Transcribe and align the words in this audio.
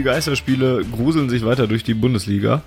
Die 0.00 0.04
Geisterspiele 0.04 0.82
gruseln 0.90 1.28
sich 1.28 1.44
weiter 1.44 1.66
durch 1.66 1.84
die 1.84 1.92
Bundesliga 1.92 2.62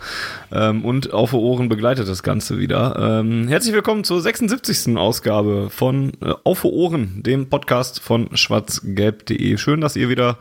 ähm, 0.51 0.85
und 0.85 1.13
auf 1.13 1.33
Ohren 1.33 1.67
begleitet 1.67 2.07
das 2.07 2.21
Ganze 2.21 2.59
wieder. 2.59 3.21
Ähm, 3.21 3.47
herzlich 3.47 3.73
willkommen 3.73 4.03
zur 4.03 4.21
76. 4.21 4.95
Ausgabe 4.97 5.71
von 5.71 6.11
äh, 6.21 6.31
Auf 6.43 6.63
Ohren, 6.63 7.23
dem 7.23 7.49
Podcast 7.49 8.01
von 8.01 8.37
schwarzgelb.de. 8.37 9.57
Schön, 9.57 9.81
dass 9.81 9.95
ihr 9.95 10.09
wieder 10.09 10.37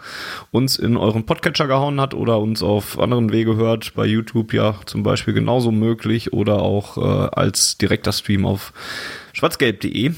uns 0.51 0.79
in 0.79 0.99
euren 0.99 1.25
Podcatcher 1.25 1.67
gehauen 1.67 1.99
habt 1.99 2.13
oder 2.13 2.39
uns 2.39 2.63
auf 2.63 2.99
anderen 2.99 3.33
Wege 3.33 3.57
hört, 3.57 3.95
bei 3.95 4.05
YouTube 4.05 4.53
ja 4.53 4.75
zum 4.85 5.03
Beispiel 5.03 5.33
genauso 5.33 5.71
möglich 5.71 6.35
oder 6.35 6.61
auch 6.61 6.99
äh, 6.99 7.31
als 7.33 7.79
direkter 7.79 8.13
Stream 8.13 8.45
auf 8.45 8.75
schwarzgelb.de. 9.33 10.13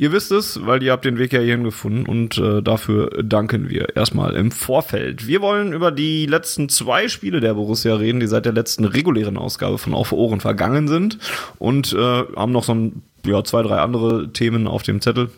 Ihr 0.00 0.12
wisst 0.12 0.30
es, 0.30 0.64
weil 0.64 0.80
ihr 0.84 0.92
habt 0.92 1.04
den 1.04 1.18
Weg 1.18 1.32
ja 1.32 1.40
hierhin 1.40 1.64
gefunden 1.64 2.06
und 2.06 2.38
äh, 2.38 2.62
dafür 2.62 3.10
danken 3.20 3.68
wir 3.68 3.96
erstmal 3.96 4.36
im 4.36 4.52
Vorfeld. 4.52 5.26
Wir 5.26 5.40
wollen 5.40 5.72
über 5.72 5.90
die 5.90 6.26
letzten 6.26 6.68
zwei 6.68 7.08
Spiele 7.08 7.40
der 7.40 7.54
Borussia 7.54 7.96
reden, 7.96 8.20
die 8.20 8.28
seit 8.28 8.44
der 8.44 8.52
letzten 8.52 8.84
regulären 8.84 9.36
Ausgabe 9.36 9.76
von 9.76 9.94
Auf 9.94 10.12
Ohren 10.12 10.38
vergangen 10.38 10.86
sind 10.86 11.18
und 11.58 11.92
äh, 11.94 11.98
haben 11.98 12.52
noch 12.52 12.62
so 12.62 12.74
ein, 12.76 13.02
ja, 13.26 13.42
zwei, 13.42 13.62
drei 13.62 13.78
andere 13.78 14.32
Themen 14.32 14.68
auf 14.68 14.84
dem 14.84 15.00
Zettel. 15.00 15.30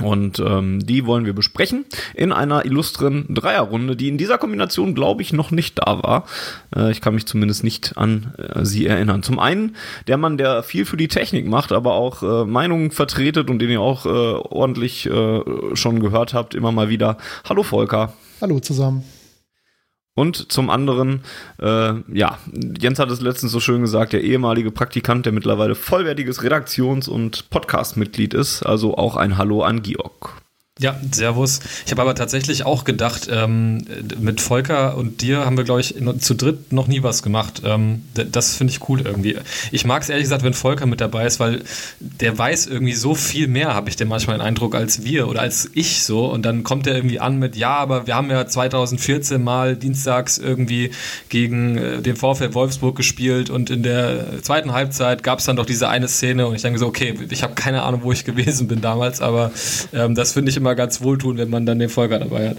Und 0.00 0.38
ähm, 0.40 0.84
die 0.84 1.04
wollen 1.04 1.26
wir 1.26 1.34
besprechen 1.34 1.84
in 2.14 2.32
einer 2.32 2.64
illustren 2.64 3.26
Dreierrunde, 3.28 3.94
die 3.94 4.08
in 4.08 4.16
dieser 4.16 4.38
Kombination, 4.38 4.94
glaube 4.94 5.20
ich, 5.20 5.34
noch 5.34 5.50
nicht 5.50 5.78
da 5.78 6.02
war. 6.02 6.24
Äh, 6.74 6.90
ich 6.90 7.02
kann 7.02 7.14
mich 7.14 7.26
zumindest 7.26 7.62
nicht 7.62 7.98
an 7.98 8.32
äh, 8.38 8.64
sie 8.64 8.86
erinnern. 8.86 9.22
Zum 9.22 9.38
einen 9.38 9.76
der 10.06 10.16
Mann, 10.16 10.38
der 10.38 10.62
viel 10.62 10.86
für 10.86 10.96
die 10.96 11.08
Technik 11.08 11.46
macht, 11.46 11.72
aber 11.72 11.92
auch 11.92 12.22
äh, 12.22 12.46
Meinungen 12.46 12.90
vertretet 12.90 13.50
und 13.50 13.58
den 13.58 13.68
ihr 13.68 13.82
auch 13.82 14.06
äh, 14.06 14.08
ordentlich 14.08 15.06
äh, 15.06 15.40
schon 15.74 16.00
gehört 16.00 16.32
habt, 16.32 16.54
immer 16.54 16.72
mal 16.72 16.88
wieder. 16.88 17.18
Hallo 17.46 17.62
Volker. 17.62 18.14
Hallo 18.40 18.60
zusammen. 18.60 19.04
Und 20.14 20.52
zum 20.52 20.68
anderen, 20.68 21.22
äh, 21.58 21.94
ja, 22.12 22.38
Jens 22.78 22.98
hat 22.98 23.10
es 23.10 23.22
letztens 23.22 23.50
so 23.50 23.60
schön 23.60 23.80
gesagt, 23.80 24.12
der 24.12 24.22
ehemalige 24.22 24.70
Praktikant, 24.70 25.24
der 25.24 25.32
mittlerweile 25.32 25.74
vollwertiges 25.74 26.42
Redaktions- 26.42 27.08
und 27.08 27.48
Podcast-Mitglied 27.48 28.34
ist. 28.34 28.62
Also 28.62 28.98
auch 28.98 29.16
ein 29.16 29.38
Hallo 29.38 29.62
an 29.62 29.80
Georg. 29.82 30.41
Ja, 30.82 30.98
Servus. 31.12 31.60
Ich 31.86 31.92
habe 31.92 32.02
aber 32.02 32.16
tatsächlich 32.16 32.66
auch 32.66 32.82
gedacht, 32.82 33.28
ähm, 33.30 33.84
mit 34.18 34.40
Volker 34.40 34.96
und 34.96 35.22
dir 35.22 35.46
haben 35.46 35.56
wir, 35.56 35.62
glaube 35.62 35.80
ich, 35.80 35.94
zu 36.18 36.34
dritt 36.34 36.72
noch 36.72 36.88
nie 36.88 37.04
was 37.04 37.22
gemacht. 37.22 37.62
Ähm, 37.64 38.02
das 38.14 38.56
finde 38.56 38.72
ich 38.72 38.88
cool 38.88 39.00
irgendwie. 39.02 39.36
Ich 39.70 39.84
mag 39.84 40.02
es 40.02 40.08
ehrlich 40.08 40.24
gesagt, 40.24 40.42
wenn 40.42 40.54
Volker 40.54 40.86
mit 40.86 41.00
dabei 41.00 41.24
ist, 41.24 41.38
weil 41.38 41.62
der 42.00 42.36
weiß 42.36 42.66
irgendwie 42.66 42.94
so 42.94 43.14
viel 43.14 43.46
mehr, 43.46 43.74
habe 43.74 43.90
ich 43.90 43.96
den 43.96 44.08
manchmal 44.08 44.38
den 44.38 44.42
Eindruck, 44.42 44.74
als 44.74 45.04
wir 45.04 45.28
oder 45.28 45.42
als 45.42 45.70
ich 45.72 46.02
so. 46.02 46.26
Und 46.26 46.42
dann 46.42 46.64
kommt 46.64 46.88
er 46.88 46.96
irgendwie 46.96 47.20
an 47.20 47.38
mit, 47.38 47.54
ja, 47.54 47.76
aber 47.76 48.08
wir 48.08 48.16
haben 48.16 48.28
ja 48.28 48.44
2014 48.44 49.40
mal 49.40 49.76
dienstags 49.76 50.38
irgendwie 50.38 50.90
gegen 51.28 51.78
äh, 51.78 52.02
den 52.02 52.16
VfL 52.16 52.54
Wolfsburg 52.54 52.96
gespielt 52.96 53.50
und 53.50 53.70
in 53.70 53.84
der 53.84 54.42
zweiten 54.42 54.72
Halbzeit 54.72 55.22
gab 55.22 55.38
es 55.38 55.44
dann 55.44 55.54
doch 55.54 55.66
diese 55.66 55.88
eine 55.88 56.08
Szene 56.08 56.48
und 56.48 56.56
ich 56.56 56.62
denke 56.62 56.80
so, 56.80 56.88
okay, 56.88 57.14
ich 57.30 57.44
habe 57.44 57.54
keine 57.54 57.82
Ahnung, 57.82 58.00
wo 58.02 58.10
ich 58.10 58.24
gewesen 58.24 58.66
bin 58.66 58.80
damals, 58.80 59.20
aber 59.20 59.52
ähm, 59.92 60.16
das 60.16 60.32
finde 60.32 60.50
ich 60.50 60.56
immer 60.56 60.71
ganz 60.74 61.00
wohltun, 61.00 61.38
wenn 61.38 61.50
man 61.50 61.66
dann 61.66 61.78
den 61.78 61.88
Volker 61.88 62.18
dabei 62.18 62.50
hat. 62.50 62.56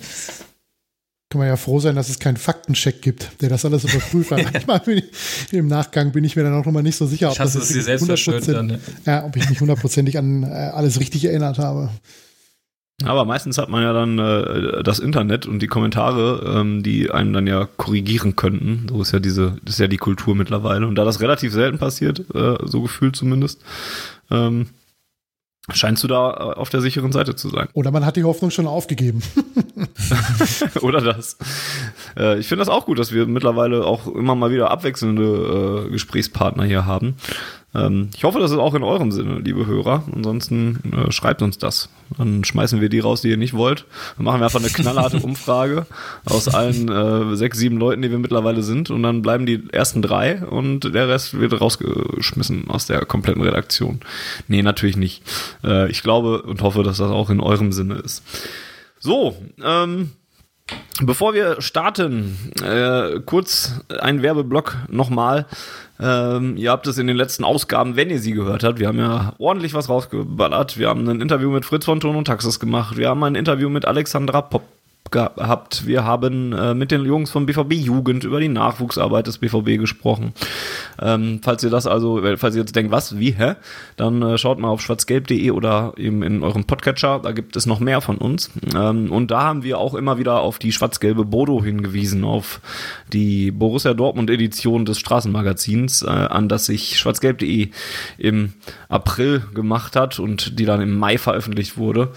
Kann 1.30 1.40
man 1.40 1.48
ja 1.48 1.56
froh 1.56 1.80
sein, 1.80 1.96
dass 1.96 2.10
es 2.10 2.20
keinen 2.20 2.38
Faktencheck 2.38 3.02
gibt, 3.02 3.32
der 3.42 3.50
das 3.50 3.66
alles 3.66 3.84
überprüft. 3.86 4.32
Manchmal 4.54 4.80
bin 4.82 4.98
ich, 5.00 5.54
im 5.54 5.68
Nachgang 5.68 6.12
bin 6.12 6.24
ich 6.24 6.36
mir 6.36 6.44
dann 6.44 6.54
auch 6.54 6.66
nochmal 6.66 6.84
nicht 6.84 6.96
so 6.96 7.08
sicher, 7.08 7.32
ob, 7.32 7.38
das 7.38 7.56
es 7.56 7.70
dir 7.70 7.82
selbst 7.82 8.08
dann, 8.48 8.68
ne? 8.68 8.80
ja, 9.06 9.26
ob 9.26 9.36
ich 9.36 9.50
mich 9.50 9.60
hundertprozentig 9.60 10.18
an 10.18 10.44
äh, 10.44 10.48
alles 10.48 11.00
richtig 11.00 11.26
erinnert 11.26 11.58
habe. 11.58 11.90
Aber 13.04 13.26
meistens 13.26 13.58
hat 13.58 13.70
man 13.70 13.84
ja 13.84 13.92
dann 13.92 14.20
äh, 14.20 14.84
das 14.84 15.00
Internet 15.00 15.46
und 15.46 15.60
die 15.60 15.68
Kommentare, 15.68 16.60
ähm, 16.60 16.84
die 16.84 17.12
einen 17.12 17.34
dann 17.34 17.48
ja 17.48 17.68
korrigieren 17.78 18.36
könnten. 18.36 18.88
So 18.90 19.02
ist 19.02 19.12
ja 19.12 19.20
diese, 19.20 19.58
das 19.64 19.76
ist 19.76 19.80
ja 19.80 19.88
die 19.88 19.98
Kultur 19.98 20.36
mittlerweile. 20.36 20.88
Und 20.88 20.96
da 20.96 21.04
das 21.04 21.20
relativ 21.20 21.52
selten 21.52 21.80
passiert, 21.80 22.24
äh, 22.34 22.58
so 22.64 22.82
gefühlt 22.82 23.16
zumindest, 23.16 23.62
ähm, 24.30 24.68
scheinst 25.72 26.04
du 26.04 26.08
da 26.08 26.32
äh, 26.32 26.34
auf 26.60 26.70
der 26.70 26.82
sicheren 26.82 27.12
Seite 27.12 27.36
zu 27.36 27.50
sein. 27.50 27.70
Oder 27.74 27.92
man 27.92 28.06
hat 28.06 28.16
die 28.16 28.24
Hoffnung 28.24 28.52
schon 28.52 28.68
aufgegeben. 28.68 29.22
Oder 30.82 31.02
das. 31.02 31.38
Äh, 32.18 32.40
ich 32.40 32.48
finde 32.48 32.62
das 32.62 32.70
auch 32.70 32.86
gut, 32.86 33.00
dass 33.00 33.14
wir 33.14 33.26
mittlerweile 33.28 33.86
auch 33.86 34.08
immer 34.08 34.36
mal 34.36 34.52
wieder 34.52 34.72
abwechselnde 34.72 35.86
äh, 35.88 35.92
Gesprächspartner 35.92 36.66
hier 36.66 36.86
haben. 36.86 37.16
Ähm, 37.76 38.10
ich 38.16 38.24
hoffe, 38.24 38.40
das 38.40 38.52
ist 38.52 38.58
auch 38.58 38.76
in 38.76 38.84
eurem 38.84 39.12
Sinne, 39.12 39.40
liebe 39.40 39.66
Hörer. 39.66 40.04
Ansonsten 40.14 40.80
äh, 40.94 41.12
schreibt 41.12 41.42
uns 41.42 41.58
das. 41.58 41.90
Dann 42.18 42.44
schmeißen 42.44 42.82
wir 42.82 42.90
die 42.90 43.00
raus, 43.00 43.22
die 43.22 43.30
ihr 43.30 43.38
nicht 43.38 43.54
wollt. 43.54 43.86
Dann 44.18 44.26
machen 44.26 44.42
wir 44.42 44.46
einfach 44.46 44.60
eine 44.60 44.70
knallharte 44.74 45.18
Umfrage 45.18 45.86
aus 46.26 46.48
allen 46.48 46.90
äh, 46.90 47.36
sechs, 47.36 47.58
sieben 47.58 47.78
Leuten, 47.78 48.02
die 48.02 48.12
wir 48.12 48.20
mittlerweile 48.20 48.62
sind. 48.62 48.90
Und 48.90 49.04
dann 49.04 49.22
bleiben 49.22 49.46
die 49.46 49.64
ersten 49.72 50.02
drei 50.02 50.44
und 50.44 50.94
der 50.94 51.08
Rest 51.08 51.40
wird 51.40 51.60
rausgeschmissen 51.60 52.70
aus 52.70 52.86
der 52.86 53.06
kompletten 53.06 53.42
Redaktion. 53.42 54.02
Nee, 54.48 54.62
natürlich 54.62 54.98
nicht. 54.98 55.24
Äh, 55.64 55.90
ich 55.90 56.04
glaube 56.04 56.44
und 56.44 56.62
hoffe, 56.62 56.84
dass 56.84 56.98
das 56.98 57.10
auch 57.10 57.30
in 57.30 57.40
eurem 57.40 57.72
Sinne 57.72 57.96
ist. 57.96 58.24
So, 59.00 59.36
ähm, 59.64 60.12
Bevor 61.02 61.34
wir 61.34 61.62
starten, 61.62 62.38
äh, 62.64 63.20
kurz 63.26 63.82
ein 64.00 64.22
Werbeblock 64.22 64.78
nochmal. 64.90 65.48
Ähm, 66.00 66.56
ihr 66.56 66.72
habt 66.72 66.88
es 66.88 66.98
in 66.98 67.08
den 67.08 67.18
letzten 67.18 67.44
Ausgaben, 67.44 67.96
wenn 67.96 68.10
ihr 68.10 68.20
sie 68.20 68.34
gehört 68.34 68.64
habt, 68.64 68.80
wir 68.80 68.88
haben 68.88 69.00
ja 69.00 69.34
ordentlich 69.40 69.74
was 69.74 69.90
rausgeballert. 69.90 70.78
Wir 70.78 70.90
haben 70.90 71.08
ein 71.10 71.20
Interview 71.20 71.50
mit 71.50 71.66
Fritz 71.66 71.86
von 71.86 72.00
Ton 72.00 72.16
und 72.16 72.26
Taxis 72.26 72.60
gemacht. 72.60 72.96
Wir 72.96 73.10
haben 73.10 73.24
ein 73.24 73.36
Interview 73.36 73.70
mit 73.70 73.86
Alexandra 73.86 74.42
Popp 74.42 74.64
gehabt. 75.12 75.86
Wir 75.86 76.04
haben 76.04 76.54
äh, 76.54 76.74
mit 76.74 76.92
den 76.92 77.06
Jungs 77.06 77.32
von 77.32 77.46
BVB 77.46 77.74
Jugend 77.74 78.24
über 78.24 78.40
die 78.40 78.48
Nachwuchsarbeit 78.48 79.28
des 79.28 79.38
BVB 79.38 79.80
gesprochen. 79.80 80.34
Ähm, 81.02 81.40
falls 81.44 81.64
ihr 81.64 81.70
das 81.70 81.88
also, 81.88 82.22
falls 82.38 82.56
ihr 82.56 82.62
jetzt 82.62 82.76
denkt, 82.76 82.92
was, 82.92 83.18
wie, 83.20 83.32
hä? 83.32 83.56
Dann 83.96 84.22
äh, 84.22 84.38
schaut 84.38 84.60
mal 84.60 84.70
auf 84.70 84.82
schwarzgelb.de 84.82 85.52
oder 85.52 85.94
eben 85.98 86.24
in 86.24 86.44
eurem 86.44 86.66
Podcatcher, 86.66 87.20
da 87.20 87.32
gibt 87.32 87.56
es 87.56 87.66
noch 87.66 87.80
mehr 87.80 88.02
von 88.02 88.18
uns. 88.18 88.50
Ähm, 88.76 89.12
und 89.12 89.30
da 89.32 89.44
haben 89.44 89.64
wir 89.64 89.78
auch 89.78 89.94
immer 89.94 90.18
wieder 90.18 90.42
auf 90.42 90.58
die 90.58 90.72
schwarz-gelbe 90.72 91.26
Bodo 91.26 91.64
hingewiesen, 91.64 92.24
auf 92.24 92.62
die 93.12 93.52
Borussia 93.52 93.94
Dortmund 93.94 94.30
Edition 94.30 94.86
des 94.86 95.00
Straßenmagazins, 95.00 96.02
äh, 96.04 96.08
an 96.08 96.50
das 96.50 96.66
sich 96.66 96.98
schwarzgelb.de 96.98 97.70
im 98.18 98.54
April 98.90 99.44
gemacht 99.54 99.96
hat 99.96 100.20
und 100.20 100.60
die 100.60 100.66
dann 100.66 100.82
im 100.82 100.98
Mai 100.98 101.18
veröffentlicht 101.18 101.78
wurde. 101.78 102.12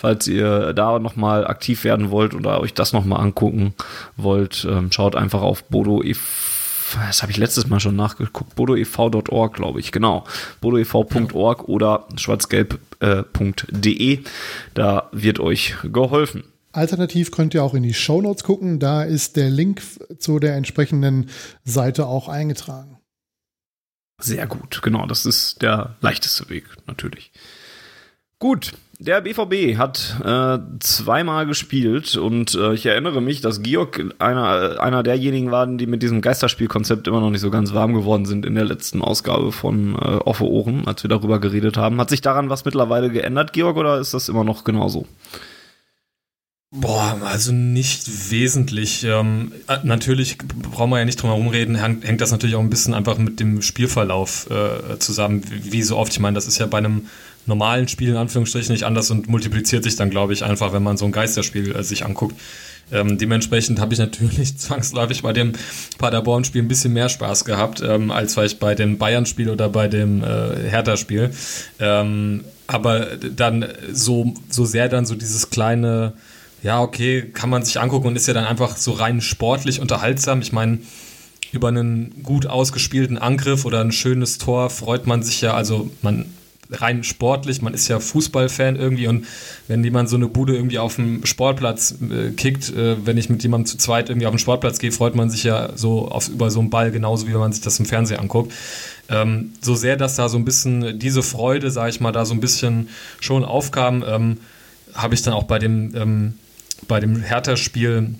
Falls 0.00 0.26
ihr 0.28 0.72
da 0.72 0.98
nochmal 0.98 1.46
aktiv 1.46 1.84
werden 1.84 2.10
wollt 2.10 2.32
oder 2.32 2.62
euch 2.62 2.72
das 2.72 2.94
nochmal 2.94 3.20
angucken 3.20 3.74
wollt, 4.16 4.66
ähm, 4.66 4.90
schaut 4.90 5.14
einfach 5.14 5.42
auf 5.42 5.64
Bodo 5.64 6.02
e 6.02 6.14
das 7.06 7.20
habe 7.20 7.30
ich 7.30 7.36
letztes 7.36 7.66
Mal 7.66 7.80
schon 7.80 7.96
nachgeguckt, 7.96 8.54
bodoev.org, 8.54 9.54
glaube 9.54 9.78
ich, 9.78 9.92
genau. 9.92 10.24
bodoev.org 10.62 11.68
oder 11.68 12.08
schwarzgelb.de. 12.16 14.24
Da 14.72 15.10
wird 15.12 15.38
euch 15.38 15.74
geholfen. 15.82 16.44
Alternativ 16.72 17.30
könnt 17.30 17.52
ihr 17.52 17.62
auch 17.62 17.74
in 17.74 17.82
die 17.82 17.92
Show 17.92 18.22
Notes 18.22 18.42
gucken. 18.42 18.78
Da 18.78 19.02
ist 19.02 19.36
der 19.36 19.50
Link 19.50 19.82
zu 20.18 20.38
der 20.38 20.56
entsprechenden 20.56 21.28
Seite 21.62 22.06
auch 22.06 22.28
eingetragen. 22.28 22.96
Sehr 24.18 24.46
gut, 24.46 24.80
genau. 24.80 25.06
Das 25.06 25.26
ist 25.26 25.60
der 25.60 25.96
leichteste 26.00 26.48
Weg, 26.48 26.64
natürlich. 26.86 27.32
Gut, 28.38 28.72
der 29.00 29.22
BVB 29.22 29.78
hat 29.78 30.16
äh, 30.22 30.58
zweimal 30.80 31.46
gespielt 31.46 32.16
und 32.16 32.54
äh, 32.54 32.74
ich 32.74 32.84
erinnere 32.84 33.22
mich, 33.22 33.40
dass 33.40 33.62
Georg 33.62 34.04
einer, 34.18 34.78
einer 34.78 35.02
derjenigen 35.02 35.50
waren, 35.50 35.78
die 35.78 35.86
mit 35.86 36.02
diesem 36.02 36.20
Geisterspielkonzept 36.20 37.08
immer 37.08 37.20
noch 37.20 37.30
nicht 37.30 37.40
so 37.40 37.50
ganz 37.50 37.72
warm 37.72 37.94
geworden 37.94 38.26
sind 38.26 38.44
in 38.44 38.54
der 38.54 38.66
letzten 38.66 39.00
Ausgabe 39.00 39.52
von 39.52 39.94
äh, 39.94 39.96
Offe 39.96 40.44
Ohren, 40.44 40.86
als 40.86 41.02
wir 41.02 41.08
darüber 41.08 41.40
geredet 41.40 41.78
haben. 41.78 41.98
Hat 41.98 42.10
sich 42.10 42.20
daran 42.20 42.50
was 42.50 42.66
mittlerweile 42.66 43.08
geändert, 43.08 43.54
Georg, 43.54 43.78
oder 43.78 43.98
ist 43.98 44.12
das 44.12 44.28
immer 44.28 44.44
noch 44.44 44.64
genauso? 44.64 45.06
Boah, 46.72 47.18
also 47.24 47.52
nicht 47.52 48.30
wesentlich. 48.30 49.02
Ähm, 49.02 49.52
äh, 49.66 49.78
natürlich 49.82 50.36
brauchen 50.38 50.90
wir 50.90 50.98
ja 50.98 51.04
nicht 51.06 51.20
drum 51.20 51.30
herum 51.30 51.48
reden, 51.48 51.74
hängt 51.74 52.20
das 52.20 52.30
natürlich 52.32 52.54
auch 52.54 52.60
ein 52.60 52.70
bisschen 52.70 52.92
einfach 52.92 53.16
mit 53.16 53.40
dem 53.40 53.62
Spielverlauf 53.62 54.48
äh, 54.50 54.98
zusammen, 54.98 55.42
wie, 55.50 55.72
wie 55.72 55.82
so 55.82 55.96
oft. 55.96 56.12
Ich 56.12 56.20
meine, 56.20 56.34
das 56.34 56.46
ist 56.46 56.58
ja 56.58 56.66
bei 56.66 56.78
einem 56.78 57.06
normalen 57.46 57.88
Spiel 57.88 58.10
in 58.10 58.16
Anführungsstrichen 58.16 58.72
nicht 58.72 58.84
anders 58.84 59.10
und 59.10 59.28
multipliziert 59.28 59.84
sich 59.84 59.96
dann, 59.96 60.10
glaube 60.10 60.32
ich, 60.32 60.44
einfach, 60.44 60.72
wenn 60.72 60.82
man 60.82 60.96
so 60.96 61.04
ein 61.04 61.12
Geisterspiel 61.12 61.74
äh, 61.74 61.82
sich 61.82 62.04
anguckt. 62.04 62.36
Ähm, 62.92 63.18
dementsprechend 63.18 63.80
habe 63.80 63.92
ich 63.92 63.98
natürlich 63.98 64.56
zwangsläufig 64.58 65.22
bei 65.22 65.32
dem 65.32 65.52
Paderborn-Spiel 65.98 66.62
ein 66.62 66.68
bisschen 66.68 66.92
mehr 66.92 67.08
Spaß 67.08 67.44
gehabt, 67.44 67.82
ähm, 67.82 68.10
als 68.10 68.34
vielleicht 68.34 68.58
bei 68.58 68.74
dem 68.74 68.98
Bayern-Spiel 68.98 69.50
oder 69.50 69.68
bei 69.68 69.88
dem 69.88 70.22
äh, 70.22 70.68
Hertha-Spiel. 70.68 71.30
Ähm, 71.78 72.44
aber 72.66 73.16
dann 73.16 73.66
so, 73.92 74.34
so 74.48 74.64
sehr 74.64 74.88
dann 74.88 75.06
so 75.06 75.14
dieses 75.14 75.50
kleine, 75.50 76.12
ja, 76.62 76.80
okay, 76.80 77.22
kann 77.32 77.50
man 77.50 77.64
sich 77.64 77.80
angucken 77.80 78.08
und 78.08 78.16
ist 78.16 78.28
ja 78.28 78.34
dann 78.34 78.44
einfach 78.44 78.76
so 78.76 78.92
rein 78.92 79.20
sportlich 79.20 79.80
unterhaltsam. 79.80 80.40
Ich 80.40 80.52
meine, 80.52 80.78
über 81.52 81.68
einen 81.68 82.22
gut 82.22 82.46
ausgespielten 82.46 83.18
Angriff 83.18 83.64
oder 83.64 83.80
ein 83.80 83.92
schönes 83.92 84.38
Tor 84.38 84.70
freut 84.70 85.06
man 85.06 85.22
sich 85.22 85.40
ja, 85.40 85.54
also 85.54 85.90
man 86.02 86.26
rein 86.72 87.04
sportlich, 87.04 87.62
man 87.62 87.74
ist 87.74 87.88
ja 87.88 88.00
Fußballfan 88.00 88.76
irgendwie 88.76 89.08
und 89.08 89.26
wenn 89.68 89.82
jemand 89.82 90.08
so 90.08 90.16
eine 90.16 90.28
Bude 90.28 90.54
irgendwie 90.54 90.78
auf 90.78 90.96
dem 90.96 91.24
Sportplatz 91.26 91.94
äh, 92.02 92.30
kickt, 92.30 92.70
äh, 92.70 93.04
wenn 93.04 93.16
ich 93.16 93.28
mit 93.28 93.42
jemandem 93.42 93.66
zu 93.66 93.78
zweit 93.78 94.08
irgendwie 94.08 94.26
auf 94.26 94.34
den 94.34 94.38
Sportplatz 94.38 94.78
gehe, 94.78 94.92
freut 94.92 95.14
man 95.14 95.30
sich 95.30 95.44
ja 95.44 95.70
so 95.76 96.08
auf, 96.08 96.28
über 96.28 96.50
so 96.50 96.60
einen 96.60 96.70
Ball, 96.70 96.90
genauso 96.90 97.26
wie 97.26 97.32
wenn 97.32 97.40
man 97.40 97.52
sich 97.52 97.62
das 97.62 97.78
im 97.78 97.86
Fernsehen 97.86 98.20
anguckt. 98.20 98.52
Ähm, 99.08 99.52
so 99.60 99.74
sehr, 99.74 99.96
dass 99.96 100.16
da 100.16 100.28
so 100.28 100.38
ein 100.38 100.44
bisschen 100.44 100.98
diese 100.98 101.22
Freude, 101.22 101.70
sage 101.70 101.90
ich 101.90 102.00
mal, 102.00 102.12
da 102.12 102.24
so 102.24 102.34
ein 102.34 102.40
bisschen 102.40 102.88
schon 103.18 103.44
aufkam, 103.44 104.04
ähm, 104.06 104.38
habe 104.94 105.14
ich 105.14 105.22
dann 105.22 105.34
auch 105.34 105.44
bei 105.44 105.58
dem, 105.58 105.94
ähm, 105.96 106.34
bei 106.86 107.00
dem 107.00 107.20
Hertha-Spiel 107.20 108.14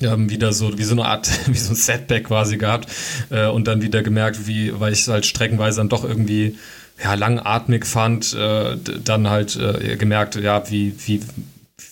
ähm, 0.00 0.30
wieder 0.30 0.52
so 0.52 0.76
wie 0.78 0.84
so 0.84 0.94
eine 0.94 1.04
Art, 1.04 1.30
wie 1.46 1.58
so 1.58 1.72
ein 1.72 1.76
Setback 1.76 2.24
quasi 2.24 2.56
gehabt 2.56 2.90
äh, 3.30 3.46
und 3.46 3.66
dann 3.68 3.82
wieder 3.82 4.02
gemerkt, 4.02 4.46
wie, 4.46 4.78
weil 4.78 4.92
ich 4.92 5.06
halt 5.08 5.26
streckenweise 5.26 5.78
dann 5.78 5.88
doch 5.88 6.04
irgendwie 6.04 6.56
ja, 7.02 7.14
langatmig 7.14 7.84
fand, 7.84 8.34
äh, 8.34 8.76
dann 9.04 9.28
halt 9.28 9.56
äh, 9.56 9.96
gemerkt, 9.96 10.36
ja, 10.36 10.70
wie, 10.70 10.94
wie, 11.06 11.20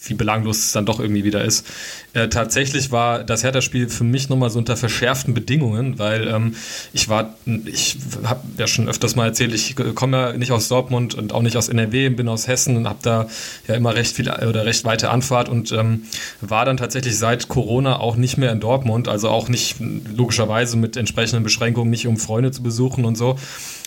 wie 0.05 0.15
belanglos 0.15 0.59
es 0.59 0.73
dann 0.73 0.87
doch 0.87 0.99
irgendwie 0.99 1.25
wieder 1.25 1.45
ist. 1.45 1.67
Äh, 2.15 2.29
tatsächlich 2.29 2.91
war 2.91 3.23
das 3.23 3.45
Hertha-Spiel 3.45 3.89
für 3.89 4.05
mich 4.05 4.31
nochmal 4.31 4.49
so 4.49 4.59
unter 4.59 4.77
verschärften 4.77 5.35
Bedingungen, 5.35 5.99
weil 5.99 6.27
ähm, 6.29 6.55
ich 6.95 7.09
war, 7.09 7.35
ich 7.67 7.99
habe 8.25 8.41
ja 8.57 8.67
schon 8.67 8.89
öfters 8.89 9.15
mal 9.15 9.27
erzählt, 9.27 9.53
ich 9.53 9.77
komme 9.95 10.17
ja 10.17 10.33
nicht 10.33 10.53
aus 10.53 10.69
Dortmund 10.69 11.15
und 11.15 11.35
auch 11.35 11.43
nicht 11.43 11.57
aus 11.57 11.69
NRW, 11.69 12.09
bin 12.11 12.29
aus 12.29 12.49
Hessen 12.49 12.77
und 12.77 12.89
habe 12.89 13.01
da 13.03 13.29
ja 13.69 13.75
immer 13.75 13.95
recht 13.95 14.17
viel 14.17 14.31
oder 14.31 14.65
recht 14.65 14.85
weite 14.85 15.11
Anfahrt 15.11 15.51
und 15.51 15.73
ähm, 15.73 16.05
war 16.41 16.65
dann 16.65 16.79
tatsächlich 16.79 17.19
seit 17.19 17.49
Corona 17.49 17.99
auch 17.99 18.17
nicht 18.17 18.39
mehr 18.39 18.53
in 18.53 18.61
Dortmund, 18.61 19.09
also 19.09 19.29
auch 19.29 19.49
nicht 19.49 19.77
logischerweise 19.81 20.79
mit 20.79 20.97
entsprechenden 20.97 21.43
Beschränkungen, 21.43 21.91
nicht 21.91 22.07
um 22.07 22.17
Freunde 22.17 22.53
zu 22.53 22.63
besuchen 22.63 23.05
und 23.05 23.17
so 23.17 23.37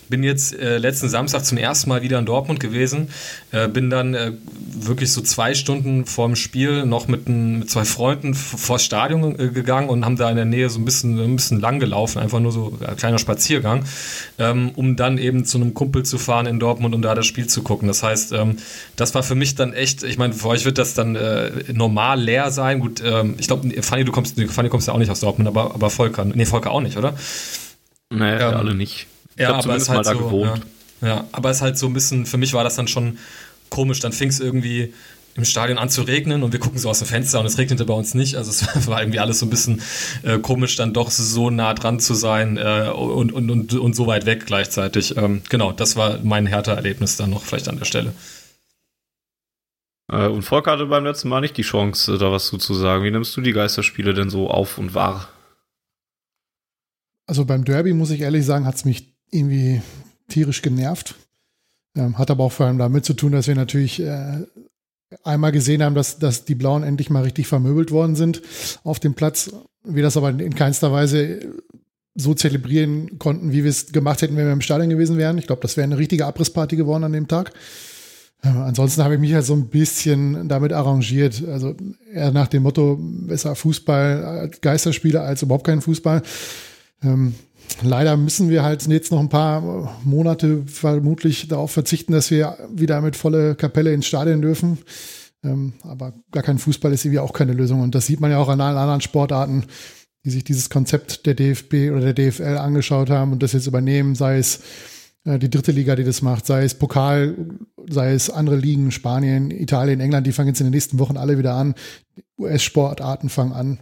bin 0.10 0.24
jetzt 0.24 0.58
äh, 0.58 0.78
letzten 0.78 1.10
Samstag 1.10 1.46
zum 1.46 1.58
ersten 1.58 1.90
Mal 1.90 2.02
wieder 2.02 2.20
in 2.20 2.26
Dortmund 2.26 2.60
gewesen. 2.60 3.10
Äh, 3.52 3.68
bin 3.68 3.90
dann 3.90 4.14
äh, 4.14 4.32
wirklich 4.76 5.12
so 5.12 5.22
zwei 5.22 5.54
Stunden 5.54 6.06
vorm 6.06 6.36
Spiel 6.36 6.86
noch 6.86 7.08
mit, 7.08 7.28
ein, 7.28 7.60
mit 7.60 7.70
zwei 7.70 7.86
Freunden 7.86 8.34
vors 8.34 8.84
Stadion 8.84 9.40
äh, 9.40 9.50
gegangen 9.50 9.90
und 9.90 10.06
haben 10.06 10.18
da 10.18 10.30
in 10.30 10.36
der 10.36 10.46
Nähe 10.46 10.70
so 10.70 10.80
ein 10.80 10.86
bisschen, 10.86 11.20
ein 11.20 11.36
bisschen 11.36 11.60
lang 11.60 11.80
gelaufen, 11.80 12.20
einfach 12.20 12.40
nur 12.40 12.52
so 12.52 12.78
ein 12.86 12.96
kleiner 12.96 13.20
Spaziergang, 13.20 13.84
ähm, 14.38 14.72
um 14.76 14.96
dann 14.96 15.18
eben 15.18 15.46
zu 15.46 15.58
einem 15.58 15.74
Kumpel 15.74 16.04
zu 16.04 16.18
fahren 16.18 16.46
in 16.46 16.60
Dortmund 16.60 16.96
und 16.96 17.02
da 17.02 17.16
das 17.16 17.26
Spiel 17.26 17.48
zu 17.48 17.64
gucken. 17.64 17.88
Das 17.88 18.04
heißt, 18.04 18.32
ähm, 18.34 18.58
das 18.96 19.16
war 19.16 19.24
für 19.24 19.36
mich 19.36 19.56
dann 19.56 19.74
echt, 19.74 20.04
ich 20.04 20.18
meine, 20.18 20.34
für 20.34 20.48
euch 20.50 20.66
wird 20.66 20.78
das 20.78 20.94
dann 20.94 21.16
äh, 21.16 21.52
normal 21.74 22.20
leer 22.20 22.52
sein. 22.52 22.80
Gut, 22.80 23.02
ähm, 23.04 23.36
ich 23.38 23.48
glaube, 23.48 23.70
Fanny, 23.82 24.04
du 24.06 24.12
kommst, 24.12 24.40
Fanny 24.50 24.70
kommst 24.70 24.88
ja 24.88 24.94
auch 24.94 25.00
nicht 25.00 25.12
aus 25.12 25.20
Dortmund, 25.20 25.48
aber, 25.48 25.74
aber 25.74 25.90
Volker, 25.90 26.26
nee, 26.26 26.46
Volker 26.46 26.72
auch 26.72 26.82
nicht, 26.82 26.98
oder? 26.98 27.16
Naja, 28.10 28.52
ähm, 28.52 28.58
alle 28.58 28.76
nicht. 28.76 29.08
Ich 29.38 29.44
ja, 29.44 29.54
aber 29.54 29.76
ist 29.76 29.88
halt 29.88 29.98
mal 29.98 30.04
da 30.04 30.12
so, 30.12 30.26
gewohnt. 30.26 30.66
Ja, 31.02 31.08
ja, 31.08 31.28
aber 31.32 31.52
es 31.52 31.58
ist 31.58 31.62
halt 31.62 31.78
so 31.78 31.88
ein 31.88 31.94
bisschen, 31.94 32.26
für 32.26 32.38
mich 32.38 32.54
war 32.54 32.64
das 32.64 32.76
dann 32.76 32.88
schon 32.88 33.20
komisch. 33.70 34.00
Dann 34.00 34.12
fing 34.12 34.30
es 34.30 34.40
irgendwie 34.40 34.94
im 35.36 35.46
Stadion 35.46 35.78
an 35.78 35.90
zu 35.90 36.02
regnen 36.02 36.42
und 36.42 36.52
wir 36.52 36.60
gucken 36.60 36.80
so 36.80 36.90
aus 36.90 36.98
dem 37.00 37.08
Fenster 37.08 37.40
und 37.40 37.46
es 37.46 37.60
regnete 37.60 37.86
bei 37.86 37.94
uns 37.94 38.16
nicht. 38.16 38.36
Also 38.36 38.50
es 38.76 38.88
war 38.88 39.02
irgendwie 39.02 39.20
alles 39.20 39.40
so 39.40 39.46
ein 39.46 39.52
bisschen 39.52 39.82
äh, 40.24 40.40
komisch, 40.40 40.76
dann 40.76 40.94
doch 40.94 41.12
so 41.12 41.52
nah 41.52 41.76
dran 41.76 42.00
zu 42.00 42.16
sein 42.16 42.58
äh, 42.58 42.90
und, 42.90 43.32
und, 43.32 43.52
und, 43.52 43.74
und 43.74 43.96
so 43.96 44.08
weit 44.08 44.26
weg 44.26 44.48
gleichzeitig. 44.48 45.16
Ähm, 45.16 45.44
genau, 45.50 45.72
das 45.72 45.96
war 45.96 46.20
mein 46.24 46.48
härter 46.48 46.74
Erlebnis 46.74 47.16
dann 47.16 47.30
noch 47.30 47.44
vielleicht 47.44 47.70
an 47.70 47.78
der 47.78 47.86
Stelle. 47.86 48.14
Äh, 50.12 50.28
und 50.28 50.42
Volker 50.42 50.72
hatte 50.72 50.88
beim 50.88 51.04
letzten 51.04 51.30
Mal 51.30 51.42
nicht 51.42 51.58
die 51.58 51.62
Chance, 51.62 52.18
da 52.18 52.32
was 52.32 52.48
zu 52.48 52.74
sagen. 52.74 53.04
Wie 53.04 53.12
nimmst 53.12 53.38
du 53.38 53.42
die 53.42 53.54
Geisterspiele 53.54 54.16
denn 54.16 54.32
so 54.32 54.50
auf 54.50 54.80
und 54.80 54.96
wahr? 54.96 55.30
Also 57.28 57.46
beim 57.46 57.64
Derby, 57.66 57.94
muss 57.94 58.10
ich 58.10 58.22
ehrlich 58.22 58.46
sagen, 58.46 58.66
hat 58.66 58.76
es 58.76 58.86
mich 58.86 59.17
irgendwie 59.32 59.82
tierisch 60.28 60.62
genervt. 60.62 61.16
Ähm, 61.96 62.18
hat 62.18 62.32
aber 62.32 62.44
auch 62.44 62.52
vor 62.52 62.68
allem 62.68 62.78
damit 62.78 63.06
zu 63.06 63.14
tun, 63.14 63.32
dass 63.32 63.48
wir 63.48 63.56
natürlich 63.56 64.02
äh, 64.02 64.46
einmal 65.24 65.52
gesehen 65.52 65.82
haben, 65.84 65.96
dass, 65.96 66.20
dass 66.20 66.46
die 66.46 66.56
Blauen 66.56 66.84
endlich 66.84 67.10
mal 67.10 67.24
richtig 67.24 67.48
vermöbelt 67.48 67.92
worden 67.92 68.16
sind 68.16 68.42
auf 68.84 69.00
dem 69.00 69.14
Platz. 69.14 69.52
Wir 69.84 70.04
das 70.04 70.18
aber 70.18 70.30
in 70.30 70.56
keinster 70.56 70.92
Weise 70.92 71.40
so 72.16 72.34
zelebrieren 72.34 73.20
konnten, 73.20 73.52
wie 73.52 73.64
wir 73.64 73.70
es 73.70 73.92
gemacht 73.92 74.22
hätten, 74.22 74.36
wenn 74.36 74.46
wir 74.46 74.54
im 74.54 74.62
Stadion 74.62 74.90
gewesen 74.90 75.18
wären. 75.18 75.38
Ich 75.38 75.48
glaube, 75.48 75.62
das 75.62 75.78
wäre 75.78 75.86
eine 75.86 75.98
richtige 75.98 76.26
Abrissparty 76.26 76.76
geworden 76.76 77.04
an 77.04 77.14
dem 77.14 77.28
Tag. 77.28 77.54
Äh, 78.44 78.50
ansonsten 78.50 79.04
habe 79.04 79.16
ich 79.16 79.20
mich 79.20 79.34
halt 79.34 79.46
so 79.46 79.54
ein 79.54 79.68
bisschen 79.68 80.48
damit 80.50 80.74
arrangiert. 80.74 81.44
Also 81.48 81.76
eher 82.12 82.32
nach 82.32 82.48
dem 82.48 82.64
Motto, 82.64 82.98
besser 83.00 83.56
Fußball, 83.56 84.52
Geisterspiele 84.62 85.22
als 85.22 85.42
überhaupt 85.42 85.66
kein 85.66 85.82
Fußball. 85.82 86.22
Ähm, 87.04 87.36
leider 87.82 88.18
müssen 88.18 88.50
wir 88.50 88.64
halt 88.64 88.86
jetzt 88.88 89.12
noch 89.12 89.20
ein 89.20 89.30
paar 89.30 89.98
Monate 90.04 90.64
vermutlich 90.66 91.48
darauf 91.48 91.72
verzichten, 91.72 92.14
dass 92.14 92.32
wir 92.32 92.58
wieder 92.74 93.02
mit 93.02 93.16
volle 93.16 93.56
Kapelle 93.56 93.94
ins 93.94 94.08
Stadion 94.08 94.42
dürfen. 94.42 94.80
Ähm, 95.44 95.74
aber 95.84 96.14
gar 96.32 96.44
kein 96.44 96.58
Fußball 96.58 96.92
ist 96.94 97.06
irgendwie 97.06 97.20
auch 97.20 97.34
keine 97.34 97.54
Lösung. 97.54 97.82
Und 97.82 97.96
das 97.96 98.06
sieht 98.06 98.20
man 98.20 98.32
ja 98.32 98.38
auch 98.40 98.50
an 98.50 98.62
allen 98.62 98.78
anderen 98.78 99.02
Sportarten, 99.02 99.66
die 100.26 100.30
sich 100.30 100.44
dieses 100.44 100.70
Konzept 100.70 101.26
der 101.26 101.36
DFB 101.36 101.92
oder 101.92 102.12
der 102.12 102.14
DFL 102.14 102.58
angeschaut 102.58 103.10
haben 103.10 103.32
und 103.32 103.44
das 103.44 103.54
jetzt 103.54 103.68
übernehmen, 103.68 104.16
sei 104.16 104.38
es 104.38 104.62
äh, 105.24 105.40
die 105.40 105.50
dritte 105.50 105.72
Liga, 105.72 105.96
die 105.96 106.04
das 106.04 106.22
macht, 106.22 106.46
sei 106.46 106.64
es 106.64 106.76
Pokal, 106.76 107.36
sei 107.90 108.14
es 108.14 108.30
andere 108.30 108.56
Ligen, 108.56 108.92
Spanien, 108.92 109.52
Italien, 109.52 110.00
England, 110.00 110.26
die 110.26 110.32
fangen 110.32 110.50
jetzt 110.50 110.60
in 110.60 110.68
den 110.68 110.74
nächsten 110.74 111.00
Wochen 111.00 111.18
alle 111.18 111.38
wieder 111.38 111.54
an. 111.54 111.76
US-Sportarten 112.38 113.30
fangen 113.30 113.54
an. 113.54 113.80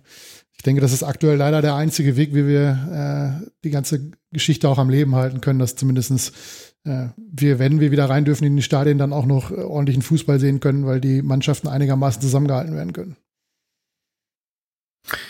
Ich 0.65 0.67
denke, 0.67 0.81
das 0.81 0.93
ist 0.93 1.03
aktuell 1.03 1.37
leider 1.37 1.61
der 1.61 1.75
einzige 1.75 2.17
Weg, 2.17 2.33
wie 2.33 2.47
wir 2.47 3.39
äh, 3.39 3.45
die 3.63 3.69
ganze 3.69 4.09
Geschichte 4.31 4.67
auch 4.67 4.79
am 4.79 4.89
Leben 4.89 5.13
halten 5.13 5.39
können, 5.39 5.59
dass 5.59 5.75
zumindestens 5.75 6.31
äh, 6.85 7.09
wir, 7.17 7.59
wenn 7.59 7.79
wir 7.79 7.91
wieder 7.91 8.09
rein 8.09 8.25
dürfen 8.25 8.45
in 8.45 8.55
die 8.55 8.63
Stadien, 8.63 8.97
dann 8.97 9.13
auch 9.13 9.27
noch 9.27 9.51
äh, 9.51 9.61
ordentlichen 9.61 10.01
Fußball 10.01 10.39
sehen 10.39 10.61
können, 10.61 10.87
weil 10.87 10.99
die 10.99 11.21
Mannschaften 11.21 11.67
einigermaßen 11.67 12.19
zusammengehalten 12.19 12.73
werden 12.73 12.93
können. 12.93 13.15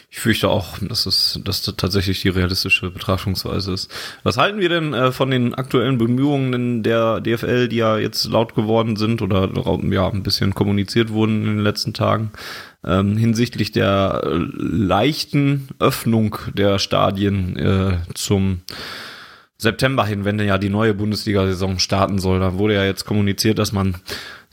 Ich 0.10 0.19
fürchte 0.19 0.50
auch, 0.50 0.77
dass 0.80 1.06
es 1.06 1.39
dass 1.44 1.62
das 1.62 1.75
tatsächlich 1.75 2.22
die 2.22 2.29
realistische 2.29 2.89
Betrachtungsweise 2.89 3.74
ist. 3.74 3.91
Was 4.24 4.38
halten 4.38 4.60
wir 4.60 4.70
denn 4.70 4.94
äh, 4.94 5.12
von 5.12 5.29
den 5.29 5.53
aktuellen 5.53 5.98
Bemühungen 5.98 6.84
der 6.84 7.20
DFL, 7.22 7.67
die 7.67 7.77
ja 7.77 7.98
jetzt 7.98 8.25
laut 8.25 8.55
geworden 8.55 8.96
sind 8.96 9.22
oder 9.22 9.50
ja 9.91 10.10
ein 10.10 10.24
bisschen 10.24 10.55
kommuniziert 10.55 11.10
wurden 11.12 11.41
in 11.41 11.55
den 11.58 11.63
letzten 11.63 11.94
Tagen, 11.94 12.32
ähm, 12.86 13.17
hinsichtlich 13.17 13.72
der 13.72 14.22
äh, 14.24 14.29
leichten 14.29 15.67
Öffnung 15.79 16.38
der 16.53 16.79
Stadien 16.79 17.58
äh, 17.58 17.98
zum 18.13 18.62
September 19.58 20.05
hin, 20.05 20.25
wenn 20.25 20.39
ja 20.39 20.58
die 20.58 20.70
neue 20.70 20.94
Bundesliga-Saison 20.94 21.79
starten 21.79 22.20
soll. 22.20 22.39
Da 22.39 22.58
wurde 22.58 22.75
ja 22.75 22.86
jetzt 22.86 23.05
kommuniziert, 23.05 23.58
dass 23.58 23.72
man 23.72 23.96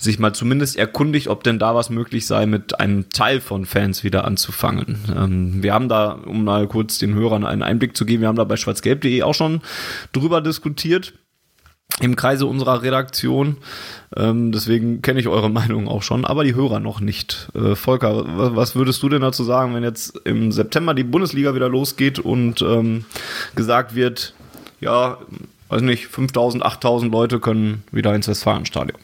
sich 0.03 0.19
mal 0.19 0.35
zumindest 0.35 0.77
erkundigt, 0.77 1.29
ob 1.29 1.45
denn 1.45 1.59
da 1.59 1.75
was 1.75 1.91
möglich 1.91 2.27
sei, 2.27 2.47
mit 2.47 2.81
einem 2.81 3.11
Teil 3.11 3.41
von 3.41 3.67
Fans 3.67 4.03
wieder 4.05 4.25
anzufangen. 4.25 4.99
Ähm, 5.17 5.63
wir 5.63 5.73
haben 5.73 5.89
da, 5.89 6.13
um 6.13 6.45
mal 6.45 6.67
kurz 6.67 6.99
den 6.99 7.15
Hörern 7.15 7.45
einen 7.45 7.63
Einblick 7.63 7.97
zu 7.97 8.05
geben, 8.05 8.23
wir 8.23 8.29
haben 8.29 8.37
da 8.37 8.45
bei 8.45 8.57
schwarzgelb.de 8.57 9.23
auch 9.23 9.35
schon 9.35 9.61
drüber 10.13 10.41
diskutiert 10.41 11.15
im 12.01 12.17
Kreise 12.17 12.47
unserer 12.47 12.83
Redaktion. 12.83 13.59
Ähm, 14.17 14.51
deswegen 14.51 15.03
kenne 15.03 15.21
ich 15.21 15.29
eure 15.29 15.51
Meinung 15.51 15.89
auch 15.89 16.03
schon, 16.03 16.25
aber 16.25 16.43
die 16.43 16.55
Hörer 16.55 16.81
noch 16.81 17.01
nicht. 17.01 17.49
Äh, 17.55 17.77
Volker, 17.77 18.25
was 18.57 18.75
würdest 18.75 19.03
du 19.03 19.09
denn 19.09 19.23
dazu 19.23 19.45
sagen, 19.45 19.75
wenn 19.75 19.83
jetzt 19.83 20.17
im 20.25 20.53
September 20.53 20.95
die 20.95 21.05
Bundesliga 21.05 21.55
wieder 21.55 21.69
losgeht 21.69 22.19
und 22.19 22.63
ähm, 22.63 23.05
gesagt 23.55 23.95
wird, 23.95 24.35
ja, 24.81 25.19
weiß 25.69 25.83
nicht, 25.83 26.09
5000, 26.09 26.65
8000 26.65 27.13
Leute 27.13 27.41
können 27.41 27.85
wieder 27.93 28.15
ins 28.15 28.27
Westfalenstadion? 28.27 28.99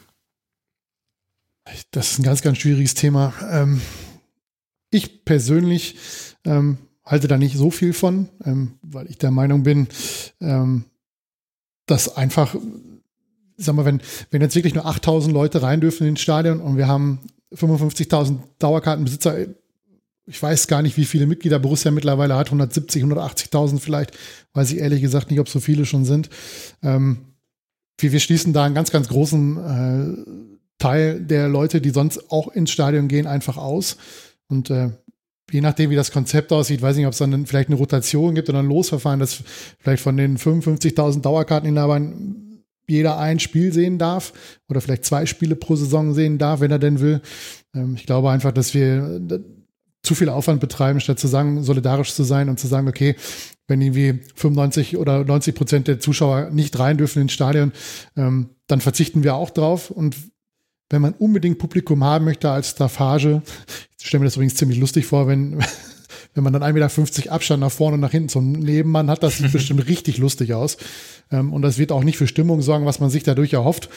Das 1.91 2.11
ist 2.11 2.19
ein 2.19 2.23
ganz, 2.23 2.41
ganz 2.41 2.57
schwieriges 2.57 2.93
Thema. 2.93 3.33
Ähm, 3.49 3.81
ich 4.91 5.25
persönlich 5.25 5.95
ähm, 6.45 6.77
halte 7.05 7.27
da 7.27 7.37
nicht 7.37 7.57
so 7.57 7.71
viel 7.71 7.93
von, 7.93 8.29
ähm, 8.43 8.73
weil 8.81 9.09
ich 9.09 9.17
der 9.17 9.31
Meinung 9.31 9.63
bin, 9.63 9.87
ähm, 10.41 10.85
dass 11.85 12.15
einfach, 12.15 12.55
sag 13.57 13.75
mal, 13.75 13.85
wenn, 13.85 14.01
wenn 14.31 14.41
jetzt 14.41 14.55
wirklich 14.55 14.75
nur 14.75 14.85
8000 14.85 15.33
Leute 15.33 15.61
rein 15.61 15.81
dürfen 15.81 16.07
ins 16.07 16.21
Stadion 16.21 16.61
und 16.61 16.77
wir 16.77 16.87
haben 16.87 17.19
55.000 17.53 18.37
Dauerkartenbesitzer, 18.59 19.47
ich 20.25 20.41
weiß 20.41 20.67
gar 20.67 20.83
nicht, 20.83 20.97
wie 20.97 21.05
viele 21.05 21.25
Mitglieder 21.25 21.57
Borussia 21.57 21.89
mittlerweile 21.89 22.35
hat, 22.35 22.47
170, 22.47 23.03
180.000 23.03 23.79
vielleicht, 23.79 24.15
weiß 24.53 24.71
ich 24.71 24.77
ehrlich 24.77 25.01
gesagt 25.01 25.31
nicht, 25.31 25.39
ob 25.39 25.49
so 25.49 25.59
viele 25.59 25.87
schon 25.87 26.05
sind. 26.05 26.29
Ähm, 26.83 27.33
wir, 27.97 28.11
wir 28.11 28.19
schließen 28.19 28.53
da 28.53 28.63
einen 28.63 28.75
ganz, 28.75 28.91
ganz 28.91 29.07
großen 29.07 29.57
äh, 29.57 30.58
Teil 30.79 31.19
der 31.21 31.47
Leute, 31.49 31.81
die 31.81 31.91
sonst 31.91 32.31
auch 32.31 32.47
ins 32.47 32.71
Stadion 32.71 33.07
gehen, 33.07 33.27
einfach 33.27 33.57
aus. 33.57 33.97
Und 34.47 34.69
äh, 34.69 34.89
je 35.51 35.61
nachdem, 35.61 35.89
wie 35.89 35.95
das 35.95 36.11
Konzept 36.11 36.51
aussieht, 36.51 36.81
weiß 36.81 36.95
nicht, 36.95 37.05
ob 37.05 37.13
es 37.13 37.19
dann 37.19 37.45
vielleicht 37.45 37.69
eine 37.69 37.77
Rotation 37.77 38.35
gibt 38.35 38.49
oder 38.49 38.59
ein 38.59 38.67
Losverfahren, 38.67 39.19
dass 39.19 39.43
vielleicht 39.79 40.01
von 40.01 40.17
den 40.17 40.37
55.000 40.37 41.21
Dauerkarteninhabern 41.21 42.63
jeder 42.87 43.19
ein 43.19 43.39
Spiel 43.39 43.71
sehen 43.71 43.99
darf 43.99 44.33
oder 44.67 44.81
vielleicht 44.81 45.05
zwei 45.05 45.25
Spiele 45.25 45.55
pro 45.55 45.75
Saison 45.75 46.13
sehen 46.13 46.37
darf, 46.39 46.59
wenn 46.59 46.71
er 46.71 46.79
denn 46.79 46.99
will. 46.99 47.21
Ähm, 47.75 47.95
ich 47.95 48.05
glaube 48.05 48.31
einfach, 48.31 48.51
dass 48.51 48.73
wir 48.73 49.21
zu 50.01 50.15
viel 50.15 50.29
Aufwand 50.29 50.61
betreiben, 50.61 50.99
statt 50.99 51.19
zu 51.19 51.27
sagen, 51.27 51.61
solidarisch 51.63 52.13
zu 52.13 52.23
sein 52.23 52.49
und 52.49 52.59
zu 52.59 52.67
sagen, 52.67 52.87
okay, 52.87 53.15
wenn 53.67 53.81
irgendwie 53.81 54.21
95 54.35 54.97
oder 54.97 55.23
90 55.23 55.55
Prozent 55.55 55.87
der 55.87 55.99
Zuschauer 55.99 56.49
nicht 56.49 56.79
rein 56.79 56.97
dürfen 56.97 57.21
ins 57.21 57.33
Stadion, 57.33 57.73
ähm, 58.15 58.49
dann 58.67 58.81
verzichten 58.81 59.23
wir 59.23 59.35
auch 59.35 59.49
drauf. 59.49 59.91
Und 59.91 60.15
wenn 60.89 61.01
man 61.01 61.13
unbedingt 61.13 61.59
Publikum 61.59 62.03
haben 62.03 62.25
möchte 62.25 62.49
als 62.49 62.71
Staffage, 62.71 63.41
ich 63.99 64.07
stelle 64.07 64.19
mir 64.19 64.25
das 64.25 64.35
übrigens 64.35 64.55
ziemlich 64.55 64.79
lustig 64.79 65.05
vor, 65.05 65.27
wenn, 65.27 65.59
wenn 66.33 66.43
man 66.43 66.53
dann 66.53 66.63
1,50 66.63 67.17
Meter 67.17 67.31
Abstand 67.31 67.61
nach 67.61 67.71
vorne 67.71 67.95
und 67.95 68.01
nach 68.01 68.11
hinten 68.11 68.29
zum 68.29 68.51
Nebenmann 68.53 69.09
hat, 69.09 69.23
das 69.23 69.37
sieht 69.37 69.51
bestimmt 69.51 69.87
richtig 69.87 70.17
lustig 70.17 70.53
aus. 70.53 70.77
Ähm, 71.31 71.53
und 71.53 71.61
das 71.61 71.77
wird 71.77 71.91
auch 71.91 72.03
nicht 72.03 72.17
für 72.17 72.27
Stimmung 72.27 72.61
sorgen, 72.61 72.85
was 72.85 72.99
man 72.99 73.09
sich 73.09 73.23
dadurch 73.23 73.53
erhofft. 73.53 73.89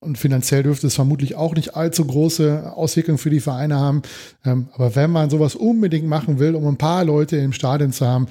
Und 0.00 0.18
finanziell 0.18 0.62
dürfte 0.62 0.86
es 0.86 0.94
vermutlich 0.94 1.34
auch 1.34 1.54
nicht 1.54 1.76
allzu 1.76 2.04
große 2.04 2.74
Auswirkungen 2.76 3.16
für 3.16 3.30
die 3.30 3.40
Vereine 3.40 3.76
haben. 3.76 4.02
Ähm, 4.44 4.68
aber 4.74 4.94
wenn 4.96 5.10
man 5.10 5.30
sowas 5.30 5.54
unbedingt 5.54 6.06
machen 6.06 6.38
will, 6.38 6.54
um 6.54 6.66
ein 6.66 6.76
paar 6.76 7.04
Leute 7.06 7.38
im 7.38 7.54
Stadion 7.54 7.90
zu 7.90 8.06
haben, 8.06 8.26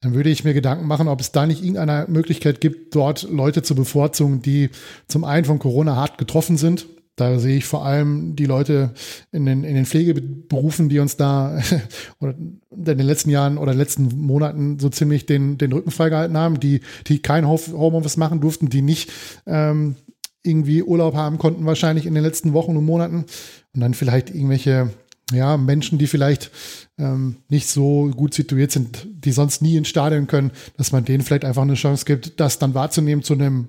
dann 0.00 0.14
würde 0.14 0.30
ich 0.30 0.42
mir 0.42 0.54
Gedanken 0.54 0.86
machen, 0.86 1.08
ob 1.08 1.20
es 1.20 1.30
da 1.30 1.46
nicht 1.46 1.62
irgendeine 1.62 2.06
Möglichkeit 2.08 2.60
gibt, 2.60 2.94
dort 2.94 3.22
Leute 3.30 3.62
zu 3.62 3.74
bevorzugen, 3.74 4.42
die 4.42 4.70
zum 5.06 5.24
einen 5.24 5.44
von 5.44 5.58
Corona 5.58 5.96
hart 5.96 6.18
getroffen 6.18 6.56
sind. 6.56 6.86
Da 7.16 7.38
sehe 7.38 7.58
ich 7.58 7.66
vor 7.66 7.84
allem 7.84 8.36
die 8.36 8.46
Leute 8.46 8.94
in 9.32 9.44
den, 9.44 9.64
in 9.64 9.74
den 9.74 9.84
Pflegeberufen, 9.84 10.88
die 10.88 10.98
uns 10.98 11.16
da 11.16 11.60
oder 12.20 12.34
in 12.38 12.60
den 12.70 12.98
letzten 13.00 13.30
Jahren 13.30 13.58
oder 13.58 13.74
letzten 13.74 14.04
Monaten 14.18 14.78
so 14.78 14.88
ziemlich 14.88 15.26
den, 15.26 15.58
den 15.58 15.72
Rücken 15.72 15.90
freigehalten 15.90 16.38
haben, 16.38 16.58
die, 16.58 16.80
die 17.06 17.20
kein 17.20 17.46
Homeoffice 17.46 18.16
machen 18.16 18.40
durften, 18.40 18.70
die 18.70 18.82
nicht 18.82 19.12
ähm, 19.46 19.96
irgendwie 20.42 20.82
Urlaub 20.82 21.14
haben 21.14 21.38
konnten, 21.38 21.66
wahrscheinlich 21.66 22.06
in 22.06 22.14
den 22.14 22.22
letzten 22.22 22.54
Wochen 22.54 22.76
und 22.76 22.84
Monaten. 22.84 23.26
Und 23.74 23.80
dann 23.80 23.94
vielleicht 23.94 24.30
irgendwelche 24.30 24.90
ja, 25.32 25.56
Menschen, 25.56 25.98
die 25.98 26.06
vielleicht 26.06 26.50
ähm, 26.98 27.36
nicht 27.48 27.68
so 27.68 28.10
gut 28.14 28.34
situiert 28.34 28.72
sind, 28.72 29.06
die 29.06 29.32
sonst 29.32 29.62
nie 29.62 29.76
ins 29.76 29.88
Stadion 29.88 30.26
können, 30.26 30.50
dass 30.76 30.92
man 30.92 31.04
denen 31.04 31.22
vielleicht 31.22 31.44
einfach 31.44 31.62
eine 31.62 31.74
Chance 31.74 32.04
gibt, 32.04 32.40
das 32.40 32.58
dann 32.58 32.74
wahrzunehmen 32.74 33.22
zu 33.22 33.34
einem 33.34 33.68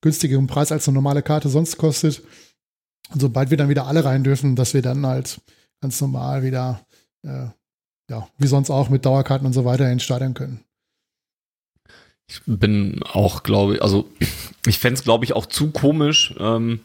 günstigeren 0.00 0.46
Preis, 0.46 0.72
als 0.72 0.86
eine 0.88 0.94
normale 0.94 1.22
Karte 1.22 1.48
sonst 1.48 1.76
kostet. 1.76 2.22
Und 3.10 3.20
sobald 3.20 3.50
wir 3.50 3.56
dann 3.56 3.68
wieder 3.68 3.86
alle 3.86 4.04
rein 4.04 4.24
dürfen, 4.24 4.56
dass 4.56 4.74
wir 4.74 4.82
dann 4.82 5.06
halt 5.06 5.40
ganz 5.80 6.00
normal 6.00 6.42
wieder, 6.42 6.80
äh, 7.22 7.46
ja, 8.10 8.28
wie 8.38 8.46
sonst 8.46 8.70
auch 8.70 8.88
mit 8.88 9.04
Dauerkarten 9.04 9.46
und 9.46 9.52
so 9.52 9.64
weiter 9.64 9.90
ins 9.90 10.02
Stadion 10.02 10.34
können. 10.34 10.64
Ich 12.26 12.42
bin 12.44 13.02
auch, 13.04 13.42
glaube 13.42 13.76
ich, 13.76 13.82
also 13.82 14.10
ich 14.66 14.78
fände 14.78 14.98
es, 14.98 15.04
glaube 15.04 15.24
ich, 15.24 15.32
auch 15.32 15.46
zu 15.46 15.70
komisch, 15.70 16.34
ähm, 16.38 16.80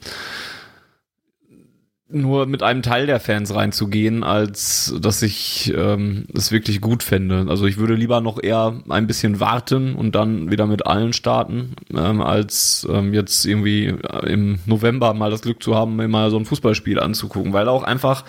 nur 2.13 2.45
mit 2.45 2.63
einem 2.63 2.81
Teil 2.81 3.05
der 3.05 3.19
Fans 3.19 3.53
reinzugehen, 3.53 4.23
als 4.23 4.93
dass 4.99 5.21
ich 5.21 5.73
ähm, 5.75 6.25
es 6.33 6.51
wirklich 6.51 6.81
gut 6.81 7.03
fände. 7.03 7.45
Also 7.49 7.65
ich 7.65 7.77
würde 7.77 7.95
lieber 7.95 8.21
noch 8.21 8.41
eher 8.41 8.75
ein 8.89 9.07
bisschen 9.07 9.39
warten 9.39 9.95
und 9.95 10.15
dann 10.15 10.51
wieder 10.51 10.65
mit 10.65 10.85
allen 10.85 11.13
starten, 11.13 11.75
ähm, 11.95 12.21
als 12.21 12.87
ähm, 12.89 13.13
jetzt 13.13 13.45
irgendwie 13.45 13.95
im 14.25 14.59
November 14.65 15.13
mal 15.13 15.31
das 15.31 15.41
Glück 15.41 15.61
zu 15.61 15.75
haben, 15.75 15.95
mir 15.95 16.07
mal 16.07 16.29
so 16.29 16.37
ein 16.37 16.45
Fußballspiel 16.45 16.99
anzugucken, 16.99 17.53
weil 17.53 17.67
auch 17.67 17.83
einfach, 17.83 18.23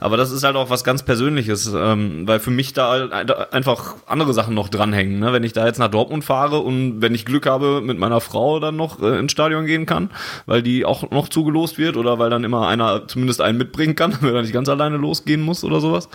aber 0.00 0.16
das 0.16 0.30
ist 0.30 0.44
halt 0.44 0.56
auch 0.56 0.70
was 0.70 0.84
ganz 0.84 1.02
Persönliches, 1.02 1.72
ähm, 1.74 2.26
weil 2.26 2.40
für 2.40 2.50
mich 2.50 2.72
da 2.72 3.08
halt 3.10 3.30
einfach 3.52 3.96
andere 4.06 4.32
Sachen 4.34 4.54
noch 4.54 4.68
dranhängen. 4.68 5.18
Ne? 5.18 5.32
Wenn 5.32 5.44
ich 5.44 5.52
da 5.52 5.66
jetzt 5.66 5.78
nach 5.78 5.88
Dortmund 5.88 6.24
fahre 6.24 6.60
und 6.60 7.00
wenn 7.00 7.14
ich 7.14 7.24
Glück 7.24 7.46
habe, 7.46 7.80
mit 7.82 7.98
meiner 7.98 8.20
Frau 8.20 8.60
dann 8.60 8.76
noch 8.76 9.02
äh, 9.02 9.18
ins 9.18 9.32
Stadion 9.32 9.66
gehen 9.66 9.86
kann, 9.86 10.10
weil 10.46 10.62
die 10.62 10.84
auch 10.84 11.10
noch 11.10 11.28
zugelost 11.28 11.78
wird 11.78 11.96
oder 11.96 12.18
weil 12.18 12.30
dann 12.30 12.44
immer 12.44 12.68
einer 12.68 13.06
zumindest 13.08 13.23
zumindest 13.24 13.40
einen 13.40 13.58
mitbringen 13.58 13.94
kann, 13.94 14.16
wenn 14.20 14.34
er 14.34 14.42
nicht 14.42 14.52
ganz 14.52 14.68
alleine 14.68 14.96
losgehen 14.96 15.40
muss 15.40 15.64
oder 15.64 15.80
sowas. 15.80 16.08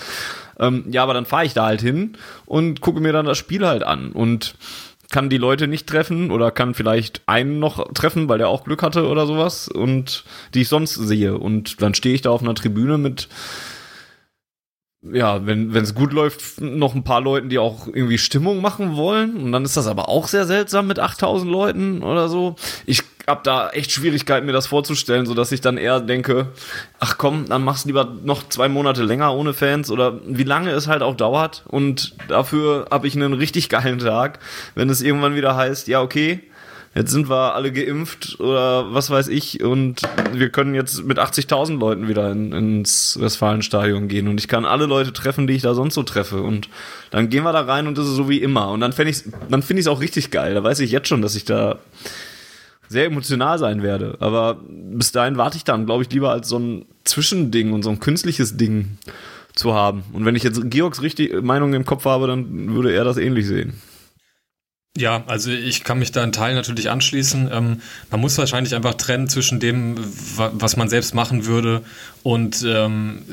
Ähm, 0.60 0.86
ja, 0.89 1.04
aber 1.04 1.13
dann 1.13 1.25
fahre 1.25 1.46
ich 1.46 1.54
da 1.54 1.66
halt 1.66 1.82
hin 1.82 2.18
und 2.46 2.82
gucke 2.82 3.01
mir 3.01 3.13
dann 3.13 3.25
das 3.25 3.38
Spiel 3.38 3.66
halt 3.66 3.84
an 3.84 4.12
und 4.12 4.56
kann 5.12 5.30
die 5.30 5.38
Leute 5.38 5.68
nicht 5.68 5.88
treffen 5.88 6.30
oder 6.30 6.51
kann 6.51 6.75
vielleicht 6.75 7.24
einen 7.25 7.58
noch 7.58 7.94
treffen, 7.94 8.30
weil 8.30 8.38
der 8.38 8.48
auch 8.48 8.63
Glück 8.63 8.84
hatte 8.84 9.08
oder 9.08 9.25
sowas 9.25 9.68
und 9.68 10.24
die 10.54 10.62
ich 10.62 10.68
sonst 10.68 10.94
sehe. 10.94 11.36
Und 11.36 11.82
dann 11.82 11.96
stehe 11.96 12.13
ich 12.13 12.22
da 12.22 12.30
auf 12.30 12.44
einer 12.44 12.54
Tribüne 12.54 13.00
mit 13.00 13.28
ja, 15.01 15.46
wenn 15.46 15.74
es 15.74 15.96
gut 15.96 16.12
läuft, 16.12 16.60
noch 16.60 16.94
ein 16.94 17.06
paar 17.06 17.22
Leuten, 17.22 17.48
die 17.48 17.58
auch 17.58 17.88
irgendwie 17.88 18.18
Stimmung 18.18 18.60
machen 18.62 18.98
wollen. 18.98 19.38
Und 19.38 19.54
dann 19.54 19.63
ist 19.63 19.78
das 19.78 19.88
aber 19.88 20.10
auch 20.10 20.28
sehr 20.28 20.46
seltsam 20.46 20.88
mit 20.88 21.00
8000 21.00 21.50
Leuten 21.50 22.04
oder 22.04 22.28
so. 22.28 22.58
Ich 22.86 23.04
habe 23.30 23.42
da 23.44 23.70
echt 23.70 23.92
Schwierigkeiten, 23.92 24.46
mir 24.46 24.52
das 24.52 24.68
vorzustellen, 24.68 25.26
so 25.26 25.34
dass 25.34 25.52
ich 25.52 25.62
dann 25.62 25.78
eher 25.78 26.00
denke, 26.02 26.48
ach 27.00 27.18
komm, 27.18 27.46
dann 27.48 27.64
machst 27.64 27.86
du 27.86 27.90
lieber 27.90 28.12
noch 28.24 28.50
zwei 28.50 28.68
Monate 28.68 29.04
länger 29.04 29.34
ohne 29.34 29.54
Fans 29.54 29.90
oder 29.90 30.20
wie 30.26 30.44
lange 30.44 30.72
es 30.72 30.88
halt 30.88 31.02
auch 31.02 31.16
dauert. 31.16 31.64
Und 31.68 32.16
dafür 32.28 32.88
habe 32.92 33.08
ich 33.08 33.16
einen 33.16 33.34
richtig 33.34 33.70
geilen 33.70 34.00
Tag, 34.00 34.40
wenn 34.76 34.90
es 34.90 35.02
irgendwann 35.02 35.36
wieder 35.36 35.56
heißt, 35.56 35.88
ja 35.88 36.02
okay, 36.02 36.42
jetzt 36.96 37.12
sind 37.12 37.30
wir 37.30 37.54
alle 37.54 37.72
geimpft 37.72 38.40
oder 38.40 38.94
was 38.94 39.10
weiß 39.10 39.28
ich 39.28 39.64
und 39.64 40.02
wir 40.34 40.50
können 40.50 40.74
jetzt 40.74 41.04
mit 41.06 41.20
80.000 41.20 41.78
Leuten 41.78 42.08
wieder 42.08 42.32
in, 42.32 42.52
ins 42.52 43.18
Westfalenstadion 43.20 44.08
gehen 44.08 44.28
und 44.28 44.40
ich 44.40 44.48
kann 44.48 44.66
alle 44.66 44.86
Leute 44.86 45.14
treffen, 45.14 45.46
die 45.46 45.54
ich 45.54 45.62
da 45.62 45.74
sonst 45.76 45.94
so 45.94 46.04
treffe 46.04 46.42
und 46.42 46.68
dann 47.12 47.30
gehen 47.30 47.44
wir 47.44 47.54
da 47.54 47.62
rein 47.62 47.88
und 47.88 47.98
das 47.98 48.08
ist 48.08 48.16
so 48.16 48.28
wie 48.28 48.42
immer 48.42 48.70
und 48.72 48.82
dann 48.82 48.94
ich 49.08 49.24
dann 49.50 49.62
finde 49.62 49.82
ich 49.82 49.86
es 49.86 49.88
auch 49.88 50.02
richtig 50.02 50.32
geil. 50.32 50.56
Da 50.56 50.64
weiß 50.64 50.80
ich 50.80 50.92
jetzt 50.92 51.08
schon, 51.08 51.22
dass 51.22 51.36
ich 51.36 51.46
da 51.46 51.78
sehr 52.89 53.05
emotional 53.05 53.58
sein 53.60 53.84
werde. 53.84 54.17
Aber 54.19 54.60
bis 54.67 55.12
dahin 55.12 55.38
warte 55.38 55.58
ich 55.58 55.63
dann, 55.63 55.86
glaube 55.86 56.03
ich, 56.03 56.12
lieber 56.12 56.31
als 56.31 56.50
so 56.50 56.58
ein 56.58 56.86
Zwischending 57.05 57.72
und 57.72 57.84
so 57.84 57.91
ein 57.91 58.00
künstliches 58.00 58.58
Ding 58.58 58.98
zu 59.55 59.74
haben. 59.74 60.03
Und 60.12 60.25
wenn 60.25 60.36
ich 60.36 60.43
jetzt 60.43 60.60
Georgs 60.69 61.01
richtige 61.01 61.41
Meinung 61.41 61.74
im 61.74 61.86
Kopf 61.86 62.05
habe, 62.05 62.27
dann 62.27 62.74
würde 62.74 62.91
er 62.91 63.03
das 63.03 63.17
ähnlich 63.17 63.48
sehen. 63.48 63.79
Ja, 64.98 65.24
also 65.27 65.51
ich 65.51 65.84
kann 65.84 66.00
mich 66.00 66.12
da 66.12 66.24
in 66.24 66.31
Teilen 66.31 66.55
natürlich 66.55 66.89
anschließen. 66.89 67.50
Ähm, 67.53 67.81
man 68.10 68.19
muss 68.19 68.38
wahrscheinlich 68.38 68.75
einfach 68.75 68.96
trennen 68.96 69.29
zwischen 69.29 69.60
dem, 69.60 69.96
was 70.36 70.77
man 70.77 70.89
selbst 70.89 71.13
machen 71.13 71.46
würde 71.46 71.84
und 72.24 72.66
ähm, 72.68 73.24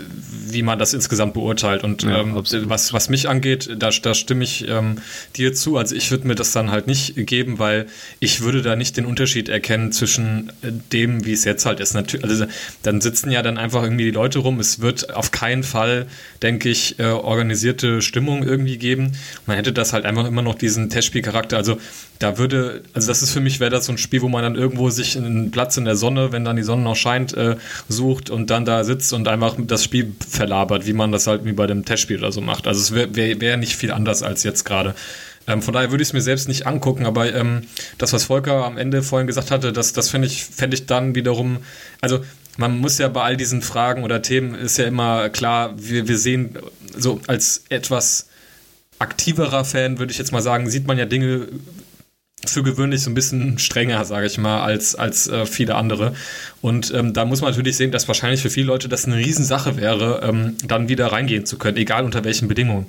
wie 0.49 0.63
man 0.63 0.79
das 0.79 0.93
insgesamt 0.93 1.35
beurteilt. 1.35 1.85
Und 1.85 2.03
ja, 2.03 2.21
ähm, 2.21 2.35
was, 2.35 2.93
was 2.93 3.09
mich 3.09 3.29
angeht, 3.29 3.71
da, 3.79 3.91
da 3.91 4.15
stimme 4.15 4.45
ich 4.45 4.69
ähm, 4.69 4.99
dir 5.37 5.55
zu. 5.55 5.77
Also 5.77 5.95
ich 5.95 6.11
würde 6.11 6.27
mir 6.27 6.35
das 6.35 6.53
dann 6.53 6.71
halt 6.71 6.87
nicht 6.87 7.15
geben, 7.17 7.59
weil 7.59 7.87
ich 8.21 8.41
würde 8.41 8.63
da 8.63 8.77
nicht 8.77 8.97
den 8.97 9.07
Unterschied 9.07 9.49
erkennen 9.49 9.93
zwischen 9.93 10.53
äh, 10.63 10.73
dem, 10.93 11.25
wie 11.25 11.33
es 11.33 11.45
jetzt 11.45 11.67
halt 11.67 11.81
ist. 11.81 11.97
also 11.97 12.47
dann 12.83 13.01
sitzen 13.01 13.31
ja 13.31 13.43
dann 13.43 13.59
einfach 13.59 13.83
irgendwie 13.83 14.05
die 14.05 14.11
Leute 14.11 14.41
rum. 14.41 14.61
Es 14.61 14.81
wird 14.81 15.15
auf 15.15 15.31
keinen 15.31 15.63
Fall, 15.63 16.07
denke 16.43 16.69
ich, 16.69 16.99
äh, 16.99 17.05
organisierte 17.07 18.03
Stimmung 18.03 18.43
irgendwie 18.43 18.79
geben. 18.79 19.13
Man 19.47 19.57
hätte 19.57 19.73
das 19.73 19.93
halt 19.93 20.05
einfach 20.05 20.27
immer 20.27 20.43
noch 20.43 20.55
diesen 20.55 20.91
Testspielcharakter 20.91 21.37
Charakter. 21.37 21.57
Also 21.57 21.79
da 22.19 22.39
würde, 22.39 22.83
also 22.95 23.09
das 23.09 23.23
ist 23.23 23.33
für 23.33 23.41
mich, 23.41 23.61
wäre 23.61 23.71
das 23.71 23.87
so 23.87 23.93
ein 23.93 23.99
Spiel, 23.99 24.23
wo 24.23 24.29
man 24.29 24.43
dann 24.43 24.55
irgendwo 24.55 24.91
sich 24.91 25.17
einen 25.17 25.51
Platz 25.51 25.77
in 25.77 25.85
der 25.85 25.97
Sonne, 25.97 26.33
wenn 26.33 26.45
dann 26.45 26.57
die 26.57 26.63
Sonne 26.63 26.83
noch 26.83 26.97
scheint, 26.97 27.35
äh, 27.35 27.57
sucht 27.89 28.31
und 28.31 28.51
dann 28.51 28.65
da 28.65 28.85
sitzt 28.85 29.13
und 29.13 29.29
einfach 29.29 29.57
das 29.59 29.85
Spiel 29.85 30.13
verlabert, 30.29 30.87
wie 30.87 30.93
man 30.93 31.13
das 31.13 31.27
halt 31.27 31.45
wie 31.45 31.53
bei 31.53 31.67
dem 31.67 31.85
Testspiel 31.85 32.19
oder 32.19 32.33
so 32.33 32.41
macht. 32.41 32.67
Also 32.67 32.81
es 32.81 32.95
wäre 32.95 33.15
wär, 33.15 33.41
wär 33.41 33.57
nicht 33.57 33.77
viel 33.77 33.93
anders 33.93 34.23
als 34.23 34.43
jetzt 34.45 34.65
gerade. 34.65 34.95
Ähm, 35.47 35.63
von 35.63 35.75
daher 35.75 35.91
würde 35.91 36.03
ich 36.03 36.09
es 36.09 36.13
mir 36.13 36.21
selbst 36.21 36.49
nicht 36.49 36.67
angucken, 36.67 37.07
aber 37.07 37.33
ähm, 37.35 37.63
das, 37.99 38.13
was 38.13 38.25
Volker 38.25 38.65
am 38.65 38.79
Ende 38.79 39.03
vorhin 39.03 39.27
gesagt 39.27 39.51
hatte, 39.51 39.73
das, 39.73 39.93
das 39.93 40.11
fände 40.11 40.27
ich, 40.27 40.45
fänd 40.45 40.75
ich 40.75 40.87
dann 40.87 41.15
wiederum, 41.15 41.59
also 42.01 42.21
man 42.57 42.79
muss 42.79 42.99
ja 42.99 43.09
bei 43.09 43.23
all 43.23 43.37
diesen 43.37 43.63
Fragen 43.63 44.03
oder 44.03 44.23
Themen 44.23 44.55
ist 44.55 44.79
ja 44.79 44.87
immer 44.87 45.29
klar, 45.29 45.75
wir, 45.77 46.09
wir 46.09 46.19
sehen 46.19 46.59
so 46.97 47.21
als 47.27 47.65
etwas 47.69 48.29
aktiverer 48.99 49.65
Fan, 49.65 49.99
würde 49.99 50.11
ich 50.11 50.19
jetzt 50.19 50.33
mal 50.33 50.43
sagen, 50.43 50.71
sieht 50.71 50.87
man 50.87 50.99
ja 50.99 51.05
Dinge 51.05 51.49
für 52.51 52.63
gewöhnlich 52.63 53.03
so 53.03 53.11
ein 53.11 53.15
bisschen 53.15 53.59
strenger, 53.59 54.05
sage 54.05 54.27
ich 54.27 54.39
mal, 54.39 54.63
als, 54.63 54.95
als 54.95 55.29
äh, 55.29 55.47
viele 55.47 55.75
andere. 55.75 56.15
Und 56.63 56.93
ähm, 56.95 57.13
da 57.13 57.25
muss 57.25 57.43
man 57.43 57.51
natürlich 57.51 57.77
sehen, 57.77 57.93
dass 57.93 58.09
wahrscheinlich 58.09 58.43
für 58.43 58.51
viele 58.51 58.67
Leute 58.67 58.89
das 58.89 59.05
eine 59.05 59.17
Riesensache 59.17 59.77
wäre, 59.77 60.21
ähm, 60.25 60.57
dann 60.67 60.89
wieder 60.89 61.07
reingehen 61.09 61.47
zu 61.47 61.59
können, 61.59 61.77
egal 61.77 62.05
unter 62.05 62.25
welchen 62.25 62.49
Bedingungen. 62.49 62.87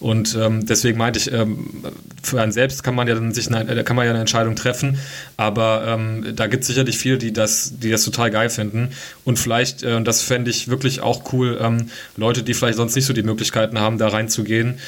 Und 0.00 0.36
ähm, 0.40 0.66
deswegen 0.66 0.98
meinte 0.98 1.18
ich, 1.20 1.32
ähm, 1.32 1.84
für 2.22 2.40
einen 2.40 2.52
selbst 2.52 2.82
kann 2.82 2.94
man 2.94 3.06
ja 3.06 3.14
dann 3.14 3.32
sich 3.32 3.46
eine, 3.46 3.70
äh, 3.70 3.84
kann 3.84 3.94
man 3.94 4.06
ja 4.06 4.10
eine 4.10 4.20
Entscheidung 4.20 4.56
treffen, 4.56 4.98
aber 5.36 5.84
ähm, 5.86 6.32
da 6.34 6.46
gibt 6.46 6.62
es 6.62 6.68
sicherlich 6.68 6.98
viele, 6.98 7.18
die 7.18 7.32
das, 7.32 7.78
die 7.78 7.90
das 7.90 8.04
total 8.04 8.30
geil 8.30 8.50
finden. 8.50 8.88
Und 9.24 9.38
vielleicht, 9.38 9.82
äh, 9.82 10.02
das 10.02 10.22
fände 10.22 10.50
ich 10.50 10.68
wirklich 10.68 11.00
auch 11.00 11.32
cool, 11.32 11.58
ähm, 11.60 11.86
Leute, 12.16 12.42
die 12.42 12.54
vielleicht 12.54 12.78
sonst 12.78 12.96
nicht 12.96 13.06
so 13.06 13.12
die 13.12 13.22
Möglichkeiten 13.22 13.78
haben, 13.78 13.98
da 13.98 14.08
reinzugehen, 14.08 14.78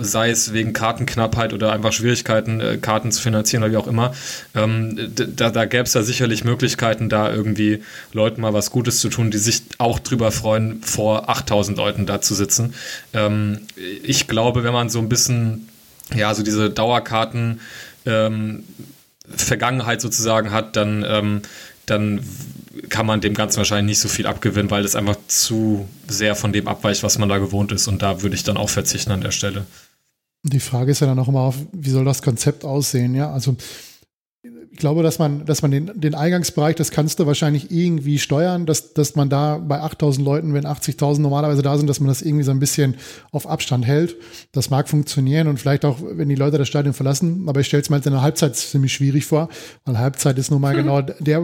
sei 0.00 0.30
es 0.30 0.52
wegen 0.52 0.72
Kartenknappheit 0.72 1.52
oder 1.52 1.72
einfach 1.72 1.92
Schwierigkeiten, 1.92 2.60
äh, 2.60 2.78
Karten 2.78 3.10
zu 3.10 3.20
finanzieren 3.22 3.45
platzieren 3.46 3.62
oder 3.62 3.72
wie 3.72 3.76
auch 3.76 3.86
immer. 3.86 4.14
Ähm, 4.54 5.12
da 5.14 5.50
da 5.50 5.64
gäbe 5.64 5.84
es 5.84 5.94
ja 5.94 6.02
sicherlich 6.02 6.44
Möglichkeiten, 6.44 7.08
da 7.08 7.32
irgendwie 7.32 7.82
Leuten 8.12 8.40
mal 8.40 8.52
was 8.52 8.70
Gutes 8.70 9.00
zu 9.00 9.08
tun, 9.08 9.30
die 9.30 9.38
sich 9.38 9.62
auch 9.78 9.98
drüber 9.98 10.32
freuen, 10.32 10.82
vor 10.82 11.28
8000 11.28 11.78
Leuten 11.78 12.06
da 12.06 12.20
zu 12.20 12.34
sitzen. 12.34 12.74
Ähm, 13.12 13.60
ich 14.02 14.26
glaube, 14.26 14.64
wenn 14.64 14.72
man 14.72 14.88
so 14.90 14.98
ein 14.98 15.08
bisschen, 15.08 15.68
ja, 16.14 16.34
so 16.34 16.42
diese 16.42 16.70
Dauerkarten 16.70 17.60
ähm, 18.04 18.64
Vergangenheit 19.28 20.00
sozusagen 20.00 20.50
hat, 20.52 20.76
dann, 20.76 21.04
ähm, 21.08 21.42
dann 21.86 22.20
kann 22.88 23.06
man 23.06 23.20
dem 23.20 23.34
Ganzen 23.34 23.58
wahrscheinlich 23.58 23.96
nicht 23.96 24.00
so 24.00 24.08
viel 24.08 24.26
abgewinnen, 24.26 24.70
weil 24.70 24.84
es 24.84 24.94
einfach 24.94 25.16
zu 25.28 25.88
sehr 26.06 26.34
von 26.36 26.52
dem 26.52 26.68
abweicht, 26.68 27.02
was 27.02 27.18
man 27.18 27.28
da 27.28 27.38
gewohnt 27.38 27.72
ist. 27.72 27.88
Und 27.88 28.02
da 28.02 28.22
würde 28.22 28.36
ich 28.36 28.44
dann 28.44 28.56
auch 28.56 28.68
verzichten 28.68 29.12
an 29.12 29.22
der 29.22 29.30
Stelle. 29.30 29.66
Die 30.42 30.60
Frage 30.60 30.92
ist 30.92 31.00
ja 31.00 31.06
dann 31.06 31.18
auch 31.18 31.28
immer, 31.28 31.52
wie 31.72 31.90
soll 31.90 32.04
das 32.04 32.22
Konzept 32.22 32.64
aussehen? 32.64 33.14
Ja, 33.14 33.32
also 33.32 33.56
ich 34.76 34.80
glaube, 34.80 35.02
dass 35.02 35.18
man, 35.18 35.46
dass 35.46 35.62
man 35.62 35.70
den, 35.70 35.90
den 35.94 36.14
Eingangsbereich, 36.14 36.76
das 36.76 36.90
kannst 36.90 37.18
du 37.18 37.26
wahrscheinlich 37.26 37.70
irgendwie 37.70 38.18
steuern, 38.18 38.66
dass, 38.66 38.92
dass 38.92 39.16
man 39.16 39.30
da 39.30 39.56
bei 39.56 39.80
8000 39.80 40.22
Leuten, 40.22 40.52
wenn 40.52 40.66
80.000 40.66 41.20
normalerweise 41.20 41.62
da 41.62 41.78
sind, 41.78 41.88
dass 41.88 41.98
man 41.98 42.08
das 42.08 42.20
irgendwie 42.20 42.44
so 42.44 42.50
ein 42.50 42.58
bisschen 42.58 42.96
auf 43.32 43.46
Abstand 43.46 43.86
hält. 43.86 44.16
Das 44.52 44.68
mag 44.68 44.88
funktionieren 44.88 45.48
und 45.48 45.58
vielleicht 45.58 45.86
auch, 45.86 45.98
wenn 46.02 46.28
die 46.28 46.34
Leute 46.34 46.58
das 46.58 46.68
Stadion 46.68 46.92
verlassen. 46.92 47.48
Aber 47.48 47.60
ich 47.60 47.68
stelle 47.68 47.82
es 47.82 47.88
mir 47.90 47.96
jetzt 47.96 48.06
in 48.06 48.12
der 48.12 48.20
Halbzeit 48.20 48.54
ziemlich 48.54 48.92
schwierig 48.92 49.24
vor, 49.24 49.48
weil 49.86 49.98
Halbzeit 49.98 50.36
ist 50.38 50.50
nun 50.50 50.60
mal 50.60 50.74
mhm. 50.74 50.78
genau 50.78 51.00
der, 51.00 51.42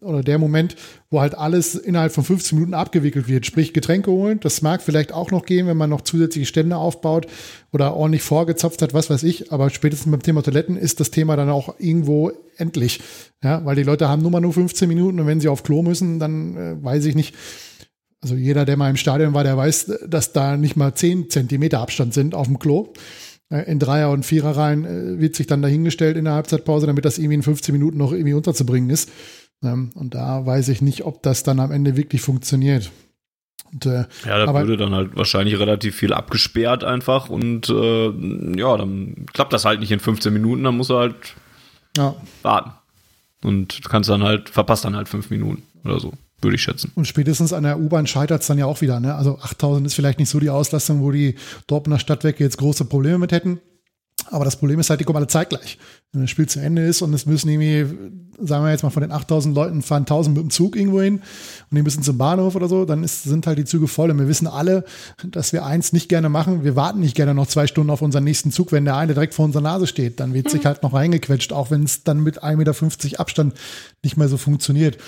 oder 0.00 0.22
der 0.22 0.38
Moment, 0.38 0.76
wo 1.10 1.20
halt 1.20 1.36
alles 1.36 1.74
innerhalb 1.74 2.12
von 2.12 2.24
15 2.24 2.56
Minuten 2.56 2.74
abgewickelt 2.74 3.28
wird. 3.28 3.44
Sprich, 3.44 3.74
Getränke 3.74 4.10
holen. 4.10 4.40
Das 4.40 4.62
mag 4.62 4.80
vielleicht 4.80 5.12
auch 5.12 5.30
noch 5.30 5.44
gehen, 5.44 5.66
wenn 5.66 5.76
man 5.76 5.90
noch 5.90 6.00
zusätzliche 6.00 6.46
Stände 6.46 6.76
aufbaut 6.76 7.26
oder 7.72 7.94
ordentlich 7.94 8.22
vorgezapft 8.22 8.82
hat, 8.82 8.94
was 8.94 9.10
weiß 9.10 9.22
ich. 9.22 9.52
Aber 9.52 9.70
spätestens 9.70 10.10
beim 10.10 10.22
Thema 10.22 10.42
Toiletten 10.42 10.76
ist 10.76 11.00
das 11.00 11.10
Thema 11.10 11.36
dann 11.36 11.50
auch 11.50 11.74
irgendwo 11.78 12.30
endlich. 12.56 13.00
Ja, 13.42 13.64
weil 13.64 13.76
die 13.76 13.82
Leute 13.82 14.08
haben 14.08 14.22
nur 14.22 14.30
mal 14.30 14.40
nur 14.40 14.52
15 14.52 14.88
Minuten 14.88 15.20
und 15.20 15.26
wenn 15.26 15.40
sie 15.40 15.48
auf 15.48 15.62
Klo 15.62 15.82
müssen, 15.82 16.18
dann 16.18 16.56
äh, 16.56 16.82
weiß 16.82 17.04
ich 17.06 17.14
nicht. 17.14 17.34
Also 18.22 18.34
jeder, 18.34 18.64
der 18.64 18.76
mal 18.76 18.90
im 18.90 18.96
Stadion 18.96 19.34
war, 19.34 19.44
der 19.44 19.56
weiß, 19.56 19.98
dass 20.08 20.32
da 20.32 20.56
nicht 20.56 20.76
mal 20.76 20.94
10 20.94 21.30
Zentimeter 21.30 21.80
Abstand 21.80 22.14
sind 22.14 22.34
auf 22.34 22.46
dem 22.46 22.58
Klo. 22.58 22.92
Äh, 23.50 23.70
in 23.70 23.78
Dreier- 23.78 24.10
und 24.10 24.24
Viererreihen 24.24 24.84
äh, 24.84 25.20
wird 25.20 25.36
sich 25.36 25.46
dann 25.46 25.62
dahingestellt 25.62 26.16
in 26.16 26.24
der 26.24 26.34
Halbzeitpause, 26.34 26.86
damit 26.86 27.04
das 27.04 27.18
irgendwie 27.18 27.36
in 27.36 27.42
15 27.42 27.72
Minuten 27.72 27.98
noch 27.98 28.12
irgendwie 28.12 28.34
unterzubringen 28.34 28.90
ist. 28.90 29.10
Ähm, 29.62 29.90
und 29.94 30.14
da 30.14 30.44
weiß 30.44 30.68
ich 30.68 30.82
nicht, 30.82 31.04
ob 31.04 31.22
das 31.22 31.42
dann 31.42 31.60
am 31.60 31.70
Ende 31.70 31.96
wirklich 31.96 32.22
funktioniert. 32.22 32.90
Und, 33.72 33.86
äh, 33.86 34.04
ja, 34.26 34.44
da 34.44 34.54
würde 34.54 34.76
dann 34.76 34.94
halt 34.94 35.16
wahrscheinlich 35.16 35.58
relativ 35.58 35.96
viel 35.96 36.12
abgesperrt 36.12 36.84
einfach 36.84 37.28
und 37.28 37.68
äh, 37.68 38.10
ja, 38.58 38.76
dann 38.76 39.26
klappt 39.32 39.52
das 39.52 39.64
halt 39.64 39.80
nicht 39.80 39.90
in 39.90 40.00
15 40.00 40.32
Minuten, 40.32 40.64
dann 40.64 40.76
muss 40.76 40.90
er 40.90 40.98
halt 40.98 41.16
ja. 41.96 42.14
warten. 42.42 42.72
Und 43.42 43.84
du 43.84 43.88
kannst 43.88 44.08
dann 44.08 44.22
halt, 44.22 44.48
verpasst 44.48 44.84
dann 44.84 44.96
halt 44.96 45.08
fünf 45.08 45.30
Minuten 45.30 45.62
oder 45.84 46.00
so, 46.00 46.12
würde 46.40 46.56
ich 46.56 46.62
schätzen. 46.62 46.92
Und 46.94 47.06
spätestens 47.06 47.52
an 47.52 47.64
der 47.64 47.78
U-Bahn 47.78 48.06
scheitert 48.06 48.42
es 48.42 48.46
dann 48.46 48.58
ja 48.58 48.66
auch 48.66 48.80
wieder. 48.80 49.00
Ne? 49.00 49.14
Also 49.14 49.38
8000 49.38 49.86
ist 49.86 49.94
vielleicht 49.94 50.18
nicht 50.18 50.30
so 50.30 50.40
die 50.40 50.50
Auslastung, 50.50 51.02
wo 51.02 51.10
die 51.10 51.36
Dortmunder 51.66 51.98
Stadtwerke 51.98 52.42
jetzt 52.42 52.58
große 52.58 52.86
Probleme 52.86 53.18
mit 53.18 53.32
hätten. 53.32 53.60
Aber 54.30 54.44
das 54.44 54.56
Problem 54.56 54.80
ist 54.80 54.90
halt, 54.90 55.00
die 55.00 55.04
kommen 55.04 55.18
alle 55.18 55.26
zeitgleich. 55.26 55.78
Wenn 56.12 56.22
das 56.22 56.30
Spiel 56.30 56.48
zu 56.48 56.60
Ende 56.60 56.86
ist 56.86 57.02
und 57.02 57.12
es 57.14 57.26
müssen 57.26 57.48
irgendwie, 57.48 57.86
sagen 58.38 58.64
wir 58.64 58.70
jetzt 58.70 58.82
mal, 58.82 58.90
von 58.90 59.02
den 59.02 59.12
8000 59.12 59.54
Leuten 59.54 59.82
fahren 59.82 60.02
1000 60.02 60.36
mit 60.36 60.44
dem 60.44 60.50
Zug 60.50 60.76
irgendwo 60.76 61.00
hin 61.00 61.16
und 61.70 61.76
die 61.76 61.82
müssen 61.82 62.02
zum 62.02 62.18
Bahnhof 62.18 62.54
oder 62.54 62.68
so, 62.68 62.84
dann 62.84 63.04
ist, 63.04 63.24
sind 63.24 63.46
halt 63.46 63.58
die 63.58 63.64
Züge 63.64 63.88
voll. 63.88 64.10
Und 64.10 64.18
wir 64.18 64.28
wissen 64.28 64.46
alle, 64.46 64.84
dass 65.30 65.52
wir 65.52 65.64
eins 65.64 65.92
nicht 65.92 66.08
gerne 66.08 66.28
machen. 66.28 66.64
Wir 66.64 66.76
warten 66.76 67.00
nicht 67.00 67.14
gerne 67.14 67.34
noch 67.34 67.46
zwei 67.46 67.66
Stunden 67.66 67.90
auf 67.90 68.02
unseren 68.02 68.24
nächsten 68.24 68.50
Zug, 68.50 68.72
wenn 68.72 68.84
der 68.84 68.96
eine 68.96 69.14
direkt 69.14 69.34
vor 69.34 69.44
unserer 69.44 69.62
Nase 69.62 69.86
steht. 69.86 70.20
Dann 70.20 70.34
wird 70.34 70.50
sich 70.50 70.62
mhm. 70.62 70.68
halt 70.68 70.82
noch 70.82 70.94
reingequetscht, 70.94 71.52
auch 71.52 71.70
wenn 71.70 71.84
es 71.84 72.04
dann 72.04 72.22
mit 72.22 72.42
1,50 72.42 72.56
Meter 72.56 73.20
Abstand 73.20 73.54
nicht 74.02 74.16
mehr 74.16 74.28
so 74.28 74.36
funktioniert. 74.36 74.98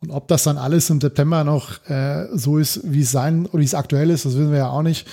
Und 0.00 0.10
ob 0.10 0.28
das 0.28 0.42
dann 0.42 0.58
alles 0.58 0.90
im 0.90 1.00
September 1.00 1.44
noch 1.44 1.84
äh, 1.88 2.26
so 2.32 2.58
ist, 2.58 2.80
wie 2.84 3.00
es 3.00 3.10
sein 3.10 3.46
oder 3.46 3.60
wie 3.60 3.64
es 3.64 3.74
aktuell 3.74 4.10
ist, 4.10 4.24
das 4.24 4.36
wissen 4.36 4.50
wir 4.50 4.58
ja 4.58 4.68
auch 4.68 4.82
nicht. 4.82 5.06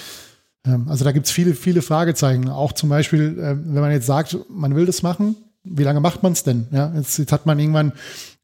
Ähm, 0.66 0.88
also 0.88 1.04
da 1.04 1.12
gibt 1.12 1.26
es 1.26 1.32
viele, 1.32 1.54
viele 1.54 1.82
Fragezeichen. 1.82 2.50
Auch 2.50 2.72
zum 2.74 2.90
Beispiel, 2.90 3.38
äh, 3.40 3.56
wenn 3.58 3.82
man 3.82 3.92
jetzt 3.92 4.06
sagt, 4.06 4.38
man 4.50 4.76
will 4.76 4.86
das 4.86 5.04
machen, 5.04 5.36
wie 5.64 5.84
lange 5.84 6.00
macht 6.00 6.24
man 6.24 6.34
es 6.34 6.44
denn? 6.44 6.68
Ja, 6.72 6.94
jetzt, 6.96 7.18
jetzt, 7.18 7.32
hat 7.32 7.46
man 7.46 7.58
irgendwann, 7.58 7.94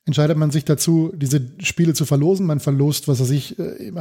entscheidet 0.06 0.38
man 0.38 0.52
sich 0.52 0.64
dazu, 0.64 1.12
diese 1.16 1.42
Spiele 1.60 1.94
zu 1.94 2.06
verlosen. 2.06 2.46
Man 2.46 2.60
verlost, 2.60 3.08
was 3.08 3.20
weiß 3.20 3.32
ich, 3.32 3.60
äh, 3.60 3.92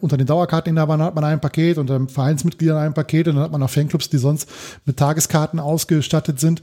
unter 0.00 0.16
den 0.16 0.26
Dauerkarteninhabern 0.26 1.02
hat 1.02 1.14
man 1.14 1.24
ein 1.24 1.40
Paket, 1.40 1.78
unter 1.78 1.98
den 1.98 2.08
Vereinsmitgliedern 2.08 2.78
ein 2.78 2.94
Paket 2.94 3.28
und 3.28 3.36
dann 3.36 3.44
hat 3.44 3.52
man 3.52 3.62
auch 3.62 3.70
Fanclubs, 3.70 4.10
die 4.10 4.18
sonst 4.18 4.48
mit 4.84 4.96
Tageskarten 4.98 5.58
ausgestattet 5.58 6.40
sind. 6.40 6.62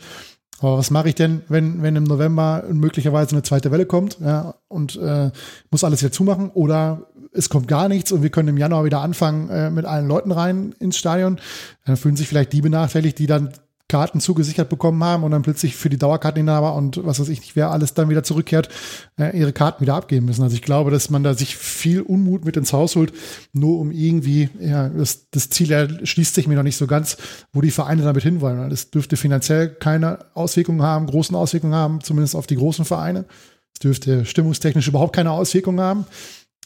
Aber 0.60 0.78
was 0.78 0.92
mache 0.92 1.10
ich 1.10 1.16
denn, 1.16 1.42
wenn, 1.50 1.82
wenn 1.82 1.98
im 1.98 2.06
November 2.06 2.64
möglicherweise 2.72 3.32
eine 3.32 3.44
zweite 3.44 3.70
Welle 3.72 3.86
kommt 3.86 4.20
ja, 4.22 4.56
und 4.70 4.96
äh, 4.96 5.30
muss 5.72 5.84
alles 5.84 6.02
wieder 6.02 6.14
zumachen? 6.14 6.52
Oder 6.52 7.08
es 7.34 7.50
kommt 7.50 7.68
gar 7.68 7.90
nichts 7.90 8.12
und 8.12 8.24
wir 8.24 8.30
können 8.30 8.50
im 8.50 8.58
Januar 8.58 8.86
wieder 8.86 9.02
anfangen 9.02 9.50
äh, 9.50 9.70
mit 9.70 9.86
allen 9.86 10.08
Leuten 10.08 10.32
rein 10.32 10.76
ins 10.80 10.98
Stadion. 10.98 11.40
Dann 11.86 11.98
fühlen 11.98 12.16
sich 12.16 12.28
vielleicht 12.28 12.54
die 12.54 12.62
benachteiligt, 12.62 13.20
die 13.20 13.28
dann 13.28 13.52
Karten 13.94 14.22
zugesichert 14.22 14.70
bekommen 14.70 15.04
haben 15.04 15.24
und 15.24 15.30
dann 15.30 15.44
plötzlich 15.44 15.76
für 15.76 15.90
die 15.90 16.00
Dauerkarteninhaber 16.00 16.74
und 16.74 17.06
was 17.06 17.20
weiß 17.20 17.30
ich 17.30 17.42
nicht, 17.42 17.56
wer 17.56 17.70
alles 17.70 17.94
dann 17.94 18.10
wieder 18.10 18.24
zurückkehrt, 18.24 18.70
äh, 19.20 19.38
ihre 19.38 19.54
Karten 19.54 19.82
wieder 19.82 19.94
abgeben 19.94 20.26
müssen. 20.26 20.42
Also 20.42 20.56
ich 20.56 20.64
glaube, 20.64 20.90
dass 20.90 21.12
man 21.12 21.24
da 21.24 21.36
sich 21.36 21.56
viel 21.56 22.02
Unmut 22.02 22.44
mit 22.44 22.58
ins 22.58 22.74
Haus 22.74 22.96
holt, 22.96 23.14
nur 23.52 23.80
um 23.80 23.92
irgendwie, 23.92 24.50
ja, 24.60 24.90
das, 24.90 25.30
das 25.30 25.50
Ziel 25.50 25.72
erschließt 25.72 26.34
sich 26.34 26.48
mir 26.48 26.56
noch 26.56 26.64
nicht 26.64 26.78
so 26.78 26.88
ganz, 26.88 27.18
wo 27.52 27.62
die 27.62 27.70
Vereine 27.70 28.02
damit 28.02 28.24
hinwollen. 28.24 28.72
Es 28.72 28.90
dürfte 28.90 29.16
finanziell 29.16 29.70
keine 29.70 30.26
Auswirkungen 30.34 30.82
haben, 30.82 31.06
großen 31.06 31.36
Auswirkungen 31.36 31.76
haben, 31.76 32.02
zumindest 32.02 32.36
auf 32.36 32.48
die 32.48 32.56
großen 32.56 32.86
Vereine. 32.86 33.26
Es 33.74 33.80
dürfte 33.80 34.26
stimmungstechnisch 34.26 34.88
überhaupt 34.88 35.16
keine 35.16 35.30
Auswirkungen 35.32 35.82
haben. 35.82 36.06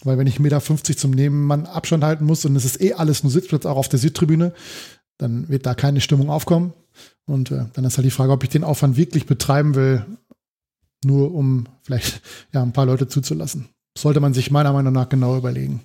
Weil 0.04 0.18
wenn 0.18 0.28
ich 0.28 0.38
1,50 0.38 0.42
Meter 0.42 0.98
zum 0.98 1.12
Nebenmann 1.12 1.66
Abstand 1.66 2.04
halten 2.04 2.26
muss 2.26 2.46
und 2.46 2.56
es 2.56 2.66
ist 2.66 2.82
eh 2.82 2.94
alles 2.94 3.24
nur 3.24 3.32
Sitzplatz, 3.32 3.66
auch 3.66 3.78
auf 3.78 3.90
der 3.90 4.00
Südtribüne, 4.00 4.54
dann 5.18 5.50
wird 5.50 5.66
da 5.66 5.74
keine 5.74 6.02
Stimmung 6.02 6.30
aufkommen. 6.30 6.74
Und 7.26 7.52
äh, 7.52 7.66
dann 7.74 7.86
ist 7.86 7.98
halt 7.98 8.06
die 8.06 8.12
Frage, 8.12 8.32
ob 8.32 8.44
ich 8.44 8.50
den 8.50 8.64
Aufwand 8.64 8.98
wirklich 8.98 9.26
betreiben 9.26 9.76
will, 9.76 10.06
nur 11.04 11.34
um 11.34 11.68
vielleicht 11.84 12.22
ja, 12.54 12.62
ein 12.62 12.74
paar 12.74 12.86
Leute 12.86 13.08
zuzulassen. 13.08 13.70
sollte 13.98 14.20
man 14.20 14.34
sich 14.34 14.52
meiner 14.52 14.74
Meinung 14.74 14.94
nach 14.94 15.10
genau 15.10 15.38
überlegen. 15.38 15.82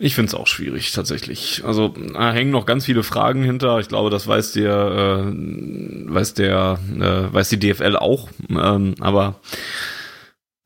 Ich 0.00 0.14
finde 0.14 0.28
es 0.28 0.34
auch 0.34 0.46
schwierig, 0.46 0.92
tatsächlich. 0.92 1.64
Also 1.64 1.88
da 1.88 2.32
hängen 2.32 2.52
noch 2.52 2.66
ganz 2.66 2.84
viele 2.84 3.02
Fragen 3.02 3.42
hinter. 3.42 3.80
Ich 3.80 3.88
glaube, 3.88 4.10
das 4.10 4.28
weiß 4.28 4.52
der, 4.52 5.26
äh, 5.26 6.12
weiß 6.14 6.34
der, 6.34 6.78
äh, 6.94 7.34
weiß 7.34 7.48
die 7.48 7.58
DFL 7.58 7.96
auch. 7.96 8.28
Ähm, 8.48 8.94
aber 9.00 9.40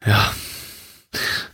ja, 0.07 0.33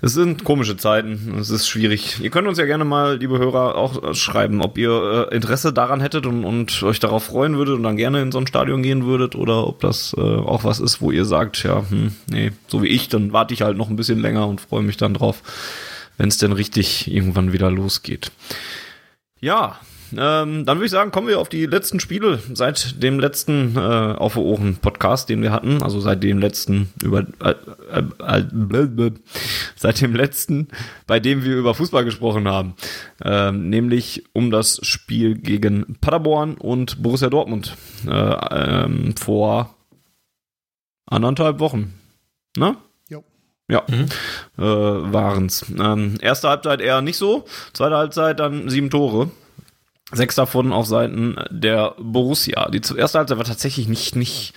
es 0.00 0.12
sind 0.12 0.44
komische 0.44 0.76
Zeiten. 0.76 1.34
Es 1.38 1.50
ist 1.50 1.68
schwierig. 1.68 2.20
Ihr 2.20 2.30
könnt 2.30 2.46
uns 2.46 2.58
ja 2.58 2.66
gerne 2.66 2.84
mal, 2.84 3.18
liebe 3.18 3.38
Hörer, 3.38 3.74
auch 3.74 4.14
schreiben, 4.14 4.62
ob 4.62 4.78
ihr 4.78 5.28
äh, 5.30 5.34
Interesse 5.34 5.72
daran 5.72 6.00
hättet 6.00 6.26
und, 6.26 6.44
und 6.44 6.82
euch 6.82 7.00
darauf 7.00 7.24
freuen 7.24 7.56
würdet 7.56 7.74
und 7.74 7.82
dann 7.82 7.96
gerne 7.96 8.22
in 8.22 8.30
so 8.30 8.38
ein 8.38 8.46
Stadion 8.46 8.82
gehen 8.82 9.04
würdet 9.04 9.34
oder 9.34 9.66
ob 9.66 9.80
das 9.80 10.14
äh, 10.16 10.20
auch 10.20 10.62
was 10.64 10.78
ist, 10.78 11.00
wo 11.00 11.10
ihr 11.10 11.24
sagt, 11.24 11.64
ja, 11.64 11.84
hm, 11.88 12.14
nee, 12.30 12.52
so 12.68 12.82
wie 12.82 12.88
ich, 12.88 13.08
dann 13.08 13.32
warte 13.32 13.54
ich 13.54 13.62
halt 13.62 13.76
noch 13.76 13.90
ein 13.90 13.96
bisschen 13.96 14.20
länger 14.20 14.46
und 14.46 14.60
freue 14.60 14.82
mich 14.82 14.96
dann 14.96 15.14
drauf, 15.14 15.42
wenn 16.16 16.28
es 16.28 16.38
denn 16.38 16.52
richtig 16.52 17.10
irgendwann 17.10 17.52
wieder 17.52 17.70
losgeht. 17.70 18.30
Ja, 19.40 19.78
ähm, 20.12 20.64
dann 20.64 20.78
würde 20.78 20.86
ich 20.86 20.90
sagen, 20.90 21.10
kommen 21.10 21.28
wir 21.28 21.40
auf 21.40 21.48
die 21.48 21.66
letzten 21.66 22.00
Spiele 22.00 22.40
seit 22.54 23.02
dem 23.02 23.20
letzten 23.20 23.76
äh, 23.76 23.80
Auf 23.80 24.36
Ohren 24.36 24.76
Podcast, 24.76 25.28
den 25.28 25.42
wir 25.42 25.52
hatten. 25.52 25.82
Also 25.82 26.00
seit 26.00 26.22
dem 26.22 26.38
letzten 26.38 26.92
über 27.02 27.26
äh, 27.42 27.54
äh, 27.92 28.38
äh, 28.40 29.10
seit 29.76 30.00
dem 30.00 30.14
letzten, 30.14 30.68
bei 31.06 31.20
dem 31.20 31.44
wir 31.44 31.56
über 31.56 31.74
Fußball 31.74 32.04
gesprochen 32.04 32.48
haben. 32.48 32.74
Ähm, 33.24 33.68
nämlich 33.68 34.24
um 34.32 34.50
das 34.50 34.80
Spiel 34.82 35.36
gegen 35.36 35.96
Paderborn 36.00 36.54
und 36.54 37.02
Borussia 37.02 37.30
Dortmund 37.30 37.76
äh, 38.06 38.10
ähm, 38.10 39.14
vor 39.16 39.74
anderthalb 41.06 41.60
Wochen. 41.60 41.94
Ne? 42.56 42.76
Ja, 43.70 43.82
mhm. 43.86 44.06
äh, 44.56 45.12
waren's. 45.12 45.66
Ähm, 45.78 46.14
erste 46.22 46.48
Halbzeit 46.48 46.80
eher 46.80 47.02
nicht 47.02 47.18
so, 47.18 47.44
zweite 47.74 47.96
Halbzeit 47.96 48.40
dann 48.40 48.70
sieben 48.70 48.88
Tore. 48.88 49.30
Sechs 50.12 50.34
davon 50.34 50.72
auf 50.72 50.86
Seiten 50.86 51.36
der 51.50 51.94
Borussia. 51.98 52.70
Die 52.70 52.80
erste 52.96 53.18
Halbzeit 53.18 53.36
war 53.36 53.44
tatsächlich 53.44 53.88
nicht, 53.88 54.16
nicht, 54.16 54.54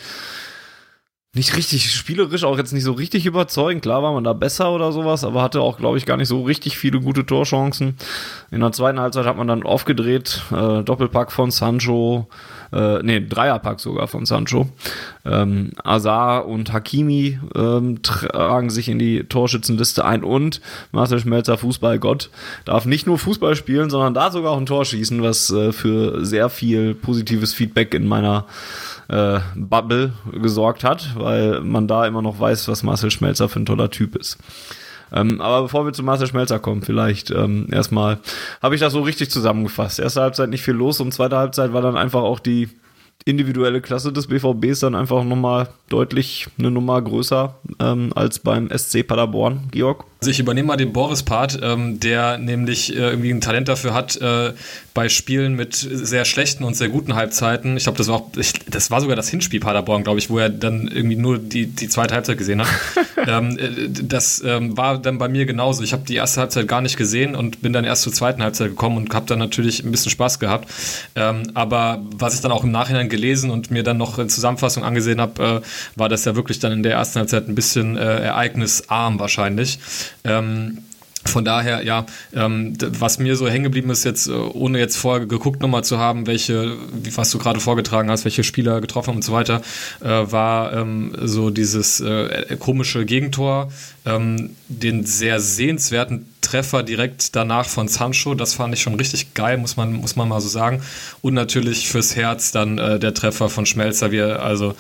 nicht 1.33 1.57
richtig 1.57 1.93
spielerisch, 1.93 2.45
auch 2.45 2.57
jetzt 2.57 2.71
nicht 2.71 2.85
so 2.85 2.93
richtig 2.93 3.25
überzeugend. 3.25 3.81
Klar 3.81 4.01
war 4.01 4.13
man 4.13 4.23
da 4.23 4.31
besser 4.31 4.71
oder 4.71 4.93
sowas, 4.93 5.25
aber 5.25 5.41
hatte 5.41 5.59
auch, 5.59 5.77
glaube 5.77 5.97
ich, 5.97 6.05
gar 6.05 6.15
nicht 6.15 6.29
so 6.29 6.43
richtig 6.43 6.77
viele 6.77 7.01
gute 7.01 7.25
Torchancen. 7.25 7.97
In 8.49 8.61
der 8.61 8.71
zweiten 8.71 8.99
Halbzeit 9.01 9.25
hat 9.25 9.35
man 9.35 9.47
dann 9.47 9.63
aufgedreht. 9.63 10.41
Äh, 10.51 10.83
Doppelpack 10.83 11.33
von 11.33 11.51
Sancho, 11.51 12.27
äh, 12.71 13.03
nee, 13.03 13.19
Dreierpack 13.19 13.79
sogar 13.79 14.07
von 14.07 14.25
Sancho. 14.25 14.69
Ähm, 15.25 15.71
Azar 15.83 16.47
und 16.47 16.73
Hakimi 16.73 17.39
ähm, 17.55 18.01
tragen 18.01 18.69
sich 18.69 18.89
in 18.89 18.99
die 18.99 19.23
Torschützenliste 19.23 20.05
ein 20.05 20.23
und 20.23 20.61
Marcel 20.91 21.19
Schmelzer, 21.19 21.57
Fußballgott, 21.57 22.29
darf 22.65 22.85
nicht 22.85 23.07
nur 23.07 23.17
Fußball 23.17 23.55
spielen, 23.55 23.89
sondern 23.89 24.13
da 24.13 24.31
sogar 24.31 24.51
auch 24.51 24.57
ein 24.57 24.65
Tor 24.65 24.85
schießen, 24.85 25.21
was 25.21 25.51
äh, 25.51 25.71
für 25.71 26.25
sehr 26.25 26.49
viel 26.49 26.95
positives 26.95 27.53
Feedback 27.53 27.93
in 27.93 28.07
meiner 28.07 28.45
äh, 29.09 29.39
Bubble 29.55 30.13
gesorgt 30.31 30.83
hat, 30.83 31.15
weil 31.15 31.61
man 31.61 31.87
da 31.87 32.05
immer 32.05 32.21
noch 32.21 32.39
weiß, 32.39 32.67
was 32.67 32.83
Marcel 32.83 33.11
Schmelzer 33.11 33.49
für 33.49 33.59
ein 33.59 33.65
toller 33.65 33.89
Typ 33.89 34.15
ist. 34.15 34.37
Ähm, 35.11 35.41
aber 35.41 35.63
bevor 35.63 35.85
wir 35.85 35.93
zu 35.93 36.03
Marcel 36.03 36.27
Schmelzer 36.27 36.59
kommen, 36.59 36.81
vielleicht 36.81 37.31
ähm, 37.31 37.67
erstmal 37.71 38.19
habe 38.61 38.75
ich 38.75 38.81
das 38.81 38.93
so 38.93 39.01
richtig 39.01 39.29
zusammengefasst. 39.29 39.99
Erste 39.99 40.21
Halbzeit 40.21 40.49
nicht 40.49 40.63
viel 40.63 40.73
los 40.73 40.99
und 41.01 41.13
zweite 41.13 41.37
Halbzeit 41.37 41.73
war 41.73 41.81
dann 41.81 41.97
einfach 41.97 42.21
auch 42.21 42.39
die 42.39 42.69
individuelle 43.25 43.81
Klasse 43.81 44.11
des 44.11 44.27
BVBs 44.27 44.79
dann 44.79 44.95
einfach 44.95 45.23
nochmal 45.23 45.69
deutlich 45.89 46.47
eine 46.57 46.71
Nummer 46.71 47.01
größer 47.01 47.55
ähm, 47.79 48.11
als 48.15 48.39
beim 48.39 48.69
SC 48.75 49.05
Paderborn, 49.05 49.67
Georg. 49.71 50.05
Also 50.23 50.29
ich 50.29 50.39
übernehme 50.39 50.67
mal 50.67 50.77
den 50.77 50.93
Boris-Part, 50.93 51.61
ähm, 51.63 51.99
der 51.99 52.37
nämlich 52.37 52.95
äh, 52.95 52.99
irgendwie 52.99 53.31
ein 53.31 53.41
Talent 53.41 53.67
dafür 53.67 53.95
hat, 53.95 54.17
äh, 54.17 54.53
bei 54.93 55.09
Spielen 55.09 55.55
mit 55.55 55.73
sehr 55.73 56.25
schlechten 56.25 56.63
und 56.63 56.75
sehr 56.75 56.89
guten 56.89 57.15
Halbzeiten. 57.15 57.75
Ich 57.75 57.85
glaube, 57.85 57.97
das 57.97 58.07
war 58.07 58.17
auch, 58.17 58.29
ich, 58.35 58.53
das 58.69 58.91
war 58.91 59.01
sogar 59.01 59.15
das 59.15 59.29
Hinspiel 59.29 59.59
Paderborn, 59.59 60.03
glaube 60.03 60.19
ich, 60.19 60.29
wo 60.29 60.37
er 60.37 60.49
dann 60.49 60.87
irgendwie 60.87 61.15
nur 61.15 61.39
die, 61.39 61.65
die 61.65 61.89
zweite 61.89 62.13
Halbzeit 62.13 62.37
gesehen 62.37 62.61
hat. 62.61 62.67
ähm, 63.27 63.57
äh, 63.57 63.89
das 63.89 64.43
ähm, 64.45 64.77
war 64.77 64.99
dann 64.99 65.17
bei 65.17 65.27
mir 65.27 65.47
genauso. 65.47 65.81
Ich 65.81 65.91
habe 65.91 66.03
die 66.07 66.17
erste 66.17 66.41
Halbzeit 66.41 66.67
gar 66.67 66.81
nicht 66.81 66.97
gesehen 66.97 67.33
und 67.35 67.63
bin 67.63 67.73
dann 67.73 67.83
erst 67.83 68.03
zur 68.03 68.13
zweiten 68.13 68.43
Halbzeit 68.43 68.67
gekommen 68.67 68.97
und 68.97 69.15
habe 69.15 69.25
dann 69.25 69.39
natürlich 69.39 69.83
ein 69.83 69.89
bisschen 69.89 70.11
Spaß 70.11 70.37
gehabt. 70.37 70.69
Ähm, 71.15 71.49
aber 71.55 71.99
was 72.15 72.35
ich 72.35 72.41
dann 72.41 72.51
auch 72.51 72.63
im 72.63 72.69
Nachhinein 72.69 73.09
gelesen 73.09 73.49
und 73.49 73.71
mir 73.71 73.81
dann 73.81 73.97
noch 73.97 74.19
in 74.19 74.29
Zusammenfassung 74.29 74.83
angesehen 74.83 75.19
habe, 75.19 75.61
äh, 75.63 75.99
war 75.99 76.09
das 76.09 76.25
ja 76.25 76.35
wirklich 76.35 76.59
dann 76.59 76.73
in 76.73 76.83
der 76.83 76.91
ersten 76.91 77.17
Halbzeit 77.17 77.47
ein 77.47 77.55
bisschen 77.55 77.97
äh, 77.97 78.19
ereignisarm 78.19 79.19
wahrscheinlich. 79.19 79.79
Ähm, 80.23 80.79
von 81.23 81.45
daher, 81.45 81.83
ja, 81.83 82.05
ähm, 82.33 82.73
was 82.79 83.19
mir 83.19 83.35
so 83.35 83.47
hängen 83.47 83.63
geblieben 83.63 83.91
ist 83.91 84.03
jetzt, 84.03 84.27
äh, 84.27 84.31
ohne 84.31 84.79
jetzt 84.79 84.97
vorher 84.97 85.27
geguckt 85.27 85.61
nochmal 85.61 85.83
zu 85.83 85.99
haben, 85.99 86.25
welche, 86.25 86.75
was 87.15 87.29
du 87.29 87.37
gerade 87.37 87.59
vorgetragen 87.59 88.09
hast, 88.09 88.25
welche 88.25 88.43
Spieler 88.43 88.81
getroffen 88.81 89.09
haben 89.09 89.15
und 89.17 89.23
so 89.23 89.31
weiter, 89.31 89.61
äh, 90.01 90.07
war 90.07 90.73
ähm, 90.73 91.15
so 91.21 91.51
dieses 91.51 91.99
äh, 91.99 92.57
komische 92.57 93.05
Gegentor, 93.05 93.71
ähm, 94.05 94.55
den 94.67 95.05
sehr 95.05 95.39
sehenswerten 95.39 96.25
Treffer 96.41 96.81
direkt 96.81 97.35
danach 97.35 97.67
von 97.67 97.87
Sancho, 97.87 98.33
das 98.33 98.55
fand 98.55 98.73
ich 98.73 98.81
schon 98.81 98.95
richtig 98.95 99.35
geil, 99.35 99.57
muss 99.57 99.77
man, 99.77 99.93
muss 99.93 100.15
man 100.15 100.27
mal 100.27 100.41
so 100.41 100.49
sagen. 100.49 100.81
Und 101.21 101.35
natürlich 101.35 101.87
fürs 101.87 102.15
Herz 102.15 102.51
dann 102.51 102.79
äh, 102.79 102.99
der 102.99 103.13
Treffer 103.13 103.49
von 103.49 103.67
Schmelzer, 103.67 104.11
wie 104.11 104.17
er, 104.17 104.41
also 104.41 104.73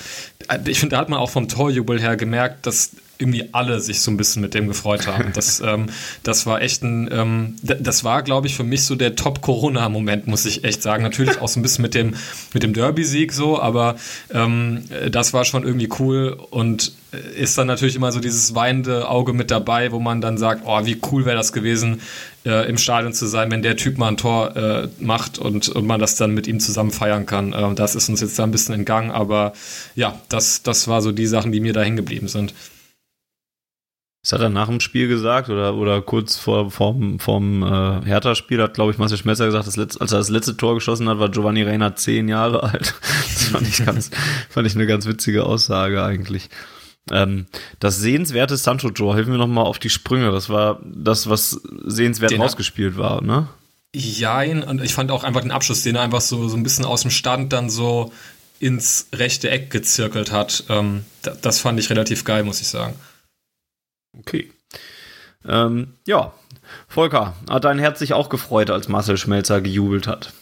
äh, 0.47 0.57
ich 0.65 0.79
finde, 0.79 0.95
da 0.95 1.01
hat 1.01 1.09
man 1.09 1.19
auch 1.19 1.29
vom 1.29 1.47
Torjubel 1.47 2.01
her 2.01 2.17
gemerkt, 2.17 2.65
dass 2.65 2.91
irgendwie 3.21 3.49
alle 3.51 3.79
sich 3.79 4.01
so 4.01 4.11
ein 4.11 4.17
bisschen 4.17 4.41
mit 4.41 4.53
dem 4.53 4.67
gefreut 4.67 5.07
haben. 5.07 5.31
Das, 5.41 5.61
ähm, 5.61 5.87
das 6.23 6.45
war 6.45 6.61
echt 6.61 6.83
ein, 6.83 7.09
ähm, 7.11 7.55
das 7.61 8.03
war, 8.03 8.21
glaube 8.21 8.47
ich, 8.47 8.55
für 8.55 8.63
mich 8.63 8.83
so 8.83 8.95
der 8.95 9.15
Top-Corona-Moment, 9.15 10.27
muss 10.27 10.45
ich 10.45 10.63
echt 10.63 10.81
sagen. 10.81 11.03
Natürlich 11.03 11.39
auch 11.41 11.47
so 11.47 11.59
ein 11.59 11.63
bisschen 11.63 11.81
mit 11.83 11.95
dem, 11.95 12.15
mit 12.53 12.63
dem 12.63 12.73
Derby-Sieg 12.73 13.31
so, 13.31 13.59
aber 13.59 13.95
ähm, 14.31 14.83
das 15.09 15.33
war 15.33 15.45
schon 15.45 15.63
irgendwie 15.63 15.89
cool 15.99 16.37
und 16.49 16.93
ist 17.35 17.57
dann 17.57 17.67
natürlich 17.67 17.95
immer 17.95 18.11
so 18.11 18.19
dieses 18.19 18.55
weinende 18.55 19.09
Auge 19.09 19.33
mit 19.33 19.51
dabei, 19.51 19.91
wo 19.91 19.99
man 19.99 20.21
dann 20.21 20.37
sagt, 20.37 20.63
oh, 20.65 20.85
wie 20.85 20.97
cool 21.11 21.25
wäre 21.25 21.35
das 21.35 21.51
gewesen, 21.51 22.01
äh, 22.45 22.67
im 22.69 22.77
Stadion 22.77 23.13
zu 23.13 23.27
sein, 23.27 23.51
wenn 23.51 23.61
der 23.61 23.75
Typ 23.75 23.97
mal 23.97 24.07
ein 24.07 24.17
Tor 24.17 24.55
äh, 24.55 24.87
macht 24.99 25.37
und, 25.37 25.67
und 25.67 25.85
man 25.85 25.99
das 25.99 26.15
dann 26.15 26.31
mit 26.31 26.47
ihm 26.47 26.59
zusammen 26.61 26.91
feiern 26.91 27.25
kann. 27.25 27.51
Äh, 27.51 27.75
das 27.75 27.95
ist 27.95 28.07
uns 28.07 28.21
jetzt 28.21 28.39
da 28.39 28.43
ein 28.43 28.51
bisschen 28.51 28.75
entgangen, 28.75 29.11
aber 29.11 29.51
ja, 29.95 30.21
das, 30.29 30.63
das 30.63 30.87
war 30.87 31.01
so 31.01 31.11
die 31.11 31.27
Sachen, 31.27 31.51
die 31.51 31.59
mir 31.59 31.73
da 31.73 31.81
hängen 31.81 31.97
geblieben 31.97 32.29
sind. 32.29 32.53
Das 34.23 34.33
hat 34.33 34.41
er 34.41 34.49
nach 34.49 34.67
dem 34.67 34.79
Spiel 34.79 35.07
gesagt 35.07 35.49
oder, 35.49 35.73
oder 35.73 36.01
kurz 36.01 36.37
vor 36.37 36.69
vom, 36.69 37.19
vom 37.19 37.63
äh, 37.63 38.05
Hertha-Spiel 38.05 38.61
hat, 38.61 38.75
glaube 38.75 38.91
ich, 38.91 38.99
Marcel 38.99 39.17
Schmelzer 39.17 39.47
gesagt, 39.47 39.65
das 39.65 39.77
letzte, 39.77 39.99
als 39.99 40.11
er 40.11 40.19
das 40.19 40.29
letzte 40.29 40.55
Tor 40.55 40.75
geschossen 40.75 41.09
hat, 41.09 41.17
war 41.17 41.29
Giovanni 41.29 41.63
Reina 41.63 41.95
zehn 41.95 42.27
Jahre 42.27 42.61
alt. 42.63 42.93
Das 43.33 43.45
fand 43.45 43.67
ich, 43.67 43.83
ganz, 43.83 44.11
fand 44.49 44.67
ich 44.67 44.75
eine 44.75 44.85
ganz 44.85 45.07
witzige 45.07 45.43
Aussage 45.45 46.03
eigentlich. 46.03 46.49
Ähm, 47.09 47.47
das 47.79 47.97
sehenswerte 47.97 48.57
Sancho-Tor, 48.57 49.15
helfen 49.15 49.31
wir 49.31 49.39
nochmal 49.39 49.65
auf 49.65 49.79
die 49.79 49.89
Sprünge. 49.89 50.31
Das 50.31 50.49
war 50.49 50.79
das, 50.83 51.27
was 51.27 51.59
sehenswert 51.85 52.31
den 52.31 52.41
rausgespielt 52.41 52.97
war, 52.97 53.23
ne? 53.23 53.47
Jein, 53.93 54.63
und 54.63 54.81
ich 54.83 54.93
fand 54.93 55.11
auch 55.11 55.23
einfach 55.23 55.41
den 55.41 55.51
Abschluss, 55.51 55.81
den 55.81 55.95
er 55.95 56.03
einfach 56.03 56.21
so, 56.21 56.47
so 56.47 56.55
ein 56.55 56.63
bisschen 56.63 56.85
aus 56.85 57.01
dem 57.01 57.11
Stand 57.11 57.51
dann 57.51 57.69
so 57.69 58.13
ins 58.59 59.07
rechte 59.13 59.49
Eck 59.49 59.71
gezirkelt 59.71 60.31
hat. 60.31 60.65
Ähm, 60.69 61.05
das 61.41 61.59
fand 61.59 61.79
ich 61.79 61.89
relativ 61.89 62.23
geil, 62.23 62.43
muss 62.43 62.61
ich 62.61 62.67
sagen. 62.67 62.93
Okay. 64.21 64.51
Ähm, 65.45 65.93
ja, 66.07 66.33
Volker, 66.87 67.35
hat 67.49 67.63
dein 67.63 67.79
Herz 67.79 67.99
sich 67.99 68.13
auch 68.13 68.29
gefreut, 68.29 68.69
als 68.69 68.87
Marcel 68.87 69.17
Schmelzer 69.17 69.61
gejubelt 69.61 70.07
hat? 70.07 70.33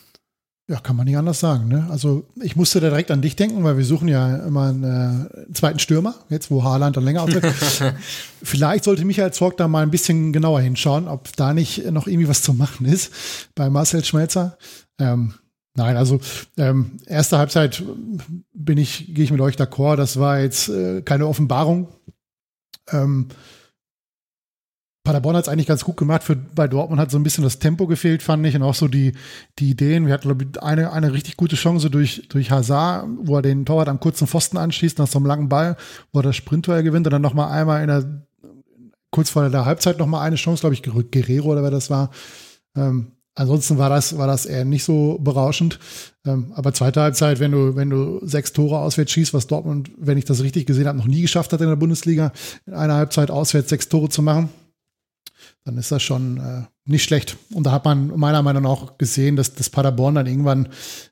Ja, 0.70 0.80
kann 0.80 0.96
man 0.96 1.06
nicht 1.08 1.18
anders 1.18 1.40
sagen. 1.40 1.68
Ne? 1.68 1.88
Also 1.90 2.28
ich 2.44 2.56
musste 2.56 2.80
da 2.80 2.90
direkt 2.90 3.10
an 3.10 3.24
dich 3.24 3.36
denken, 3.36 3.64
weil 3.64 3.78
wir 3.78 3.86
suchen 3.86 4.08
ja 4.08 4.36
immer 4.46 4.68
einen 4.68 4.84
äh, 4.84 5.52
zweiten 5.52 5.80
Stürmer, 5.80 6.14
jetzt 6.30 6.52
wo 6.52 6.64
Haaland 6.64 6.96
dann 6.96 7.06
länger 7.06 7.24
ausfällt. 7.24 7.44
Vielleicht 8.44 8.84
sollte 8.84 9.04
Michael 9.04 9.34
Zorg 9.34 9.58
da 9.58 9.68
mal 9.68 9.82
ein 9.82 9.90
bisschen 9.90 10.32
genauer 10.32 10.62
hinschauen, 10.62 11.08
ob 11.08 11.36
da 11.36 11.56
nicht 11.56 11.90
noch 11.92 12.06
irgendwie 12.06 12.28
was 12.28 12.44
zu 12.44 12.54
machen 12.54 12.86
ist 12.86 13.12
bei 13.56 13.72
Marcel 13.72 14.06
Schmelzer. 14.06 14.60
Ähm, 15.00 15.34
nein, 15.74 15.98
also 15.98 16.20
ähm, 16.56 16.98
erste 17.08 17.40
Halbzeit 17.40 17.82
bin 18.54 18.78
ich, 18.78 19.16
gehe 19.16 19.24
ich 19.24 19.32
mit 19.32 19.42
euch 19.42 19.56
d'accord, 19.56 19.96
das 19.96 20.20
war 20.20 20.40
jetzt 20.40 20.70
äh, 20.70 21.02
keine 21.02 21.26
Offenbarung. 21.26 21.88
Ähm, 22.92 23.30
Paderborn 25.10 25.36
hat 25.36 25.46
es 25.46 25.50
eigentlich 25.50 25.66
ganz 25.66 25.84
gut 25.84 25.98
gemacht. 25.98 26.22
Für, 26.22 26.36
bei 26.36 26.68
Dortmund 26.68 27.02
hat 27.02 27.10
so 27.10 27.18
ein 27.18 27.24
bisschen 27.24 27.44
das 27.44 27.58
Tempo 27.58 27.88
gefehlt, 27.88 28.22
fand 28.22 28.46
ich, 28.46 28.56
und 28.56 28.62
auch 28.62 28.76
so 28.76 28.88
die, 28.88 29.14
die 29.58 29.72
Ideen. 29.72 30.06
Wir 30.06 30.14
hatten, 30.14 30.28
glaube 30.28 30.44
ich, 30.44 30.62
eine, 30.62 30.94
eine 30.94 31.14
richtig 31.14 31.36
gute 31.36 31.56
Chance 31.56 31.90
durch, 31.90 32.28
durch 32.30 32.52
Hazard, 32.52 33.08
wo 33.24 33.38
er 33.38 33.42
den 33.42 33.66
Torwart 33.66 33.90
am 33.90 34.00
kurzen 34.00 34.28
Pfosten 34.28 34.58
anschießt, 34.58 35.00
nach 35.00 35.08
so 35.08 35.18
einem 35.18 35.26
langen 35.26 35.50
Ball, 35.50 35.78
wo 36.14 36.20
er 36.20 36.24
das 36.24 36.36
Sprinttor 36.36 36.84
gewinnt 36.84 37.08
und 37.08 37.12
dann 37.12 37.24
nochmal 37.24 37.52
einmal 37.52 37.82
in 37.82 37.88
der, 37.88 38.24
kurz 39.10 39.32
vor 39.32 39.50
der 39.50 39.66
Halbzeit 39.66 39.98
nochmal 39.98 40.28
eine 40.28 40.36
Chance, 40.36 40.62
glaube 40.62 40.76
ich, 40.76 40.84
Guerrero 40.84 41.54
oder 41.54 41.64
wer 41.64 41.72
das 41.72 41.90
war. 41.90 42.12
Ähm, 42.76 43.14
ansonsten 43.34 43.80
war 43.80 43.90
das, 43.90 44.16
war 44.16 44.28
das 44.28 44.46
eher 44.46 44.64
nicht 44.64 44.84
so 44.84 45.18
berauschend. 45.20 45.80
Ähm, 46.24 46.52
aber 46.54 46.72
zweite 46.76 47.02
Halbzeit, 47.02 47.40
wenn 47.40 47.52
du, 47.52 47.76
wenn 47.76 47.90
du 47.90 48.20
sechs 48.22 48.54
Tore 48.54 48.78
auswärts 48.78 49.12
schießt, 49.12 49.34
was 49.34 49.48
Dortmund, 49.48 49.90
wenn 49.98 50.20
ich 50.20 50.26
das 50.26 50.44
richtig 50.44 50.68
gesehen 50.68 50.88
habe, 50.88 51.00
noch 51.00 51.08
nie 51.08 51.24
geschafft 51.24 51.52
hat 51.52 51.62
in 51.62 51.68
der 51.68 51.78
Bundesliga, 51.78 52.32
in 52.68 52.76
einer 52.76 52.94
Halbzeit 52.94 53.32
auswärts 53.32 53.70
sechs 53.70 53.90
Tore 53.90 54.10
zu 54.10 54.22
machen 54.22 54.50
dann 55.66 55.78
ist 55.78 55.92
das 55.92 56.02
schon 56.02 56.38
äh, 56.38 56.64
nicht 56.86 57.04
schlecht. 57.04 57.38
Und 57.54 57.66
da 57.66 57.72
hat 57.72 57.86
man 57.86 58.18
meiner 58.18 58.42
Meinung 58.42 58.64
nach 58.64 58.70
auch 58.70 58.98
gesehen, 58.98 59.36
dass 59.36 59.54
das 59.54 59.70
Paderborn 59.70 60.16
dann 60.16 60.26
irgendwann 60.26 60.70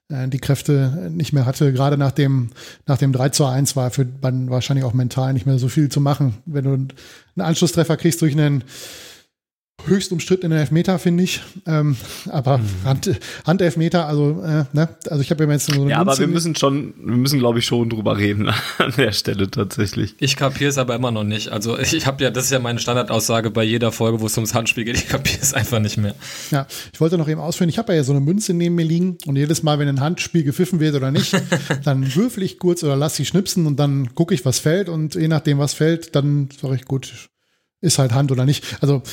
äh, 0.09 0.27
die 0.27 0.39
Kräfte 0.39 1.09
nicht 1.11 1.33
mehr 1.33 1.45
hatte. 1.45 1.71
Gerade 1.73 1.97
nach 1.97 2.11
dem, 2.11 2.49
nach 2.85 2.97
dem 2.97 3.13
3 3.13 3.29
zu 3.29 3.45
1 3.45 3.75
war 3.75 3.91
für 3.91 4.05
dann 4.05 4.49
wahrscheinlich 4.49 4.85
auch 4.85 4.93
mental 4.93 5.33
nicht 5.33 5.45
mehr 5.45 5.59
so 5.59 5.67
viel 5.67 5.89
zu 5.89 6.01
machen. 6.01 6.37
Wenn 6.45 6.63
du 6.63 6.73
einen 6.73 6.91
Anschlusstreffer 7.37 7.97
kriegst 7.97 8.21
durch 8.21 8.33
einen 8.33 8.63
höchst 9.85 10.11
umstrittenen 10.11 10.57
Elfmeter, 10.57 10.99
finde 10.99 11.23
ich. 11.23 11.41
Ähm, 11.65 11.95
aber 12.29 12.57
mhm. 12.57 12.63
Hand, 12.83 13.19
Handelfmeter, 13.45 14.07
also, 14.07 14.41
äh, 14.43 14.65
ne? 14.73 14.89
also 15.09 15.21
ich 15.21 15.31
habe 15.31 15.45
ja 15.45 15.51
jetzt 15.51 15.67
so 15.67 15.73
eine 15.73 15.89
Ja, 15.89 15.99
aber 15.99 16.17
wir 16.17 16.27
müssen 16.27 16.55
schon, 16.55 16.93
wir 16.97 17.15
müssen, 17.15 17.39
glaube 17.39 17.59
ich, 17.59 17.65
schon 17.65 17.89
drüber 17.89 18.17
reden 18.17 18.49
an 18.77 18.93
der 18.97 19.11
Stelle 19.11 19.49
tatsächlich. 19.49 20.15
Ich 20.19 20.35
kapiere 20.35 20.69
es 20.69 20.77
aber 20.77 20.95
immer 20.95 21.11
noch 21.11 21.23
nicht. 21.23 21.49
Also 21.49 21.77
ich 21.77 22.05
habe 22.05 22.23
ja, 22.23 22.31
das 22.31 22.45
ist 22.45 22.51
ja 22.51 22.59
meine 22.59 22.79
Standardaussage 22.79 23.51
bei 23.51 23.63
jeder 23.63 23.91
Folge, 23.91 24.19
wo 24.19 24.25
es 24.25 24.37
ums 24.37 24.53
Handspiel 24.53 24.83
geht. 24.83 24.97
Ich 24.97 25.07
kapiere 25.07 25.39
es 25.41 25.53
einfach 25.53 25.79
nicht 25.79 25.97
mehr. 25.97 26.15
Ja, 26.51 26.67
ich 26.91 26.99
wollte 26.99 27.17
noch 27.17 27.29
eben 27.29 27.39
ausführen, 27.39 27.69
ich 27.69 27.77
habe 27.77 27.95
ja 27.95 28.03
so 28.03 28.11
eine 28.11 28.21
Münze 28.21 28.53
neben 28.53 28.75
mir 28.75 28.85
liegen 28.85 29.17
und 29.25 29.35
jedes 29.35 29.63
Mal, 29.63 29.79
wenn 29.79 29.87
ein 29.87 30.01
Handspiel 30.01 30.43
gepfiffen 30.43 30.79
wird 30.79 30.95
oder 30.95 31.11
nicht, 31.11 31.33
dann 31.83 32.15
würfel 32.15 32.43
ich 32.43 32.59
kurz 32.59 32.83
oder 32.83 32.95
lass 32.95 33.15
sie 33.15 33.25
schnipsen 33.25 33.65
und 33.65 33.77
dann 33.77 34.15
gucke 34.15 34.33
ich, 34.33 34.43
was 34.43 34.59
fällt 34.59 34.89
und 34.89 35.15
je 35.15 35.27
nachdem, 35.27 35.59
was 35.59 35.73
fällt, 35.73 36.15
dann 36.15 36.49
sage 36.59 36.75
ich, 36.75 36.85
gut, 36.85 37.29
ist 37.81 37.99
halt 37.99 38.13
Hand 38.13 38.31
oder 38.31 38.45
nicht. 38.45 38.77
Also 38.81 39.03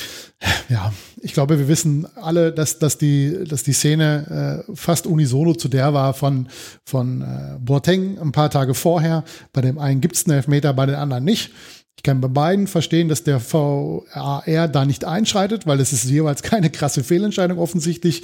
ja, 0.68 0.92
ich 1.20 1.34
glaube, 1.34 1.58
wir 1.58 1.68
wissen 1.68 2.06
alle, 2.16 2.52
dass, 2.52 2.78
dass, 2.78 2.98
die, 2.98 3.44
dass 3.46 3.62
die 3.62 3.72
Szene 3.72 4.64
äh, 4.68 4.72
fast 4.74 5.06
unisono 5.06 5.54
zu 5.54 5.68
der 5.68 5.92
war 5.92 6.14
von, 6.14 6.48
von 6.84 7.22
äh, 7.22 7.58
Boateng 7.60 8.18
ein 8.18 8.32
paar 8.32 8.50
Tage 8.50 8.74
vorher. 8.74 9.24
Bei 9.52 9.60
dem 9.60 9.78
einen 9.78 10.00
gibt 10.00 10.16
es 10.16 10.26
einen 10.26 10.36
Elfmeter, 10.36 10.72
bei 10.72 10.86
den 10.86 10.94
anderen 10.94 11.24
nicht. 11.24 11.52
Ich 11.96 12.02
kann 12.02 12.20
bei 12.20 12.28
beiden 12.28 12.66
verstehen, 12.66 13.08
dass 13.08 13.22
der 13.22 13.40
VAR 13.40 14.68
da 14.68 14.84
nicht 14.84 15.04
einschreitet, 15.04 15.66
weil 15.66 15.80
es 15.80 15.92
ist 15.92 16.04
jeweils 16.04 16.42
keine 16.42 16.70
krasse 16.70 17.04
Fehlentscheidung 17.04 17.58
offensichtlich. 17.58 18.22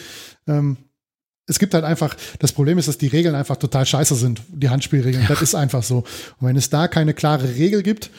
Ähm, 0.48 0.76
es 1.46 1.58
gibt 1.58 1.74
halt 1.74 1.84
einfach, 1.84 2.16
das 2.38 2.52
Problem 2.52 2.78
ist, 2.78 2.88
dass 2.88 2.98
die 2.98 3.08
Regeln 3.08 3.34
einfach 3.34 3.56
total 3.56 3.84
scheiße 3.84 4.14
sind, 4.14 4.42
die 4.48 4.68
Handspielregeln. 4.68 5.22
Ja. 5.22 5.28
Das 5.28 5.42
ist 5.42 5.54
einfach 5.54 5.82
so. 5.82 5.98
Und 6.38 6.48
wenn 6.48 6.56
es 6.56 6.70
da 6.70 6.88
keine 6.88 7.12
klare 7.12 7.56
Regel 7.56 7.82
gibt, 7.82 8.10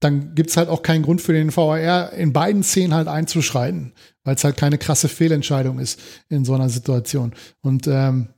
dann 0.00 0.34
gibt's 0.34 0.56
halt 0.56 0.68
auch 0.68 0.82
keinen 0.82 1.02
Grund 1.02 1.20
für 1.20 1.32
den 1.32 1.54
VAR 1.54 2.12
in 2.12 2.32
beiden 2.32 2.62
Szenen 2.62 2.94
halt 2.94 3.06
einzuschreiten, 3.06 3.92
weil 4.24 4.34
es 4.34 4.44
halt 4.44 4.56
keine 4.56 4.78
krasse 4.78 5.08
Fehlentscheidung 5.08 5.78
ist 5.78 6.00
in 6.28 6.44
so 6.44 6.54
einer 6.54 6.70
Situation. 6.70 7.34
Und 7.60 7.86
ähm, 7.86 8.28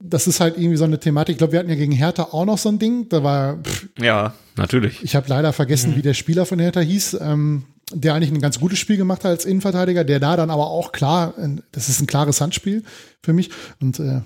das 0.00 0.26
ist 0.26 0.40
halt 0.40 0.56
irgendwie 0.56 0.78
so 0.78 0.84
eine 0.84 0.98
Thematik. 0.98 1.34
Ich 1.34 1.38
glaube, 1.38 1.52
wir 1.52 1.60
hatten 1.60 1.68
ja 1.68 1.76
gegen 1.76 1.92
Hertha 1.92 2.28
auch 2.32 2.44
noch 2.44 2.58
so 2.58 2.70
ein 2.70 2.78
Ding. 2.78 3.08
Da 3.08 3.22
war. 3.22 3.58
Pff, 3.62 3.88
ja, 4.00 4.34
natürlich. 4.56 5.02
Ich 5.02 5.14
habe 5.14 5.28
leider 5.28 5.52
vergessen, 5.52 5.92
mhm. 5.92 5.96
wie 5.96 6.02
der 6.02 6.14
Spieler 6.14 6.46
von 6.46 6.58
Hertha 6.58 6.80
hieß. 6.80 7.18
Ähm, 7.20 7.64
der 7.94 8.14
eigentlich 8.14 8.30
ein 8.30 8.40
ganz 8.40 8.58
gutes 8.58 8.78
Spiel 8.78 8.96
gemacht 8.96 9.24
hat 9.24 9.32
als 9.32 9.44
Innenverteidiger, 9.44 10.04
der 10.04 10.18
da 10.18 10.36
dann 10.36 10.50
aber 10.50 10.68
auch 10.68 10.92
klar, 10.92 11.34
das 11.72 11.90
ist 11.90 12.00
ein 12.00 12.06
klares 12.06 12.40
Handspiel 12.40 12.84
für 13.22 13.34
mich. 13.34 13.50
Und 13.80 14.00
äh, 14.00 14.22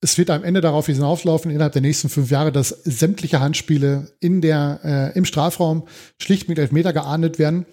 es 0.00 0.16
wird 0.16 0.30
am 0.30 0.44
Ende 0.44 0.60
darauf 0.60 0.86
hinauslaufen, 0.86 1.50
innerhalb 1.50 1.74
der 1.74 1.82
nächsten 1.82 2.08
fünf 2.08 2.30
Jahre, 2.30 2.52
dass 2.52 2.68
sämtliche 2.68 3.40
Handspiele 3.40 4.12
in 4.20 4.40
der, 4.40 4.80
äh, 4.82 5.18
im 5.18 5.24
Strafraum 5.24 5.84
schlicht 6.18 6.48
mit 6.48 6.58
Elfmeter 6.58 6.92
geahndet 6.92 7.38
werden. 7.38 7.66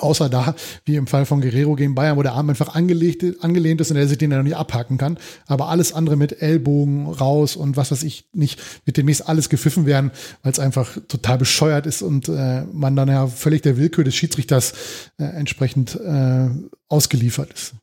Außer 0.00 0.28
da, 0.28 0.56
wie 0.84 0.96
im 0.96 1.06
Fall 1.06 1.24
von 1.24 1.40
Guerrero 1.40 1.76
gegen 1.76 1.94
Bayern, 1.94 2.16
wo 2.16 2.22
der 2.24 2.32
Arm 2.32 2.50
einfach 2.50 2.74
angelegt, 2.74 3.24
angelehnt 3.44 3.80
ist 3.80 3.92
und 3.92 3.96
er 3.96 4.08
sich 4.08 4.18
den 4.18 4.30
dann 4.30 4.40
noch 4.40 4.44
nicht 4.44 4.56
abhaken 4.56 4.98
kann. 4.98 5.18
Aber 5.46 5.68
alles 5.68 5.92
andere 5.92 6.16
mit 6.16 6.42
Ellbogen 6.42 7.06
raus 7.06 7.54
und 7.54 7.76
was 7.76 7.92
weiß 7.92 8.02
ich 8.02 8.28
nicht, 8.32 8.60
wird 8.84 8.96
demnächst 8.96 9.28
alles 9.28 9.48
gepfiffen 9.48 9.86
werden, 9.86 10.10
weil 10.42 10.50
es 10.50 10.58
einfach 10.58 10.98
total 11.06 11.38
bescheuert 11.38 11.86
ist 11.86 12.02
und 12.02 12.28
äh, 12.28 12.64
man 12.72 12.96
dann 12.96 13.08
ja 13.08 13.28
völlig 13.28 13.62
der 13.62 13.76
Willkür 13.76 14.02
des 14.02 14.16
Schiedsrichters 14.16 14.74
äh, 15.18 15.24
entsprechend 15.24 15.94
äh, 15.94 16.48
ausgeliefert 16.88 17.52
ist. 17.52 17.74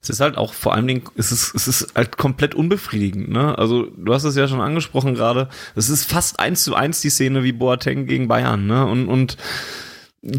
Es 0.00 0.10
ist 0.10 0.20
halt 0.20 0.36
auch 0.36 0.54
vor 0.54 0.74
allen 0.74 0.86
Dingen, 0.86 1.02
es 1.16 1.32
ist, 1.32 1.54
es 1.54 1.68
ist 1.68 1.94
halt 1.94 2.16
komplett 2.16 2.54
unbefriedigend, 2.54 3.28
ne? 3.30 3.56
Also, 3.58 3.84
du 3.84 4.14
hast 4.14 4.24
es 4.24 4.36
ja 4.36 4.48
schon 4.48 4.60
angesprochen 4.60 5.14
gerade. 5.14 5.48
Es 5.74 5.88
ist 5.88 6.04
fast 6.10 6.40
eins 6.40 6.64
zu 6.64 6.74
eins 6.74 7.00
die 7.00 7.10
Szene 7.10 7.44
wie 7.44 7.52
Boateng 7.52 8.06
gegen 8.06 8.28
Bayern, 8.28 8.66
ne? 8.66 8.86
Und, 8.86 9.08
und 9.08 9.36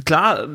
klar, 0.06 0.48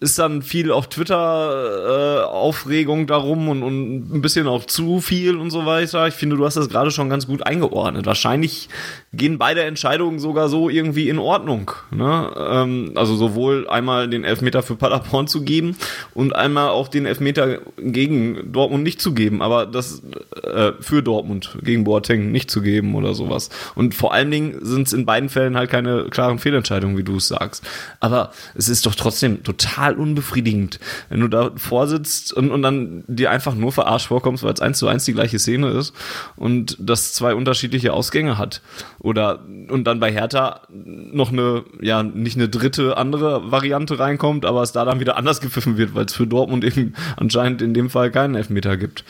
ist 0.00 0.18
dann 0.18 0.40
viel 0.40 0.72
auf 0.72 0.88
Twitter 0.88 2.22
äh, 2.22 2.24
Aufregung 2.24 3.06
darum 3.06 3.50
und, 3.50 3.62
und 3.62 4.14
ein 4.14 4.22
bisschen 4.22 4.48
auch 4.48 4.64
zu 4.64 5.00
viel 5.00 5.36
und 5.36 5.50
so 5.50 5.66
weiter. 5.66 6.08
Ich 6.08 6.14
finde, 6.14 6.36
du 6.36 6.46
hast 6.46 6.56
das 6.56 6.70
gerade 6.70 6.90
schon 6.90 7.10
ganz 7.10 7.26
gut 7.26 7.46
eingeordnet. 7.46 8.06
Wahrscheinlich 8.06 8.70
gehen 9.12 9.36
beide 9.36 9.62
Entscheidungen 9.62 10.18
sogar 10.18 10.48
so 10.48 10.70
irgendwie 10.70 11.10
in 11.10 11.18
Ordnung. 11.18 11.72
Ne? 11.90 12.32
Ähm, 12.34 12.92
also 12.94 13.14
sowohl 13.14 13.68
einmal 13.68 14.08
den 14.08 14.24
Elfmeter 14.24 14.62
für 14.62 14.74
Paderborn 14.74 15.26
zu 15.26 15.42
geben 15.42 15.76
und 16.14 16.34
einmal 16.34 16.70
auch 16.70 16.88
den 16.88 17.04
Elfmeter 17.04 17.58
gegen 17.76 18.52
Dortmund 18.52 18.84
nicht 18.84 19.02
zu 19.02 19.12
geben, 19.12 19.42
aber 19.42 19.66
das 19.66 20.02
äh, 20.42 20.72
für 20.80 21.02
Dortmund 21.02 21.58
gegen 21.62 21.84
Boateng 21.84 22.32
nicht 22.32 22.50
zu 22.50 22.62
geben 22.62 22.94
oder 22.94 23.12
sowas. 23.12 23.50
Und 23.74 23.94
vor 23.94 24.14
allen 24.14 24.30
Dingen 24.30 24.64
sind 24.64 24.86
es 24.86 24.94
in 24.94 25.04
beiden 25.04 25.28
Fällen 25.28 25.58
halt 25.58 25.68
keine 25.68 26.04
klaren 26.04 26.38
Fehlentscheidungen, 26.38 26.96
wie 26.96 27.04
du 27.04 27.16
es 27.16 27.28
sagst. 27.28 27.62
Aber 28.00 28.32
es 28.54 28.70
ist 28.70 28.86
doch 28.86 28.94
trotzdem 28.94 29.42
total 29.42 29.89
total 29.90 30.00
unbefriedigend, 30.00 30.80
wenn 31.08 31.20
du 31.20 31.28
da 31.28 31.50
vorsitzt 31.56 32.32
und, 32.32 32.50
und 32.50 32.62
dann 32.62 33.04
dir 33.06 33.30
einfach 33.30 33.54
nur 33.54 33.72
verarscht 33.72 34.08
vorkommst, 34.08 34.42
weil 34.42 34.54
es 34.54 34.60
eins 34.60 34.78
zu 34.78 34.88
eins 34.88 35.04
die 35.04 35.12
gleiche 35.12 35.38
Szene 35.38 35.68
ist 35.70 35.94
und 36.36 36.76
das 36.80 37.12
zwei 37.12 37.34
unterschiedliche 37.34 37.92
Ausgänge 37.92 38.38
hat. 38.38 38.62
Oder 38.98 39.44
und 39.68 39.84
dann 39.84 40.00
bei 40.00 40.12
Hertha 40.12 40.62
noch 40.68 41.32
eine, 41.32 41.64
ja, 41.80 42.02
nicht 42.02 42.36
eine 42.36 42.48
dritte 42.48 42.96
andere 42.96 43.50
Variante 43.50 43.98
reinkommt, 43.98 44.44
aber 44.44 44.62
es 44.62 44.72
da 44.72 44.84
dann 44.84 45.00
wieder 45.00 45.16
anders 45.16 45.40
gepfiffen 45.40 45.76
wird, 45.76 45.94
weil 45.94 46.06
es 46.06 46.14
für 46.14 46.26
Dortmund 46.26 46.64
eben 46.64 46.94
anscheinend 47.16 47.62
in 47.62 47.74
dem 47.74 47.90
Fall 47.90 48.10
keinen 48.10 48.34
Elfmeter 48.34 48.76
gibt. 48.76 49.04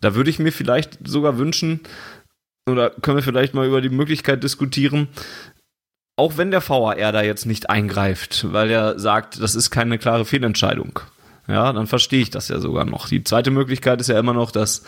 Da 0.00 0.14
würde 0.14 0.30
ich 0.30 0.38
mir 0.38 0.52
vielleicht 0.52 0.98
sogar 1.06 1.38
wünschen, 1.38 1.80
oder 2.70 2.90
können 2.90 3.16
wir 3.16 3.24
vielleicht 3.24 3.54
mal 3.54 3.66
über 3.66 3.80
die 3.80 3.88
Möglichkeit 3.88 4.44
diskutieren, 4.44 5.08
auch 6.16 6.36
wenn 6.36 6.50
der 6.50 6.66
VAR 6.66 6.94
da 6.94 7.22
jetzt 7.22 7.46
nicht 7.46 7.70
eingreift, 7.70 8.52
weil 8.52 8.70
er 8.70 8.98
sagt, 8.98 9.40
das 9.40 9.54
ist 9.54 9.70
keine 9.70 9.98
klare 9.98 10.24
Fehlentscheidung, 10.24 11.00
ja, 11.48 11.72
dann 11.72 11.86
verstehe 11.86 12.22
ich 12.22 12.30
das 12.30 12.48
ja 12.48 12.60
sogar 12.60 12.84
noch. 12.84 13.08
Die 13.08 13.24
zweite 13.24 13.50
Möglichkeit 13.50 14.00
ist 14.00 14.08
ja 14.08 14.18
immer 14.18 14.32
noch, 14.32 14.52
dass 14.52 14.84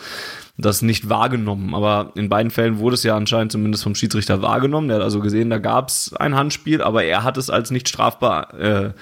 das 0.57 0.81
nicht 0.81 1.09
wahrgenommen. 1.09 1.75
Aber 1.75 2.11
in 2.15 2.29
beiden 2.29 2.49
Fällen 2.49 2.79
wurde 2.79 2.93
es 2.93 3.03
ja 3.03 3.15
anscheinend 3.15 3.51
zumindest 3.51 3.83
vom 3.83 3.95
Schiedsrichter 3.95 4.41
wahrgenommen. 4.41 4.87
Der 4.87 4.97
hat 4.97 5.03
also 5.03 5.19
gesehen, 5.19 5.49
da 5.49 5.57
gab 5.57 5.89
es 5.89 6.13
ein 6.13 6.35
Handspiel, 6.35 6.81
aber 6.81 7.03
er 7.03 7.23
hat 7.23 7.37
es 7.37 7.49
als 7.49 7.71
nicht 7.71 7.89
strafbar 7.89 8.53
äh, 8.53 8.93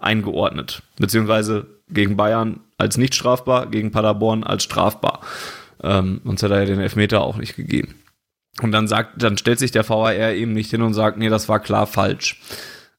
eingeordnet. 0.00 0.82
Beziehungsweise 0.98 1.66
gegen 1.90 2.16
Bayern 2.16 2.60
als 2.78 2.96
nicht 2.96 3.14
strafbar, 3.14 3.66
gegen 3.66 3.90
Paderborn 3.90 4.42
als 4.42 4.62
strafbar. 4.64 5.20
Ähm, 5.82 6.22
sonst 6.24 6.42
hätte 6.42 6.54
er 6.54 6.60
ja 6.60 6.66
den 6.66 6.80
Elfmeter 6.80 7.20
auch 7.20 7.36
nicht 7.36 7.56
gegeben. 7.56 7.94
Und 8.60 8.72
dann 8.72 8.86
sagt, 8.86 9.22
dann 9.22 9.38
stellt 9.38 9.58
sich 9.58 9.70
der 9.70 9.88
VAR 9.88 10.32
eben 10.32 10.52
nicht 10.52 10.70
hin 10.70 10.82
und 10.82 10.94
sagt, 10.94 11.16
nee, 11.16 11.30
das 11.30 11.48
war 11.48 11.60
klar 11.60 11.86
falsch. 11.86 12.40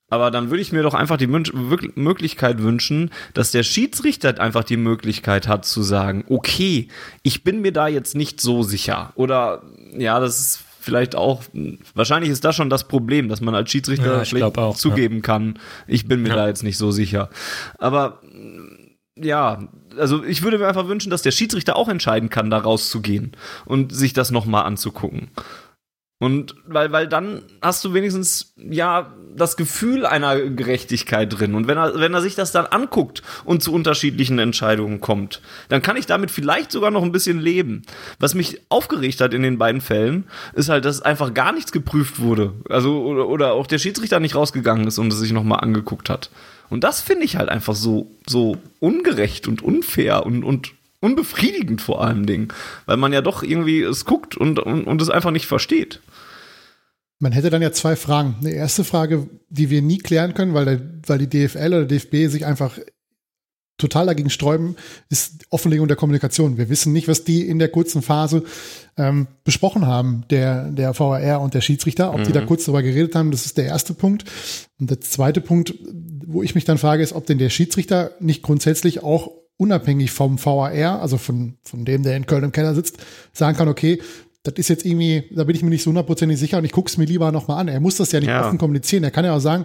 Aber 0.09 0.29
dann 0.29 0.51
würde 0.51 0.61
ich 0.61 0.71
mir 0.71 0.83
doch 0.83 0.93
einfach 0.93 1.17
die 1.17 1.27
Möglichkeit 1.27 2.61
wünschen, 2.61 3.09
dass 3.33 3.49
der 3.49 3.63
Schiedsrichter 3.63 4.39
einfach 4.39 4.63
die 4.63 4.77
Möglichkeit 4.77 5.47
hat 5.47 5.65
zu 5.65 5.81
sagen, 5.81 6.23
okay, 6.29 6.87
ich 7.23 7.43
bin 7.43 7.61
mir 7.61 7.71
da 7.71 7.87
jetzt 7.87 8.15
nicht 8.15 8.39
so 8.39 8.61
sicher. 8.61 9.11
Oder 9.15 9.63
ja, 9.97 10.19
das 10.19 10.39
ist 10.39 10.63
vielleicht 10.79 11.15
auch, 11.15 11.41
wahrscheinlich 11.95 12.29
ist 12.29 12.45
das 12.45 12.55
schon 12.55 12.69
das 12.69 12.87
Problem, 12.87 13.29
dass 13.29 13.41
man 13.41 13.55
als 13.55 13.71
Schiedsrichter 13.71 14.23
ja, 14.23 14.47
auch, 14.55 14.75
zugeben 14.75 15.15
ja. 15.15 15.21
kann, 15.21 15.59
ich 15.87 16.07
bin 16.07 16.21
mir 16.21 16.29
ja. 16.29 16.35
da 16.35 16.47
jetzt 16.47 16.63
nicht 16.63 16.77
so 16.77 16.91
sicher. 16.91 17.29
Aber 17.79 18.21
ja, 19.15 19.67
also 19.97 20.23
ich 20.23 20.41
würde 20.41 20.57
mir 20.57 20.67
einfach 20.67 20.87
wünschen, 20.87 21.09
dass 21.09 21.21
der 21.21 21.31
Schiedsrichter 21.31 21.75
auch 21.75 21.89
entscheiden 21.89 22.29
kann, 22.29 22.49
da 22.49 22.57
rauszugehen 22.57 23.33
und 23.65 23.93
sich 23.93 24.13
das 24.13 24.31
nochmal 24.31 24.65
anzugucken. 24.65 25.29
Und 26.23 26.55
weil, 26.65 26.93
weil 26.93 27.09
dann 27.09 27.41
hast 27.61 27.83
du 27.83 27.93
wenigstens 27.93 28.53
ja 28.55 29.13
das 29.35 29.57
Gefühl 29.57 30.05
einer 30.05 30.39
Gerechtigkeit 30.39 31.37
drin. 31.37 31.53
Und 31.53 31.67
wenn 31.67 31.77
er, 31.77 31.99
wenn 31.99 32.13
er 32.13 32.21
sich 32.21 32.33
das 32.33 32.53
dann 32.53 32.65
anguckt 32.65 33.23
und 33.43 33.61
zu 33.61 33.73
unterschiedlichen 33.73 34.39
Entscheidungen 34.39 35.01
kommt, 35.01 35.41
dann 35.67 35.81
kann 35.81 35.97
ich 35.97 36.05
damit 36.05 36.31
vielleicht 36.31 36.71
sogar 36.71 36.91
noch 36.91 37.03
ein 37.03 37.11
bisschen 37.11 37.41
leben. 37.41 37.81
Was 38.19 38.35
mich 38.35 38.61
aufgeregt 38.69 39.19
hat 39.19 39.33
in 39.33 39.43
den 39.43 39.57
beiden 39.57 39.81
Fällen, 39.81 40.23
ist 40.53 40.69
halt, 40.69 40.85
dass 40.85 41.01
einfach 41.01 41.33
gar 41.33 41.51
nichts 41.51 41.73
geprüft 41.73 42.19
wurde. 42.21 42.53
Also, 42.69 43.03
oder, 43.03 43.27
oder 43.27 43.51
auch 43.51 43.67
der 43.67 43.79
Schiedsrichter 43.79 44.21
nicht 44.21 44.35
rausgegangen 44.35 44.87
ist 44.87 44.99
und 44.99 45.11
es 45.11 45.19
sich 45.19 45.33
nochmal 45.33 45.59
angeguckt 45.59 46.09
hat. 46.09 46.29
Und 46.69 46.83
das 46.83 47.01
finde 47.01 47.25
ich 47.25 47.35
halt 47.35 47.49
einfach 47.49 47.75
so, 47.75 48.11
so 48.27 48.57
ungerecht 48.79 49.47
und 49.47 49.61
unfair 49.61 50.25
und, 50.25 50.43
und 50.43 50.73
unbefriedigend 50.99 51.81
vor 51.81 52.03
allem 52.03 52.25
Dingen, 52.25 52.47
weil 52.85 52.97
man 52.97 53.13
ja 53.13 53.21
doch 53.21 53.43
irgendwie 53.43 53.81
es 53.81 54.05
guckt 54.05 54.37
und, 54.37 54.59
und, 54.59 54.85
und 54.85 55.01
es 55.01 55.09
einfach 55.09 55.31
nicht 55.31 55.45
versteht. 55.45 56.01
Man 57.19 57.31
hätte 57.31 57.49
dann 57.49 57.61
ja 57.61 57.71
zwei 57.71 57.95
Fragen. 57.95 58.35
Eine 58.39 58.51
erste 58.51 58.83
Frage, 58.83 59.29
die 59.49 59.69
wir 59.69 59.81
nie 59.81 59.97
klären 59.97 60.33
können, 60.33 60.53
weil, 60.53 60.65
der, 60.65 60.81
weil 61.05 61.19
die 61.19 61.29
DFL 61.29 61.67
oder 61.67 61.85
DFB 61.85 62.29
sich 62.29 62.45
einfach 62.45 62.77
total 63.83 64.05
dagegen 64.05 64.29
sträuben, 64.29 64.75
ist 65.09 65.45
Offenlegung 65.49 65.87
der 65.87 65.97
Kommunikation. 65.97 66.57
Wir 66.57 66.69
wissen 66.69 66.93
nicht, 66.93 67.07
was 67.07 67.23
die 67.23 67.47
in 67.47 67.59
der 67.59 67.69
kurzen 67.69 68.01
Phase 68.01 68.43
ähm, 68.97 69.27
besprochen 69.43 69.85
haben, 69.85 70.23
der, 70.29 70.71
der 70.71 70.97
VAR 70.97 71.41
und 71.41 71.53
der 71.53 71.61
Schiedsrichter, 71.61 72.13
ob 72.13 72.21
mhm. 72.21 72.23
die 72.23 72.31
da 72.31 72.41
mhm. 72.41 72.45
kurz 72.45 72.65
darüber 72.65 72.81
geredet 72.81 73.15
haben. 73.15 73.31
Das 73.31 73.45
ist 73.45 73.57
der 73.57 73.65
erste 73.65 73.93
Punkt. 73.93 74.25
Und 74.79 74.89
der 74.89 75.01
zweite 75.01 75.41
Punkt, 75.41 75.73
wo 76.25 76.41
ich 76.41 76.55
mich 76.55 76.65
dann 76.65 76.77
frage, 76.77 77.03
ist, 77.03 77.13
ob 77.13 77.25
denn 77.25 77.37
der 77.37 77.49
Schiedsrichter 77.49 78.11
nicht 78.19 78.41
grundsätzlich 78.41 79.03
auch 79.03 79.31
unabhängig 79.57 80.11
vom 80.11 80.43
VAR, 80.43 81.01
also 81.01 81.17
von, 81.17 81.57
von 81.61 81.85
dem, 81.85 82.03
der 82.03 82.17
in 82.17 82.25
Köln 82.25 82.43
im 82.43 82.51
Keller 82.51 82.73
sitzt, 82.73 82.97
sagen 83.33 83.57
kann, 83.57 83.67
okay, 83.67 84.01
das 84.43 84.55
ist 84.55 84.67
jetzt 84.67 84.85
irgendwie, 84.85 85.23
da 85.31 85.45
bin 85.45 85.55
ich 85.55 85.63
mir 85.63 85.69
nicht 85.69 85.83
so 85.83 85.89
hundertprozentig 85.89 86.37
sicher 86.37 86.57
und 86.57 86.65
ich 86.65 86.73
gucke 86.73 86.89
es 86.89 86.97
mir 86.97 87.05
lieber 87.05 87.31
nochmal 87.31 87.61
an. 87.61 87.69
Er 87.69 87.79
muss 87.79 87.95
das 87.95 88.11
ja 88.11 88.19
nicht 88.19 88.27
ja. 88.27 88.45
offen 88.45 88.57
kommunizieren. 88.57 89.05
Er 89.05 89.11
kann 89.11 89.23
ja 89.23 89.33
auch 89.33 89.39
sagen, 89.39 89.63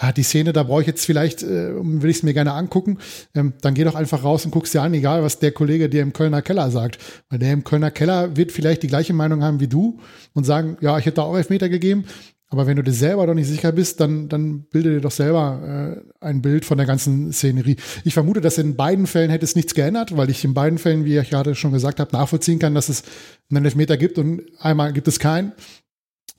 ja, 0.00 0.12
die 0.12 0.22
Szene, 0.22 0.52
da 0.52 0.62
brauche 0.62 0.82
ich 0.82 0.86
jetzt 0.86 1.04
vielleicht, 1.04 1.42
äh, 1.42 1.72
will 1.74 2.08
ich 2.08 2.18
es 2.18 2.22
mir 2.22 2.32
gerne 2.32 2.52
angucken. 2.52 2.98
Ähm, 3.34 3.54
dann 3.60 3.74
geh 3.74 3.82
doch 3.82 3.96
einfach 3.96 4.22
raus 4.22 4.44
und 4.44 4.52
guck's 4.52 4.70
dir 4.70 4.82
an, 4.82 4.94
egal 4.94 5.24
was 5.24 5.40
der 5.40 5.50
Kollege 5.50 5.88
dir 5.88 6.02
im 6.02 6.12
Kölner 6.12 6.42
Keller 6.42 6.70
sagt. 6.70 6.98
Weil 7.28 7.40
der 7.40 7.52
im 7.52 7.64
Kölner 7.64 7.90
Keller 7.90 8.36
wird 8.36 8.52
vielleicht 8.52 8.84
die 8.84 8.88
gleiche 8.88 9.14
Meinung 9.14 9.42
haben 9.42 9.58
wie 9.58 9.68
du 9.68 9.98
und 10.32 10.44
sagen, 10.44 10.76
ja, 10.80 10.96
ich 10.96 11.06
hätte 11.06 11.16
da 11.16 11.22
auch 11.22 11.36
Elfmeter 11.36 11.68
gegeben. 11.68 12.04
Aber 12.52 12.66
wenn 12.66 12.76
du 12.76 12.82
dir 12.82 12.92
selber 12.92 13.26
doch 13.28 13.34
nicht 13.34 13.46
sicher 13.46 13.70
bist, 13.70 14.00
dann, 14.00 14.28
dann 14.28 14.64
bilde 14.64 14.90
dir 14.90 15.00
doch 15.00 15.12
selber 15.12 16.02
äh, 16.20 16.24
ein 16.24 16.42
Bild 16.42 16.64
von 16.64 16.78
der 16.78 16.86
ganzen 16.86 17.32
Szenerie. 17.32 17.76
Ich 18.04 18.12
vermute, 18.12 18.40
dass 18.40 18.58
in 18.58 18.74
beiden 18.74 19.06
Fällen 19.06 19.30
hätte 19.30 19.44
es 19.44 19.54
nichts 19.54 19.72
geändert, 19.72 20.16
weil 20.16 20.30
ich 20.30 20.44
in 20.44 20.52
beiden 20.52 20.78
Fällen, 20.78 21.04
wie 21.04 21.16
ich 21.16 21.30
gerade 21.30 21.54
schon 21.54 21.72
gesagt 21.72 22.00
habe, 22.00 22.10
nachvollziehen 22.12 22.58
kann, 22.58 22.74
dass 22.74 22.88
es 22.88 23.04
einen 23.50 23.64
Elfmeter 23.64 23.96
gibt 23.96 24.18
und 24.18 24.42
einmal 24.58 24.92
gibt 24.92 25.06
es 25.06 25.20
keinen. 25.20 25.52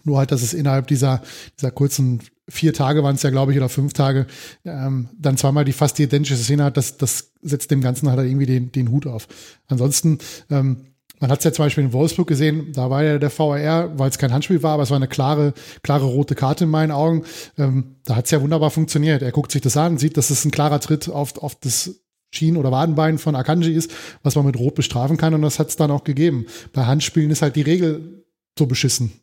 Nur 0.04 0.18
halt, 0.18 0.32
dass 0.32 0.42
es 0.42 0.54
innerhalb 0.54 0.88
dieser, 0.88 1.22
dieser 1.58 1.72
kurzen 1.72 2.22
vier 2.50 2.74
Tage 2.74 3.04
waren 3.04 3.16
es 3.16 3.24
ja, 3.24 3.30
glaube 3.30 3.54
ich, 3.54 3.58
oder 3.58 3.70
fünf 3.70 3.94
Tage, 3.94 4.28
ähm, 4.66 5.10
dann 5.18 5.38
zweimal 5.38 5.64
die 5.64 5.72
fast 5.72 6.00
identische 6.00 6.36
Szene 6.36 6.66
hat, 6.66 6.76
das, 6.76 6.98
das 6.98 7.32
setzt 7.42 7.72
dem 7.72 7.82
Ganzen 7.82 8.10
halt 8.10 8.20
irgendwie 8.20 8.46
den, 8.46 8.72
den 8.72 8.92
Hut 8.92 9.08
auf. 9.08 9.28
Ansonsten, 9.68 10.18
ähm, 10.50 10.88
man 11.22 11.32
hat 11.32 11.40
es 11.40 11.46
ja 11.46 11.54
zum 11.54 11.66
Beispiel 11.66 11.84
in 11.86 11.94
Wolfsburg 11.94 12.28
gesehen, 12.28 12.74
da 12.74 12.90
war 12.90 13.04
ja 13.04 13.18
der 13.20 13.32
VAR, 13.38 13.98
weil 13.98 14.10
es 14.10 14.18
kein 14.18 14.34
Handspiel 14.34 14.62
war, 14.64 14.74
aber 14.74 14.84
es 14.84 14.90
war 14.90 14.98
eine 14.98 15.08
klare, 15.08 15.54
klare 15.84 16.06
rote 16.06 16.36
Karte 16.36 16.66
in 16.66 16.70
meinen 16.70 16.92
Augen. 16.92 17.24
Ähm, 17.58 17.96
da 18.06 18.18
hat 18.18 18.26
es 18.26 18.32
ja 18.32 18.42
wunderbar 18.42 18.72
funktioniert. 18.72 19.22
Er 19.22 19.32
guckt 19.32 19.52
sich 19.52 19.62
das 19.62 19.78
an, 19.78 19.98
sieht, 19.98 20.18
dass 20.18 20.32
es 20.32 20.44
ein 20.44 20.52
klarer 20.52 20.80
Tritt 20.80 21.10
auf, 21.10 21.38
auf 21.38 21.56
das 21.56 22.02
Schien- 22.34 22.58
oder 22.58 22.72
Wadenbein 22.72 23.20
von 23.20 23.36
Akanji 23.36 23.74
ist, 23.74 23.92
was 24.24 24.36
man 24.36 24.46
mit 24.46 24.58
Rot 24.58 24.76
bestrafen 24.76 25.18
kann 25.18 25.34
und 25.34 25.44
das 25.44 25.60
hat 25.60 25.70
es 25.70 25.76
dann 25.76 25.92
auch 25.92 26.04
gegeben. 26.04 26.48
Bei 26.74 26.86
Handspielen 26.86 27.30
ist 27.30 27.42
halt 27.42 27.56
die 27.56 27.62
Regel 27.62 28.26
so 28.58 28.66
beschissen 28.66 29.14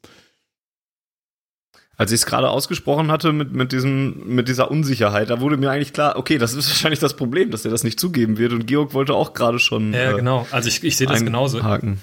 als 1.98 2.12
ich 2.12 2.20
es 2.20 2.26
gerade 2.26 2.48
ausgesprochen 2.48 3.10
hatte 3.10 3.32
mit, 3.32 3.52
mit, 3.52 3.72
diesem, 3.72 4.22
mit 4.24 4.48
dieser 4.48 4.70
Unsicherheit, 4.70 5.30
da 5.30 5.40
wurde 5.40 5.56
mir 5.56 5.70
eigentlich 5.70 5.92
klar, 5.92 6.16
okay, 6.16 6.38
das 6.38 6.54
ist 6.54 6.68
wahrscheinlich 6.68 7.00
das 7.00 7.14
Problem, 7.14 7.50
dass 7.50 7.64
er 7.64 7.72
das 7.72 7.82
nicht 7.82 7.98
zugeben 7.98 8.38
wird. 8.38 8.52
Und 8.52 8.66
Georg 8.66 8.94
wollte 8.94 9.14
auch 9.14 9.34
gerade 9.34 9.58
schon. 9.58 9.92
Ja, 9.92 10.12
äh, 10.12 10.14
genau. 10.14 10.46
Also 10.52 10.68
ich, 10.68 10.84
ich 10.84 10.96
sehe 10.96 11.08
das 11.08 11.24
genauso. 11.24 11.64
Haken. 11.64 12.00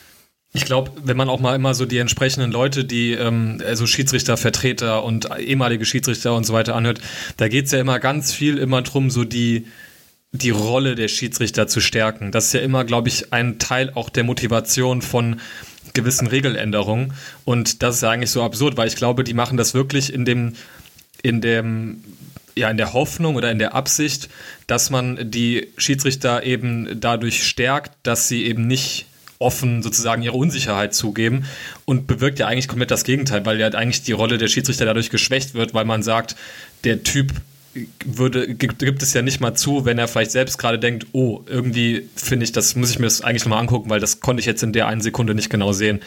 Ich 0.52 0.66
glaube, 0.66 0.92
wenn 1.04 1.16
man 1.16 1.30
auch 1.30 1.40
mal 1.40 1.56
immer 1.56 1.74
so 1.74 1.86
die 1.86 1.98
entsprechenden 1.98 2.52
Leute, 2.52 2.84
die 2.84 3.14
ähm, 3.14 3.62
also 3.66 3.88
Schiedsrichter, 3.88 4.36
Vertreter 4.36 5.04
und 5.04 5.30
ehemalige 5.38 5.86
Schiedsrichter 5.86 6.36
und 6.36 6.46
so 6.46 6.54
weiter 6.54 6.76
anhört, 6.76 7.00
da 7.38 7.48
geht 7.48 7.66
es 7.66 7.72
ja 7.72 7.80
immer 7.80 8.00
ganz 8.00 8.34
viel 8.34 8.58
immer 8.58 8.82
drum, 8.82 9.10
so 9.10 9.24
die, 9.24 9.66
die 10.34 10.50
Rolle 10.50 10.96
der 10.96 11.08
Schiedsrichter 11.08 11.68
zu 11.68 11.80
stärken. 11.80 12.32
Das 12.32 12.48
ist 12.48 12.54
ja 12.54 12.60
immer, 12.60 12.84
glaube 12.84 13.08
ich, 13.08 13.32
ein 13.32 13.60
Teil 13.60 13.92
auch 13.96 14.10
der 14.10 14.26
Motivation 14.26 15.02
von 15.02 15.40
gewissen 15.96 16.28
Regeländerungen. 16.28 17.14
Und 17.44 17.82
das 17.82 17.96
ist 17.96 18.04
eigentlich 18.04 18.30
so 18.30 18.44
absurd, 18.44 18.78
weil 18.78 18.88
ich 18.88 18.96
glaube, 18.96 19.24
die 19.24 19.34
machen 19.34 19.58
das 19.58 19.74
wirklich 19.74 20.14
in 20.14 20.26
dem, 20.26 20.54
in 21.24 21.42
dem 21.42 22.04
ja 22.56 22.70
in 22.70 22.78
der 22.78 22.94
Hoffnung 22.94 23.36
oder 23.36 23.52
in 23.52 23.60
der 23.60 23.74
Absicht, 23.74 24.30
dass 24.68 24.90
man 24.90 25.32
die 25.32 25.68
Schiedsrichter 25.78 26.44
eben 26.44 27.00
dadurch 27.02 27.44
stärkt, 27.44 27.92
dass 28.04 28.28
sie 28.28 28.46
eben 28.46 28.68
nicht 28.68 29.08
offen 29.40 29.84
sozusagen 29.84 30.22
ihre 30.22 30.38
Unsicherheit 30.38 30.94
zugeben 30.94 31.46
und 31.84 32.08
bewirkt 32.08 32.40
ja 32.40 32.48
eigentlich 32.48 32.70
komplett 32.70 32.92
das 32.92 33.04
Gegenteil, 33.04 33.46
weil 33.46 33.60
ja 33.60 33.68
eigentlich 33.68 34.04
die 34.04 34.14
Rolle 34.14 34.38
der 34.38 34.48
Schiedsrichter 34.48 34.86
dadurch 34.86 35.10
geschwächt 35.10 35.54
wird, 35.54 35.74
weil 35.74 35.86
man 35.86 36.04
sagt, 36.04 36.38
der 36.86 37.04
Typ 37.04 37.34
würde, 38.06 38.54
gibt, 38.56 38.80
gibt 38.80 39.04
es 39.04 39.14
ja 39.14 39.22
nicht 39.22 39.42
mal 39.42 39.54
zu, 39.54 39.86
wenn 39.86 39.98
er 39.98 40.08
vielleicht 40.08 40.32
selbst 40.32 40.58
gerade 40.58 40.80
denkt, 40.80 41.08
oh, 41.12 41.42
irgendwie 41.48 42.10
finde 42.16 42.46
ich, 42.46 42.52
das 42.52 42.76
muss 42.76 42.90
ich 42.90 43.00
mir 43.00 43.06
das 43.06 43.22
eigentlich 43.22 43.44
nochmal 43.44 43.60
angucken, 43.60 43.90
weil 43.90 44.00
das 44.00 44.22
konnte 44.22 44.40
ich 44.40 44.46
jetzt 44.46 44.64
in 44.64 44.74
der 44.74 44.88
einen 44.88 45.02
Sekunde 45.02 45.36
nicht 45.36 45.50
genau 45.50 45.74
sehen. 45.74 46.02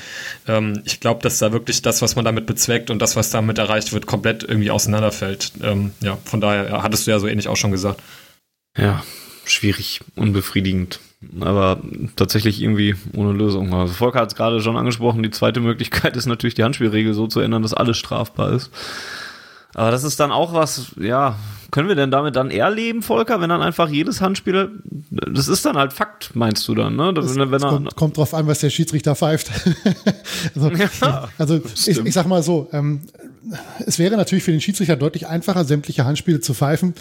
Ähm, 0.47 0.83
ich 0.85 1.01
glaube, 1.01 1.23
dass 1.23 1.39
da 1.39 1.53
wirklich 1.53 1.83
das, 1.83 2.01
was 2.01 2.17
man 2.17 2.25
damit 2.25 2.47
bezweckt 2.47 2.91
und 2.91 3.01
das, 3.01 3.17
was 3.17 3.31
damit 3.31 3.59
erreicht 3.59 3.93
wird, 3.93 4.07
komplett 4.07 4.43
irgendwie 4.43 4.71
auseinanderfällt. 4.71 5.53
Ähm, 5.63 5.93
ja, 6.01 6.19
von 6.25 6.41
daher 6.41 6.83
hattest 6.83 7.07
du 7.07 7.11
ja 7.11 7.19
so 7.19 7.27
ähnlich 7.27 7.49
auch 7.49 7.57
schon 7.57 7.73
gesagt. 7.73 8.03
Ja, 8.77 9.03
schwierig, 9.45 10.01
unbefriedigend 10.17 11.01
aber 11.41 11.81
tatsächlich 12.17 12.63
irgendwie 12.63 12.95
ohne 13.15 13.33
Lösung. 13.33 13.75
Also 13.75 13.93
Volker 13.93 14.21
hat 14.21 14.29
es 14.29 14.37
gerade 14.37 14.61
schon 14.61 14.77
angesprochen, 14.77 15.23
die 15.23 15.31
zweite 15.31 15.61
Möglichkeit 15.61 16.17
ist 16.17 16.27
natürlich 16.27 16.55
die 16.55 16.65
Handspielregel 16.65 17.13
so 17.15 17.27
zu 17.27 17.41
ändern, 17.41 17.63
dass 17.63 17.75
alles 17.75 17.97
strafbar 17.99 18.53
ist. 18.53 18.71
Aber 19.75 19.91
das 19.91 20.05
ist 20.05 20.19
dann 20.19 20.33
auch 20.33 20.55
was, 20.55 20.93
ja, 20.99 21.37
können 21.71 21.89
wir 21.89 21.95
denn 21.95 22.11
damit 22.11 22.37
dann 22.37 22.51
eher 22.51 22.71
leben, 22.71 23.03
Volker, 23.03 23.41
wenn 23.41 23.51
dann 23.51 23.61
einfach 23.63 23.89
jedes 23.89 24.21
Handspiel, 24.21 24.81
das 25.11 25.49
ist 25.49 25.65
dann 25.65 25.77
halt 25.77 25.93
Fakt, 25.93 26.35
meinst 26.35 26.67
du 26.67 26.75
dann, 26.75 26.97
ne? 26.97 27.13
Das, 27.13 27.37
wenn, 27.37 27.51
wenn 27.51 27.61
kommt, 27.61 27.97
kommt 27.97 28.17
drauf 28.17 28.33
an, 28.33 28.47
was 28.47 28.61
der 28.61 28.71
Schiedsrichter 28.71 29.15
pfeift. 29.15 29.51
also, 30.55 30.71
ja, 30.71 31.29
also 31.37 31.57
ich, 31.57 31.89
ich, 31.89 32.15
sag 32.15 32.27
mal 32.27 32.43
so, 32.43 32.69
ähm, 32.73 33.03
es 33.85 33.99
wäre 33.99 34.17
natürlich 34.17 34.45
für 34.45 34.51
den 34.51 34.61
Schiedsrichter 34.61 34.97
deutlich 34.97 35.27
einfacher, 35.27 35.65
sämtliche 35.65 36.05
Handspiele 36.05 36.41
zu 36.41 36.55
pfeifen, 36.55 36.95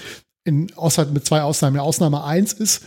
in, 0.43 0.67
außer 0.75 1.05
mit 1.05 1.25
zwei 1.25 1.43
Ausnahmen. 1.43 1.79
Ausnahme 1.79 2.23
eins 2.23 2.53
ist, 2.53 2.83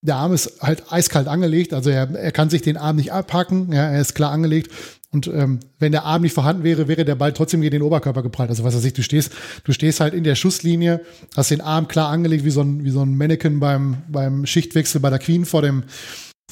der 0.00 0.16
Arm 0.16 0.32
ist 0.32 0.60
halt 0.60 0.92
eiskalt 0.92 1.28
angelegt, 1.28 1.72
also 1.72 1.90
er, 1.90 2.10
er 2.10 2.32
kann 2.32 2.50
sich 2.50 2.62
den 2.62 2.76
Arm 2.76 2.96
nicht 2.96 3.12
abpacken, 3.12 3.72
ja, 3.72 3.84
er 3.84 4.00
ist 4.00 4.14
klar 4.14 4.32
angelegt. 4.32 4.72
Und 5.12 5.26
ähm, 5.26 5.60
wenn 5.78 5.92
der 5.92 6.04
Arm 6.04 6.22
nicht 6.22 6.32
vorhanden 6.32 6.64
wäre, 6.64 6.88
wäre 6.88 7.04
der 7.04 7.14
Ball 7.14 7.34
trotzdem 7.34 7.60
gegen 7.60 7.72
den 7.72 7.82
Oberkörper 7.82 8.22
geprallt. 8.22 8.48
Also 8.48 8.64
was 8.64 8.74
weiß 8.74 8.84
ich, 8.84 8.94
du 8.94 9.02
stehst, 9.02 9.32
du 9.62 9.72
stehst 9.72 10.00
halt 10.00 10.14
in 10.14 10.24
der 10.24 10.36
Schusslinie, 10.36 11.02
hast 11.36 11.50
den 11.50 11.60
Arm 11.60 11.86
klar 11.86 12.08
angelegt, 12.08 12.44
wie 12.44 12.50
so 12.50 12.62
ein, 12.62 12.82
wie 12.82 12.90
so 12.90 13.02
ein 13.02 13.16
Mannequin 13.16 13.60
beim, 13.60 13.98
beim 14.08 14.46
Schichtwechsel 14.46 15.02
bei 15.02 15.10
der 15.10 15.18
Queen 15.18 15.44
vor 15.44 15.60
dem, 15.60 15.84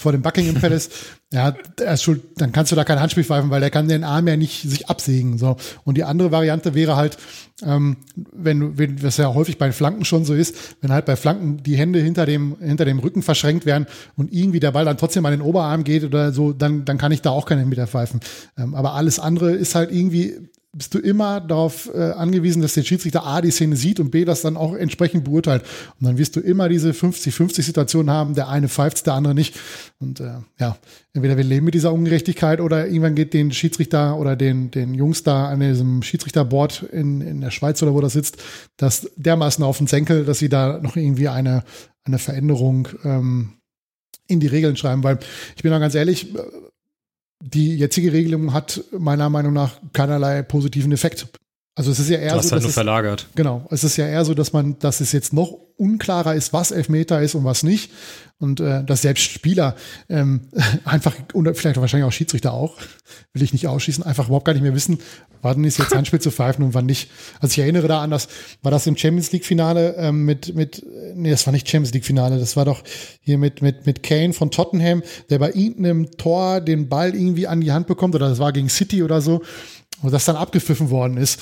vor 0.00 0.12
dem 0.12 0.22
Buckingham 0.22 0.60
Palace, 0.60 0.90
ja, 1.32 1.54
er 1.78 1.94
ist 1.94 2.02
schuld, 2.02 2.22
dann 2.36 2.52
kannst 2.52 2.72
du 2.72 2.76
da 2.76 2.84
kein 2.84 2.98
Handspiel 2.98 3.24
pfeifen, 3.24 3.50
weil 3.50 3.60
der 3.60 3.70
kann 3.70 3.86
den 3.86 4.02
Arm 4.02 4.26
ja 4.26 4.36
nicht 4.36 4.62
sich 4.62 4.88
absägen. 4.88 5.38
So. 5.38 5.56
Und 5.84 5.96
die 5.96 6.04
andere 6.04 6.32
Variante 6.32 6.74
wäre 6.74 6.96
halt, 6.96 7.18
ähm, 7.62 7.98
wenn, 8.32 8.78
wenn 8.78 8.96
das 8.96 9.16
ja 9.18 9.32
häufig 9.32 9.58
bei 9.58 9.70
Flanken 9.70 10.04
schon 10.04 10.24
so 10.24 10.34
ist, 10.34 10.76
wenn 10.80 10.90
halt 10.90 11.04
bei 11.04 11.16
Flanken 11.16 11.62
die 11.62 11.76
Hände 11.76 12.00
hinter 12.00 12.26
dem, 12.26 12.56
hinter 12.60 12.84
dem 12.84 12.98
Rücken 12.98 13.22
verschränkt 13.22 13.66
werden 13.66 13.86
und 14.16 14.32
irgendwie 14.32 14.60
der 14.60 14.72
Ball 14.72 14.84
dann 14.84 14.98
trotzdem 14.98 15.24
an 15.26 15.32
den 15.32 15.42
Oberarm 15.42 15.84
geht 15.84 16.04
oder 16.04 16.32
so, 16.32 16.52
dann, 16.52 16.84
dann 16.84 16.98
kann 16.98 17.12
ich 17.12 17.22
da 17.22 17.30
auch 17.30 17.46
keinen 17.46 17.68
Meter 17.68 17.86
pfeifen. 17.86 18.20
Ähm, 18.58 18.74
aber 18.74 18.94
alles 18.94 19.18
andere 19.18 19.52
ist 19.52 19.74
halt 19.74 19.92
irgendwie 19.92 20.50
bist 20.72 20.94
du 20.94 21.00
immer 21.00 21.40
darauf 21.40 21.90
äh, 21.92 22.12
angewiesen, 22.12 22.62
dass 22.62 22.74
der 22.74 22.84
Schiedsrichter 22.84 23.26
A 23.26 23.40
die 23.40 23.50
Szene 23.50 23.74
sieht 23.74 23.98
und 23.98 24.10
B 24.10 24.24
das 24.24 24.42
dann 24.42 24.56
auch 24.56 24.74
entsprechend 24.74 25.24
beurteilt. 25.24 25.64
Und 25.98 26.06
dann 26.06 26.16
wirst 26.16 26.36
du 26.36 26.40
immer 26.40 26.68
diese 26.68 26.90
50-50-Situation 26.90 28.08
haben, 28.08 28.34
der 28.34 28.48
eine 28.48 28.68
pfeift, 28.68 29.04
der 29.06 29.14
andere 29.14 29.34
nicht. 29.34 29.58
Und 29.98 30.20
äh, 30.20 30.34
ja, 30.60 30.78
entweder 31.12 31.36
wir 31.36 31.42
leben 31.42 31.64
mit 31.64 31.74
dieser 31.74 31.92
Ungerechtigkeit 31.92 32.60
oder 32.60 32.86
irgendwann 32.86 33.16
geht 33.16 33.34
den 33.34 33.50
Schiedsrichter 33.50 34.16
oder 34.16 34.36
den, 34.36 34.70
den 34.70 34.94
Jungs 34.94 35.24
da 35.24 35.48
an 35.48 35.58
diesem 35.58 36.02
Schiedsrichterboard 36.02 36.84
in, 36.84 37.20
in 37.20 37.40
der 37.40 37.50
Schweiz 37.50 37.82
oder 37.82 37.92
wo 37.92 38.00
das 38.00 38.12
sitzt, 38.12 38.36
das 38.76 39.10
dermaßen 39.16 39.64
auf 39.64 39.78
den 39.78 39.88
Senkel, 39.88 40.24
dass 40.24 40.38
sie 40.38 40.48
da 40.48 40.78
noch 40.80 40.94
irgendwie 40.94 41.28
eine, 41.28 41.64
eine 42.04 42.18
Veränderung 42.18 42.86
ähm, 43.02 43.54
in 44.28 44.38
die 44.38 44.46
Regeln 44.46 44.76
schreiben. 44.76 45.02
Weil 45.02 45.18
ich 45.56 45.62
bin 45.64 45.72
da 45.72 45.80
ganz 45.80 45.96
ehrlich, 45.96 46.32
die 47.40 47.76
jetzige 47.76 48.12
Regelung 48.12 48.52
hat 48.52 48.84
meiner 48.96 49.30
Meinung 49.30 49.52
nach 49.52 49.80
keinerlei 49.92 50.42
positiven 50.42 50.92
Effekt. 50.92 51.26
Also 51.80 51.92
es 51.92 51.98
ist 51.98 52.10
ja 52.10 52.18
eher 52.18 52.32
du 52.32 52.36
hast 52.40 52.48
so, 52.48 52.52
halt 52.52 52.62
nur 52.62 52.68
es, 52.68 52.74
verlagert. 52.74 53.26
Genau, 53.36 53.66
es 53.70 53.84
ist 53.84 53.96
ja 53.96 54.06
eher 54.06 54.26
so, 54.26 54.34
dass 54.34 54.52
man, 54.52 54.78
dass 54.80 55.00
es 55.00 55.12
jetzt 55.12 55.32
noch 55.32 55.56
unklarer 55.78 56.34
ist, 56.34 56.52
was 56.52 56.72
Elfmeter 56.72 57.22
ist 57.22 57.34
und 57.34 57.44
was 57.44 57.62
nicht. 57.62 57.90
Und 58.38 58.60
äh, 58.60 58.84
dass 58.84 59.00
selbst 59.00 59.22
Spieler 59.22 59.76
ähm, 60.10 60.42
einfach, 60.84 61.14
und 61.32 61.56
vielleicht 61.56 61.80
wahrscheinlich 61.80 62.06
auch 62.06 62.12
Schiedsrichter 62.12 62.52
auch, 62.52 62.76
will 63.32 63.42
ich 63.42 63.54
nicht 63.54 63.66
ausschließen, 63.66 64.04
einfach 64.04 64.26
überhaupt 64.26 64.44
gar 64.44 64.52
nicht 64.52 64.60
mehr 64.60 64.74
wissen, 64.74 64.98
wann 65.40 65.64
ist 65.64 65.78
jetzt 65.78 65.94
Handspiel 65.94 66.20
zu 66.20 66.30
pfeifen 66.30 66.62
und 66.62 66.74
wann 66.74 66.84
nicht. 66.84 67.10
Also 67.40 67.52
ich 67.52 67.58
erinnere 67.60 67.88
da 67.88 68.02
an 68.02 68.10
das, 68.10 68.28
war 68.60 68.70
das 68.70 68.86
im 68.86 68.98
Champions 68.98 69.32
League-Finale 69.32 69.94
ähm, 69.96 70.26
mit, 70.26 70.54
mit, 70.54 70.84
nee, 71.14 71.30
das 71.30 71.46
war 71.46 71.52
nicht 71.52 71.66
Champions 71.66 71.94
League-Finale, 71.94 72.38
das 72.38 72.56
war 72.56 72.66
doch 72.66 72.82
hier 73.22 73.38
mit, 73.38 73.62
mit, 73.62 73.86
mit 73.86 74.02
Kane 74.02 74.34
von 74.34 74.50
Tottenham, 74.50 75.02
der 75.30 75.38
bei 75.38 75.48
irgendeinem 75.48 76.10
Tor 76.18 76.60
den 76.60 76.90
Ball 76.90 77.14
irgendwie 77.14 77.46
an 77.46 77.62
die 77.62 77.72
Hand 77.72 77.86
bekommt, 77.86 78.14
oder 78.14 78.28
das 78.28 78.38
war 78.38 78.52
gegen 78.52 78.68
City 78.68 79.02
oder 79.02 79.22
so 79.22 79.40
und 80.02 80.12
das 80.12 80.24
dann 80.24 80.36
abgepfiffen 80.36 80.90
worden 80.90 81.16
ist. 81.16 81.40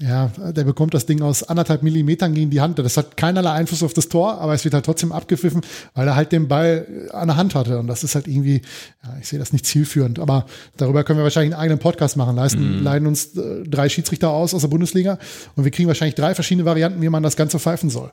Ja, 0.00 0.28
der 0.52 0.64
bekommt 0.64 0.94
das 0.94 1.06
Ding 1.06 1.22
aus 1.22 1.42
anderthalb 1.42 1.82
Millimetern 1.82 2.34
gegen 2.34 2.50
die 2.50 2.60
Hand. 2.60 2.78
Das 2.78 2.96
hat 2.96 3.16
keinerlei 3.16 3.52
Einfluss 3.52 3.82
auf 3.82 3.94
das 3.94 4.08
Tor, 4.08 4.38
aber 4.40 4.54
es 4.54 4.64
wird 4.64 4.74
halt 4.74 4.84
trotzdem 4.84 5.12
abgepfiffen, 5.12 5.62
weil 5.94 6.06
er 6.06 6.16
halt 6.16 6.32
den 6.32 6.48
Ball 6.48 6.86
an 7.12 7.28
der 7.28 7.36
Hand 7.36 7.54
hatte. 7.54 7.78
Und 7.78 7.86
das 7.86 8.04
ist 8.04 8.14
halt 8.14 8.28
irgendwie, 8.28 8.62
ja, 9.02 9.16
ich 9.20 9.28
sehe 9.28 9.38
das 9.38 9.52
nicht 9.52 9.66
zielführend. 9.66 10.18
Aber 10.18 10.46
darüber 10.76 11.04
können 11.04 11.18
wir 11.18 11.24
wahrscheinlich 11.24 11.54
einen 11.54 11.62
eigenen 11.62 11.78
Podcast 11.78 12.16
machen. 12.16 12.36
Leisten, 12.36 12.78
mhm. 12.78 12.82
leiden 12.82 13.08
uns 13.08 13.36
äh, 13.36 13.64
drei 13.64 13.88
Schiedsrichter 13.88 14.30
aus 14.30 14.54
aus 14.54 14.62
der 14.62 14.68
Bundesliga 14.68 15.18
und 15.54 15.64
wir 15.64 15.70
kriegen 15.70 15.88
wahrscheinlich 15.88 16.14
drei 16.14 16.34
verschiedene 16.34 16.64
Varianten, 16.64 17.00
wie 17.02 17.08
man 17.08 17.22
das 17.22 17.36
Ganze 17.36 17.58
pfeifen 17.58 17.90
soll. 17.90 18.10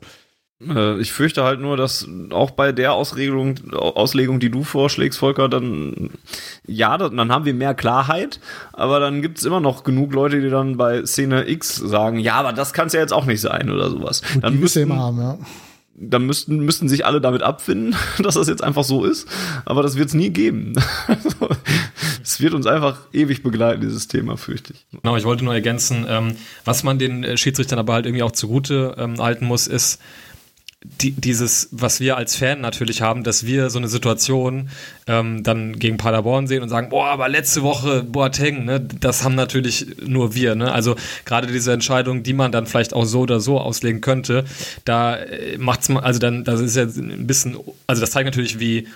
Äh, 0.68 1.00
ich 1.00 1.12
fürchte 1.12 1.44
halt 1.44 1.60
nur, 1.60 1.76
dass 1.76 2.08
auch 2.30 2.52
bei 2.52 2.72
der 2.72 2.92
Auslegung, 2.92 3.54
Auslegung, 3.72 4.40
die 4.40 4.50
du 4.50 4.64
vorschlägst, 4.64 5.18
Volker, 5.18 5.48
dann 5.48 6.10
ja, 6.66 6.96
dann 6.96 7.32
haben 7.32 7.44
wir 7.44 7.54
mehr 7.54 7.74
Klarheit, 7.74 8.40
aber 8.72 9.00
dann 9.00 9.22
gibt 9.22 9.38
es 9.38 9.44
immer 9.44 9.60
noch 9.60 9.84
genug 9.84 10.12
Leute, 10.12 10.40
die 10.40 10.50
dann 10.50 10.76
bei 10.76 11.04
Szene 11.04 11.48
X 11.48 11.76
sagen, 11.76 12.18
ja, 12.18 12.34
aber 12.34 12.52
das 12.52 12.72
kann 12.72 12.86
es 12.86 12.92
ja 12.94 13.00
jetzt 13.00 13.12
auch 13.12 13.26
nicht 13.26 13.40
sein 13.40 13.70
oder 13.70 13.90
sowas. 13.90 14.22
Gut, 14.32 14.44
dann 14.44 14.58
müssten, 14.58 14.82
immer 14.82 14.98
haben, 14.98 15.18
ja. 15.18 15.38
Dann 15.96 16.26
müssten, 16.26 16.58
müssten 16.58 16.88
sich 16.88 17.06
alle 17.06 17.20
damit 17.20 17.42
abfinden, 17.42 17.94
dass 18.18 18.34
das 18.34 18.48
jetzt 18.48 18.64
einfach 18.64 18.84
so 18.84 19.04
ist, 19.04 19.28
aber 19.64 19.82
das 19.82 19.96
wird 19.96 20.08
es 20.08 20.14
nie 20.14 20.30
geben. 20.30 20.72
es 22.22 22.40
wird 22.40 22.54
uns 22.54 22.66
einfach 22.66 22.98
ewig 23.12 23.42
begleiten, 23.42 23.80
dieses 23.80 24.08
Thema, 24.08 24.36
fürchte 24.36 24.72
ich. 24.72 24.86
Genau, 25.02 25.16
ich 25.16 25.24
wollte 25.24 25.44
nur 25.44 25.54
ergänzen, 25.54 26.06
ähm, 26.08 26.36
was 26.64 26.82
man 26.82 26.98
den 26.98 27.36
Schiedsrichtern 27.36 27.78
aber 27.78 27.92
halt 27.92 28.06
irgendwie 28.06 28.22
auch 28.22 28.32
zugute 28.32 28.94
ähm, 28.98 29.20
halten 29.20 29.46
muss, 29.46 29.66
ist, 29.66 30.00
die, 30.84 31.12
dieses, 31.12 31.68
was 31.72 31.98
wir 31.98 32.18
als 32.18 32.36
Fan 32.36 32.60
natürlich 32.60 33.00
haben, 33.00 33.24
dass 33.24 33.46
wir 33.46 33.70
so 33.70 33.78
eine 33.78 33.88
Situation 33.88 34.68
ähm, 35.06 35.42
dann 35.42 35.78
gegen 35.78 35.96
Paderborn 35.96 36.46
sehen 36.46 36.62
und 36.62 36.68
sagen, 36.68 36.90
boah, 36.90 37.06
aber 37.06 37.28
letzte 37.28 37.62
Woche 37.62 38.02
Boateng, 38.02 38.66
ne, 38.66 38.80
das 38.80 39.24
haben 39.24 39.34
natürlich 39.34 39.86
nur 40.04 40.34
wir, 40.34 40.54
ne? 40.54 40.72
Also 40.72 40.94
gerade 41.24 41.46
diese 41.46 41.72
Entscheidung, 41.72 42.22
die 42.22 42.34
man 42.34 42.52
dann 42.52 42.66
vielleicht 42.66 42.92
auch 42.92 43.06
so 43.06 43.20
oder 43.20 43.40
so 43.40 43.58
auslegen 43.58 44.02
könnte, 44.02 44.44
da 44.84 45.16
äh, 45.16 45.56
macht's 45.56 45.88
mal, 45.88 46.00
also 46.00 46.20
dann, 46.20 46.44
das 46.44 46.60
ist 46.60 46.76
ja 46.76 46.82
ein 46.84 47.26
bisschen, 47.26 47.56
also 47.86 48.02
das 48.02 48.10
zeigt 48.10 48.26
natürlich, 48.26 48.60
wie 48.60 48.86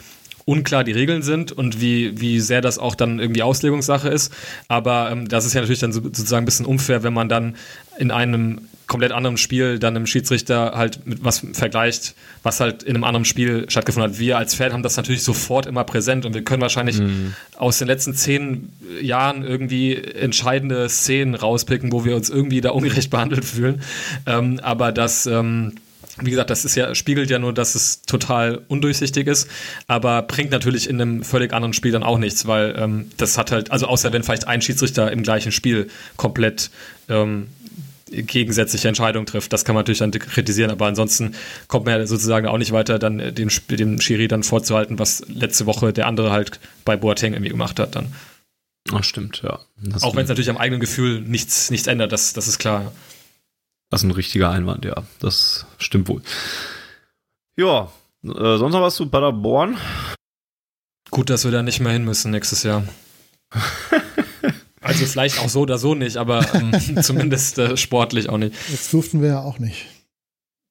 unklar 0.44 0.84
die 0.84 0.92
Regeln 0.92 1.22
sind 1.22 1.52
und 1.52 1.80
wie, 1.80 2.20
wie 2.20 2.40
sehr 2.40 2.60
das 2.60 2.78
auch 2.78 2.94
dann 2.94 3.18
irgendwie 3.18 3.42
Auslegungssache 3.42 4.08
ist. 4.08 4.32
Aber 4.66 5.10
ähm, 5.10 5.28
das 5.28 5.46
ist 5.46 5.54
ja 5.54 5.60
natürlich 5.60 5.80
dann 5.80 5.92
so, 5.92 6.00
sozusagen 6.02 6.44
ein 6.44 6.46
bisschen 6.46 6.66
unfair, 6.66 7.02
wenn 7.02 7.12
man 7.12 7.28
dann 7.28 7.56
in 7.98 8.10
einem 8.10 8.60
komplett 8.88 9.12
anderem 9.12 9.36
Spiel 9.36 9.78
dann 9.78 9.94
im 9.94 10.06
Schiedsrichter 10.06 10.72
halt 10.74 11.06
mit 11.06 11.22
was 11.22 11.46
vergleicht, 11.52 12.14
was 12.42 12.58
halt 12.58 12.82
in 12.82 12.96
einem 12.96 13.04
anderen 13.04 13.26
Spiel 13.26 13.66
stattgefunden 13.68 14.10
hat. 14.10 14.18
Wir 14.18 14.38
als 14.38 14.54
Fan 14.54 14.72
haben 14.72 14.82
das 14.82 14.96
natürlich 14.96 15.22
sofort 15.22 15.66
immer 15.66 15.84
präsent 15.84 16.24
und 16.24 16.34
wir 16.34 16.42
können 16.42 16.62
wahrscheinlich 16.62 16.98
mhm. 16.98 17.34
aus 17.56 17.78
den 17.78 17.86
letzten 17.86 18.14
zehn 18.14 18.72
Jahren 19.00 19.44
irgendwie 19.44 19.94
entscheidende 19.94 20.88
Szenen 20.88 21.34
rauspicken, 21.34 21.92
wo 21.92 22.04
wir 22.04 22.16
uns 22.16 22.30
irgendwie 22.30 22.60
da 22.62 22.70
ungerecht 22.70 23.10
behandelt 23.10 23.44
fühlen. 23.44 23.82
Ähm, 24.26 24.58
aber 24.62 24.90
das 24.90 25.26
ähm, 25.26 25.74
wie 26.20 26.30
gesagt, 26.30 26.50
das 26.50 26.64
ist 26.64 26.74
ja, 26.74 26.94
spiegelt 26.94 27.30
ja 27.30 27.38
nur, 27.38 27.52
dass 27.52 27.74
es 27.74 28.02
total 28.02 28.62
undurchsichtig 28.68 29.26
ist, 29.26 29.48
aber 29.86 30.22
bringt 30.22 30.50
natürlich 30.50 30.88
in 30.88 31.00
einem 31.00 31.22
völlig 31.22 31.52
anderen 31.52 31.72
Spiel 31.72 31.92
dann 31.92 32.02
auch 32.02 32.18
nichts, 32.18 32.46
weil 32.46 32.74
ähm, 32.76 33.10
das 33.16 33.38
hat 33.38 33.52
halt, 33.52 33.70
also 33.70 33.86
außer 33.86 34.12
wenn 34.12 34.22
vielleicht 34.22 34.48
ein 34.48 34.60
Schiedsrichter 34.60 35.12
im 35.12 35.22
gleichen 35.22 35.52
Spiel 35.52 35.88
komplett 36.16 36.70
ähm, 37.08 37.48
gegensätzliche 38.10 38.88
Entscheidung 38.88 39.26
trifft. 39.26 39.52
Das 39.52 39.64
kann 39.64 39.74
man 39.74 39.80
natürlich 39.80 39.98
dann 39.98 40.10
kritisieren, 40.10 40.70
aber 40.70 40.86
ansonsten 40.86 41.34
kommt 41.66 41.86
man 41.86 42.00
ja 42.00 42.06
sozusagen 42.06 42.46
auch 42.46 42.58
nicht 42.58 42.72
weiter, 42.72 42.98
dann 42.98 43.34
dem, 43.34 43.50
dem 43.70 44.00
Schiri 44.00 44.28
dann 44.28 44.42
vorzuhalten, 44.42 44.98
was 44.98 45.24
letzte 45.28 45.66
Woche 45.66 45.92
der 45.92 46.06
andere 46.06 46.30
halt 46.30 46.60
bei 46.84 46.96
Boateng 46.96 47.32
irgendwie 47.32 47.50
gemacht 47.50 47.78
hat 47.78 47.96
dann. 47.96 48.14
Ach, 48.92 49.04
stimmt, 49.04 49.42
ja. 49.42 49.60
Das 49.76 50.02
Auch 50.02 50.16
wenn 50.16 50.22
es 50.22 50.28
natürlich 50.28 50.50
am 50.50 50.56
eigenen 50.56 50.80
Gefühl 50.80 51.20
nichts, 51.20 51.70
nichts 51.70 51.86
ändert, 51.86 52.12
das, 52.12 52.32
das 52.32 52.48
ist 52.48 52.58
klar. 52.58 52.92
Das 53.90 54.02
ist 54.02 54.08
ein 54.08 54.12
richtiger 54.12 54.50
Einwand, 54.50 54.84
ja. 54.84 55.02
Das 55.20 55.66
stimmt 55.78 56.08
wohl. 56.08 56.22
Ja, 57.56 57.90
äh, 58.24 58.56
sonst 58.56 58.72
noch 58.72 58.82
was 58.82 58.96
zu 58.96 59.08
Paderborn? 59.08 59.76
Gut, 61.10 61.30
dass 61.30 61.44
wir 61.44 61.50
da 61.50 61.62
nicht 61.62 61.80
mehr 61.80 61.92
hin 61.92 62.04
müssen 62.04 62.30
nächstes 62.30 62.62
Jahr. 62.62 62.84
also 64.88 65.06
vielleicht 65.06 65.38
auch 65.40 65.48
so 65.48 65.60
oder 65.60 65.78
so 65.78 65.94
nicht, 65.94 66.16
aber 66.16 66.44
ähm, 66.54 67.02
zumindest 67.02 67.58
äh, 67.58 67.76
sportlich 67.76 68.28
auch 68.28 68.38
nicht. 68.38 68.54
Jetzt 68.70 68.92
durften 68.92 69.22
wir 69.22 69.28
ja 69.28 69.40
auch 69.42 69.58
nicht. 69.58 69.86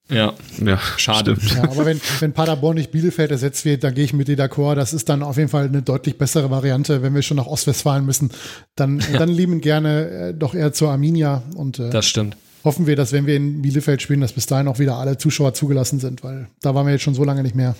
Ja, 0.09 0.33
ja 0.63 0.79
schade. 0.97 1.35
Ja, 1.55 1.63
aber 1.63 1.85
wenn, 1.85 1.99
wenn 2.19 2.33
Paderborn 2.33 2.75
nicht 2.75 2.91
Bielefeld 2.91 3.29
ersetzt 3.31 3.65
wird, 3.65 3.83
dann 3.83 3.93
gehe 3.93 4.05
ich 4.05 4.13
mit 4.13 4.27
dir 4.27 4.37
d'accord. 4.37 4.75
Das 4.75 4.93
ist 4.93 5.09
dann 5.09 5.21
auf 5.21 5.37
jeden 5.37 5.49
Fall 5.49 5.65
eine 5.65 5.81
deutlich 5.81 6.17
bessere 6.17 6.49
Variante. 6.49 7.01
Wenn 7.01 7.13
wir 7.13 7.21
schon 7.21 7.37
nach 7.37 7.45
Ostwestfalen 7.45 8.05
müssen, 8.05 8.31
dann, 8.75 8.99
ja. 8.99 9.19
dann 9.19 9.29
lieben 9.29 9.59
gerne 9.59 10.07
äh, 10.09 10.33
doch 10.33 10.55
eher 10.55 10.71
zur 10.71 10.91
Arminia. 10.91 11.43
Und, 11.55 11.79
äh, 11.79 11.89
das 11.89 12.05
stimmt. 12.05 12.37
Hoffen 12.63 12.87
wir, 12.87 12.95
dass 12.95 13.11
wenn 13.11 13.27
wir 13.27 13.35
in 13.35 13.61
Bielefeld 13.61 14.01
spielen, 14.01 14.21
dass 14.21 14.33
bis 14.33 14.45
dahin 14.45 14.67
auch 14.67 14.79
wieder 14.79 14.95
alle 14.95 15.17
Zuschauer 15.17 15.53
zugelassen 15.53 15.99
sind, 15.99 16.23
weil 16.23 16.47
da 16.61 16.73
waren 16.73 16.85
wir 16.85 16.93
jetzt 16.93 17.03
schon 17.03 17.13
so 17.13 17.23
lange 17.23 17.43
nicht 17.43 17.55
mehr. 17.55 17.75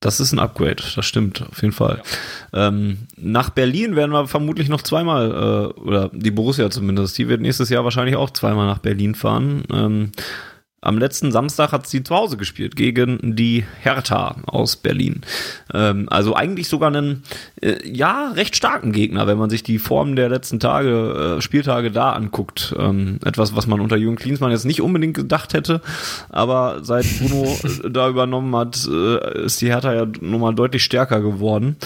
Das 0.00 0.18
ist 0.18 0.32
ein 0.32 0.38
Upgrade, 0.38 0.82
das 0.96 1.04
stimmt, 1.04 1.44
auf 1.50 1.60
jeden 1.60 1.74
Fall. 1.74 2.02
Ja. 2.54 2.68
Ähm, 2.68 3.00
nach 3.18 3.50
Berlin 3.50 3.96
werden 3.96 4.12
wir 4.12 4.26
vermutlich 4.26 4.70
noch 4.70 4.80
zweimal, 4.80 5.30
äh, 5.30 5.80
oder 5.80 6.10
die 6.14 6.30
Borussia 6.30 6.70
zumindest, 6.70 7.18
die 7.18 7.28
wird 7.28 7.42
nächstes 7.42 7.68
Jahr 7.68 7.84
wahrscheinlich 7.84 8.16
auch 8.16 8.30
zweimal 8.30 8.66
nach 8.66 8.78
Berlin 8.78 9.14
fahren. 9.14 9.62
Ähm, 9.70 10.12
am 10.82 10.96
letzten 10.96 11.30
Samstag 11.30 11.72
hat 11.72 11.86
sie 11.86 12.02
zu 12.02 12.14
Hause 12.14 12.38
gespielt 12.38 12.74
gegen 12.74 13.36
die 13.36 13.64
Hertha 13.80 14.36
aus 14.46 14.76
Berlin. 14.76 15.20
Ähm, 15.74 16.08
also 16.10 16.34
eigentlich 16.34 16.68
sogar 16.68 16.88
einen, 16.88 17.22
äh, 17.60 17.86
ja, 17.86 18.30
recht 18.30 18.56
starken 18.56 18.92
Gegner, 18.92 19.26
wenn 19.26 19.36
man 19.36 19.50
sich 19.50 19.62
die 19.62 19.78
Form 19.78 20.16
der 20.16 20.30
letzten 20.30 20.58
Tage, 20.58 21.36
äh, 21.36 21.42
Spieltage 21.42 21.90
da 21.90 22.12
anguckt. 22.12 22.74
Ähm, 22.78 23.18
etwas, 23.24 23.54
was 23.54 23.66
man 23.66 23.80
unter 23.80 23.96
Jürgen 23.96 24.16
Klinsmann 24.16 24.52
jetzt 24.52 24.64
nicht 24.64 24.80
unbedingt 24.80 25.16
gedacht 25.16 25.52
hätte, 25.52 25.82
aber 26.30 26.78
seit 26.82 27.04
Bruno 27.18 27.58
da 27.90 28.08
übernommen 28.08 28.56
hat, 28.56 28.88
äh, 28.90 29.44
ist 29.44 29.60
die 29.60 29.68
Hertha 29.68 29.92
ja 29.92 30.06
nun 30.20 30.40
mal 30.40 30.54
deutlich 30.54 30.82
stärker 30.82 31.20
geworden 31.20 31.76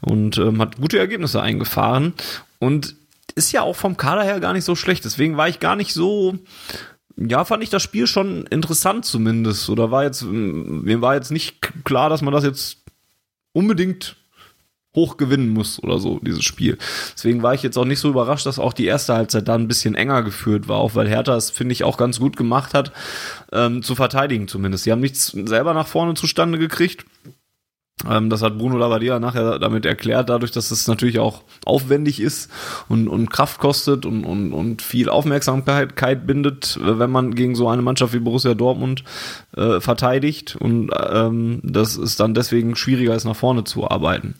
und 0.00 0.38
ähm, 0.38 0.60
hat 0.60 0.76
gute 0.76 0.98
Ergebnisse 0.98 1.42
eingefahren 1.42 2.14
und 2.60 2.94
ist 3.34 3.50
ja 3.50 3.62
auch 3.62 3.74
vom 3.74 3.96
Kader 3.96 4.22
her 4.22 4.38
gar 4.38 4.52
nicht 4.52 4.64
so 4.64 4.76
schlecht. 4.76 5.04
Deswegen 5.04 5.36
war 5.36 5.48
ich 5.48 5.58
gar 5.58 5.74
nicht 5.74 5.92
so 5.92 6.38
ja, 7.16 7.44
fand 7.44 7.62
ich 7.62 7.70
das 7.70 7.82
Spiel 7.82 8.06
schon 8.06 8.46
interessant 8.46 9.04
zumindest. 9.04 9.68
Oder 9.68 9.90
war 9.90 10.04
jetzt, 10.04 10.22
mir 10.22 11.00
war 11.00 11.14
jetzt 11.14 11.30
nicht 11.30 11.84
klar, 11.84 12.08
dass 12.08 12.22
man 12.22 12.34
das 12.34 12.44
jetzt 12.44 12.78
unbedingt 13.52 14.16
hoch 14.94 15.16
gewinnen 15.16 15.48
muss 15.48 15.82
oder 15.82 15.98
so, 15.98 16.20
dieses 16.20 16.44
Spiel. 16.44 16.78
Deswegen 17.14 17.42
war 17.42 17.54
ich 17.54 17.62
jetzt 17.62 17.76
auch 17.76 17.84
nicht 17.84 17.98
so 17.98 18.08
überrascht, 18.08 18.46
dass 18.46 18.58
auch 18.58 18.72
die 18.72 18.86
erste 18.86 19.14
Halbzeit 19.14 19.48
da 19.48 19.54
ein 19.54 19.68
bisschen 19.68 19.94
enger 19.94 20.22
geführt 20.22 20.68
war, 20.68 20.78
auch 20.78 20.94
weil 20.94 21.08
Hertha 21.08 21.36
es, 21.36 21.50
finde 21.50 21.72
ich, 21.72 21.82
auch 21.82 21.96
ganz 21.96 22.20
gut 22.20 22.36
gemacht 22.36 22.74
hat, 22.74 22.92
ähm, 23.52 23.82
zu 23.82 23.94
verteidigen 23.94 24.46
zumindest. 24.46 24.84
Sie 24.84 24.92
haben 24.92 25.00
nichts 25.00 25.28
selber 25.28 25.74
nach 25.74 25.88
vorne 25.88 26.14
zustande 26.14 26.58
gekriegt. 26.58 27.06
Ähm, 28.08 28.28
das 28.28 28.42
hat 28.42 28.58
Bruno 28.58 28.76
Lavadia 28.76 29.18
nachher 29.18 29.58
damit 29.58 29.86
erklärt, 29.86 30.28
dadurch, 30.28 30.50
dass 30.50 30.70
es 30.70 30.88
natürlich 30.88 31.18
auch 31.18 31.42
aufwendig 31.64 32.20
ist 32.20 32.50
und, 32.88 33.08
und 33.08 33.30
Kraft 33.30 33.60
kostet 33.60 34.04
und, 34.04 34.24
und, 34.24 34.52
und 34.52 34.82
viel 34.82 35.08
Aufmerksamkeit 35.08 36.26
bindet, 36.26 36.78
wenn 36.80 37.10
man 37.10 37.34
gegen 37.34 37.54
so 37.54 37.68
eine 37.68 37.82
Mannschaft 37.82 38.12
wie 38.12 38.18
Borussia 38.18 38.54
Dortmund 38.54 39.04
äh, 39.56 39.80
verteidigt 39.80 40.56
und 40.56 40.90
ähm, 41.10 41.60
dass 41.62 41.96
es 41.96 42.16
dann 42.16 42.34
deswegen 42.34 42.76
schwieriger 42.76 43.14
ist, 43.14 43.24
nach 43.24 43.36
vorne 43.36 43.64
zu 43.64 43.88
arbeiten. 43.88 44.34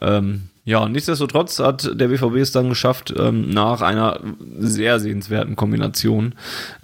Ähm, 0.00 0.49
ja, 0.64 0.86
nichtsdestotrotz 0.88 1.58
hat 1.58 1.98
der 1.98 2.08
BVB 2.08 2.36
es 2.36 2.52
dann 2.52 2.68
geschafft, 2.68 3.14
ähm, 3.18 3.48
nach 3.48 3.80
einer 3.80 4.20
sehr 4.58 5.00
sehenswerten 5.00 5.56
Kombination 5.56 6.34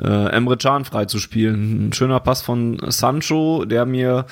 äh, 0.03 0.31
Emre 0.31 0.57
Can 0.57 0.87
freizuspielen. 0.87 1.89
Ein 1.89 1.93
schöner 1.93 2.21
Pass 2.21 2.41
von 2.41 2.81
Sancho, 2.89 3.67
der 3.67 3.85
mir 3.85 4.25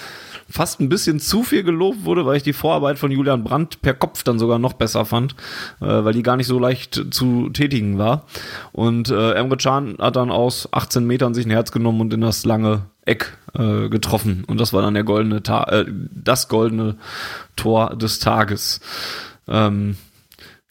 fast 0.49 0.81
ein 0.81 0.89
bisschen 0.89 1.21
zu 1.21 1.43
viel 1.43 1.63
gelobt 1.63 2.05
wurde, 2.05 2.25
weil 2.25 2.39
ich 2.39 2.43
die 2.43 2.55
Vorarbeit 2.55 2.99
von 2.99 3.11
Julian 3.11 3.45
Brandt 3.45 3.83
per 3.83 3.93
Kopf 3.93 4.23
dann 4.23 4.39
sogar 4.39 4.59
noch 4.59 4.73
besser 4.73 5.05
fand, 5.05 5.33
äh, 5.81 5.87
weil 5.87 6.15
die 6.15 6.23
gar 6.23 6.37
nicht 6.37 6.47
so 6.47 6.59
leicht 6.59 7.03
zu 7.11 7.51
tätigen 7.51 7.99
war. 7.99 8.27
Und 8.73 9.11
äh, 9.11 9.33
Emre 9.33 9.59
Can 9.59 9.97
hat 9.99 10.17
dann 10.17 10.31
aus 10.31 10.69
18 10.73 11.07
Metern 11.07 11.35
sich 11.35 11.45
ein 11.45 11.51
Herz 11.51 11.71
genommen 11.71 12.01
und 12.01 12.15
in 12.15 12.23
das 12.23 12.47
lange 12.47 12.87
Eck 13.07 13.37
äh, 13.55 13.89
getroffen. 13.89 14.45
Und 14.47 14.59
das 14.59 14.73
war 14.73 14.83
dann 14.83 14.95
der 14.95 15.05
goldene 15.05 15.43
Ta 15.43 15.65
äh, 15.65 15.87
das 15.89 16.49
goldene 16.49 16.97
Tor 17.57 17.97
des 17.97 18.19
Tages. 18.19 18.81
Ähm, 19.47 19.97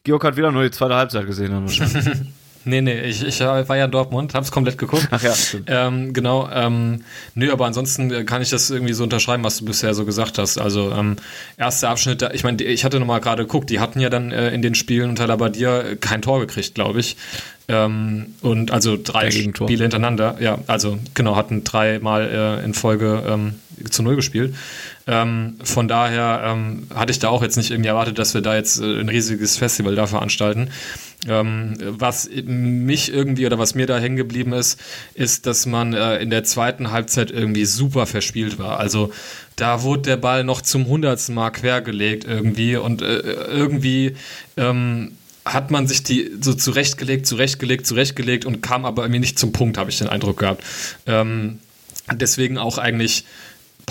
Georg 0.04 0.24
hat 0.24 0.36
wieder 0.36 0.52
nur 0.52 0.64
die 0.64 0.72
zweite 0.72 0.96
Halbzeit 0.96 1.26
gesehen. 1.26 1.68
Nee, 2.66 2.82
nee, 2.82 3.02
ich, 3.02 3.24
ich 3.24 3.40
war 3.42 3.78
ja 3.78 3.86
in 3.86 3.92
Dortmund, 3.92 4.34
hab's 4.34 4.52
komplett 4.52 4.78
geguckt. 4.78 5.08
Ach 5.12 5.22
ja, 5.22 5.34
ähm, 5.68 6.14
genau. 6.14 6.50
Ähm, 6.52 7.04
nö, 7.36 7.52
aber 7.52 7.66
ansonsten 7.66 8.26
kann 8.26 8.42
ich 8.42 8.50
das 8.50 8.70
irgendwie 8.70 8.94
so 8.94 9.04
unterschreiben, 9.04 9.44
was 9.44 9.58
du 9.58 9.66
bisher 9.66 9.94
so 9.94 10.06
gesagt 10.06 10.38
hast. 10.38 10.58
Also 10.58 10.92
ähm, 10.92 11.18
erster 11.58 11.90
Abschnitt, 11.90 12.28
ich 12.34 12.44
meine, 12.44 12.64
ich 12.64 12.86
hatte 12.86 13.00
nochmal 13.00 13.20
gerade 13.20 13.44
geguckt, 13.44 13.70
die 13.70 13.80
hatten 13.80 14.00
ja 14.00 14.10
dann 14.10 14.32
äh, 14.32 14.52
in 14.52 14.62
den 14.62 14.76
Spielen 14.76 15.10
unter 15.10 15.28
Labadia 15.28 15.96
kein 16.00 16.22
Tor 16.22 16.40
gekriegt, 16.40 16.76
glaube 16.76 17.00
ich. 17.00 17.18
Ähm, 17.68 18.36
und 18.42 18.72
also 18.72 18.98
drei 19.02 19.32
Spiele 19.32 19.84
hintereinander. 19.84 20.38
Ja, 20.40 20.60
also 20.68 21.00
genau, 21.14 21.36
hatten 21.36 21.64
dreimal 21.64 22.60
äh, 22.62 22.66
in 22.66 22.74
Folge 22.74 23.24
ähm, 23.26 23.56
zu 23.90 24.04
Null 24.04 24.16
gespielt. 24.16 24.56
Ähm, 25.08 25.56
von 25.64 25.88
daher 25.88 26.44
ähm, 26.46 26.88
hatte 26.94 27.12
ich 27.12 27.20
da 27.20 27.30
auch 27.30 27.42
jetzt 27.42 27.58
nicht 27.58 27.72
irgendwie 27.72 27.90
erwartet, 27.90 28.20
dass 28.20 28.34
wir 28.34 28.42
da 28.42 28.56
jetzt 28.56 28.80
äh, 28.80 29.00
ein 29.00 29.10
riesiges 29.10 29.58
Festival 29.58 29.96
da 29.96 30.08
veranstalten. 30.08 30.70
Ähm, 31.28 31.76
was 31.80 32.30
mich 32.46 33.14
irgendwie 33.14 33.46
oder 33.46 33.58
was 33.58 33.76
mir 33.76 33.86
da 33.86 33.98
hängen 33.98 34.18
geblieben 34.18 34.52
ist, 34.52 34.80
ist, 35.14 35.46
dass 35.46 35.66
man 35.66 35.94
äh, 35.94 36.18
in 36.18 36.30
der 36.30 36.44
zweiten 36.44 36.92
Halbzeit 36.92 37.32
irgendwie 37.32 37.66
super 37.66 38.06
verspielt 38.06 38.60
war. 38.60 38.80
Also 38.80 39.14
da 39.56 39.84
wurde 39.84 40.02
der 40.02 40.18
Ball 40.18 40.44
noch 40.44 40.62
zum 40.62 40.88
hundertsten 40.88 41.36
Mal 41.36 41.52
quergelegt 41.52 42.26
irgendwie 42.26 42.76
und 42.76 43.02
äh, 43.02 43.20
irgendwie 43.20 44.16
ähm, 44.58 45.14
hat 45.46 45.72
man 45.72 45.88
sich 45.88 46.04
die 46.04 46.32
so 46.42 46.54
zurechtgelegt, 46.54 47.26
zurechtgelegt, 47.26 47.86
zurechtgelegt 47.86 48.46
und 48.46 48.62
kam 48.62 48.86
aber 48.86 49.04
irgendwie 49.04 49.20
nicht 49.20 49.40
zum 49.40 49.54
Punkt, 49.54 49.78
habe 49.78 49.90
ich 49.90 49.98
den 49.98 50.10
Eindruck 50.10 50.40
gehabt. 50.40 50.64
Ähm, 51.06 51.60
deswegen 52.12 52.58
auch 52.58 52.78
eigentlich 52.78 53.26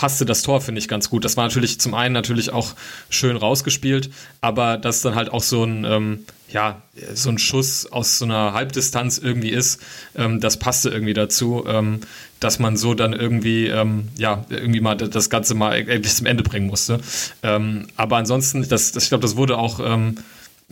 passte 0.03 0.25
das 0.25 0.43
Tor, 0.43 0.61
finde 0.61 0.81
ich, 0.81 0.89
ganz 0.89 1.11
gut. 1.11 1.25
Das 1.25 1.37
war 1.37 1.45
natürlich 1.45 1.79
zum 1.79 1.95
einen 1.95 2.13
natürlich 2.13 2.53
auch 2.53 2.75
schön 3.09 3.37
rausgespielt, 3.37 4.11
aber 4.41 4.77
dass 4.77 5.01
dann 5.01 5.15
halt 5.15 5.33
auch 5.33 5.45
so 5.45 5.63
ein, 5.63 5.85
ähm, 5.85 6.25
ja, 6.51 6.83
so 7.15 7.29
ein 7.29 7.39
Schuss 7.39 7.87
aus 7.87 8.19
so 8.19 8.25
einer 8.25 8.53
Halbdistanz 8.53 9.19
irgendwie 9.19 9.51
ist, 9.51 9.81
ähm, 10.17 10.41
das 10.41 10.57
passte 10.57 10.89
irgendwie 10.89 11.15
dazu, 11.15 11.63
ähm, 11.69 12.01
dass 12.41 12.59
man 12.59 12.77
so 12.77 12.95
dann 12.95 13.13
irgendwie, 13.13 13.69
ähm, 13.69 14.09
ja, 14.19 14.45
irgendwie 14.51 14.81
mal 14.81 14.97
das 14.97 15.31
Ganze 15.31 15.55
mal 15.55 15.77
endlich 15.77 16.17
zum 16.17 16.27
Ende 16.27 16.43
bringen 16.43 16.67
musste. 16.67 16.99
Ähm, 17.45 17.87
aber 17.95 18.17
ansonsten, 18.17 18.69
das, 18.69 18.91
das 18.91 19.05
ich 19.05 19.09
glaube, 19.09 19.23
das 19.23 19.37
wurde 19.37 19.57
auch 19.57 19.79
ähm, 19.79 20.17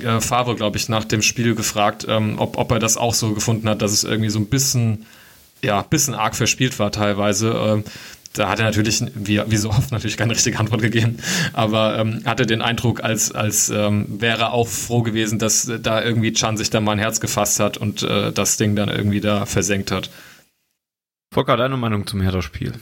äh, 0.00 0.20
Favre, 0.20 0.56
glaube 0.56 0.76
ich, 0.76 0.88
nach 0.88 1.04
dem 1.04 1.22
Spiel 1.22 1.54
gefragt, 1.54 2.04
ob, 2.08 2.58
ob 2.58 2.72
er 2.72 2.80
das 2.80 2.96
auch 2.96 3.14
so 3.14 3.32
gefunden 3.32 3.68
hat, 3.68 3.80
dass 3.80 3.92
es 3.92 4.02
irgendwie 4.02 4.30
so 4.30 4.40
ein 4.40 4.46
bisschen 4.46 5.06
ja, 5.62 5.82
bisschen 5.82 6.14
arg 6.14 6.34
verspielt 6.34 6.78
war 6.78 6.90
teilweise 6.90 7.84
da 8.32 8.48
hat 8.48 8.60
er 8.60 8.64
natürlich, 8.64 9.02
wie, 9.14 9.40
wie 9.46 9.56
so 9.56 9.70
oft, 9.70 9.90
natürlich 9.90 10.16
keine 10.16 10.32
richtige 10.32 10.58
Antwort 10.58 10.82
gegeben, 10.82 11.18
aber 11.52 11.98
ähm, 11.98 12.22
hatte 12.24 12.46
den 12.46 12.62
Eindruck, 12.62 13.02
als, 13.02 13.32
als 13.32 13.70
ähm, 13.70 14.06
wäre 14.20 14.42
er 14.42 14.52
auch 14.52 14.68
froh 14.68 15.02
gewesen, 15.02 15.38
dass 15.38 15.70
da 15.82 16.02
irgendwie 16.02 16.32
Chan 16.32 16.56
sich 16.56 16.70
da 16.70 16.80
mal 16.80 16.92
ein 16.92 16.98
Herz 16.98 17.20
gefasst 17.20 17.58
hat 17.58 17.76
und 17.76 18.02
äh, 18.02 18.32
das 18.32 18.56
Ding 18.56 18.76
dann 18.76 18.88
irgendwie 18.88 19.20
da 19.20 19.46
versenkt 19.46 19.90
hat. 19.90 20.10
Volker, 21.32 21.56
deine 21.56 21.76
Meinung 21.76 22.06
zum 22.06 22.20
Hertha-Spiel? 22.20 22.74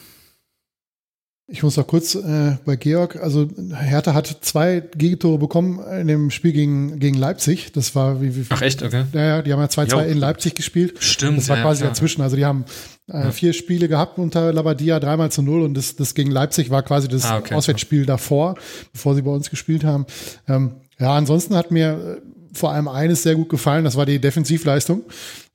Ich 1.50 1.62
muss 1.62 1.78
noch 1.78 1.86
kurz 1.86 2.14
äh, 2.14 2.58
bei 2.66 2.76
Georg, 2.76 3.16
also 3.16 3.48
Hertha 3.72 4.12
hat 4.12 4.26
zwei 4.42 4.82
Gegentore 4.94 5.38
bekommen 5.38 5.80
in 5.98 6.06
dem 6.06 6.30
Spiel 6.30 6.52
gegen, 6.52 6.98
gegen 6.98 7.16
Leipzig. 7.16 7.72
Das 7.72 7.94
war 7.94 8.20
wie, 8.20 8.36
wie 8.36 8.44
Ach 8.50 8.60
echt, 8.60 8.82
okay. 8.82 9.04
Ja, 9.14 9.20
ja, 9.24 9.42
die 9.42 9.50
haben 9.54 9.60
ja 9.60 9.66
2-2 9.66 10.04
in 10.08 10.18
Leipzig 10.18 10.54
gespielt. 10.54 11.02
Stimmt. 11.02 11.38
Das 11.38 11.48
war 11.48 11.56
ja, 11.56 11.62
quasi 11.62 11.80
klar. 11.80 11.92
dazwischen. 11.92 12.20
Also 12.20 12.36
die 12.36 12.44
haben 12.44 12.66
äh, 13.06 13.30
vier 13.30 13.54
Spiele 13.54 13.88
gehabt 13.88 14.18
unter 14.18 14.52
Labadia, 14.52 15.00
dreimal 15.00 15.32
zu 15.32 15.40
null 15.40 15.62
und 15.62 15.72
das, 15.72 15.96
das 15.96 16.14
gegen 16.14 16.30
Leipzig 16.30 16.68
war 16.68 16.82
quasi 16.82 17.08
das 17.08 17.24
ah, 17.24 17.38
okay. 17.38 17.54
Auswärtsspiel 17.54 18.04
davor, 18.04 18.56
bevor 18.92 19.14
sie 19.14 19.22
bei 19.22 19.30
uns 19.30 19.48
gespielt 19.48 19.84
haben. 19.84 20.04
Ähm, 20.48 20.72
ja, 20.98 21.14
ansonsten 21.14 21.56
hat 21.56 21.70
mir 21.70 22.18
äh, 22.18 22.20
vor 22.52 22.72
allem 22.72 22.88
eines 22.88 23.22
sehr 23.22 23.36
gut 23.36 23.48
gefallen, 23.48 23.84
das 23.84 23.96
war 23.96 24.04
die 24.04 24.18
Defensivleistung. 24.18 25.04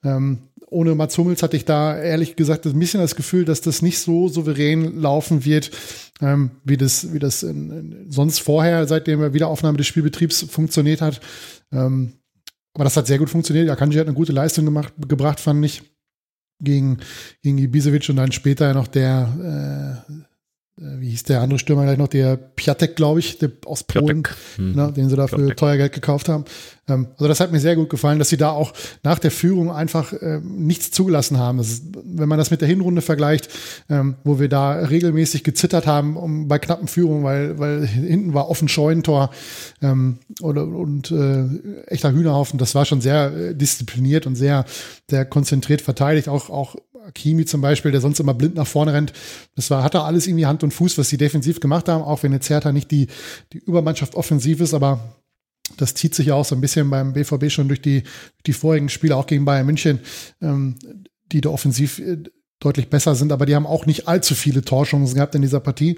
Ähm, 0.03 0.39
ohne 0.73 0.95
Mats 0.95 1.17
Hummels 1.17 1.43
hatte 1.43 1.55
ich 1.55 1.65
da 1.65 1.97
ehrlich 1.97 2.35
gesagt 2.35 2.65
ein 2.65 2.77
bisschen 2.77 2.99
das 2.99 3.15
Gefühl, 3.15 3.45
dass 3.45 3.61
das 3.61 3.81
nicht 3.81 3.99
so 3.99 4.27
souverän 4.27 4.99
laufen 4.99 5.45
wird, 5.45 5.71
ähm, 6.21 6.51
wie 6.63 6.77
das, 6.77 7.13
wie 7.13 7.19
das 7.19 7.43
in, 7.43 7.69
in, 7.69 8.11
sonst 8.11 8.39
vorher, 8.39 8.87
seitdem 8.87 9.21
er 9.21 9.33
Wiederaufnahme 9.33 9.77
des 9.77 9.87
Spielbetriebs 9.87 10.43
funktioniert 10.43 11.01
hat. 11.01 11.21
Ähm, 11.71 12.13
aber 12.73 12.85
das 12.85 12.97
hat 12.97 13.07
sehr 13.07 13.19
gut 13.19 13.29
funktioniert. 13.29 13.69
Akanji 13.69 13.97
hat 13.97 14.07
eine 14.07 14.15
gute 14.15 14.31
Leistung 14.31 14.65
gemacht, 14.65 14.93
gebracht, 15.07 15.39
fand 15.39 15.63
ich, 15.63 15.83
gegen, 16.59 16.97
gegen 17.41 17.57
Ibisevic 17.57 18.09
und 18.09 18.15
dann 18.15 18.31
später 18.31 18.73
noch 18.73 18.87
der, 18.87 20.03
äh, 20.09 20.32
wie 20.75 21.09
hieß 21.09 21.23
der 21.23 21.41
andere 21.41 21.59
Stürmer 21.59 21.83
gleich 21.83 21.99
noch, 21.99 22.07
der 22.07 22.35
Piatek, 22.35 22.95
glaube 22.95 23.19
ich, 23.19 23.37
der 23.37 23.51
aus 23.65 23.83
Polen, 23.83 24.23
hm. 24.55 24.73
ne, 24.73 24.91
den 24.91 25.07
sie 25.07 25.15
dafür 25.15 25.37
Piatek. 25.37 25.57
teuer 25.57 25.77
Geld 25.77 25.93
gekauft 25.93 26.29
haben. 26.29 26.45
Ähm, 26.87 27.09
also 27.13 27.27
das 27.27 27.39
hat 27.39 27.51
mir 27.51 27.59
sehr 27.59 27.75
gut 27.75 27.91
gefallen, 27.91 28.17
dass 28.17 28.29
sie 28.29 28.37
da 28.37 28.49
auch 28.49 28.73
nach 29.03 29.19
der 29.19 29.29
Führung 29.29 29.71
einfach 29.71 30.13
äh, 30.13 30.39
nichts 30.43 30.89
zugelassen 30.89 31.37
haben. 31.37 31.59
Ist, 31.59 31.83
wenn 32.03 32.27
man 32.27 32.39
das 32.39 32.49
mit 32.49 32.61
der 32.61 32.67
Hinrunde 32.67 33.03
vergleicht, 33.03 33.49
ähm, 33.87 34.15
wo 34.23 34.39
wir 34.39 34.49
da 34.49 34.73
regelmäßig 34.73 35.43
gezittert 35.43 35.85
haben 35.85 36.17
um, 36.17 36.47
bei 36.47 36.57
knappen 36.57 36.87
Führungen, 36.87 37.23
weil, 37.23 37.59
weil 37.59 37.85
hinten 37.85 38.33
war 38.33 38.49
offen 38.49 38.67
Scheunentor 38.67 39.29
ähm, 39.83 40.17
oder, 40.41 40.65
und 40.65 41.11
äh, 41.11 41.45
echter 41.85 42.11
Hühnerhaufen, 42.11 42.57
das 42.57 42.73
war 42.73 42.85
schon 42.85 43.01
sehr 43.01 43.31
äh, 43.31 43.55
diszipliniert 43.55 44.25
und 44.25 44.35
sehr, 44.35 44.65
sehr 45.07 45.25
konzentriert 45.25 45.81
verteidigt, 45.81 46.29
auch, 46.29 46.49
auch 46.49 46.75
Kimi 47.11 47.45
zum 47.45 47.61
Beispiel, 47.61 47.91
der 47.91 48.01
sonst 48.01 48.19
immer 48.19 48.33
blind 48.33 48.55
nach 48.55 48.67
vorne 48.67 48.93
rennt. 48.93 49.13
Das 49.55 49.69
war, 49.69 49.83
hatte 49.83 50.01
alles 50.01 50.27
irgendwie 50.27 50.45
Hand 50.45 50.63
und 50.63 50.73
Fuß, 50.73 50.97
was 50.97 51.09
sie 51.09 51.17
defensiv 51.17 51.59
gemacht 51.59 51.89
haben, 51.89 52.03
auch 52.03 52.23
wenn 52.23 52.33
jetzt 52.33 52.49
Hertha 52.49 52.71
nicht 52.71 52.91
die, 52.91 53.07
die 53.51 53.57
Übermannschaft 53.59 54.15
offensiv 54.15 54.61
ist, 54.61 54.73
aber 54.73 54.99
das 55.77 55.93
zieht 55.93 56.13
sich 56.15 56.27
ja 56.27 56.35
auch 56.35 56.45
so 56.45 56.55
ein 56.55 56.61
bisschen 56.61 56.89
beim 56.89 57.13
BVB 57.13 57.49
schon 57.49 57.67
durch 57.67 57.81
die, 57.81 58.03
die 58.45 58.53
vorigen 58.53 58.89
Spiele, 58.89 59.15
auch 59.15 59.27
gegen 59.27 59.45
Bayern 59.45 59.65
München, 59.65 59.99
ähm, 60.41 60.75
die 61.31 61.41
da 61.41 61.49
offensiv 61.49 61.99
äh, 61.99 62.17
deutlich 62.59 62.89
besser 62.89 63.15
sind, 63.15 63.31
aber 63.31 63.45
die 63.45 63.55
haben 63.55 63.65
auch 63.65 63.85
nicht 63.85 64.07
allzu 64.07 64.35
viele 64.35 64.61
Torchancen 64.61 65.15
gehabt 65.15 65.35
in 65.35 65.41
dieser 65.41 65.59
Partie. 65.59 65.97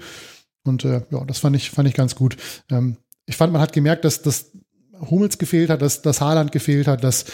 Und 0.64 0.84
äh, 0.84 1.02
ja, 1.10 1.24
das 1.24 1.38
fand 1.38 1.54
ich, 1.56 1.70
fand 1.70 1.88
ich 1.88 1.94
ganz 1.94 2.14
gut. 2.14 2.36
Ähm, 2.70 2.96
ich 3.26 3.36
fand, 3.36 3.52
man 3.52 3.62
hat 3.62 3.72
gemerkt, 3.72 4.04
dass, 4.04 4.22
dass 4.22 4.52
Hummels 5.10 5.38
gefehlt 5.38 5.70
hat, 5.70 5.82
dass, 5.82 6.02
dass 6.02 6.20
Haaland 6.20 6.52
gefehlt 6.52 6.86
hat, 6.86 7.04
dass 7.04 7.26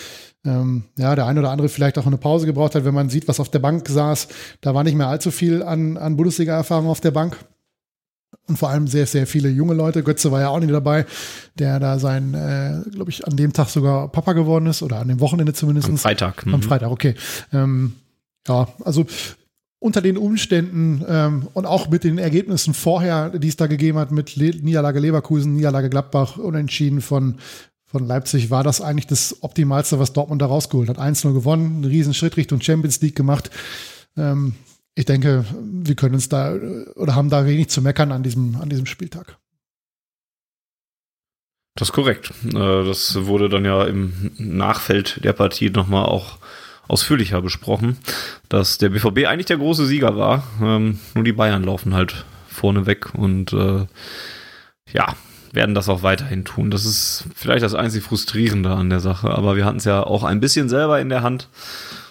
ähm, 0.44 0.84
ja, 0.96 1.14
der 1.14 1.26
ein 1.26 1.38
oder 1.38 1.50
andere 1.50 1.68
vielleicht 1.68 1.98
auch 1.98 2.06
eine 2.06 2.16
Pause 2.16 2.46
gebraucht 2.46 2.74
hat, 2.74 2.84
wenn 2.84 2.94
man 2.94 3.08
sieht, 3.08 3.28
was 3.28 3.40
auf 3.40 3.50
der 3.50 3.60
Bank 3.60 3.88
saß. 3.88 4.28
Da 4.60 4.74
war 4.74 4.84
nicht 4.84 4.96
mehr 4.96 5.08
allzu 5.08 5.30
viel 5.30 5.62
an, 5.62 5.96
an 5.96 6.16
Bundesliga-Erfahrung 6.16 6.88
auf 6.88 7.00
der 7.00 7.12
Bank. 7.12 7.36
Und 8.48 8.58
vor 8.58 8.70
allem 8.70 8.88
sehr, 8.88 9.06
sehr 9.06 9.26
viele 9.26 9.48
junge 9.50 9.74
Leute. 9.74 10.02
Götze 10.02 10.32
war 10.32 10.40
ja 10.40 10.48
auch 10.48 10.58
nicht 10.58 10.72
dabei, 10.72 11.06
der 11.58 11.78
da 11.78 11.98
sein, 11.98 12.34
äh, 12.34 12.90
glaube 12.90 13.10
ich, 13.10 13.26
an 13.26 13.36
dem 13.36 13.52
Tag 13.52 13.68
sogar 13.68 14.08
Papa 14.08 14.32
geworden 14.32 14.66
ist 14.66 14.82
oder 14.82 14.98
an 14.98 15.08
dem 15.08 15.20
Wochenende 15.20 15.52
zumindest. 15.52 15.88
Am 15.88 15.96
Freitag. 15.96 16.44
Mhm. 16.44 16.54
Am 16.54 16.62
Freitag, 16.62 16.90
okay. 16.90 17.14
Ähm, 17.52 17.94
ja, 18.48 18.66
also 18.84 19.06
unter 19.78 20.00
den 20.00 20.16
Umständen 20.16 21.04
ähm, 21.08 21.48
und 21.54 21.66
auch 21.66 21.88
mit 21.88 22.04
den 22.04 22.18
Ergebnissen 22.18 22.74
vorher, 22.74 23.30
die 23.30 23.48
es 23.48 23.56
da 23.56 23.66
gegeben 23.66 23.98
hat, 23.98 24.12
mit 24.12 24.36
Le 24.36 24.50
Niederlage 24.60 25.00
Leverkusen, 25.00 25.54
Niederlage 25.54 25.90
Gladbach, 25.90 26.36
unentschieden 26.36 27.00
von, 27.00 27.36
von 27.92 28.06
Leipzig 28.06 28.50
war 28.50 28.64
das 28.64 28.80
eigentlich 28.80 29.06
das 29.06 29.42
Optimalste, 29.42 29.98
was 29.98 30.14
Dortmund 30.14 30.40
da 30.40 30.46
rausgeholt 30.46 30.88
hat. 30.88 30.98
1-0 30.98 31.34
gewonnen, 31.34 31.76
einen 31.76 31.84
riesen 31.84 32.14
Schritt 32.14 32.38
Richtung 32.38 32.60
Champions 32.60 33.00
League 33.02 33.14
gemacht. 33.14 33.50
Ähm, 34.16 34.54
ich 34.94 35.04
denke, 35.04 35.44
wir 35.62 35.94
können 35.94 36.14
uns 36.14 36.28
da 36.28 36.54
oder 36.96 37.14
haben 37.14 37.28
da 37.28 37.46
wenig 37.46 37.68
zu 37.68 37.82
meckern 37.82 38.10
an 38.10 38.22
diesem, 38.22 38.56
an 38.56 38.70
diesem 38.70 38.86
Spieltag. 38.86 39.36
Das 41.74 41.88
ist 41.88 41.92
korrekt. 41.92 42.32
Äh, 42.46 42.52
das 42.52 43.14
wurde 43.26 43.50
dann 43.50 43.64
ja 43.64 43.84
im 43.84 44.32
Nachfeld 44.38 45.22
der 45.22 45.34
Partie 45.34 45.68
nochmal 45.68 46.06
auch 46.06 46.38
ausführlicher 46.88 47.42
besprochen, 47.42 47.98
dass 48.48 48.78
der 48.78 48.88
BVB 48.88 49.26
eigentlich 49.26 49.46
der 49.46 49.58
große 49.58 49.86
Sieger 49.86 50.16
war. 50.16 50.44
Ähm, 50.62 50.98
nur 51.14 51.24
die 51.24 51.32
Bayern 51.32 51.62
laufen 51.62 51.94
halt 51.94 52.24
vorne 52.48 52.86
weg 52.86 53.14
und 53.14 53.52
äh, 53.52 53.86
ja, 54.92 55.14
werden 55.52 55.74
das 55.74 55.88
auch 55.88 56.02
weiterhin 56.02 56.44
tun. 56.44 56.70
Das 56.70 56.84
ist 56.84 57.24
vielleicht 57.34 57.62
das 57.62 57.74
einzig 57.74 58.02
Frustrierende 58.02 58.70
an 58.70 58.90
der 58.90 59.00
Sache, 59.00 59.30
aber 59.30 59.56
wir 59.56 59.64
hatten 59.64 59.78
es 59.78 59.84
ja 59.84 60.02
auch 60.02 60.24
ein 60.24 60.40
bisschen 60.40 60.68
selber 60.68 61.00
in 61.00 61.10
der 61.10 61.22
Hand, 61.22 61.48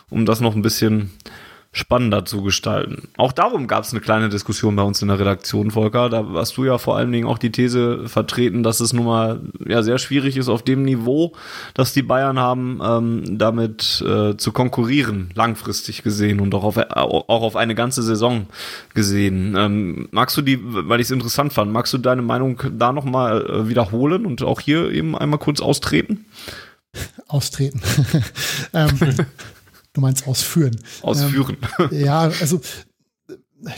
um 0.10 0.26
das 0.26 0.39
noch 0.39 0.56
ein 0.56 0.62
bisschen 0.62 1.12
spannender 1.74 2.26
zu 2.26 2.41
gestalten. 2.41 3.07
Auch 3.15 3.32
darum 3.32 3.67
gab 3.67 3.86
es 3.86 3.91
eine 3.91 4.01
kleine 4.01 4.28
Diskussion 4.28 4.76
bei 4.76 4.84
uns 4.84 5.01
in 5.01 5.07
der 5.07 5.19
Redaktion, 5.19 5.72
Volker. 5.72 6.09
Da 6.09 6.26
hast 6.34 6.57
du 6.57 6.65
ja 6.65 6.78
vor 6.78 6.97
allen 6.97 7.13
Dingen 7.13 7.26
auch 7.26 7.38
die 7.38 7.51
These 7.51 8.09
vertreten, 8.09 8.61
dass 8.61 8.82
es 8.82 8.91
nun 8.91 9.05
mal 9.05 9.39
ja 9.65 9.82
sehr 9.82 9.97
schwierig 9.97 10.36
ist 10.36 10.49
auf 10.49 10.63
dem 10.63 10.84
Niveau, 10.84 11.32
das 11.74 11.93
die 11.93 12.01
Bayern 12.01 12.39
haben, 12.39 12.82
ähm, 12.84 13.38
damit 13.38 14.03
äh, 14.05 14.36
zu 14.36 14.51
konkurrieren, 14.51 15.32
langfristig 15.34 16.03
gesehen 16.03 16.41
und 16.41 16.53
auch 16.55 16.65
auf, 16.65 16.78
auch 16.78 17.41
auf 17.41 17.55
eine 17.55 17.74
ganze 17.74 18.03
Saison 18.03 18.47
gesehen. 18.93 19.55
Ähm, 19.57 20.09
magst 20.11 20.36
du 20.36 20.41
die, 20.41 20.59
weil 20.61 20.99
ich 20.99 21.07
es 21.07 21.11
interessant 21.11 21.53
fand, 21.53 21.72
magst 21.72 21.93
du 21.93 21.99
deine 21.99 22.22
Meinung 22.22 22.61
da 22.74 22.91
nochmal 22.91 23.45
äh, 23.45 23.69
wiederholen 23.69 24.26
und 24.26 24.43
auch 24.43 24.59
hier 24.59 24.91
eben 24.91 25.17
einmal 25.17 25.39
kurz 25.39 25.61
austreten? 25.61 26.26
Austreten. 27.30 27.82
ähm, 28.74 28.89
Du 29.94 30.02
meinst 30.02 30.28
ausführen. 30.28 30.76
Ausführen. 31.02 31.58
Ähm, 31.80 32.06
ja, 32.06 32.22
also 32.22 32.62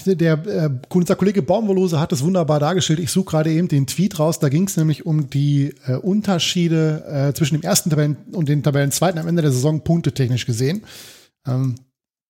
der 0.06 0.46
äh, 0.46 0.70
unser 0.90 1.16
Kollege 1.16 1.42
Baumwollose 1.42 2.00
hat 2.00 2.12
es 2.12 2.24
wunderbar 2.24 2.60
dargestellt. 2.60 3.00
Ich 3.00 3.12
suche 3.12 3.32
gerade 3.32 3.52
eben 3.52 3.68
den 3.68 3.88
Tweet 3.88 4.20
raus. 4.20 4.40
Da 4.40 4.50
ging 4.50 4.68
es 4.68 4.78
nämlich 4.78 5.06
um 5.06 5.30
die 5.30 5.74
äh, 5.88 5.96
Unterschiede 5.96 7.04
äh, 7.06 7.34
zwischen 7.34 7.56
dem 7.56 7.64
ersten 7.64 7.90
Tabellen 7.90 8.18
und 8.32 8.48
den 8.48 8.64
Tabellen 8.64 8.92
zweiten 8.92 9.18
am 9.18 9.28
Ende 9.28 9.42
der 9.42 9.52
Saison 9.52 9.84
punktetechnisch 9.84 10.46
gesehen. 10.46 10.84
Ähm, 11.48 11.76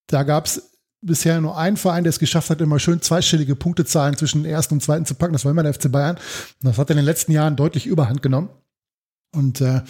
da 0.08 0.24
gab 0.24 0.46
es 0.46 0.72
bisher 1.02 1.40
nur 1.42 1.58
einen 1.58 1.78
Verein, 1.78 2.04
der 2.04 2.10
es 2.10 2.20
geschafft 2.20 2.50
hat, 2.50 2.62
immer 2.62 2.80
schön 2.80 3.02
zweistellige 3.02 3.56
Punktezahlen 3.56 4.18
zwischen 4.18 4.46
ersten 4.46 4.76
und 4.76 4.82
zweiten 4.82 5.06
zu 5.06 5.16
packen. 5.16 5.34
Das 5.34 5.46
war 5.46 5.52
immer 5.52 5.64
der 5.64 5.74
FC 5.74 5.92
Bayern. 5.92 6.16
Und 6.16 6.70
das 6.70 6.78
hat 6.78 6.90
in 6.90 6.96
den 6.96 7.06
letzten 7.06 7.32
Jahren 7.32 7.56
deutlich 7.56 7.86
Überhand 7.86 8.22
genommen. 8.22 8.50
Und 9.34 9.62
äh, 9.62 9.82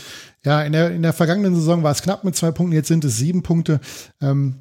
ja, 0.43 0.63
in 0.63 0.71
der, 0.71 0.91
in 0.91 1.01
der 1.01 1.13
vergangenen 1.13 1.55
Saison 1.55 1.83
war 1.83 1.91
es 1.91 2.01
knapp 2.01 2.23
mit 2.23 2.35
zwei 2.35 2.51
Punkten, 2.51 2.75
jetzt 2.75 2.87
sind 2.87 3.03
es 3.05 3.17
sieben 3.17 3.43
Punkte. 3.43 3.79
Ähm, 4.21 4.55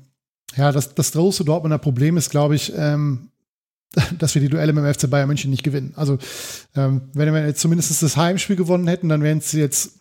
ja, 0.57 0.73
das, 0.73 0.95
das 0.95 1.13
große 1.13 1.45
Dortmunder 1.45 1.79
Problem 1.79 2.17
ist, 2.17 2.31
glaube 2.31 2.57
ich, 2.57 2.73
ähm, 2.77 3.31
dass 4.19 4.35
wir 4.35 4.43
die 4.43 4.49
Duelle 4.49 4.73
mit 4.73 4.85
dem 4.85 4.93
FC 4.93 5.09
Bayern 5.09 5.29
München 5.29 5.51
nicht 5.51 5.63
gewinnen. 5.63 5.93
Also, 5.97 6.19
ähm, 6.75 7.03
wenn 7.15 7.33
wir 7.33 7.47
jetzt 7.47 7.61
zumindest 7.61 8.03
das 8.03 8.17
Heimspiel 8.17 8.57
gewonnen 8.57 8.89
hätten, 8.89 9.09
dann 9.09 9.23
wären 9.23 9.39
es 9.39 9.53
jetzt 9.53 10.01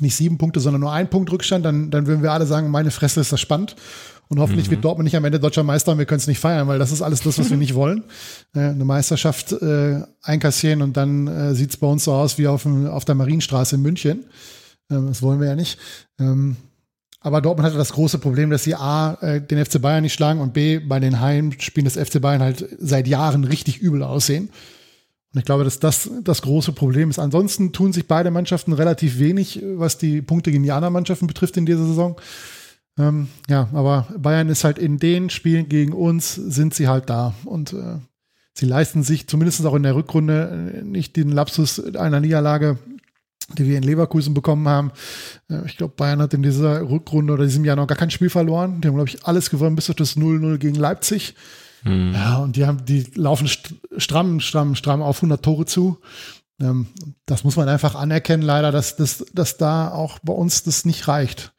nicht 0.00 0.16
sieben 0.16 0.38
Punkte, 0.38 0.60
sondern 0.60 0.80
nur 0.80 0.92
ein 0.92 1.10
Punkt 1.10 1.30
Rückstand, 1.32 1.64
dann, 1.64 1.90
dann 1.90 2.06
würden 2.06 2.22
wir 2.22 2.32
alle 2.32 2.46
sagen, 2.46 2.70
meine 2.70 2.90
Fresse 2.90 3.20
ist 3.20 3.32
das 3.32 3.40
spannend. 3.40 3.76
Und 4.28 4.40
hoffentlich 4.40 4.66
mhm. 4.66 4.72
wird 4.72 4.84
Dortmund 4.84 5.04
nicht 5.04 5.16
am 5.16 5.24
Ende 5.24 5.40
deutscher 5.40 5.62
Meister 5.62 5.92
und 5.92 5.98
wir 5.98 6.04
können 6.04 6.18
es 6.20 6.26
nicht 6.26 6.38
feiern, 6.38 6.68
weil 6.68 6.78
das 6.78 6.92
ist 6.92 7.00
alles 7.00 7.20
das, 7.20 7.38
was 7.38 7.50
wir 7.50 7.56
nicht 7.56 7.74
wollen. 7.74 8.04
Äh, 8.54 8.60
eine 8.60 8.86
Meisterschaft 8.86 9.52
äh, 9.52 10.00
einkassieren 10.22 10.80
und 10.80 10.96
dann 10.96 11.26
äh, 11.26 11.54
sieht 11.54 11.68
es 11.68 11.76
bei 11.76 11.86
uns 11.86 12.04
so 12.04 12.14
aus 12.14 12.38
wie 12.38 12.46
auf, 12.46 12.64
auf 12.64 13.04
der 13.04 13.14
Marienstraße 13.14 13.76
in 13.76 13.82
München. 13.82 14.24
Ähm, 14.90 15.06
das 15.08 15.20
wollen 15.20 15.38
wir 15.38 15.48
ja 15.48 15.54
nicht. 15.54 15.78
Ähm, 16.18 16.56
aber 17.20 17.42
Dortmund 17.42 17.66
hatte 17.66 17.76
das 17.76 17.92
große 17.92 18.18
Problem, 18.18 18.48
dass 18.48 18.64
sie 18.64 18.74
A, 18.74 19.14
äh, 19.20 19.40
den 19.40 19.62
FC 19.62 19.82
Bayern 19.82 20.02
nicht 20.02 20.14
schlagen 20.14 20.40
und 20.40 20.54
B, 20.54 20.78
bei 20.78 20.98
den 20.98 21.20
Heimspielen 21.20 21.84
des 21.84 21.96
FC 21.96 22.22
Bayern 22.22 22.40
halt 22.40 22.66
seit 22.78 23.06
Jahren 23.06 23.44
richtig 23.44 23.78
übel 23.78 24.02
aussehen. 24.02 24.50
Und 25.34 25.40
ich 25.40 25.44
glaube, 25.44 25.64
dass 25.64 25.78
das 25.78 26.08
das 26.22 26.40
große 26.42 26.72
Problem 26.72 27.10
ist. 27.10 27.18
Ansonsten 27.18 27.72
tun 27.72 27.92
sich 27.92 28.06
beide 28.06 28.30
Mannschaften 28.30 28.72
relativ 28.72 29.18
wenig, 29.18 29.62
was 29.74 29.98
die 29.98 30.22
Punkte 30.22 30.50
gegen 30.50 30.62
die 30.62 30.72
anderen 30.72 30.94
Mannschaften 30.94 31.26
betrifft 31.26 31.56
in 31.56 31.66
dieser 31.66 31.84
Saison. 31.84 32.18
Ähm, 32.98 33.28
ja, 33.48 33.68
aber 33.72 34.08
Bayern 34.16 34.48
ist 34.48 34.64
halt 34.64 34.78
in 34.78 34.98
den 34.98 35.30
Spielen 35.30 35.68
gegen 35.68 35.92
uns, 35.92 36.34
sind 36.34 36.74
sie 36.74 36.88
halt 36.88 37.08
da. 37.08 37.34
Und 37.44 37.72
äh, 37.72 37.98
sie 38.54 38.66
leisten 38.66 39.02
sich 39.02 39.28
zumindest 39.28 39.64
auch 39.64 39.74
in 39.74 39.84
der 39.84 39.94
Rückrunde 39.94 40.80
äh, 40.80 40.82
nicht 40.82 41.16
den 41.16 41.30
Lapsus 41.30 41.94
einer 41.94 42.20
Niederlage, 42.20 42.78
die 43.56 43.66
wir 43.66 43.78
in 43.78 43.84
Leverkusen 43.84 44.34
bekommen 44.34 44.66
haben. 44.68 44.90
Äh, 45.48 45.64
ich 45.66 45.76
glaube, 45.76 45.94
Bayern 45.96 46.20
hat 46.20 46.34
in 46.34 46.42
dieser 46.42 46.88
Rückrunde 46.88 47.34
oder 47.34 47.44
diesem 47.44 47.64
Jahr 47.64 47.76
noch 47.76 47.86
gar 47.86 47.98
kein 47.98 48.10
Spiel 48.10 48.30
verloren. 48.30 48.80
Die 48.80 48.88
haben, 48.88 48.96
glaube 48.96 49.10
ich, 49.10 49.24
alles 49.24 49.50
gewonnen, 49.50 49.76
bis 49.76 49.90
auf 49.90 49.96
das 49.96 50.16
0-0 50.16 50.58
gegen 50.58 50.76
Leipzig. 50.76 51.36
Mhm. 51.84 52.12
Ja, 52.14 52.38
und 52.38 52.56
die 52.56 52.66
haben, 52.66 52.84
die 52.84 53.06
laufen 53.14 53.46
stramm, 53.96 54.40
stramm, 54.40 54.74
stramm 54.74 55.02
auf 55.02 55.18
100 55.18 55.40
Tore 55.40 55.66
zu. 55.66 55.98
Ähm, 56.60 56.88
das 57.26 57.44
muss 57.44 57.54
man 57.54 57.68
einfach 57.68 57.94
anerkennen, 57.94 58.42
leider, 58.42 58.72
dass, 58.72 58.96
dass, 58.96 59.24
dass 59.32 59.56
da 59.56 59.92
auch 59.92 60.18
bei 60.18 60.32
uns 60.32 60.64
das 60.64 60.84
nicht 60.84 61.06
reicht 61.06 61.52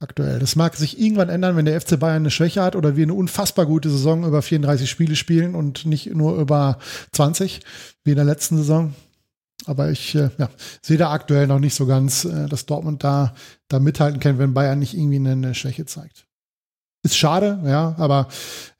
aktuell. 0.00 0.38
Das 0.38 0.56
mag 0.56 0.76
sich 0.76 1.00
irgendwann 1.00 1.28
ändern, 1.28 1.56
wenn 1.56 1.64
der 1.64 1.80
FC 1.80 1.98
Bayern 1.98 2.22
eine 2.22 2.30
Schwäche 2.30 2.62
hat 2.62 2.76
oder 2.76 2.96
wir 2.96 3.04
eine 3.04 3.14
unfassbar 3.14 3.66
gute 3.66 3.90
Saison 3.90 4.24
über 4.24 4.42
34 4.42 4.88
Spiele 4.88 5.16
spielen 5.16 5.54
und 5.54 5.86
nicht 5.86 6.14
nur 6.14 6.38
über 6.38 6.78
20 7.12 7.60
wie 8.04 8.10
in 8.10 8.16
der 8.16 8.24
letzten 8.24 8.56
Saison. 8.58 8.94
Aber 9.66 9.90
ich 9.90 10.14
äh, 10.14 10.30
ja, 10.38 10.48
sehe 10.82 10.98
da 10.98 11.10
aktuell 11.10 11.46
noch 11.46 11.58
nicht 11.58 11.74
so 11.74 11.86
ganz, 11.86 12.24
äh, 12.24 12.46
dass 12.46 12.66
Dortmund 12.66 13.02
da, 13.02 13.34
da 13.68 13.80
mithalten 13.80 14.20
kann, 14.20 14.38
wenn 14.38 14.54
Bayern 14.54 14.78
nicht 14.78 14.94
irgendwie 14.94 15.16
eine, 15.16 15.32
eine 15.32 15.54
Schwäche 15.54 15.84
zeigt. 15.84 16.26
Ist 17.02 17.16
schade, 17.16 17.60
ja, 17.64 17.94
aber 17.98 18.28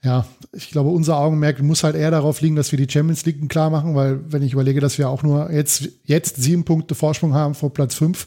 ja, 0.02 0.26
ich 0.52 0.70
glaube, 0.70 0.90
unser 0.90 1.18
Augenmerk 1.18 1.62
muss 1.62 1.84
halt 1.84 1.94
eher 1.94 2.10
darauf 2.10 2.40
liegen, 2.40 2.56
dass 2.56 2.72
wir 2.72 2.84
die 2.84 2.90
Champions 2.92 3.24
League 3.24 3.48
klar 3.48 3.70
machen, 3.70 3.94
weil 3.94 4.20
wenn 4.32 4.42
ich 4.42 4.52
überlege, 4.52 4.80
dass 4.80 4.98
wir 4.98 5.08
auch 5.08 5.22
nur 5.22 5.52
jetzt, 5.52 5.88
jetzt 6.04 6.36
sieben 6.36 6.64
Punkte 6.64 6.96
Vorsprung 6.96 7.34
haben 7.34 7.54
vor 7.54 7.72
Platz 7.72 7.94
fünf, 7.94 8.26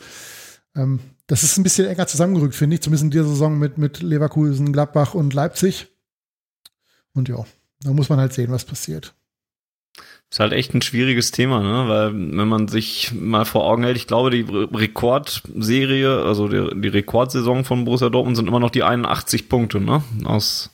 ähm, 0.75 0.99
das 1.31 1.43
ist 1.43 1.57
ein 1.57 1.63
bisschen 1.63 1.87
enger 1.87 2.07
zusammengerückt, 2.07 2.55
finde 2.55 2.73
ich, 2.73 2.81
zumindest 2.81 3.05
in 3.05 3.11
dieser 3.11 3.23
Saison 3.23 3.57
mit, 3.57 3.77
mit 3.77 4.01
Leverkusen, 4.01 4.73
Gladbach 4.73 5.13
und 5.13 5.33
Leipzig. 5.33 5.87
Und 7.13 7.29
ja, 7.29 7.45
da 7.83 7.93
muss 7.93 8.09
man 8.09 8.19
halt 8.19 8.33
sehen, 8.33 8.51
was 8.51 8.65
passiert. 8.65 9.13
Ist 10.29 10.41
halt 10.41 10.51
echt 10.51 10.73
ein 10.73 10.81
schwieriges 10.81 11.31
Thema, 11.31 11.61
ne? 11.61 11.87
Weil 11.87 12.13
wenn 12.13 12.49
man 12.49 12.67
sich 12.67 13.13
mal 13.13 13.45
vor 13.45 13.63
Augen 13.63 13.83
hält, 13.83 13.95
ich 13.95 14.07
glaube, 14.07 14.29
die 14.29 14.41
Rekordserie, 14.41 16.21
also 16.21 16.49
die, 16.49 16.81
die 16.81 16.89
Rekordsaison 16.89 17.63
von 17.63 17.85
Borussia 17.85 18.09
Dortmund 18.09 18.35
sind 18.35 18.49
immer 18.49 18.59
noch 18.59 18.69
die 18.69 18.83
81 18.83 19.47
Punkte, 19.47 19.79
ne? 19.79 20.03
Aus 20.25 20.69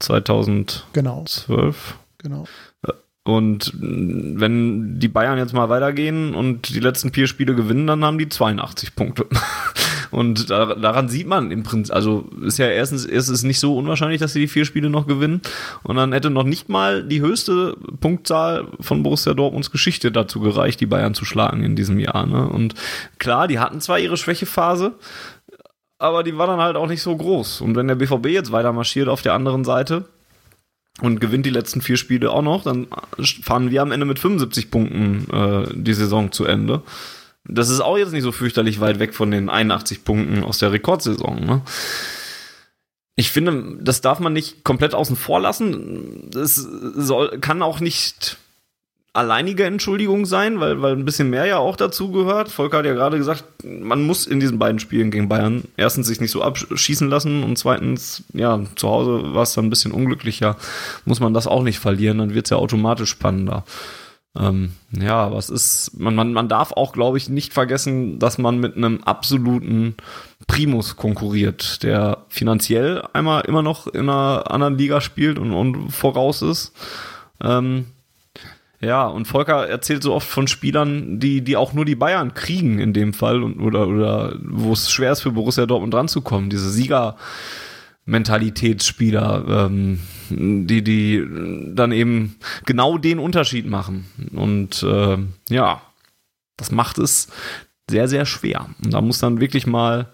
2012. 0.00 0.84
Genau. 0.92 1.24
genau. 2.18 2.44
Und 3.28 3.74
wenn 3.78 4.98
die 4.98 5.08
Bayern 5.08 5.36
jetzt 5.36 5.52
mal 5.52 5.68
weitergehen 5.68 6.34
und 6.34 6.74
die 6.74 6.80
letzten 6.80 7.12
vier 7.12 7.26
Spiele 7.26 7.54
gewinnen, 7.54 7.86
dann 7.86 8.02
haben 8.02 8.16
die 8.16 8.30
82 8.30 8.94
Punkte. 8.94 9.26
Und 10.10 10.48
da, 10.48 10.74
daran 10.74 11.10
sieht 11.10 11.26
man 11.26 11.50
im 11.50 11.62
Prinzip, 11.62 11.94
also 11.94 12.30
ist 12.40 12.56
ja 12.56 12.68
erstens, 12.68 13.04
ist 13.04 13.28
es 13.28 13.42
nicht 13.42 13.60
so 13.60 13.76
unwahrscheinlich, 13.76 14.18
dass 14.18 14.32
sie 14.32 14.40
die 14.40 14.48
vier 14.48 14.64
Spiele 14.64 14.88
noch 14.88 15.06
gewinnen. 15.06 15.42
Und 15.82 15.96
dann 15.96 16.14
hätte 16.14 16.30
noch 16.30 16.44
nicht 16.44 16.70
mal 16.70 17.02
die 17.04 17.20
höchste 17.20 17.76
Punktzahl 18.00 18.68
von 18.80 19.02
Borussia 19.02 19.34
Dortmunds 19.34 19.70
Geschichte 19.70 20.10
dazu 20.10 20.40
gereicht, 20.40 20.80
die 20.80 20.86
Bayern 20.86 21.12
zu 21.12 21.26
schlagen 21.26 21.62
in 21.62 21.76
diesem 21.76 21.98
Jahr. 21.98 22.24
Ne? 22.24 22.48
Und 22.48 22.76
klar, 23.18 23.46
die 23.46 23.58
hatten 23.58 23.82
zwar 23.82 23.98
ihre 23.98 24.16
Schwächephase, 24.16 24.94
aber 25.98 26.22
die 26.22 26.38
war 26.38 26.46
dann 26.46 26.60
halt 26.60 26.76
auch 26.76 26.88
nicht 26.88 27.02
so 27.02 27.14
groß. 27.14 27.60
Und 27.60 27.76
wenn 27.76 27.88
der 27.88 27.96
BVB 27.96 28.28
jetzt 28.28 28.52
weiter 28.52 28.72
marschiert 28.72 29.08
auf 29.08 29.20
der 29.20 29.34
anderen 29.34 29.64
Seite, 29.64 30.06
und 31.00 31.20
gewinnt 31.20 31.46
die 31.46 31.50
letzten 31.50 31.80
vier 31.80 31.96
Spiele 31.96 32.30
auch 32.30 32.42
noch, 32.42 32.64
dann 32.64 32.88
fahren 33.42 33.70
wir 33.70 33.82
am 33.82 33.92
Ende 33.92 34.06
mit 34.06 34.18
75 34.18 34.70
Punkten 34.70 35.30
äh, 35.32 35.66
die 35.74 35.94
Saison 35.94 36.32
zu 36.32 36.44
Ende. 36.44 36.82
Das 37.44 37.70
ist 37.70 37.80
auch 37.80 37.96
jetzt 37.96 38.12
nicht 38.12 38.24
so 38.24 38.32
fürchterlich 38.32 38.80
weit 38.80 38.98
weg 38.98 39.14
von 39.14 39.30
den 39.30 39.48
81 39.48 40.04
Punkten 40.04 40.44
aus 40.44 40.58
der 40.58 40.72
Rekordsaison. 40.72 41.44
Ne? 41.44 41.62
Ich 43.16 43.30
finde, 43.30 43.78
das 43.80 44.00
darf 44.00 44.20
man 44.20 44.32
nicht 44.32 44.64
komplett 44.64 44.94
außen 44.94 45.16
vor 45.16 45.40
lassen. 45.40 46.30
Das 46.30 46.54
soll, 46.56 47.38
kann 47.40 47.62
auch 47.62 47.80
nicht 47.80 48.36
alleinige 49.18 49.64
Entschuldigung 49.64 50.24
sein, 50.26 50.60
weil, 50.60 50.80
weil 50.80 50.92
ein 50.94 51.04
bisschen 51.04 51.28
mehr 51.28 51.44
ja 51.44 51.58
auch 51.58 51.76
dazu 51.76 52.12
gehört. 52.12 52.48
Volker 52.48 52.78
hat 52.78 52.86
ja 52.86 52.94
gerade 52.94 53.18
gesagt, 53.18 53.44
man 53.64 54.06
muss 54.06 54.26
in 54.26 54.38
diesen 54.38 54.58
beiden 54.58 54.78
Spielen 54.78 55.10
gegen 55.10 55.28
Bayern 55.28 55.64
erstens 55.76 56.06
sich 56.06 56.20
nicht 56.20 56.30
so 56.30 56.42
abschießen 56.42 57.08
lassen 57.08 57.42
und 57.42 57.58
zweitens, 57.58 58.22
ja, 58.32 58.60
zu 58.76 58.88
Hause 58.88 59.34
war 59.34 59.42
es 59.42 59.54
dann 59.54 59.66
ein 59.66 59.70
bisschen 59.70 59.92
unglücklicher. 59.92 60.56
Muss 61.04 61.20
man 61.20 61.34
das 61.34 61.48
auch 61.48 61.62
nicht 61.62 61.80
verlieren, 61.80 62.18
dann 62.18 62.34
wird 62.34 62.46
es 62.46 62.50
ja 62.50 62.58
automatisch 62.58 63.10
spannender. 63.10 63.64
Ähm, 64.38 64.72
ja, 64.92 65.32
es 65.36 65.50
ist, 65.50 65.98
man, 65.98 66.14
man, 66.14 66.32
man 66.32 66.48
darf 66.48 66.72
auch, 66.72 66.92
glaube 66.92 67.18
ich, 67.18 67.28
nicht 67.28 67.52
vergessen, 67.52 68.20
dass 68.20 68.38
man 68.38 68.58
mit 68.58 68.76
einem 68.76 69.02
absoluten 69.02 69.96
Primus 70.46 70.96
konkurriert, 70.96 71.82
der 71.82 72.18
finanziell 72.28 73.02
einmal 73.12 73.42
immer 73.46 73.62
noch 73.62 73.88
in 73.88 74.08
einer 74.08 74.48
anderen 74.48 74.78
Liga 74.78 75.00
spielt 75.00 75.40
und, 75.40 75.52
und 75.52 75.90
voraus 75.90 76.42
ist. 76.42 76.72
Ähm, 77.42 77.86
ja, 78.80 79.06
und 79.06 79.26
Volker 79.26 79.68
erzählt 79.68 80.04
so 80.04 80.14
oft 80.14 80.28
von 80.28 80.46
Spielern, 80.46 81.18
die, 81.18 81.42
die 81.42 81.56
auch 81.56 81.72
nur 81.72 81.84
die 81.84 81.96
Bayern 81.96 82.34
kriegen 82.34 82.78
in 82.78 82.92
dem 82.92 83.12
Fall 83.12 83.42
und, 83.42 83.58
oder, 83.60 83.88
oder 83.88 84.36
wo 84.40 84.72
es 84.72 84.92
schwer 84.92 85.10
ist 85.12 85.22
für 85.22 85.32
Borussia 85.32 85.66
Dortmund 85.66 85.94
dran 85.94 86.06
zu 86.06 86.20
kommen. 86.20 86.48
Diese 86.48 86.70
Sieger-Mentalitätsspieler, 86.70 89.44
ähm, 89.48 89.98
die, 90.30 90.84
die 90.84 91.26
dann 91.74 91.90
eben 91.90 92.36
genau 92.66 92.98
den 92.98 93.18
Unterschied 93.18 93.66
machen. 93.66 94.06
Und 94.32 94.84
äh, 94.84 95.18
ja, 95.48 95.82
das 96.56 96.70
macht 96.70 96.98
es 96.98 97.26
sehr, 97.90 98.06
sehr 98.06 98.26
schwer. 98.26 98.68
Und 98.84 98.94
da 98.94 99.00
muss 99.00 99.18
dann 99.18 99.40
wirklich 99.40 99.66
mal 99.66 100.12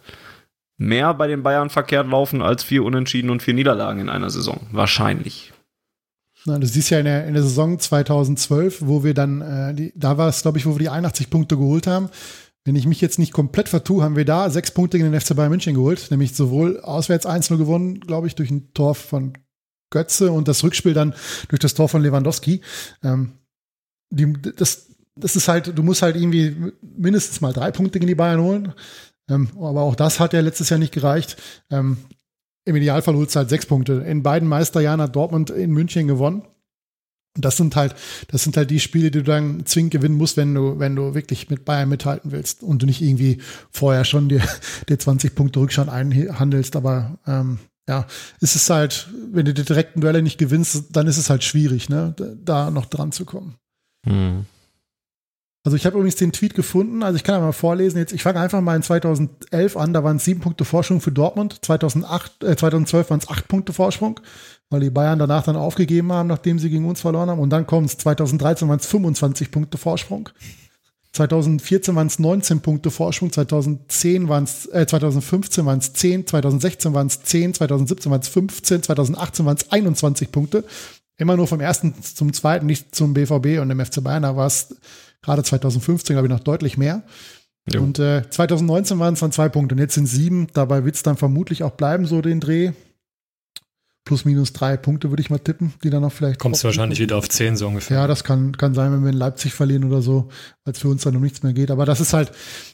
mehr 0.79 1.13
bei 1.13 1.27
den 1.27 1.43
Bayern 1.43 1.69
verkehrt 1.71 2.09
laufen 2.09 2.41
als 2.41 2.65
vier 2.65 2.85
Unentschieden 2.85 3.31
und 3.31 3.43
vier 3.43 3.55
Niederlagen 3.55 4.01
in 4.01 4.09
einer 4.09 4.31
Saison. 4.31 4.61
Wahrscheinlich. 4.73 5.54
Na, 6.47 6.59
du 6.59 6.67
siehst 6.67 6.91
ja 6.91 6.99
in 6.99 7.07
der, 7.07 7.27
in 7.27 7.35
der 7.35 7.43
Saison 7.43 7.79
2012, 7.79 8.83
wo 8.83 9.03
wir 9.03 9.15
dann, 9.15 9.41
äh, 9.41 9.75
die, 9.75 9.93
da 9.97 10.19
war 10.19 10.29
es, 10.29 10.43
glaube 10.43 10.59
ich, 10.59 10.67
wo 10.67 10.73
wir 10.73 10.79
die 10.79 10.91
81 10.91 11.31
Punkte 11.31 11.57
geholt 11.57 11.87
haben. 11.87 12.11
Wenn 12.65 12.77
ich 12.77 12.87
mich 12.87 13.01
jetzt 13.01 13.19
nicht 13.19 13.33
komplett 13.33 13.69
vertue, 13.69 14.03
haben 14.03 14.17
wir 14.17 14.25
da 14.25 14.51
sechs 14.51 14.71
Punkte 14.71 14.99
gegen 14.99 15.11
den 15.11 15.21
FC 15.21 15.35
Bayern 15.37 15.51
München 15.51 15.75
geholt, 15.75 16.11
nämlich 16.11 16.35
sowohl 16.35 16.81
auswärts 16.81 17.27
1-0 17.27 17.57
gewonnen, 17.57 18.01
glaube 18.01 18.27
ich, 18.27 18.35
durch 18.35 18.51
ein 18.51 18.73
Tor 18.73 18.95
von 18.95 19.35
Götze 19.91 20.33
und 20.33 20.49
das 20.49 20.63
Rückspiel 20.63 20.93
dann 20.95 21.15
durch 21.49 21.61
das 21.61 21.75
Tor 21.75 21.89
von 21.89 22.03
Lewandowski. 22.03 22.61
Ähm, 23.03 23.33
die, 24.11 24.33
das, 24.57 24.89
das 25.17 25.37
ist 25.37 25.49
halt, 25.49 25.77
du 25.77 25.83
musst 25.83 26.03
halt 26.03 26.17
irgendwie 26.17 26.73
mindestens 26.83 27.41
mal 27.41 27.53
drei 27.53 27.71
Punkte 27.71 28.01
gegen 28.01 28.09
die 28.09 28.15
Bayern 28.15 28.41
holen. 28.41 28.73
Ähm, 29.31 29.49
aber 29.57 29.83
auch 29.83 29.95
das 29.95 30.21
hat 30.21 30.33
ja 30.35 30.41
letztes 30.41 30.69
Jahr 30.69 30.79
nicht 30.79 30.93
gereicht. 30.93 31.37
Ähm, 31.71 31.99
im 32.65 32.77
Idealfall 32.77 33.15
holst 33.15 33.35
du 33.35 33.41
halt 33.41 33.51
sechs 33.51 33.67
Punkte. 33.67 34.05
In 34.07 34.23
beiden 34.23 34.49
Meisterjahren 34.49 35.01
hat 35.01 35.15
Dortmund 35.15 35.51
in 35.51 35.71
München 35.71 36.07
gewonnen. 36.07 36.43
Und 37.37 37.45
das 37.45 37.57
sind 37.57 37.75
halt, 37.75 37.97
das 38.29 38.45
sind 38.45 38.57
halt 38.57 38.71
die 38.71 38.79
Spiele, 38.79 39.11
die 39.11 39.19
du 39.19 39.25
dann 39.25 39.67
zwingend 39.67 39.93
gewinnen 39.93 40.17
musst, 40.17 40.37
wenn 40.37 40.55
du, 40.55 40.79
wenn 40.79 40.95
du 40.95 41.15
wirklich 41.15 41.51
mit 41.51 41.65
Bayern 41.65 41.89
mithalten 41.89 42.31
willst 42.31 42.63
und 42.63 42.83
du 42.83 42.87
nicht 42.87 43.03
irgendwie 43.03 43.39
vorher 43.71 44.05
schon 44.05 44.29
dir, 44.29 44.41
dir 44.89 44.99
20 44.99 45.35
Punkte 45.35 45.61
Rückstand 45.61 45.91
einhandelst. 45.91 46.77
Aber 46.77 47.19
ähm, 47.27 47.59
ja, 47.89 48.07
ist 48.41 48.55
es 48.55 48.71
halt, 48.71 49.09
wenn 49.33 49.45
du 49.45 49.53
die 49.53 49.65
direkten 49.65 50.01
Duelle 50.01 50.23
nicht 50.23 50.39
gewinnst, 50.39 50.85
dann 50.93 51.07
ist 51.07 51.19
es 51.19 51.29
halt 51.29 51.43
schwierig, 51.43 51.89
ne, 51.89 52.15
da 52.43 52.71
noch 52.71 52.87
dran 52.87 53.13
zu 53.13 53.25
kommen. 53.25 53.57
Mhm. 54.07 54.47
Also 55.67 55.79
ich 55.79 55.87
habe 55.87 55.97
übrigens 55.97 56.17
den 56.17 56.31
Tweet 56.31 56.55
gefunden, 56.55 57.03
also 57.03 57.17
ich 57.17 57.25
kann 57.25 57.37
ja 57.37 57.41
mal 57.41 57.53
vorlesen. 57.53 57.97
Jetzt, 57.97 58.13
ich 58.13 58.23
fange 58.23 58.39
einfach 58.39 58.61
mal 58.61 58.77
in 58.77 58.83
2011 58.83 59.79
an, 59.79 59.95
da 59.95 60.05
waren 60.05 60.19
es 60.19 60.25
sieben 60.25 60.41
Punkte 60.41 60.67
Vorsprung 60.67 61.01
für 61.01 61.11
Dortmund. 61.11 61.65
2008, 61.65 62.45
äh, 62.45 62.55
2012 62.55 63.09
waren 63.09 63.21
es 63.21 63.29
acht 63.31 63.49
Punkte 63.49 63.73
Vorsprung, 63.73 64.21
weil 64.69 64.81
die 64.81 64.91
Bayern 64.91 65.19
danach 65.19 65.43
dann 65.45 65.57
aufgegeben 65.57 66.13
haben, 66.13 66.29
nachdem 66.29 66.59
sie 66.59 66.69
gegen 66.69 66.87
uns 66.87 67.01
verloren 67.01 67.31
haben. 67.31 67.41
Und 67.41 67.49
dann 67.49 67.67
kommt 67.67 67.89
es, 67.89 67.97
2013 67.97 68.69
waren 68.69 68.79
es 68.79 68.85
25 68.85 69.51
Punkte 69.51 69.79
Vorsprung. 69.79 70.29
2014 71.13 71.95
waren 71.95 72.09
es 72.09 72.19
19 72.19 72.61
Punkte 72.61 72.91
Vorsprung, 72.91 73.33
2010 73.33 74.29
waren 74.29 74.45
es, 74.45 74.67
äh, 74.67 74.87
2015 74.87 75.65
waren 75.65 75.79
es 75.79 75.95
10, 75.95 76.27
2016 76.27 76.93
waren 76.93 77.07
es 77.07 77.23
10, 77.23 77.55
2017 77.55 78.11
waren 78.11 78.21
es 78.21 78.29
15, 78.29 78.83
2018 78.83 79.47
waren 79.47 79.57
es 79.57 79.73
21 79.73 80.31
Punkte. 80.31 80.65
Immer 81.17 81.37
nur 81.37 81.47
vom 81.47 81.61
ersten 81.61 81.95
zum 82.03 82.33
zweiten, 82.33 82.67
nicht 82.67 82.95
zum 82.95 83.15
BVB 83.15 83.61
und 83.61 83.69
dem 83.69 83.85
FC 83.85 84.03
Bayern, 84.03 84.23
da 84.25 84.37
war 84.37 84.47
es 84.47 84.75
Gerade 85.25 85.43
2015, 85.43 86.15
glaube 86.15 86.27
ich, 86.27 86.33
noch 86.33 86.41
deutlich 86.41 86.77
mehr. 86.77 87.03
Jo. 87.73 87.81
Und 87.81 87.99
äh, 87.99 88.29
2019 88.29 88.99
waren 88.99 89.15
es 89.15 89.21
dann 89.21 89.33
zwei 89.33 89.49
Punkte 89.49 89.75
und 89.75 89.79
jetzt 89.81 89.95
sind 89.95 90.07
sieben. 90.07 90.49
Dabei 90.53 90.85
wird 90.85 90.97
es 90.97 91.03
dann 91.03 91.17
vermutlich 91.17 91.63
auch 91.63 91.71
bleiben, 91.71 92.05
so 92.05 92.21
den 92.21 92.41
Dreh. 92.41 92.73
Plus 94.05 94.27
minus 94.27 94.53
drei 94.53 94.77
Punkte 94.77 95.09
würde 95.09 95.23
ich 95.23 95.31
mal 95.31 95.39
tippen, 95.39 95.73
die 95.83 95.89
dann 95.89 96.03
noch 96.03 96.13
vielleicht. 96.13 96.39
Kommst 96.39 96.63
du 96.63 96.67
wahrscheinlich 96.67 97.01
wieder 97.01 97.17
auf 97.17 97.27
zehn 97.31 97.57
so 97.57 97.67
ungefähr. 97.67 98.01
Ja, 98.01 98.07
das 98.07 98.23
kann, 98.23 98.55
kann 98.55 98.75
sein, 98.75 98.93
wenn 98.93 99.03
wir 99.03 99.09
in 99.09 99.17
Leipzig 99.17 99.55
verlieren 99.55 99.85
oder 99.85 100.03
so, 100.03 100.29
als 100.67 100.79
für 100.79 100.89
uns 100.89 101.05
dann 101.05 101.17
um 101.17 101.23
nichts 101.23 101.43
mehr 101.43 101.55
geht. 101.55 101.71
Aber 101.71 101.87
das 101.87 102.03
ist 102.03 102.13
halt, 102.13 102.31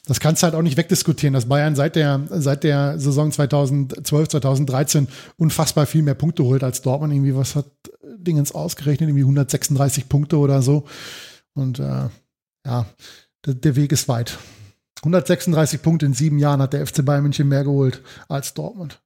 das 0.07 0.19
kannst 0.19 0.43
du 0.43 0.47
halt 0.47 0.55
auch 0.55 0.61
nicht 0.61 0.75
wegdiskutieren, 0.75 1.33
dass 1.33 1.45
Bayern 1.45 1.77
seit 1.77 1.95
der, 1.95 2.19
seit 2.29 2.65
der 2.65 2.99
Saison 2.99 3.31
2012, 3.31 4.27
2013 4.27 5.07
unfassbar 5.37 5.85
viel 5.85 6.01
mehr 6.01 6.15
Punkte 6.15 6.43
holt 6.43 6.65
als 6.65 6.81
Dortmund. 6.81 7.13
Irgendwie, 7.13 7.33
was 7.33 7.55
hat 7.55 7.67
Dingens 8.17 8.53
ausgerechnet? 8.53 9.09
Irgendwie 9.09 9.23
136 9.23 10.09
Punkte 10.09 10.37
oder 10.37 10.61
so. 10.61 10.85
Und 11.53 11.79
äh, 11.79 12.09
ja, 12.65 12.85
der, 13.45 13.53
der 13.53 13.75
Weg 13.75 13.91
ist 13.91 14.07
weit. 14.07 14.37
136 14.97 15.81
Punkte 15.81 16.05
in 16.05 16.13
sieben 16.13 16.37
Jahren 16.37 16.61
hat 16.61 16.73
der 16.73 16.85
FC 16.85 17.03
Bayern 17.03 17.23
München 17.23 17.47
mehr 17.47 17.63
geholt 17.63 18.01
als 18.27 18.53
Dortmund. 18.53 19.01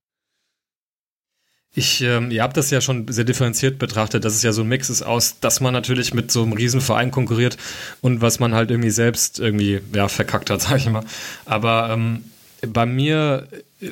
Ich, 1.77 2.01
ähm, 2.01 2.31
ihr 2.31 2.41
habt 2.41 2.55
das 2.55 2.71
ja 2.71 2.79
schon 2.79 3.05
sehr 3.09 3.25
differenziert 3.25 3.79
betrachtet, 3.79 4.23
dass 4.23 4.33
es 4.33 4.43
ja 4.43 4.53
so 4.53 4.61
ein 4.61 4.67
Mix 4.69 4.89
ist 4.89 5.01
aus, 5.01 5.41
dass 5.41 5.59
man 5.59 5.73
natürlich 5.73 6.13
mit 6.13 6.31
so 6.31 6.43
einem 6.43 6.53
Riesenverein 6.53 7.11
konkurriert 7.11 7.57
und 7.99 8.21
was 8.21 8.39
man 8.39 8.55
halt 8.55 8.71
irgendwie 8.71 8.91
selbst 8.91 9.39
irgendwie, 9.39 9.81
ja, 9.93 10.07
verkackt 10.07 10.49
hat, 10.49 10.61
sag 10.61 10.77
ich 10.77 10.89
mal. 10.89 11.03
Aber 11.45 11.89
ähm, 11.91 12.23
bei 12.65 12.85
mir 12.85 13.47
äh, 13.81 13.89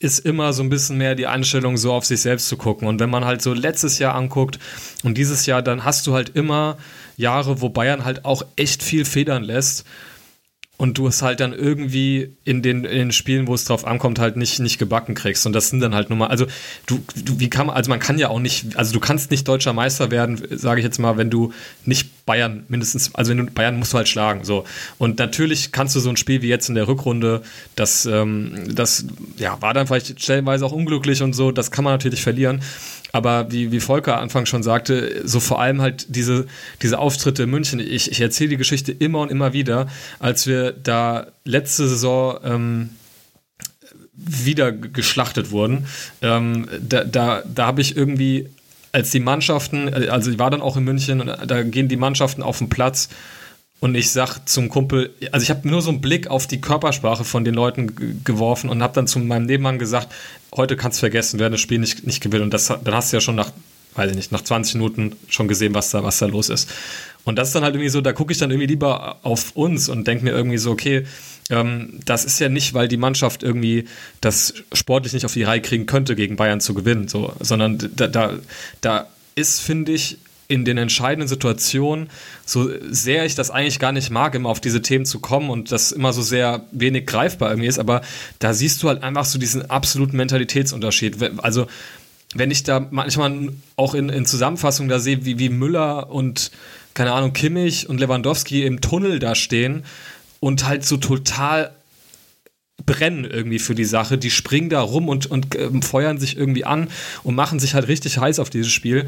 ist 0.00 0.20
immer 0.20 0.52
so 0.52 0.62
ein 0.62 0.70
bisschen 0.70 0.98
mehr 0.98 1.14
die 1.14 1.26
Einstellung, 1.26 1.76
so 1.76 1.92
auf 1.92 2.04
sich 2.04 2.20
selbst 2.20 2.48
zu 2.48 2.56
gucken. 2.56 2.88
Und 2.88 3.00
wenn 3.00 3.10
man 3.10 3.24
halt 3.24 3.42
so 3.42 3.54
letztes 3.54 3.98
Jahr 3.98 4.14
anguckt 4.14 4.58
und 5.02 5.16
dieses 5.16 5.46
Jahr, 5.46 5.62
dann 5.62 5.84
hast 5.84 6.06
du 6.06 6.14
halt 6.14 6.30
immer 6.30 6.76
Jahre, 7.16 7.60
wo 7.60 7.68
Bayern 7.68 8.04
halt 8.04 8.24
auch 8.24 8.44
echt 8.56 8.82
viel 8.82 9.04
federn 9.04 9.44
lässt 9.44 9.84
und 10.76 10.98
du 10.98 11.06
es 11.06 11.22
halt 11.22 11.38
dann 11.38 11.52
irgendwie 11.52 12.36
in 12.44 12.60
den, 12.60 12.84
in 12.84 12.98
den 12.98 13.12
Spielen, 13.12 13.46
wo 13.46 13.54
es 13.54 13.64
drauf 13.64 13.86
ankommt, 13.86 14.18
halt 14.18 14.36
nicht, 14.36 14.58
nicht 14.58 14.78
gebacken 14.78 15.14
kriegst. 15.14 15.46
Und 15.46 15.52
das 15.52 15.68
sind 15.68 15.80
dann 15.80 15.94
halt 15.94 16.10
nur 16.10 16.18
mal, 16.18 16.26
also 16.26 16.46
du, 16.86 17.00
du, 17.24 17.38
wie 17.38 17.48
kann 17.48 17.68
man, 17.68 17.76
also 17.76 17.88
man 17.88 18.00
kann 18.00 18.18
ja 18.18 18.28
auch 18.28 18.40
nicht, 18.40 18.76
also 18.76 18.92
du 18.92 18.98
kannst 18.98 19.30
nicht 19.30 19.46
deutscher 19.46 19.72
Meister 19.72 20.10
werden, 20.10 20.42
sage 20.50 20.80
ich 20.80 20.84
jetzt 20.84 20.98
mal, 20.98 21.16
wenn 21.16 21.30
du 21.30 21.52
nicht 21.84 22.23
Bayern 22.26 22.64
mindestens, 22.68 23.14
also 23.14 23.30
wenn 23.30 23.38
du 23.38 23.52
Bayern 23.52 23.78
musst 23.78 23.92
du 23.92 23.98
halt 23.98 24.08
schlagen. 24.08 24.44
So. 24.44 24.64
Und 24.98 25.18
natürlich 25.18 25.72
kannst 25.72 25.94
du 25.94 26.00
so 26.00 26.08
ein 26.08 26.16
Spiel 26.16 26.42
wie 26.42 26.48
jetzt 26.48 26.68
in 26.68 26.74
der 26.74 26.88
Rückrunde, 26.88 27.42
das, 27.76 28.06
ähm, 28.06 28.74
das 28.74 29.06
ja, 29.36 29.60
war 29.60 29.74
dann 29.74 29.86
vielleicht 29.86 30.20
stellenweise 30.22 30.64
auch 30.64 30.72
unglücklich 30.72 31.22
und 31.22 31.34
so, 31.34 31.52
das 31.52 31.70
kann 31.70 31.84
man 31.84 31.94
natürlich 31.94 32.22
verlieren. 32.22 32.62
Aber 33.12 33.52
wie, 33.52 33.70
wie 33.70 33.78
Volker 33.78 34.18
Anfang 34.18 34.44
schon 34.44 34.64
sagte, 34.64 35.22
so 35.24 35.38
vor 35.38 35.60
allem 35.60 35.80
halt 35.80 36.06
diese, 36.08 36.46
diese 36.82 36.98
Auftritte 36.98 37.44
in 37.44 37.50
München. 37.50 37.78
Ich, 37.78 38.10
ich 38.10 38.20
erzähle 38.20 38.50
die 38.50 38.56
Geschichte 38.56 38.90
immer 38.90 39.20
und 39.20 39.30
immer 39.30 39.52
wieder, 39.52 39.86
als 40.18 40.48
wir 40.48 40.72
da 40.72 41.28
letzte 41.44 41.88
Saison 41.88 42.38
ähm, 42.42 42.90
wieder 44.16 44.72
geschlachtet 44.72 45.50
wurden. 45.50 45.86
Ähm, 46.22 46.66
da 46.80 47.04
da, 47.04 47.42
da 47.46 47.66
habe 47.66 47.82
ich 47.82 47.96
irgendwie, 47.96 48.48
als 48.94 49.10
die 49.10 49.20
Mannschaften, 49.20 49.92
also 49.92 50.30
ich 50.30 50.38
war 50.38 50.50
dann 50.50 50.62
auch 50.62 50.76
in 50.76 50.84
München 50.84 51.20
und 51.20 51.50
da 51.50 51.62
gehen 51.64 51.88
die 51.88 51.96
Mannschaften 51.96 52.42
auf 52.42 52.58
den 52.58 52.68
Platz 52.68 53.08
und 53.80 53.96
ich 53.96 54.10
sag 54.10 54.38
zum 54.48 54.68
Kumpel, 54.68 55.12
also 55.32 55.42
ich 55.42 55.50
habe 55.50 55.68
nur 55.68 55.82
so 55.82 55.90
einen 55.90 56.00
Blick 56.00 56.28
auf 56.28 56.46
die 56.46 56.60
Körpersprache 56.60 57.24
von 57.24 57.44
den 57.44 57.54
Leuten 57.54 58.22
geworfen 58.24 58.70
und 58.70 58.82
habe 58.82 58.94
dann 58.94 59.08
zu 59.08 59.18
meinem 59.18 59.46
Nebenmann 59.46 59.80
gesagt, 59.80 60.12
heute 60.54 60.76
kannst 60.76 60.98
du 60.98 61.00
vergessen, 61.00 61.40
wer 61.40 61.50
das 61.50 61.60
Spiel 61.60 61.80
nicht, 61.80 62.06
nicht 62.06 62.22
gewinnt. 62.22 62.44
Und 62.44 62.54
das, 62.54 62.68
dann 62.68 62.94
hast 62.94 63.12
du 63.12 63.16
ja 63.16 63.20
schon 63.20 63.34
nach 63.34 63.50
weiß 63.94 64.10
ich 64.10 64.16
nicht, 64.16 64.32
nach 64.32 64.42
20 64.42 64.74
Minuten 64.74 65.16
schon 65.28 65.48
gesehen, 65.48 65.74
was 65.74 65.90
da, 65.90 66.02
was 66.02 66.18
da 66.18 66.26
los 66.26 66.48
ist. 66.48 66.68
Und 67.24 67.36
das 67.36 67.48
ist 67.48 67.54
dann 67.54 67.64
halt 67.64 67.74
irgendwie 67.74 67.88
so, 67.88 68.00
da 68.00 68.12
gucke 68.12 68.32
ich 68.32 68.38
dann 68.38 68.50
irgendwie 68.50 68.66
lieber 68.66 69.18
auf 69.22 69.52
uns 69.56 69.88
und 69.88 70.06
denke 70.06 70.24
mir 70.24 70.32
irgendwie 70.32 70.58
so, 70.58 70.70
okay, 70.70 71.06
ähm, 71.50 72.00
das 72.04 72.24
ist 72.24 72.38
ja 72.38 72.48
nicht, 72.48 72.74
weil 72.74 72.88
die 72.88 72.96
Mannschaft 72.96 73.42
irgendwie 73.42 73.86
das 74.20 74.54
sportlich 74.72 75.12
nicht 75.12 75.24
auf 75.24 75.32
die 75.32 75.42
Reihe 75.42 75.60
kriegen 75.60 75.86
könnte, 75.86 76.16
gegen 76.16 76.36
Bayern 76.36 76.60
zu 76.60 76.74
gewinnen, 76.74 77.08
so, 77.08 77.32
sondern 77.40 77.90
da, 77.96 78.06
da, 78.08 78.34
da 78.80 79.06
ist, 79.34 79.60
finde 79.60 79.92
ich, 79.92 80.18
in 80.46 80.64
den 80.64 80.76
entscheidenden 80.76 81.26
Situationen, 81.26 82.10
so 82.44 82.70
sehr 82.90 83.24
ich 83.24 83.34
das 83.34 83.50
eigentlich 83.50 83.78
gar 83.78 83.92
nicht 83.92 84.10
mag, 84.10 84.34
immer 84.34 84.50
auf 84.50 84.60
diese 84.60 84.82
Themen 84.82 85.06
zu 85.06 85.18
kommen 85.20 85.48
und 85.48 85.72
das 85.72 85.90
immer 85.90 86.12
so 86.12 86.20
sehr 86.20 86.64
wenig 86.70 87.06
greifbar 87.06 87.50
irgendwie 87.50 87.68
ist, 87.68 87.78
aber 87.78 88.02
da 88.38 88.52
siehst 88.52 88.82
du 88.82 88.88
halt 88.88 89.02
einfach 89.02 89.24
so 89.24 89.38
diesen 89.38 89.70
absoluten 89.70 90.16
Mentalitätsunterschied. 90.16 91.16
Also, 91.38 91.66
wenn 92.34 92.50
ich 92.50 92.62
da 92.62 92.86
manchmal 92.90 93.50
auch 93.76 93.94
in, 93.94 94.08
in 94.08 94.26
Zusammenfassungen 94.26 94.90
da 94.90 94.98
sehe, 94.98 95.24
wie, 95.24 95.38
wie 95.38 95.48
Müller 95.48 96.10
und, 96.10 96.50
keine 96.94 97.12
Ahnung, 97.12 97.32
Kimmich 97.32 97.88
und 97.88 98.00
Lewandowski 98.00 98.64
im 98.64 98.80
Tunnel 98.80 99.18
da 99.18 99.34
stehen 99.34 99.84
und 100.40 100.66
halt 100.66 100.84
so 100.84 100.96
total 100.96 101.72
brennen 102.86 103.24
irgendwie 103.24 103.58
für 103.58 103.74
die 103.74 103.84
Sache. 103.84 104.18
Die 104.18 104.30
springen 104.30 104.68
da 104.68 104.80
rum 104.80 105.08
und, 105.08 105.26
und 105.26 105.54
äh, 105.54 105.70
feuern 105.80 106.18
sich 106.18 106.36
irgendwie 106.36 106.64
an 106.64 106.88
und 107.22 107.34
machen 107.34 107.58
sich 107.58 107.74
halt 107.74 107.88
richtig 107.88 108.18
heiß 108.18 108.38
auf 108.38 108.50
dieses 108.50 108.70
Spiel. 108.70 109.06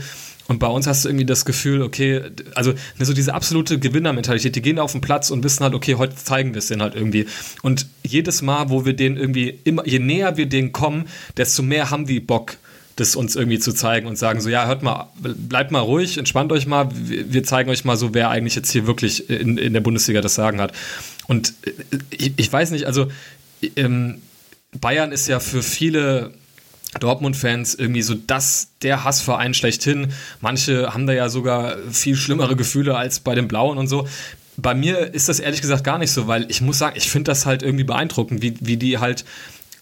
Und 0.49 0.61
bei 0.61 0.68
uns 0.68 0.87
hast 0.87 1.05
du 1.05 1.09
irgendwie 1.09 1.26
das 1.26 1.45
Gefühl, 1.45 1.82
okay, 1.82 2.22
also 2.55 2.72
ne, 2.72 3.05
so 3.05 3.12
diese 3.12 3.34
absolute 3.34 3.78
Gewinnermentalität, 3.78 4.55
die 4.55 4.62
gehen 4.62 4.78
auf 4.78 4.93
den 4.93 5.01
Platz 5.01 5.30
und 5.30 5.43
wissen 5.43 5.64
halt, 5.64 5.74
okay, 5.74 5.97
heute 5.97 6.14
zeigen 6.14 6.55
wir 6.55 6.61
es 6.61 6.68
denen 6.68 6.82
halt 6.82 6.95
irgendwie. 6.95 7.26
Und 7.62 7.87
jedes 8.05 8.43
Mal, 8.43 8.70
wo 8.70 8.84
wir 8.84 8.95
den 8.95 9.16
irgendwie, 9.16 9.59
immer, 9.64 9.87
je 9.87 9.99
näher 9.99 10.37
wir 10.37 10.47
denen 10.47 10.72
kommen, 10.72 11.07
desto 11.37 11.62
mehr 11.62 11.91
haben 11.91 12.07
die 12.07 12.20
Bock, 12.20 12.59
das 12.97 13.14
uns 13.14 13.36
irgendwie 13.36 13.59
zu 13.59 13.72
zeigen 13.72 14.07
und 14.07 14.16
sagen 14.16 14.40
so, 14.40 14.49
ja, 14.49 14.66
hört 14.66 14.82
mal, 14.82 15.11
bleibt 15.20 15.70
mal 15.70 15.80
ruhig, 15.80 16.16
entspannt 16.16 16.51
euch 16.51 16.66
mal, 16.66 16.88
wir 16.92 17.44
zeigen 17.44 17.70
euch 17.70 17.84
mal 17.84 17.97
so, 17.97 18.14
wer 18.14 18.30
eigentlich 18.30 18.55
jetzt 18.55 18.70
hier 18.70 18.86
wirklich 18.86 19.28
in, 19.28 19.59
in 19.59 19.74
der 19.74 19.82
Bundesliga 19.82 20.22
das 20.22 20.34
Sagen 20.34 20.61
hat. 20.61 20.72
Und 21.26 21.53
äh, 21.64 21.99
ich, 22.11 22.32
ich 22.36 22.53
weiß 22.53 22.70
nicht, 22.70 22.86
also 22.86 23.09
ähm, 23.76 24.22
Bayern 24.80 25.12
ist 25.12 25.28
ja 25.28 25.40
für 25.40 25.62
viele 25.62 26.32
Dortmund-Fans 26.99 27.74
irgendwie 27.74 28.03
so 28.03 28.14
das, 28.14 28.68
der 28.80 29.05
Hassverein 29.05 29.53
schlechthin. 29.53 30.12
Manche 30.40 30.94
haben 30.94 31.07
da 31.07 31.12
ja 31.12 31.28
sogar 31.28 31.76
viel 31.90 32.16
schlimmere 32.16 32.57
Gefühle 32.57 32.97
als 32.97 33.20
bei 33.20 33.34
den 33.34 33.49
Blauen 33.49 33.76
und 33.76 33.88
so. 33.88 34.09
Bei 34.57 34.74
mir 34.74 35.12
ist 35.12 35.28
das 35.28 35.38
ehrlich 35.38 35.61
gesagt 35.61 35.84
gar 35.84 35.99
nicht 35.99 36.12
so, 36.12 36.28
weil 36.28 36.47
ich 36.49 36.62
muss 36.62 36.78
sagen, 36.78 36.97
ich 36.97 37.11
finde 37.11 37.30
das 37.30 37.44
halt 37.44 37.62
irgendwie 37.62 37.84
beeindruckend, 37.84 38.40
wie, 38.40 38.55
wie 38.61 38.78
die 38.78 38.99
halt 38.99 39.26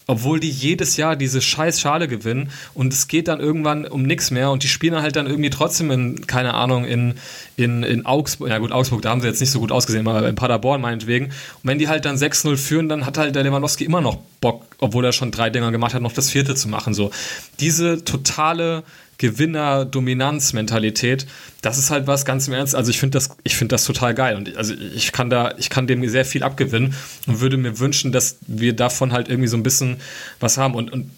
obwohl 0.07 0.39
die 0.39 0.49
jedes 0.49 0.97
Jahr 0.97 1.15
diese 1.15 1.41
scheiß 1.41 1.79
Schale 1.79 2.07
gewinnen 2.07 2.51
und 2.73 2.93
es 2.93 3.07
geht 3.07 3.27
dann 3.27 3.39
irgendwann 3.39 3.85
um 3.85 4.03
nichts 4.03 4.31
mehr 4.31 4.51
und 4.51 4.63
die 4.63 4.67
spielen 4.67 5.01
halt 5.01 5.15
dann 5.15 5.27
irgendwie 5.27 5.49
trotzdem 5.49 5.91
in, 5.91 6.27
keine 6.27 6.53
Ahnung, 6.53 6.85
in, 6.85 7.15
in, 7.57 7.83
in 7.83 8.05
Augsburg, 8.05 8.49
ja 8.49 8.57
gut, 8.59 8.71
Augsburg, 8.71 9.01
da 9.01 9.09
haben 9.09 9.21
sie 9.21 9.27
jetzt 9.27 9.39
nicht 9.39 9.51
so 9.51 9.59
gut 9.59 9.71
ausgesehen, 9.71 10.07
aber 10.07 10.27
in 10.27 10.35
Paderborn 10.35 10.81
meinetwegen. 10.81 11.25
Und 11.25 11.33
wenn 11.63 11.79
die 11.79 11.87
halt 11.87 12.05
dann 12.05 12.17
6-0 12.17 12.57
führen, 12.57 12.89
dann 12.89 13.05
hat 13.05 13.17
halt 13.17 13.35
der 13.35 13.43
Lewandowski 13.43 13.83
immer 13.83 14.01
noch 14.01 14.17
Bock, 14.41 14.65
obwohl 14.79 15.05
er 15.05 15.11
schon 15.11 15.31
drei 15.31 15.49
Dinger 15.49 15.71
gemacht 15.71 15.93
hat, 15.93 16.01
noch 16.01 16.13
das 16.13 16.29
vierte 16.29 16.55
zu 16.55 16.69
machen. 16.69 16.93
So. 16.93 17.11
Diese 17.59 18.03
totale 18.03 18.83
Gewinner-Dominanz-Mentalität, 19.17 21.25
das 21.61 21.77
ist 21.77 21.89
halt 21.89 22.07
was 22.07 22.25
ganz 22.25 22.47
im 22.47 22.53
Ernst. 22.53 22.75
Also 22.75 22.91
ich 22.91 22.99
finde 22.99 23.17
das, 23.17 23.35
ich 23.43 23.55
finde 23.55 23.73
das 23.73 23.85
total 23.85 24.13
geil 24.13 24.35
und 24.35 24.55
also 24.57 24.73
ich 24.73 25.11
kann 25.11 25.29
da, 25.29 25.53
ich 25.57 25.69
kann 25.69 25.87
dem 25.87 26.07
sehr 26.07 26.25
viel 26.25 26.43
abgewinnen 26.43 26.93
und 27.27 27.41
würde 27.41 27.57
mir 27.57 27.79
wünschen, 27.79 28.11
dass 28.11 28.37
wir 28.47 28.75
davon 28.75 29.11
halt 29.11 29.29
irgendwie 29.29 29.47
so 29.47 29.57
ein 29.57 29.63
bisschen 29.63 29.97
was 30.39 30.57
haben 30.57 30.75
und, 30.75 30.91
und, 30.91 31.11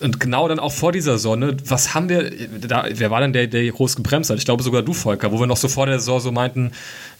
und 0.00 0.20
genau 0.20 0.48
dann 0.48 0.58
auch 0.58 0.72
vor 0.72 0.92
dieser 0.92 1.18
Sonne, 1.18 1.56
was 1.66 1.94
haben 1.94 2.08
wir, 2.08 2.30
da, 2.60 2.86
wer 2.90 3.10
war 3.10 3.20
denn 3.20 3.32
der, 3.32 3.46
der 3.46 3.70
groß 3.70 3.96
gebremst 3.96 4.30
hat? 4.30 4.38
Ich 4.38 4.44
glaube 4.44 4.62
sogar 4.62 4.82
du, 4.82 4.92
Volker, 4.92 5.32
wo 5.32 5.40
wir 5.40 5.46
noch 5.46 5.56
so 5.56 5.68
vor 5.68 5.86
der 5.86 5.98
Saison 5.98 6.20
so 6.20 6.32
meinten, 6.32 6.72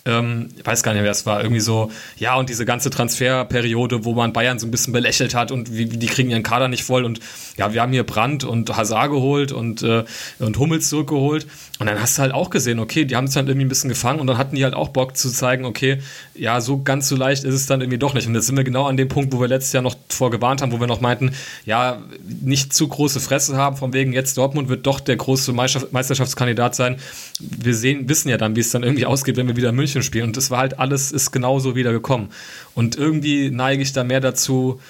ähm, 0.07 0.49
ich 0.59 0.67
weiß 0.67 0.83
gar 0.83 0.93
nicht, 0.93 1.03
wer 1.03 1.11
es 1.11 1.25
war, 1.27 1.41
irgendwie 1.41 1.61
so, 1.61 1.91
ja, 2.19 2.37
und 2.37 2.49
diese 2.49 2.65
ganze 2.65 2.91
Transferperiode, 2.91 4.05
wo 4.05 4.13
man 4.15 4.33
Bayern 4.33 4.59
so 4.59 4.67
ein 4.67 4.71
bisschen 4.71 4.93
belächelt 4.93 5.35
hat 5.35 5.51
und 5.51 5.75
wie, 5.75 5.87
die 5.87 6.07
kriegen 6.07 6.31
ihren 6.31 6.43
Kader 6.43 6.69
nicht 6.69 6.85
voll 6.85 7.05
und 7.05 7.21
ja, 7.57 7.73
wir 7.73 7.81
haben 7.81 7.93
hier 7.93 8.05
Brandt 8.05 8.45
und 8.45 8.77
Hazard 8.77 9.11
geholt 9.11 9.53
und, 9.53 9.83
äh, 9.83 10.05
und 10.39 10.59
Hummels 10.59 10.89
zurückgeholt. 10.89 11.47
Und 11.81 11.87
dann 11.87 12.01
hast 12.01 12.19
du 12.19 12.23
halt 12.23 12.33
auch 12.33 12.51
gesehen, 12.51 12.79
okay, 12.79 13.05
die 13.05 13.17
haben 13.17 13.25
es 13.25 13.35
dann 13.35 13.49
irgendwie 13.49 13.67
ein 13.67 13.69
bisschen 13.69 13.89
gefangen 13.89 14.21
und 14.21 14.27
dann 14.27 14.39
hatten 14.39 14.55
die 14.57 14.65
halt 14.65 14.75
auch 14.75 14.89
Bock 14.89 15.17
zu 15.17 15.31
zeigen, 15.31 15.65
okay, 15.65 15.99
ja, 16.35 16.61
so 16.61 16.83
ganz 16.83 17.09
so 17.09 17.17
leicht 17.17 17.45
ist 17.45 17.55
es 17.55 17.67
dann 17.67 17.81
irgendwie 17.81 17.99
doch 17.99 18.15
nicht. 18.15 18.27
Und 18.27 18.35
jetzt 18.35 18.47
sind 18.47 18.57
wir 18.57 18.65
genau 18.65 18.87
an 18.87 18.97
dem 18.97 19.09
Punkt, 19.09 19.33
wo 19.33 19.41
wir 19.41 19.49
letztes 19.49 19.73
Jahr 19.73 19.83
noch 19.83 19.97
vorgewarnt 20.09 20.63
haben, 20.63 20.73
wo 20.73 20.81
wir 20.81 20.87
noch 20.87 21.01
meinten, 21.01 21.33
ja, 21.65 22.03
nicht 22.43 22.73
zu 22.73 22.87
große 22.87 23.21
Fresse 23.21 23.57
haben, 23.57 23.77
von 23.77 23.93
wegen 23.93 24.13
jetzt 24.13 24.39
Dortmund 24.39 24.69
wird 24.69 24.87
doch 24.87 25.01
der 25.01 25.17
große 25.17 25.53
Meisterschaftskandidat 25.53 26.75
sein. 26.75 26.97
Wir 27.41 27.75
sehen, 27.75 28.09
wissen 28.09 28.29
ja 28.29 28.37
dann, 28.37 28.55
wie 28.55 28.61
es 28.61 28.71
dann 28.71 28.83
irgendwie 28.83 29.07
ausgeht, 29.07 29.37
wenn 29.37 29.49
wir 29.49 29.57
wieder 29.57 29.73
München 29.73 29.94
Spielen. 30.03 30.27
Und 30.27 30.37
das 30.37 30.51
war 30.51 30.59
halt 30.59 30.79
alles, 30.79 31.13
ist 31.13 31.31
genauso 31.31 31.75
wieder 31.75 31.93
gekommen. 31.93 32.31
Und 32.75 32.97
irgendwie 32.97 33.51
neige 33.51 33.83
ich 33.83 33.93
da 33.93 34.05
mehr 34.05 34.21
dazu, 34.21 34.81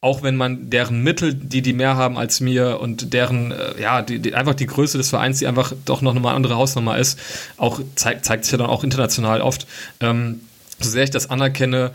auch 0.00 0.22
wenn 0.22 0.36
man 0.36 0.70
deren 0.70 1.02
Mittel, 1.02 1.34
die 1.34 1.62
die 1.62 1.72
mehr 1.72 1.96
haben 1.96 2.16
als 2.16 2.40
mir 2.40 2.80
und 2.80 3.12
deren, 3.12 3.50
äh, 3.50 3.80
ja, 3.80 4.02
die, 4.02 4.18
die, 4.18 4.34
einfach 4.34 4.54
die 4.54 4.66
Größe 4.66 4.98
des 4.98 5.10
Vereins, 5.10 5.38
die 5.38 5.46
einfach 5.46 5.72
doch 5.84 6.02
noch 6.02 6.14
eine 6.14 6.28
andere 6.28 6.56
Hausnummer 6.56 6.98
ist, 6.98 7.18
auch 7.56 7.80
zeigt, 7.94 8.24
zeigt 8.24 8.44
sich 8.44 8.52
ja 8.52 8.58
dann 8.58 8.68
auch 8.68 8.84
international 8.84 9.40
oft. 9.40 9.66
Ähm, 10.00 10.40
so 10.78 10.90
sehr 10.90 11.04
ich 11.04 11.10
das 11.10 11.30
anerkenne, 11.30 11.92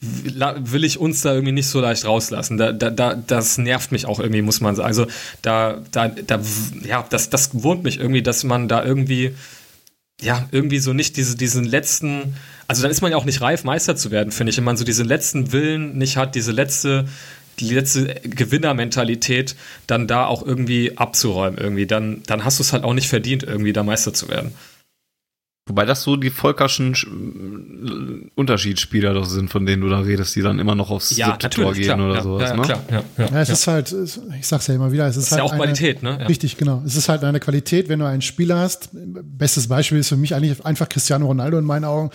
will 0.00 0.84
ich 0.84 0.98
uns 0.98 1.20
da 1.20 1.32
irgendwie 1.32 1.52
nicht 1.52 1.68
so 1.68 1.80
leicht 1.80 2.06
rauslassen. 2.06 2.56
Da, 2.56 2.72
da, 2.72 2.90
da, 2.90 3.14
das 3.14 3.58
nervt 3.58 3.92
mich 3.92 4.06
auch 4.06 4.18
irgendwie, 4.18 4.42
muss 4.42 4.60
man 4.60 4.74
sagen. 4.74 4.86
Also 4.86 5.06
da, 5.42 5.78
da, 5.92 6.08
da, 6.08 6.40
ja, 6.82 7.04
das, 7.10 7.28
das 7.28 7.50
wurmt 7.62 7.84
mich 7.84 8.00
irgendwie, 8.00 8.22
dass 8.22 8.42
man 8.42 8.66
da 8.66 8.82
irgendwie 8.82 9.34
ja, 10.20 10.48
irgendwie 10.50 10.78
so 10.78 10.92
nicht 10.92 11.16
diese, 11.16 11.36
diesen 11.36 11.64
letzten, 11.64 12.34
also 12.68 12.82
dann 12.82 12.90
ist 12.90 13.00
man 13.00 13.10
ja 13.10 13.16
auch 13.16 13.24
nicht 13.24 13.40
reif, 13.40 13.64
Meister 13.64 13.96
zu 13.96 14.10
werden, 14.10 14.32
finde 14.32 14.50
ich. 14.50 14.56
Wenn 14.56 14.64
man 14.64 14.76
so 14.76 14.84
diesen 14.84 15.06
letzten 15.06 15.52
Willen 15.52 15.96
nicht 15.96 16.16
hat, 16.16 16.34
diese 16.34 16.52
letzte, 16.52 17.06
die 17.58 17.74
letzte 17.74 18.14
Gewinnermentalität 18.24 19.56
dann 19.86 20.06
da 20.06 20.26
auch 20.26 20.44
irgendwie 20.44 20.96
abzuräumen, 20.96 21.58
irgendwie, 21.58 21.86
dann, 21.86 22.22
dann 22.26 22.44
hast 22.44 22.58
du 22.58 22.62
es 22.62 22.72
halt 22.72 22.84
auch 22.84 22.94
nicht 22.94 23.08
verdient, 23.08 23.42
irgendwie 23.42 23.72
da 23.72 23.82
Meister 23.82 24.14
zu 24.14 24.28
werden. 24.28 24.52
Wobei 25.70 25.84
das 25.84 26.02
so 26.02 26.16
die 26.16 26.30
Volkerschen 26.30 26.96
Unterschiedsspieler 28.34 29.14
doch 29.14 29.24
sind, 29.24 29.50
von 29.50 29.64
denen 29.64 29.82
du 29.82 29.88
da 29.88 30.00
redest, 30.00 30.34
die 30.34 30.42
dann 30.42 30.58
immer 30.58 30.74
noch 30.74 30.90
aufs 30.90 31.16
ja, 31.16 31.26
siebte 31.26 31.48
Tor 31.48 31.74
gehen 31.74 31.84
klar, 31.84 31.98
oder 32.00 32.14
ja, 32.16 32.22
sowas. 32.22 32.50
Ja, 32.50 32.56
ne? 32.56 32.62
klar, 32.62 32.82
ja, 32.90 33.04
ja, 33.18 33.26
ja, 33.26 33.40
es 33.40 33.50
ist 33.50 33.68
halt, 33.68 33.94
ich 34.36 34.46
sag's 34.48 34.66
ja 34.66 34.74
immer 34.74 34.90
wieder, 34.90 35.06
es 35.06 35.16
ist, 35.16 35.26
ist 35.26 35.30
halt 35.30 35.38
ja 35.38 35.44
auch 35.44 35.52
eine, 35.52 35.62
Qualität, 35.62 36.02
ne? 36.02 36.28
Richtig, 36.28 36.56
genau. 36.56 36.82
Es 36.84 36.96
ist 36.96 37.08
halt 37.08 37.22
eine 37.22 37.38
Qualität, 37.38 37.88
wenn 37.88 38.00
du 38.00 38.04
einen 38.04 38.20
Spieler 38.20 38.58
hast. 38.58 38.88
Bestes 38.92 39.68
Beispiel 39.68 39.98
ist 39.98 40.08
für 40.08 40.16
mich 40.16 40.34
eigentlich 40.34 40.64
einfach 40.66 40.88
Cristiano 40.88 41.26
Ronaldo 41.26 41.56
in 41.56 41.64
meinen 41.64 41.84
Augen. 41.84 42.10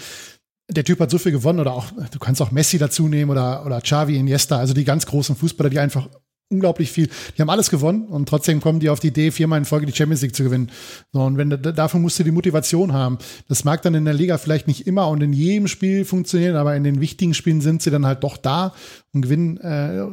Der 0.70 0.84
Typ 0.84 1.00
hat 1.00 1.10
so 1.10 1.18
viel 1.18 1.32
gewonnen 1.32 1.62
oder 1.62 1.72
auch, 1.72 1.86
du 2.12 2.20
kannst 2.20 2.42
auch 2.42 2.52
Messi 2.52 2.78
dazu 2.78 3.08
nehmen 3.08 3.32
oder, 3.32 3.66
oder 3.66 3.80
Xavi, 3.80 4.18
Iniesta, 4.18 4.58
also 4.58 4.74
die 4.74 4.84
ganz 4.84 5.06
großen 5.06 5.38
Fußballer, 5.38 5.70
die 5.70 5.80
einfach 5.80 6.10
unglaublich 6.50 6.92
viel. 6.92 7.10
Die 7.36 7.42
haben 7.42 7.50
alles 7.50 7.70
gewonnen 7.70 8.06
und 8.06 8.30
trotzdem 8.30 8.62
kommen 8.62 8.80
die 8.80 8.90
auf 8.90 9.00
die 9.00 9.08
Idee, 9.08 9.32
viermal 9.32 9.60
in 9.60 9.66
Folge 9.66 9.86
die 9.86 9.94
Champions 9.94 10.22
League 10.22 10.36
zu 10.36 10.44
gewinnen. 10.44 10.70
So, 11.12 11.22
und 11.22 11.38
wenn 11.38 11.50
dafür 11.50 12.00
musst 12.00 12.20
du 12.20 12.24
die 12.24 12.32
Motivation 12.32 12.94
haben. 12.94 13.18
Das 13.48 13.64
mag 13.64 13.82
dann 13.82 13.96
in 13.96 14.06
der 14.06 14.14
Liga 14.14 14.38
vielleicht 14.38 14.68
nicht 14.68 14.88
immer 14.88 15.08
und 15.10 15.22
in 15.22 15.34
jedem 15.34 15.68
Spiel 15.68 16.06
funktionieren, 16.06 16.56
aber 16.56 16.76
in 16.76 16.84
den 16.84 17.02
wichtigen 17.02 17.34
Spielen 17.34 17.62
sind 17.62 17.82
sie 17.82 17.92
dann 17.92 18.06
halt 18.06 18.24
doch 18.24 18.38
da 18.38 18.74
und 19.14 19.24
gewinnen, 19.24 19.58
äh, 19.58 20.06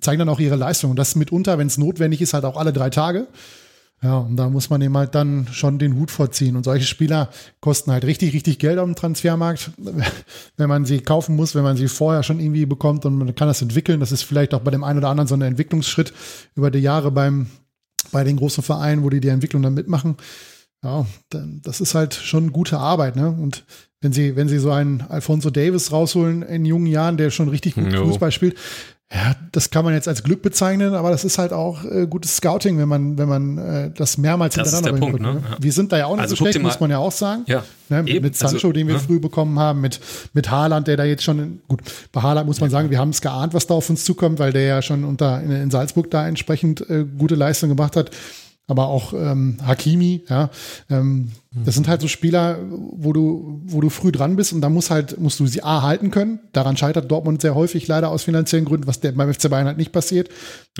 zeigen 0.00 0.18
dann 0.18 0.28
auch 0.28 0.40
ihre 0.40 0.56
Leistung. 0.56 0.90
Und 0.90 0.98
das 0.98 1.14
mitunter, 1.14 1.58
wenn 1.58 1.68
es 1.68 1.78
notwendig 1.78 2.20
ist, 2.20 2.34
halt 2.34 2.44
auch 2.44 2.56
alle 2.56 2.72
drei 2.72 2.90
Tage. 2.90 3.28
Ja, 4.02 4.18
und 4.18 4.36
da 4.36 4.50
muss 4.50 4.68
man 4.68 4.82
eben 4.82 4.96
halt 4.96 5.14
dann 5.14 5.46
schon 5.52 5.78
den 5.78 5.94
Hut 5.94 6.10
vorziehen. 6.10 6.56
Und 6.56 6.64
solche 6.64 6.86
Spieler 6.86 7.30
kosten 7.60 7.92
halt 7.92 8.04
richtig, 8.04 8.34
richtig 8.34 8.58
Geld 8.58 8.78
auf 8.78 8.86
dem 8.86 8.96
Transfermarkt, 8.96 9.70
wenn 10.56 10.68
man 10.68 10.84
sie 10.84 11.00
kaufen 11.00 11.36
muss, 11.36 11.54
wenn 11.54 11.62
man 11.62 11.76
sie 11.76 11.86
vorher 11.86 12.24
schon 12.24 12.40
irgendwie 12.40 12.66
bekommt 12.66 13.06
und 13.06 13.16
man 13.16 13.34
kann 13.36 13.46
das 13.46 13.62
entwickeln. 13.62 14.00
Das 14.00 14.10
ist 14.10 14.22
vielleicht 14.22 14.54
auch 14.54 14.60
bei 14.60 14.72
dem 14.72 14.82
einen 14.82 14.98
oder 14.98 15.08
anderen 15.08 15.28
so 15.28 15.36
ein 15.36 15.42
Entwicklungsschritt 15.42 16.12
über 16.56 16.72
die 16.72 16.80
Jahre 16.80 17.12
beim, 17.12 17.46
bei 18.10 18.24
den 18.24 18.36
großen 18.36 18.64
Vereinen, 18.64 19.04
wo 19.04 19.10
die 19.10 19.20
die 19.20 19.28
Entwicklung 19.28 19.62
dann 19.62 19.74
mitmachen. 19.74 20.16
Ja, 20.82 21.06
das 21.30 21.80
ist 21.80 21.94
halt 21.94 22.12
schon 22.12 22.50
gute 22.50 22.78
Arbeit, 22.78 23.14
ne? 23.14 23.28
Und 23.28 23.64
wenn 24.00 24.12
sie, 24.12 24.34
wenn 24.34 24.48
sie 24.48 24.58
so 24.58 24.72
einen 24.72 25.02
Alfonso 25.02 25.50
Davis 25.50 25.92
rausholen 25.92 26.42
in 26.42 26.64
jungen 26.64 26.86
Jahren, 26.86 27.16
der 27.16 27.30
schon 27.30 27.48
richtig 27.48 27.76
gut 27.76 27.92
jo. 27.92 28.04
Fußball 28.04 28.32
spielt, 28.32 28.56
ja, 29.14 29.34
das 29.52 29.68
kann 29.68 29.84
man 29.84 29.92
jetzt 29.92 30.08
als 30.08 30.22
Glück 30.22 30.40
bezeichnen, 30.40 30.94
aber 30.94 31.10
das 31.10 31.22
ist 31.22 31.36
halt 31.36 31.52
auch 31.52 31.84
äh, 31.84 32.06
gutes 32.06 32.36
Scouting, 32.36 32.78
wenn 32.78 32.88
man, 32.88 33.18
wenn 33.18 33.28
man 33.28 33.58
äh, 33.58 33.90
das 33.94 34.16
mehrmals 34.16 34.54
das 34.54 34.72
hintereinander 34.72 35.06
ist 35.06 35.12
der 35.12 35.18
Punkt, 35.18 35.20
ne? 35.20 35.50
Ja. 35.50 35.56
Wir 35.62 35.72
sind 35.72 35.92
da 35.92 35.98
ja 35.98 36.06
auch 36.06 36.14
nicht 36.14 36.22
also 36.22 36.34
so 36.34 36.44
schlecht, 36.44 36.62
muss 36.62 36.80
man 36.80 36.90
ja 36.90 36.96
auch 36.96 37.12
sagen. 37.12 37.42
Ja, 37.46 37.62
ne? 37.90 38.04
Mit, 38.04 38.22
mit 38.22 38.36
Sancho, 38.36 38.54
also, 38.54 38.72
den 38.72 38.86
wir 38.86 38.94
ja. 38.94 39.00
früh 39.00 39.20
bekommen 39.20 39.58
haben, 39.58 39.82
mit, 39.82 40.00
mit 40.32 40.50
Haaland, 40.50 40.88
der 40.88 40.96
da 40.96 41.04
jetzt 41.04 41.24
schon, 41.24 41.60
gut, 41.68 41.82
bei 42.10 42.22
Haaland 42.22 42.46
muss 42.46 42.60
man 42.60 42.70
sagen, 42.70 42.88
wir 42.88 42.98
haben 42.98 43.10
es 43.10 43.20
geahnt, 43.20 43.52
was 43.52 43.66
da 43.66 43.74
auf 43.74 43.90
uns 43.90 44.04
zukommt, 44.04 44.38
weil 44.38 44.52
der 44.52 44.62
ja 44.62 44.80
schon 44.80 45.04
unter 45.04 45.42
in, 45.42 45.50
in 45.50 45.70
Salzburg 45.70 46.10
da 46.10 46.26
entsprechend 46.26 46.88
äh, 46.88 47.04
gute 47.04 47.34
Leistung 47.34 47.68
gemacht 47.68 47.96
hat 47.96 48.10
aber 48.68 48.86
auch 48.86 49.12
ähm, 49.12 49.58
Hakimi, 49.62 50.24
ja. 50.28 50.50
Ähm, 50.88 51.32
das 51.54 51.74
sind 51.74 51.88
halt 51.88 52.00
so 52.00 52.08
Spieler, 52.08 52.58
wo 52.70 53.12
du, 53.12 53.60
wo 53.64 53.80
du 53.80 53.90
früh 53.90 54.10
dran 54.10 54.36
bist 54.36 54.52
und 54.52 54.62
da 54.62 54.70
muss 54.70 54.90
halt, 54.90 55.18
musst 55.20 55.38
du 55.40 55.46
sie 55.46 55.62
A 55.62 55.82
halten 55.82 56.10
können. 56.10 56.40
Daran 56.52 56.76
scheitert 56.76 57.10
Dortmund 57.10 57.42
sehr 57.42 57.54
häufig 57.54 57.86
leider 57.88 58.08
aus 58.08 58.22
finanziellen 58.22 58.64
Gründen, 58.64 58.86
was 58.86 59.00
der, 59.00 59.12
beim 59.12 59.32
FC 59.32 59.50
Bayern 59.50 59.66
halt 59.66 59.76
nicht 59.76 59.92
passiert. 59.92 60.30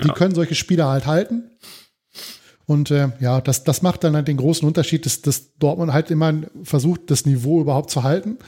Die 0.01 0.07
ja. 0.07 0.13
können 0.13 0.33
solche 0.33 0.55
Spieler 0.55 0.87
halt 0.87 1.05
halten. 1.05 1.51
Und 2.65 2.91
äh, 2.91 3.09
ja, 3.19 3.41
das, 3.41 3.63
das 3.63 3.81
macht 3.81 4.03
dann 4.03 4.15
halt 4.15 4.27
den 4.27 4.37
großen 4.37 4.67
Unterschied, 4.67 5.05
dass, 5.05 5.21
dass 5.21 5.53
Dortmund 5.57 5.93
halt 5.93 6.09
immer 6.09 6.33
versucht, 6.63 7.11
das 7.11 7.25
Niveau 7.25 7.61
überhaupt 7.61 7.91
zu 7.91 8.03
halten. 8.03 8.39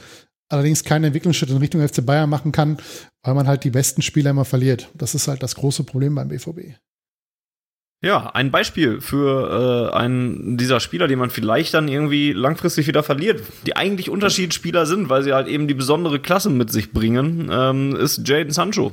Allerdings 0.48 0.84
keinen 0.84 1.04
Entwicklungsschritt 1.04 1.50
in 1.50 1.58
Richtung 1.58 1.86
FC 1.86 2.04
Bayern 2.04 2.30
machen 2.30 2.52
kann, 2.52 2.78
weil 3.22 3.34
man 3.34 3.46
halt 3.46 3.64
die 3.64 3.70
besten 3.70 4.02
Spieler 4.02 4.30
immer 4.30 4.44
verliert. 4.44 4.88
Das 4.94 5.14
ist 5.14 5.28
halt 5.28 5.42
das 5.42 5.56
große 5.56 5.84
Problem 5.84 6.14
beim 6.14 6.28
BVB. 6.28 6.76
Ja, 8.02 8.30
ein 8.34 8.50
Beispiel 8.50 9.00
für 9.00 9.90
äh, 9.90 9.96
einen 9.96 10.58
dieser 10.58 10.80
Spieler, 10.80 11.08
die 11.08 11.16
man 11.16 11.30
vielleicht 11.30 11.72
dann 11.72 11.88
irgendwie 11.88 12.32
langfristig 12.32 12.86
wieder 12.86 13.02
verliert, 13.02 13.42
die 13.66 13.74
eigentlich 13.74 14.10
Unterschiedsspieler 14.10 14.84
sind, 14.84 15.08
weil 15.08 15.22
sie 15.22 15.32
halt 15.32 15.48
eben 15.48 15.66
die 15.66 15.74
besondere 15.74 16.20
Klasse 16.20 16.50
mit 16.50 16.70
sich 16.70 16.92
bringen, 16.92 17.50
ähm, 17.50 17.96
ist 17.96 18.28
Jaden 18.28 18.52
Sancho. 18.52 18.92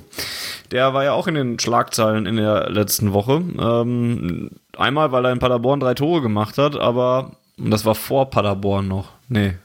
Der 0.72 0.94
war 0.94 1.04
ja 1.04 1.12
auch 1.12 1.28
in 1.28 1.36
den 1.36 1.60
Schlagzeilen 1.60 2.26
in 2.26 2.38
der 2.38 2.70
letzten 2.70 3.12
Woche. 3.12 3.44
Ähm, 3.60 4.52
einmal, 4.78 5.12
weil 5.12 5.26
er 5.26 5.34
in 5.34 5.40
Paderborn 5.40 5.82
drei 5.82 5.94
Tore 5.94 6.22
gemacht 6.22 6.58
hat, 6.58 6.78
aber 6.78 7.36
und 7.58 7.72
das 7.72 7.86
war 7.86 7.96
vor 7.96 8.30
Paderborn 8.30 8.88
noch. 8.88 9.10
Nee. 9.30 9.56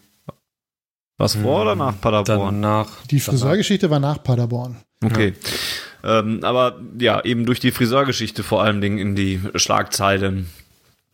Was 1.16 1.34
vor 1.34 1.62
oder 1.62 1.74
nach 1.74 2.00
Paderborn? 2.00 2.62
Danach. 2.62 2.88
Die 3.10 3.18
Friseurgeschichte 3.18 3.90
war 3.90 3.98
nach 3.98 4.22
Paderborn. 4.22 4.76
Okay. 5.04 5.34
Ähm, 6.04 6.40
aber 6.42 6.78
ja, 6.98 7.24
eben 7.24 7.46
durch 7.46 7.60
die 7.60 7.70
Friseurgeschichte 7.70 8.42
vor 8.42 8.62
allen 8.62 8.80
Dingen 8.80 8.98
in 8.98 9.14
die 9.14 9.40
Schlagzeilen 9.54 10.48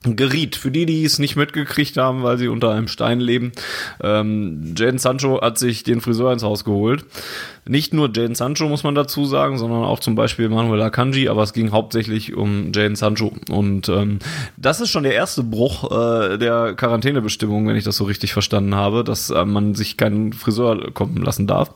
geriet. 0.05 0.57
Für 0.57 0.71
die, 0.71 0.87
die 0.87 1.05
es 1.05 1.19
nicht 1.19 1.37
mitgekriegt 1.37 1.97
haben, 1.97 2.23
weil 2.23 2.39
sie 2.39 2.49
unter 2.49 2.71
einem 2.71 2.89
Stein 2.89 3.21
leben, 3.21 3.53
ähm, 4.03 4.75
Jaden 4.77 4.99
Sancho 4.99 5.41
hat 5.41 5.59
sich 5.59 5.83
den 5.83 6.01
Friseur 6.01 6.33
ins 6.33 6.43
Haus 6.43 6.65
geholt. 6.65 7.05
Nicht 7.67 7.95
nur 7.95 8.11
Jaden 8.15 8.35
Sancho, 8.35 8.69
muss 8.69 8.85
man 8.85 8.95
dazu 8.95 9.25
sagen, 9.25 9.57
sondern 9.57 9.85
auch 9.85 9.99
zum 9.99 10.15
Beispiel 10.15 10.51
Manuel 10.51 10.83
Akanji, 10.83 11.29
aber 11.29 11.43
es 11.43 11.55
ging 11.55 11.73
hauptsächlich 11.73 12.37
um 12.37 12.73
Jaden 12.75 12.95
Sancho. 12.95 13.33
Und 13.51 13.89
ähm, 13.89 14.19
das 14.59 14.83
ist 14.83 14.91
schon 14.91 15.05
der 15.05 15.15
erste 15.15 15.43
Bruch 15.43 15.91
äh, 15.91 16.37
der 16.37 16.75
Quarantänebestimmung, 16.75 17.67
wenn 17.67 17.77
ich 17.77 17.85
das 17.85 17.97
so 17.97 18.05
richtig 18.05 18.35
verstanden 18.35 18.75
habe, 18.75 19.03
dass 19.03 19.31
äh, 19.31 19.45
man 19.47 19.75
sich 19.75 19.97
keinen 19.97 20.35
Friseur 20.35 20.93
kommen 20.93 21.17
lassen 21.17 21.47
darf. 21.47 21.73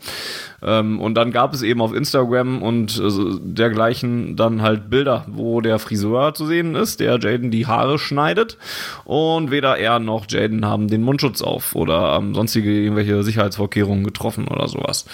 Ähm, 0.63 1.01
und 1.01 1.15
dann 1.15 1.33
gab 1.33 1.55
es 1.55 1.63
eben 1.63 1.81
auf 1.81 1.95
Instagram 1.95 2.63
und 2.63 2.99
äh, 2.99 3.39
dergleichen 3.41 4.37
dann 4.37 4.61
halt 4.61 4.91
Bilder, 4.91 5.25
wo 5.29 5.63
der 5.63 5.79
Friseur 5.79 6.35
zu 6.35 6.47
sehen 6.47 6.75
ist, 6.75 7.01
der 7.01 7.19
Jaden 7.19 7.51
die 7.51 7.67
Haare 7.67 7.99
schneidet. 7.99 8.59
Und 9.05 9.51
weder 9.51 9.79
er 9.79 10.01
noch 10.01 10.27
Jaden 10.29 10.67
haben 10.67 10.89
den 10.89 11.03
Mundschutz 11.03 11.41
auf 11.41 11.75
oder 11.75 12.17
ähm, 12.19 12.35
sonstige 12.35 12.71
irgendwelche 12.71 13.23
Sicherheitsvorkehrungen 13.23 14.05
getroffen 14.05 14.49
oder 14.49 14.69
sowas. 14.69 15.07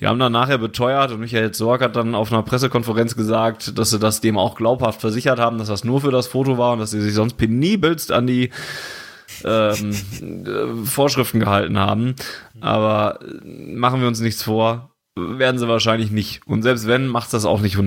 Die 0.00 0.06
haben 0.08 0.18
dann 0.18 0.32
nachher 0.32 0.58
beteuert 0.58 1.12
und 1.12 1.20
Michael 1.20 1.52
Zorg 1.52 1.80
hat 1.80 1.94
dann 1.94 2.14
auf 2.14 2.32
einer 2.32 2.42
Pressekonferenz 2.42 3.14
gesagt, 3.14 3.78
dass 3.78 3.90
sie 3.90 3.98
das 3.98 4.20
dem 4.20 4.36
auch 4.36 4.56
glaubhaft 4.56 5.00
versichert 5.00 5.38
haben, 5.38 5.58
dass 5.58 5.68
das 5.68 5.84
nur 5.84 6.00
für 6.00 6.10
das 6.10 6.26
Foto 6.26 6.58
war 6.58 6.72
und 6.72 6.80
dass 6.80 6.90
sie 6.90 7.00
sich 7.00 7.14
sonst 7.14 7.34
penibelst 7.34 8.10
an 8.10 8.26
die 8.26 8.50
ähm, 9.44 9.90
äh, 10.46 10.84
Vorschriften 10.84 11.40
gehalten 11.40 11.78
haben. 11.78 12.16
Aber 12.60 13.20
machen 13.44 14.00
wir 14.00 14.08
uns 14.08 14.20
nichts 14.20 14.42
vor, 14.42 14.90
werden 15.16 15.58
sie 15.58 15.68
wahrscheinlich 15.68 16.10
nicht. 16.10 16.46
Und 16.46 16.62
selbst 16.62 16.88
wenn, 16.88 17.06
macht 17.06 17.32
das 17.32 17.44
auch 17.44 17.60
nicht 17.60 17.78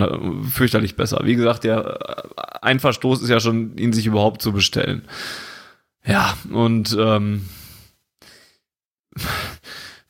fürchterlich 0.50 0.96
besser. 0.96 1.22
Wie 1.24 1.36
gesagt, 1.36 1.66
der 1.66 2.26
äh, 2.38 2.58
ein 2.62 2.80
Verstoß 2.80 3.22
ist 3.22 3.30
ja 3.30 3.40
schon, 3.40 3.78
ihn 3.78 3.92
sich 3.92 4.06
überhaupt 4.06 4.42
zu 4.42 4.54
bestellen. 4.54 5.04
Ja, 6.06 6.38
und 6.52 6.96
ähm, 6.98 7.50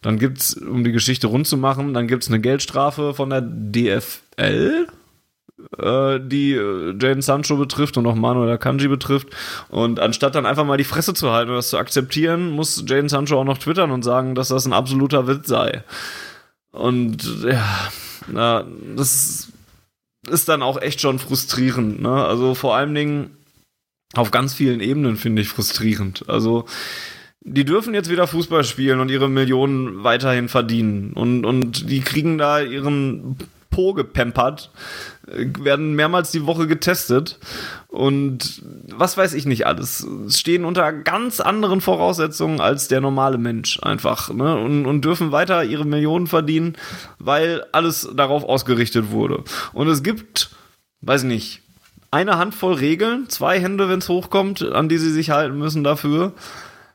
dann 0.01 0.19
gibt's, 0.19 0.53
um 0.53 0.83
die 0.83 0.91
Geschichte 0.91 1.27
rund 1.27 1.47
zu 1.47 1.57
machen, 1.57 1.93
dann 1.93 2.07
gibt's 2.07 2.27
eine 2.27 2.39
Geldstrafe 2.39 3.13
von 3.13 3.29
der 3.29 3.41
DFL, 3.41 4.87
äh, 5.79 6.19
die 6.19 6.53
äh, 6.53 6.95
Jaden 6.99 7.21
Sancho 7.21 7.57
betrifft 7.57 7.97
und 7.97 8.05
auch 8.05 8.15
Manuel 8.15 8.51
Akanji 8.51 8.87
betrifft. 8.87 9.29
Und 9.69 9.99
anstatt 9.99 10.35
dann 10.35 10.45
einfach 10.45 10.65
mal 10.65 10.77
die 10.77 10.83
Fresse 10.83 11.13
zu 11.13 11.31
halten 11.31 11.49
und 11.49 11.57
das 11.57 11.69
zu 11.69 11.77
akzeptieren, 11.77 12.51
muss 12.51 12.83
Jaden 12.87 13.09
Sancho 13.09 13.39
auch 13.39 13.45
noch 13.45 13.57
twittern 13.57 13.91
und 13.91 14.03
sagen, 14.03 14.35
dass 14.35 14.49
das 14.49 14.65
ein 14.65 14.73
absoluter 14.73 15.27
Witz 15.27 15.47
sei. 15.47 15.83
Und 16.71 17.43
ja, 17.43 17.89
na, 18.27 18.65
das 18.95 19.47
ist 20.29 20.49
dann 20.49 20.61
auch 20.61 20.79
echt 20.79 21.01
schon 21.01 21.19
frustrierend. 21.19 22.01
Ne? 22.01 22.25
Also 22.25 22.53
vor 22.53 22.75
allen 22.75 22.93
Dingen 22.93 23.37
auf 24.13 24.31
ganz 24.31 24.53
vielen 24.53 24.79
Ebenen 24.79 25.17
finde 25.17 25.41
ich 25.41 25.49
frustrierend. 25.49 26.27
Also 26.27 26.65
die 27.47 27.63
dürfen 27.63 27.93
jetzt 27.93 28.09
wieder 28.09 28.27
Fußball 28.27 28.65
spielen 28.65 28.99
und 28.99 29.09
ihre 29.09 29.29
Millionen 29.29 30.03
weiterhin 30.03 30.49
verdienen. 30.49 31.13
Und, 31.13 31.45
und 31.45 31.89
die 31.89 32.01
kriegen 32.01 32.37
da 32.37 32.59
ihren 32.59 33.37
Po 33.69 33.93
gepempert, 33.93 34.71
werden 35.25 35.93
mehrmals 35.93 36.31
die 36.31 36.45
Woche 36.45 36.67
getestet 36.67 37.39
und 37.87 38.61
was 38.91 39.17
weiß 39.17 39.33
ich 39.33 39.45
nicht 39.45 39.65
alles. 39.65 40.05
Stehen 40.29 40.65
unter 40.65 40.91
ganz 40.91 41.39
anderen 41.39 41.79
Voraussetzungen 41.79 42.59
als 42.59 42.87
der 42.87 43.01
normale 43.01 43.37
Mensch 43.37 43.79
einfach 43.81 44.33
ne? 44.33 44.57
und, 44.57 44.85
und 44.85 45.05
dürfen 45.05 45.31
weiter 45.31 45.63
ihre 45.63 45.85
Millionen 45.85 46.27
verdienen, 46.27 46.75
weil 47.19 47.63
alles 47.71 48.09
darauf 48.15 48.43
ausgerichtet 48.43 49.11
wurde. 49.11 49.43
Und 49.73 49.87
es 49.87 50.01
gibt, 50.01 50.49
weiß 51.01 51.23
ich 51.23 51.29
nicht, 51.29 51.61
eine 52.09 52.37
Handvoll 52.37 52.73
Regeln, 52.73 53.29
zwei 53.29 53.59
Hände, 53.59 53.89
wenn 53.89 53.99
es 53.99 54.09
hochkommt, 54.09 54.63
an 54.63 54.89
die 54.89 54.97
sie 54.97 55.11
sich 55.11 55.29
halten 55.29 55.57
müssen 55.57 55.83
dafür 55.83 56.33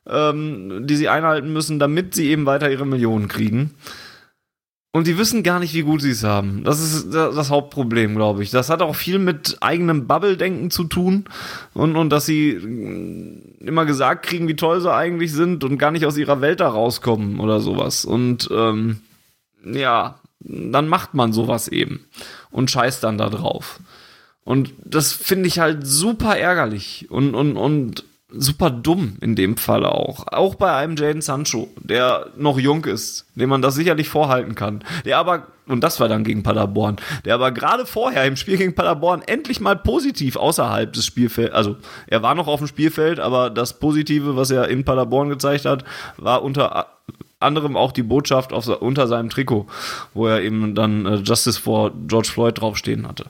ähm, 0.09 0.87
die 0.87 0.97
sie 0.97 1.09
einhalten 1.09 1.53
müssen, 1.53 1.79
damit 1.79 2.15
sie 2.15 2.29
eben 2.29 2.47
weiter 2.47 2.71
ihre 2.71 2.87
Millionen 2.87 3.29
kriegen. 3.29 3.73
Und 4.95 5.07
die 5.07 5.17
wissen 5.17 5.43
gar 5.43 5.59
nicht, 5.59 5.73
wie 5.73 5.83
gut 5.83 6.03
sie 6.03 6.11
es 6.11 6.23
haben. 6.23 6.65
Das 6.65 6.83
ist 6.83 7.15
das 7.15 7.49
Hauptproblem, 7.49 8.15
glaube 8.15 8.43
ich. 8.43 8.51
Das 8.51 8.69
hat 8.69 8.83
auch 8.83 8.95
viel 8.95 9.19
mit 9.19 9.57
eigenem 9.63 10.07
Bubble-Denken 10.07 10.71
zu 10.71 10.85
tun 10.85 11.25
und, 11.73 11.97
und 11.97 12.11
dass 12.11 12.27
sie 12.27 12.51
äh, 12.51 13.67
immer 13.67 13.87
gesagt 13.87 14.27
kriegen, 14.27 14.49
wie 14.49 14.57
toll 14.57 14.83
sie 14.83 14.93
eigentlich 14.93 15.33
sind 15.33 15.65
und 15.65 15.79
gar 15.79 15.93
nicht 15.93 16.05
aus 16.05 16.19
ihrer 16.19 16.43
Welt 16.43 16.61
da 16.61 16.69
rauskommen 16.69 17.41
oder 17.41 17.61
sowas. 17.61 18.05
Und 18.05 18.51
ähm, 18.53 19.01
ja, 19.65 20.21
dann 20.41 20.89
macht 20.89 21.15
man 21.15 21.33
sowas 21.33 21.69
eben 21.69 22.05
und 22.51 22.71
scheißt 22.71 23.03
dann 23.03 23.17
da 23.17 23.31
drauf. 23.31 23.81
Und 24.45 24.75
das 24.85 25.13
finde 25.13 25.49
ich 25.49 25.59
halt 25.59 25.87
super 25.87 26.37
ärgerlich 26.37 27.07
und, 27.11 27.35
und, 27.35 27.57
und 27.57 28.05
super 28.33 28.71
dumm 28.71 29.17
in 29.21 29.37
dem 29.37 29.57
Fall 29.57 29.85
auch. 29.85 30.27
Auch 30.29 30.55
bei 30.55 30.75
einem 30.75 30.97
Jaden 30.97 31.23
Sancho, 31.23 31.69
der 31.77 32.29
noch 32.37 32.59
jung 32.59 32.85
ist, 32.85 33.27
dem 33.35 33.51
man 33.51 33.63
das 33.63 33.75
sicherlich 33.75 34.09
vorhalten 34.09 34.55
kann. 34.55 34.85
Der 35.05 35.19
aber, 35.19 35.47
und 35.67 35.83
das 35.83 36.01
war 36.01 36.09
dann 36.09 36.25
gegen 36.25 36.43
Paderborn, 36.43 36.97
der 37.25 37.35
aber 37.35 37.53
gerade 37.53 37.87
vorher 37.87 38.25
im 38.25 38.37
Spiel 38.37 38.57
gegen 38.57 38.75
Paderborn 38.75 39.23
endlich 39.23 39.61
mal 39.61 39.77
positiv 39.77 40.37
außerhalb 40.37 40.93
des 40.93 41.07
Spielfelds, 41.07 41.55
also 41.55 41.77
er 42.07 42.23
war 42.23 42.35
noch 42.35 42.49
auf 42.49 42.61
dem 42.61 42.67
Spielfeld, 42.67 43.21
aber 43.21 43.51
das 43.51 43.79
Positive, 43.79 44.37
was 44.37 44.51
er 44.51 44.69
in 44.69 44.85
Paderborn 44.85 45.29
gezeigt 45.29 45.65
hat, 45.65 45.85
war 46.17 46.43
unter 46.43 46.87
anderem 47.39 47.77
auch 47.77 47.93
die 47.93 48.05
Botschaft 48.05 48.53
auf, 48.53 48.69
unter 48.69 49.09
seinem 49.09 49.29
Trikot, 49.29 49.67
wo 50.15 50.29
er 50.29 50.43
eben 50.43 50.75
dann 50.75 51.07
äh, 51.07 51.15
Justice 51.17 51.61
for 51.61 51.91
George 52.07 52.29
Floyd 52.33 52.61
draufstehen 52.61 53.07
hatte 53.07 53.27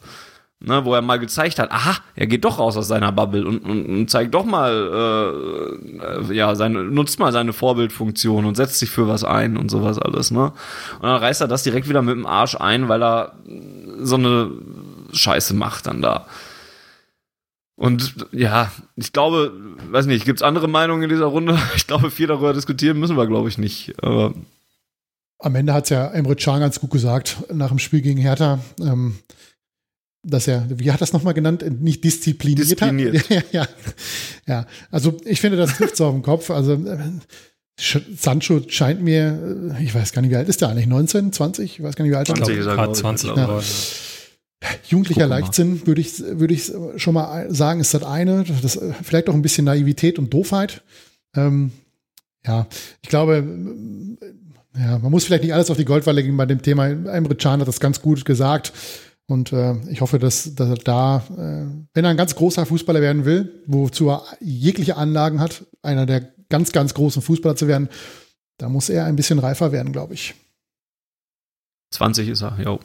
ne, 0.65 0.85
wo 0.85 0.95
er 0.95 1.03
mal 1.03 1.19
gezeigt 1.19 1.59
hat, 1.59 1.71
aha, 1.71 1.97
er 2.15 2.27
geht 2.27 2.45
doch 2.45 2.59
raus 2.59 2.77
aus 2.77 2.89
seiner 2.89 3.13
Bubble 3.13 3.47
und, 3.47 3.59
und, 3.59 3.87
und 3.87 4.11
zeigt 4.11 4.35
doch 4.35 4.45
mal, 4.45 5.79
äh, 6.31 6.35
ja, 6.35 6.55
seine, 6.55 6.85
nutzt 6.85 7.19
mal 7.19 7.33
seine 7.33 7.53
Vorbildfunktion 7.53 8.45
und 8.45 8.57
setzt 8.57 8.79
sich 8.79 8.91
für 8.91 9.09
was 9.09 9.25
ein 9.25 9.57
und 9.57 9.71
sowas 9.71 9.99
alles, 9.99 10.31
ne? 10.31 10.53
Und 10.95 11.03
dann 11.03 11.17
reißt 11.17 11.41
er 11.41 11.49
das 11.49 11.63
direkt 11.63 11.89
wieder 11.89 12.03
mit 12.03 12.15
dem 12.15 12.27
Arsch 12.27 12.57
ein, 12.57 12.89
weil 12.89 13.03
er 13.03 13.33
so 14.01 14.17
eine 14.17 14.51
Scheiße 15.13 15.55
macht 15.55 15.87
dann 15.87 16.03
da. 16.03 16.27
Und 17.75 18.27
ja, 18.31 18.71
ich 18.97 19.13
glaube, 19.13 19.53
weiß 19.91 20.07
nicht, 20.07 20.25
gibt's 20.25 20.43
andere 20.43 20.69
Meinungen 20.69 21.03
in 21.03 21.09
dieser 21.09 21.27
Runde? 21.27 21.59
Ich 21.77 21.87
glaube, 21.87 22.11
viel 22.11 22.29
darüber 22.29 22.53
diskutieren 22.53 23.01
müssen 23.01 23.17
wir, 23.17 23.27
glaube 23.27 23.49
ich, 23.49 23.59
nicht. 23.59 23.95
Aber 24.03 24.35
Am 25.41 25.55
Ende 25.57 25.75
hat's 25.75 25.91
ja 25.91 26.07
Emre 26.09 26.37
Can 26.37 26.61
ganz 26.61 26.79
gut 26.79 26.91
gesagt, 26.91 27.39
nach 27.53 27.69
dem 27.69 27.81
Spiel 27.81 28.01
gegen 28.01 28.21
Hertha. 28.21 28.61
Ähm, 28.81 29.19
dass 30.23 30.47
er, 30.47 30.66
wie 30.68 30.91
hat 30.93 31.01
das 31.01 31.12
nochmal 31.12 31.35
genannt, 31.35 31.64
nicht 31.81 32.05
diszipliniert, 32.05 32.61
diszipliniert. 32.61 33.31
hat. 33.31 33.53
ja, 33.53 33.68
ja, 34.47 34.66
also 34.91 35.16
ich 35.25 35.41
finde, 35.41 35.57
das 35.57 35.77
trifft 35.77 35.97
so 35.97 36.07
auf 36.07 36.14
den 36.14 36.23
Kopf. 36.23 36.51
Also 36.51 36.75
äh, 36.75 36.99
Sancho 37.77 38.61
scheint 38.68 39.03
mir, 39.03 39.75
äh, 39.79 39.85
ich 39.85 39.95
weiß 39.95 40.12
gar 40.12 40.23
nicht, 40.23 40.31
wie 40.31 40.37
alt 40.37 40.49
ist 40.49 40.61
der 40.61 40.68
eigentlich? 40.68 40.87
19, 40.87 41.33
20? 41.33 41.64
Ich 41.64 41.83
weiß 41.83 41.97
gar 41.97 42.05
nicht, 42.05 42.12
wie 42.12 42.16
alt 42.16 42.29
20 42.29 42.59
ist 42.59 42.66
er. 42.66 42.95
20, 42.95 43.31
ja. 43.37 43.61
Jugendlicher 44.89 45.27
Leichtsinn, 45.27 45.87
würde 45.87 46.01
ich, 46.01 46.20
würde 46.20 46.55
ich 46.55 46.73
schon 46.97 47.14
mal 47.14 47.53
sagen, 47.53 47.81
ist 47.81 47.95
das 47.95 48.05
eine. 48.05 48.45
Das, 48.62 48.79
vielleicht 49.03 49.29
auch 49.29 49.35
ein 49.35 49.43
bisschen 49.43 49.64
Naivität 49.64 50.20
und 50.20 50.33
Doofheit. 50.33 50.83
Ähm, 51.35 51.73
ja, 52.47 52.68
ich 53.03 53.09
glaube, 53.09 53.45
ja, 54.79 54.99
man 54.99 55.11
muss 55.11 55.25
vielleicht 55.25 55.43
nicht 55.43 55.55
alles 55.55 55.70
auf 55.70 55.77
die 55.77 55.85
Goldwalle 55.85 56.20
legen 56.20 56.37
bei 56.37 56.47
dem 56.47 56.62
Thema. 56.62 56.87
Emre 56.87 57.35
Can 57.35 57.61
hat 57.61 57.66
das 57.66 57.81
ganz 57.81 58.01
gut 58.01 58.25
gesagt. 58.25 58.73
Und 59.29 59.53
äh, 59.53 59.77
ich 59.89 60.01
hoffe, 60.01 60.18
dass, 60.18 60.55
dass 60.55 60.68
er 60.68 60.77
da, 60.77 61.18
äh, 61.31 61.66
wenn 61.95 62.05
er 62.05 62.11
ein 62.11 62.16
ganz 62.16 62.35
großer 62.35 62.66
Fußballer 62.66 63.01
werden 63.01 63.25
will, 63.25 63.62
wozu 63.66 64.11
er 64.11 64.25
jegliche 64.41 64.97
Anlagen 64.97 65.41
hat, 65.41 65.64
einer 65.83 66.07
der 66.07 66.33
ganz, 66.49 66.73
ganz 66.73 66.93
großen 66.95 67.23
Fußballer 67.23 67.57
zu 67.57 67.68
werden, 67.68 67.89
da 68.59 68.68
muss 68.68 68.89
er 68.89 69.07
ein 69.07 69.16
bisschen 69.16 69.39
reifer 69.39 69.73
werden, 69.73 69.93
glaube 69.93 70.14
ich. 70.14 70.35
20 71.93 72.29
ist 72.29 72.43
er, 72.43 72.59
jo. 72.61 72.81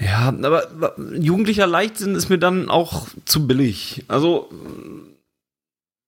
Ja, 0.00 0.28
aber 0.28 0.94
jugendlicher 1.14 1.66
Leichtsinn 1.66 2.14
ist 2.14 2.28
mir 2.28 2.38
dann 2.38 2.70
auch 2.70 3.08
zu 3.24 3.46
billig. 3.48 4.04
Also, 4.06 4.48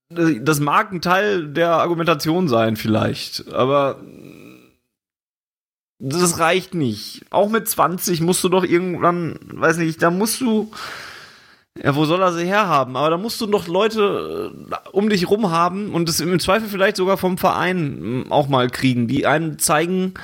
das 0.09 0.61
mag 0.61 0.93
ein 0.93 1.01
Teil 1.01 1.49
der 1.53 1.73
Argumentation 1.73 2.49
sein, 2.49 2.77
vielleicht, 2.77 3.53
aber 3.53 4.01
das 6.01 6.39
reicht 6.39 6.75
nicht. 6.75 7.23
Auch 7.31 7.51
mit 7.51 7.69
20 7.69 8.23
musst 8.23 8.43
du 8.43 8.49
doch 8.49 8.65
irgendwann, 8.65 9.39
weiß 9.53 9.77
nicht, 9.77 10.03
da 10.03 10.11
musst 10.11 10.41
du. 10.41 10.71
Ja, 11.81 11.95
wo 11.95 12.05
soll 12.05 12.21
er 12.21 12.33
sie 12.33 12.47
herhaben? 12.47 12.97
Aber 12.97 13.11
da 13.11 13.17
musst 13.17 13.41
du 13.41 13.47
doch 13.47 13.69
Leute 13.69 14.51
äh, 14.71 14.89
um 14.91 15.09
dich 15.09 15.31
rum 15.31 15.51
haben 15.51 15.93
und 15.93 16.09
es 16.09 16.19
im 16.19 16.41
Zweifel 16.41 16.69
vielleicht 16.69 16.97
sogar 16.97 17.17
vom 17.17 17.39
Verein 17.39 18.27
auch 18.29 18.49
mal 18.49 18.69
kriegen, 18.69 19.07
die 19.07 19.25
einen 19.25 19.59
zeigen, 19.59 20.15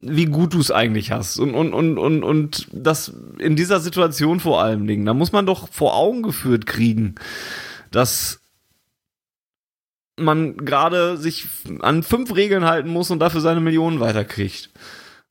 wie 0.00 0.24
gut 0.24 0.54
du 0.54 0.60
es 0.60 0.70
eigentlich 0.70 1.10
hast. 1.10 1.38
Und, 1.38 1.54
und, 1.54 1.74
und, 1.74 1.98
und, 1.98 2.22
und 2.22 2.68
das 2.72 3.12
in 3.38 3.56
dieser 3.56 3.80
Situation 3.80 4.40
vor 4.40 4.62
allem 4.62 4.86
Dingen. 4.86 5.04
Da 5.04 5.12
muss 5.12 5.32
man 5.32 5.44
doch 5.44 5.68
vor 5.68 5.96
Augen 5.96 6.22
geführt 6.22 6.66
kriegen, 6.66 7.16
dass 7.90 8.40
man 10.16 10.56
gerade 10.56 11.16
sich 11.16 11.46
an 11.80 12.02
fünf 12.02 12.34
Regeln 12.34 12.64
halten 12.64 12.88
muss 12.88 13.10
und 13.10 13.18
dafür 13.18 13.40
seine 13.40 13.60
Millionen 13.60 14.00
weiterkriegt. 14.00 14.70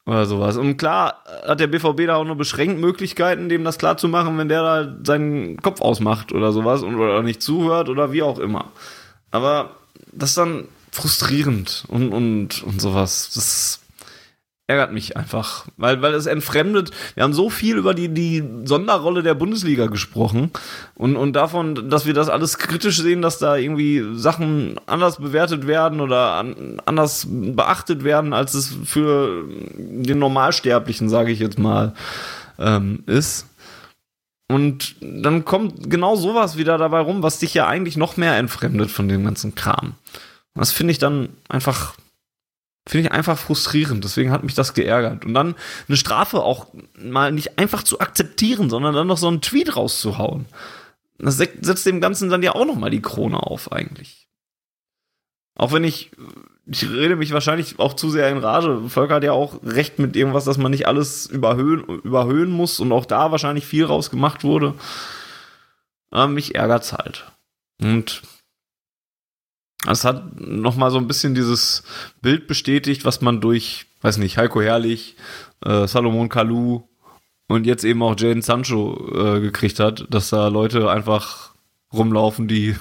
Oder 0.05 0.25
sowas. 0.25 0.57
Und 0.57 0.75
klar 0.75 1.23
hat 1.47 1.61
der 1.61 1.67
BVB 1.67 2.07
da 2.07 2.17
auch 2.17 2.25
nur 2.25 2.35
beschränkt 2.35 2.81
Möglichkeiten, 2.81 3.47
dem 3.47 3.63
das 3.63 3.77
klar 3.77 3.95
zu 3.95 4.09
machen, 4.09 4.37
wenn 4.37 4.49
der 4.49 4.61
da 4.61 4.95
seinen 5.05 5.61
Kopf 5.61 5.79
ausmacht 5.79 6.33
oder 6.33 6.51
sowas 6.51 6.83
und, 6.83 6.95
oder 6.95 7.21
nicht 7.23 7.41
zuhört 7.41 7.87
oder 7.87 8.11
wie 8.11 8.21
auch 8.21 8.37
immer. 8.37 8.71
Aber 9.31 9.77
das 10.11 10.31
ist 10.31 10.37
dann 10.37 10.67
frustrierend 10.91 11.85
und, 11.87 12.11
und, 12.11 12.63
und 12.63 12.81
sowas. 12.81 13.31
Das 13.33 13.79
ärgert 14.67 14.93
mich 14.93 15.17
einfach, 15.17 15.67
weil, 15.75 16.01
weil 16.01 16.13
es 16.13 16.25
entfremdet. 16.25 16.91
Wir 17.15 17.23
haben 17.23 17.33
so 17.33 17.49
viel 17.49 17.75
über 17.75 17.93
die, 17.93 18.07
die 18.07 18.43
Sonderrolle 18.63 19.21
der 19.21 19.33
Bundesliga 19.33 19.87
gesprochen 19.87 20.51
und, 20.95 21.17
und 21.17 21.33
davon, 21.33 21.89
dass 21.89 22.05
wir 22.05 22.13
das 22.13 22.29
alles 22.29 22.57
kritisch 22.57 22.97
sehen, 22.97 23.21
dass 23.21 23.39
da 23.39 23.57
irgendwie 23.57 24.03
Sachen 24.13 24.79
anders 24.85 25.17
bewertet 25.17 25.67
werden 25.67 25.99
oder 25.99 26.35
an, 26.35 26.81
anders 26.85 27.27
beachtet 27.29 28.05
werden, 28.05 28.33
als 28.33 28.53
es 28.53 28.73
für 28.85 29.43
den 29.75 30.19
Normalsterblichen, 30.19 31.09
sage 31.09 31.31
ich 31.31 31.39
jetzt 31.39 31.59
mal, 31.59 31.93
ähm, 32.57 33.03
ist. 33.05 33.47
Und 34.47 34.95
dann 35.01 35.43
kommt 35.43 35.89
genau 35.89 36.15
sowas 36.15 36.57
wieder 36.57 36.77
dabei 36.77 36.99
rum, 36.99 37.21
was 37.21 37.39
dich 37.39 37.53
ja 37.53 37.67
eigentlich 37.67 37.97
noch 37.97 38.15
mehr 38.17 38.37
entfremdet 38.37 38.91
von 38.91 39.09
dem 39.09 39.25
ganzen 39.25 39.55
Kram. 39.55 39.95
Das 40.53 40.71
finde 40.71 40.91
ich 40.91 40.99
dann 40.99 41.29
einfach 41.49 41.95
Finde 42.85 43.07
ich 43.07 43.13
einfach 43.13 43.37
frustrierend. 43.37 44.03
Deswegen 44.03 44.31
hat 44.31 44.43
mich 44.43 44.55
das 44.55 44.73
geärgert. 44.73 45.25
Und 45.25 45.33
dann 45.33 45.55
eine 45.87 45.97
Strafe 45.97 46.41
auch 46.41 46.67
mal 46.97 47.31
nicht 47.31 47.57
einfach 47.57 47.83
zu 47.83 47.99
akzeptieren, 47.99 48.69
sondern 48.69 48.93
dann 48.93 49.07
noch 49.07 49.17
so 49.17 49.27
einen 49.27 49.41
Tweet 49.41 49.75
rauszuhauen. 49.75 50.45
Das 51.17 51.37
setzt 51.37 51.85
dem 51.85 52.01
Ganzen 52.01 52.29
dann 52.29 52.43
ja 52.43 52.53
auch 52.55 52.65
noch 52.65 52.75
mal 52.75 52.89
die 52.89 53.01
Krone 53.01 53.41
auf, 53.41 53.71
eigentlich. 53.71 54.27
Auch 55.55 55.71
wenn 55.71 55.83
ich, 55.83 56.11
ich 56.65 56.89
rede 56.89 57.15
mich 57.15 57.31
wahrscheinlich 57.31 57.79
auch 57.79 57.93
zu 57.93 58.09
sehr 58.09 58.29
in 58.29 58.39
Rage. 58.39 58.89
Volker 58.89 59.15
hat 59.15 59.23
ja 59.23 59.31
auch 59.31 59.63
recht 59.63 59.99
mit 59.99 60.15
irgendwas, 60.15 60.43
dass 60.43 60.57
man 60.57 60.71
nicht 60.71 60.87
alles 60.87 61.27
überhöhen, 61.27 61.83
überhöhen 62.01 62.49
muss 62.49 62.79
und 62.79 62.91
auch 62.91 63.05
da 63.05 63.31
wahrscheinlich 63.31 63.65
viel 63.65 63.85
rausgemacht 63.85 64.43
wurde. 64.43 64.73
Aber 66.09 66.27
mich 66.27 66.55
ärgert's 66.55 66.91
halt. 66.91 67.31
Und 67.81 68.23
es 69.87 70.05
hat 70.05 70.39
nochmal 70.39 70.91
so 70.91 70.97
ein 70.97 71.07
bisschen 71.07 71.35
dieses 71.35 71.83
Bild 72.21 72.47
bestätigt, 72.47 73.05
was 73.05 73.21
man 73.21 73.41
durch, 73.41 73.85
weiß 74.01 74.17
nicht, 74.17 74.37
Heiko 74.37 74.61
Herrlich, 74.61 75.15
äh, 75.65 75.87
Salomon 75.87 76.29
Kalou 76.29 76.83
und 77.47 77.65
jetzt 77.65 77.83
eben 77.83 78.01
auch 78.01 78.17
Jaden 78.17 78.41
Sancho 78.41 79.11
äh, 79.13 79.41
gekriegt 79.41 79.79
hat, 79.79 80.05
dass 80.09 80.29
da 80.29 80.47
Leute 80.47 80.89
einfach 80.89 81.51
rumlaufen, 81.91 82.47
die 82.47 82.75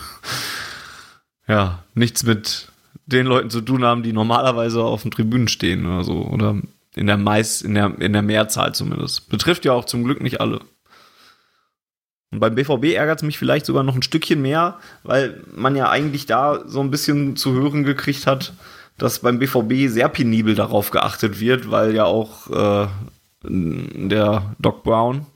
ja 1.49 1.83
nichts 1.95 2.23
mit 2.23 2.69
den 3.07 3.27
Leuten 3.27 3.51
zu 3.51 3.61
tun 3.61 3.85
haben, 3.85 4.03
die 4.03 4.13
normalerweise 4.13 4.83
auf 4.83 5.03
den 5.03 5.11
Tribünen 5.11 5.49
stehen 5.49 5.87
oder 5.87 6.05
so. 6.05 6.25
Oder 6.25 6.57
in 6.95 7.07
der 7.07 7.17
meist, 7.17 7.63
in 7.63 7.75
der, 7.75 7.99
in 8.01 8.13
der 8.13 8.23
Mehrzahl 8.23 8.75
zumindest. 8.75 9.29
Betrifft 9.29 9.65
ja 9.65 9.73
auch 9.73 9.85
zum 9.85 10.05
Glück 10.05 10.23
nicht 10.23 10.41
alle. 10.41 10.61
Und 12.33 12.41
beim 12.41 12.55
BVB 12.55 12.95
ärgert 12.95 13.19
es 13.19 13.23
mich 13.23 13.39
vielleicht 13.39 13.67
sogar 13.67 13.83
noch 13.83 13.95
ein 13.95 14.03
Stückchen 14.03 14.41
mehr, 14.41 14.79
weil 15.05 15.43
man 15.55 15.77
ja 15.77 15.91
eigentlich 15.91 16.27
da 16.27 16.63
so 16.67 16.81
ein 16.81 16.91
bisschen 16.91 17.37
zu 17.37 17.53
hören 17.53 17.85
gekriegt 17.85 18.27
hat, 18.27 18.55
dass 18.97 19.21
beim 19.21 19.39
BVB 19.39 19.89
sehr 19.89 20.09
penibel 20.09 20.55
darauf 20.55 20.91
geachtet 20.91 21.41
wird, 21.41 21.71
weil 21.71 21.95
ja 21.95 22.05
auch 22.05 22.51
äh, 22.51 22.89
der 23.45 24.55
Doc 24.59 24.83
Brown, 24.83 25.27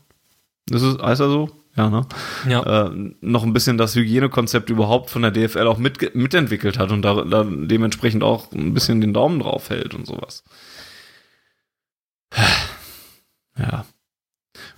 das 0.69 0.83
ist, 0.83 1.03
heißt 1.03 1.21
er 1.21 1.29
so? 1.29 1.51
Ja, 1.77 1.91
ne? 1.91 2.07
Ja. 2.49 2.87
Äh, 2.87 2.91
noch 3.21 3.43
ein 3.43 3.53
bisschen 3.53 3.77
das 3.77 3.95
Hygienekonzept 3.95 4.71
überhaupt 4.71 5.11
von 5.11 5.21
der 5.21 5.31
DFL 5.31 5.67
auch 5.67 5.77
mit, 5.77 6.15
mitentwickelt 6.15 6.79
hat 6.79 6.91
und 6.91 7.03
da, 7.03 7.23
da 7.25 7.45
dementsprechend 7.45 8.23
auch 8.23 8.51
ein 8.53 8.73
bisschen 8.73 9.03
den 9.03 9.13
Daumen 9.13 9.41
drauf 9.41 9.69
hält 9.69 9.95
und 9.95 10.07
sowas. 10.07 10.43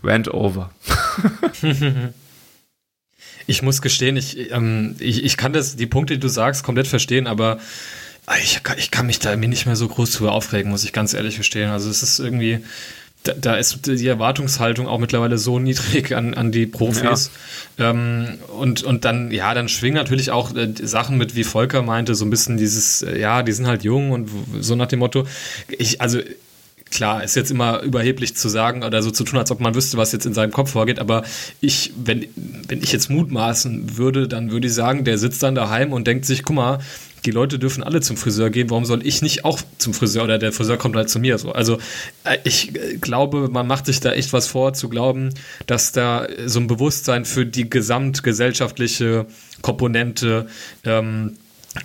Rant 0.03 0.33
over. 0.33 0.71
ich 3.47 3.63
muss 3.63 3.83
gestehen, 3.83 4.17
ich, 4.17 4.51
ähm, 4.53 4.97
ich, 4.99 5.25
ich 5.25 5.37
kann 5.37 5.53
das, 5.53 5.77
die 5.77 5.87
Punkte, 5.87 6.15
die 6.15 6.21
du 6.21 6.29
sagst, 6.29 6.63
komplett 6.65 6.87
verstehen, 6.87 7.27
aber 7.27 7.59
ich, 8.43 8.61
ich 8.77 8.91
kann 8.91 9.07
mich 9.07 9.19
da 9.19 9.35
mir 9.37 9.49
nicht 9.49 9.67
mehr 9.67 9.77
so 9.77 9.89
groß 9.89 10.13
drüber 10.13 10.33
aufregen, 10.33 10.71
muss 10.71 10.85
ich 10.85 10.93
ganz 10.93 11.15
ehrlich 11.15 11.35
verstehen. 11.37 11.71
Also 11.71 11.89
es 11.89 12.03
ist 12.03 12.19
irgendwie, 12.19 12.61
da, 13.25 13.33
da, 13.33 13.57
ist 13.57 13.87
die 13.87 14.07
Erwartungshaltung 14.07 14.87
auch 14.87 14.99
mittlerweile 14.99 15.39
so 15.39 15.59
niedrig 15.59 16.15
an, 16.15 16.35
an 16.35 16.53
die 16.53 16.67
Profis. 16.67 17.31
Ja. 17.79 17.91
Ähm, 17.91 18.39
und, 18.59 18.83
und 18.83 19.05
dann, 19.05 19.31
ja, 19.31 19.55
dann 19.55 19.69
schwingen 19.69 19.97
natürlich 19.97 20.31
auch 20.31 20.55
äh, 20.55 20.73
Sachen 20.83 21.19
mit, 21.19 21.35
wie 21.35 21.45
Volker 21.45 21.83
meinte, 21.83 22.15
so 22.15 22.25
ein 22.25 22.31
bisschen 22.31 22.57
dieses, 22.57 23.03
äh, 23.03 23.19
ja, 23.19 23.43
die 23.43 23.53
sind 23.53 23.67
halt 23.67 23.83
jung 23.83 24.13
und 24.13 24.31
so 24.61 24.75
nach 24.75 24.87
dem 24.87 25.01
Motto. 25.01 25.27
Ich, 25.69 26.01
also 26.01 26.21
klar, 26.91 27.23
ist 27.23 27.37
jetzt 27.37 27.51
immer 27.51 27.83
überheblich 27.83 28.37
zu 28.37 28.49
sagen 28.49 28.83
oder 28.83 29.03
so 29.03 29.11
zu 29.11 29.25
tun, 29.25 29.39
als 29.39 29.51
ob 29.51 29.61
man 29.61 29.75
wüsste, 29.75 29.97
was 29.97 30.13
jetzt 30.13 30.27
in 30.27 30.35
seinem 30.35 30.53
Kopf 30.53 30.73
vorgeht, 30.73 30.99
aber 30.99 31.23
ich, 31.61 31.93
wenn, 31.97 32.27
wenn 32.67 32.83
ich 32.83 32.93
jetzt 32.93 33.11
mutmaßen 33.11 33.97
würde, 33.97 34.29
dann 34.29 34.51
würde 34.51 34.67
ich 34.67 34.75
sagen, 34.75 35.05
der 35.05 35.19
sitzt 35.19 35.43
dann 35.43 35.55
daheim 35.55 35.93
und 35.93 36.07
denkt 36.07 36.25
sich, 36.25 36.43
guck 36.43 36.57
mal, 36.57 36.79
die 37.25 37.31
Leute 37.31 37.59
dürfen 37.59 37.83
alle 37.83 38.01
zum 38.01 38.17
Friseur 38.17 38.51
gehen, 38.51 38.71
warum 38.71 38.85
soll 38.85 39.07
ich 39.07 39.23
nicht 39.23 39.45
auch 39.45 39.61
zum 39.79 39.93
Friseur 39.95 40.25
oder 40.25 40.39
der 40.39 40.53
Friseur 40.53 40.77
kommt 40.77 40.97
halt 40.97 41.11
zu 41.11 41.19
mir 41.19 41.39
so. 41.39 41.53
Also 41.53 41.79
äh, 42.25 42.39
ich 42.45 42.73
glaube, 43.01 43.49
man 43.51 43.67
macht 43.67 43.87
sich 43.87 44.01
da 44.01 44.13
echt 44.13 44.33
was 44.33 44.47
vor, 44.47 44.73
zu 44.75 44.89
glauben, 44.89 45.31
dass 45.67 45.93
da 45.93 46.27
so 46.47 46.61
ein 46.61 46.67
Bewusstsein 46.67 47.25
für 47.25 47.45
die 47.45 47.69
gesamtgesellschaftliche 47.69 49.27
Komponente 49.63 50.47
ähm, 50.85 51.37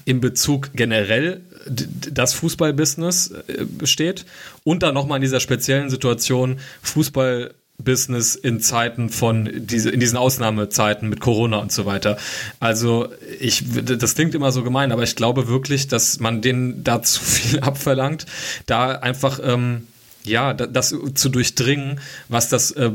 in 0.05 0.21
Bezug 0.21 0.69
generell 0.75 1.41
das 1.65 2.33
Fußballbusiness 2.33 3.31
äh, 3.31 3.65
besteht 3.65 4.25
und 4.63 4.83
dann 4.83 4.93
nochmal 4.93 5.17
in 5.17 5.21
dieser 5.21 5.39
speziellen 5.39 5.89
Situation 5.89 6.59
Fußballbusiness 6.81 8.35
in 8.35 8.59
Zeiten 8.59 9.09
von 9.09 9.49
diese, 9.53 9.89
in 9.89 9.99
diesen 9.99 10.17
Ausnahmezeiten 10.17 11.09
mit 11.09 11.19
Corona 11.19 11.57
und 11.57 11.71
so 11.71 11.85
weiter. 11.85 12.17
Also 12.59 13.09
ich, 13.39 13.63
das 13.83 14.15
klingt 14.15 14.35
immer 14.35 14.51
so 14.51 14.63
gemein, 14.63 14.91
aber 14.91 15.03
ich 15.03 15.15
glaube 15.15 15.47
wirklich, 15.47 15.87
dass 15.87 16.19
man 16.19 16.41
denen 16.41 16.83
da 16.83 17.01
zu 17.01 17.21
viel 17.21 17.59
abverlangt, 17.61 18.25
da 18.65 18.91
einfach 18.91 19.39
ähm, 19.43 19.87
ja, 20.25 20.53
das 20.53 20.95
zu 21.15 21.29
durchdringen, 21.29 21.99
was 22.29 22.49
das 22.49 22.71
äh, 22.71 22.91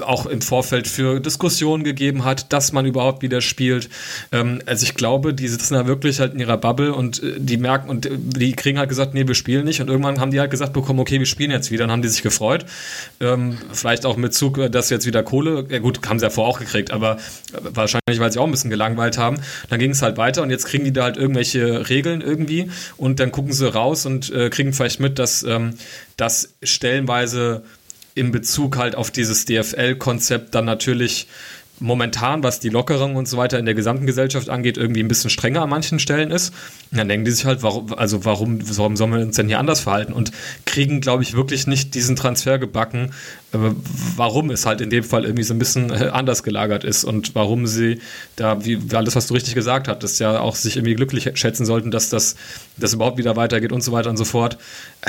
auch 0.00 0.26
im 0.26 0.40
Vorfeld 0.40 0.88
für 0.88 1.20
Diskussionen 1.20 1.84
gegeben 1.84 2.24
hat, 2.24 2.52
dass 2.52 2.72
man 2.72 2.86
überhaupt 2.86 3.22
wieder 3.22 3.40
spielt. 3.40 3.90
Ähm, 4.32 4.62
also 4.66 4.84
ich 4.84 4.94
glaube, 4.94 5.34
die 5.34 5.48
sitzen 5.48 5.74
da 5.74 5.86
wirklich 5.86 6.20
halt 6.20 6.34
in 6.34 6.40
ihrer 6.40 6.56
Bubble 6.56 6.94
und 6.94 7.22
äh, 7.22 7.34
die 7.38 7.58
merken 7.58 7.90
und 7.90 8.06
äh, 8.06 8.10
die 8.16 8.52
kriegen 8.52 8.78
halt 8.78 8.88
gesagt, 8.88 9.14
nee, 9.14 9.26
wir 9.26 9.34
spielen 9.34 9.64
nicht. 9.64 9.80
Und 9.80 9.88
irgendwann 9.88 10.20
haben 10.20 10.30
die 10.30 10.40
halt 10.40 10.50
gesagt 10.50 10.72
bekommen, 10.72 11.00
okay, 11.00 11.18
wir 11.18 11.26
spielen 11.26 11.50
jetzt 11.50 11.70
wieder. 11.70 11.84
Dann 11.84 11.92
haben 11.92 12.02
die 12.02 12.08
sich 12.08 12.22
gefreut. 12.22 12.64
Ähm, 13.20 13.58
vielleicht 13.72 14.06
auch 14.06 14.16
mit 14.16 14.32
Zug, 14.32 14.58
äh, 14.58 14.70
dass 14.70 14.88
jetzt 14.88 15.06
wieder 15.06 15.22
Kohle, 15.22 15.66
ja 15.68 15.78
gut, 15.78 16.00
haben 16.08 16.18
sie 16.18 16.24
ja 16.24 16.30
vorher 16.30 16.54
auch 16.54 16.58
gekriegt, 16.58 16.90
aber 16.92 17.18
wahrscheinlich, 17.62 18.18
weil 18.18 18.32
sie 18.32 18.38
auch 18.38 18.46
ein 18.46 18.50
bisschen 18.50 18.70
gelangweilt 18.70 19.18
haben. 19.18 19.38
Dann 19.68 19.78
ging 19.78 19.90
es 19.90 20.00
halt 20.02 20.16
weiter 20.16 20.42
und 20.42 20.50
jetzt 20.50 20.66
kriegen 20.66 20.84
die 20.84 20.92
da 20.92 21.04
halt 21.04 21.16
irgendwelche 21.16 21.88
Regeln 21.90 22.20
irgendwie 22.22 22.70
und 22.96 23.20
dann 23.20 23.32
gucken 23.32 23.52
sie 23.52 23.70
raus 23.70 24.06
und 24.06 24.32
äh, 24.32 24.48
kriegen 24.50 24.72
vielleicht 24.72 25.00
mit, 25.00 25.18
dass 25.18 25.42
ähm, 25.42 25.74
das 26.20 26.54
stellenweise 26.62 27.64
in 28.14 28.32
Bezug 28.32 28.76
halt 28.76 28.96
auf 28.96 29.10
dieses 29.10 29.44
DFL-Konzept 29.46 30.54
dann 30.54 30.64
natürlich 30.64 31.28
momentan, 31.80 32.42
was 32.42 32.60
die 32.60 32.68
Lockerung 32.68 33.16
und 33.16 33.26
so 33.26 33.36
weiter 33.38 33.58
in 33.58 33.64
der 33.64 33.74
gesamten 33.74 34.06
Gesellschaft 34.06 34.50
angeht, 34.50 34.76
irgendwie 34.76 35.02
ein 35.02 35.08
bisschen 35.08 35.30
strenger 35.30 35.62
an 35.62 35.70
manchen 35.70 35.98
Stellen 35.98 36.30
ist. 36.30 36.52
Und 36.90 36.98
dann 36.98 37.08
denken 37.08 37.24
die 37.24 37.30
sich 37.30 37.46
halt, 37.46 37.62
warum, 37.62 37.92
also 37.94 38.24
warum, 38.24 38.60
warum 38.76 38.96
sollen 38.96 39.12
wir 39.12 39.20
uns 39.20 39.36
denn 39.36 39.48
hier 39.48 39.58
anders 39.58 39.80
verhalten? 39.80 40.12
Und 40.12 40.30
kriegen, 40.66 41.00
glaube 41.00 41.22
ich, 41.22 41.34
wirklich 41.34 41.66
nicht 41.66 41.94
diesen 41.94 42.16
Transfer 42.16 42.58
gebacken, 42.58 43.12
äh, 43.52 43.58
warum 44.16 44.50
es 44.50 44.66
halt 44.66 44.80
in 44.82 44.90
dem 44.90 45.02
Fall 45.02 45.24
irgendwie 45.24 45.42
so 45.42 45.54
ein 45.54 45.58
bisschen 45.58 45.90
äh, 45.90 46.10
anders 46.12 46.42
gelagert 46.42 46.84
ist 46.84 47.04
und 47.04 47.34
warum 47.34 47.66
sie 47.66 48.00
da, 48.36 48.64
wie 48.64 48.78
alles, 48.92 49.16
was 49.16 49.26
du 49.26 49.34
richtig 49.34 49.54
gesagt 49.54 49.88
hattest, 49.88 50.20
ja 50.20 50.38
auch 50.40 50.56
sich 50.56 50.76
irgendwie 50.76 50.94
glücklich 50.94 51.30
schätzen 51.34 51.64
sollten, 51.64 51.90
dass 51.90 52.10
das, 52.10 52.36
das 52.76 52.92
überhaupt 52.92 53.16
wieder 53.16 53.36
weitergeht 53.36 53.72
und 53.72 53.82
so 53.82 53.92
weiter 53.92 54.10
und 54.10 54.18
so 54.18 54.26
fort. 54.26 54.58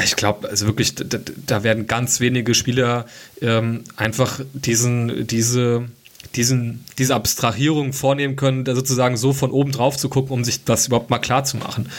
Ich 0.03 0.15
glaube, 0.15 0.49
also 0.49 0.67
wirklich, 0.67 0.95
da, 0.95 1.19
da, 1.45 1.63
werden 1.63 1.85
ganz 1.85 2.21
wenige 2.21 2.53
Spieler 2.53 3.05
ähm, 3.41 3.83
einfach 3.97 4.39
diesen, 4.53 5.27
diese, 5.27 5.89
diesen, 6.35 6.85
diese 6.97 7.15
Abstrahierung 7.15 7.93
vornehmen 7.93 8.35
können, 8.35 8.65
sozusagen 8.65 9.17
so 9.17 9.33
von 9.33 9.51
oben 9.51 9.71
drauf 9.71 9.97
zu 9.97 10.09
gucken, 10.09 10.31
um 10.31 10.43
sich 10.43 10.63
das 10.63 10.87
überhaupt 10.87 11.09
mal 11.09 11.19
klar 11.19 11.43
zu 11.43 11.57
machen. 11.57 11.89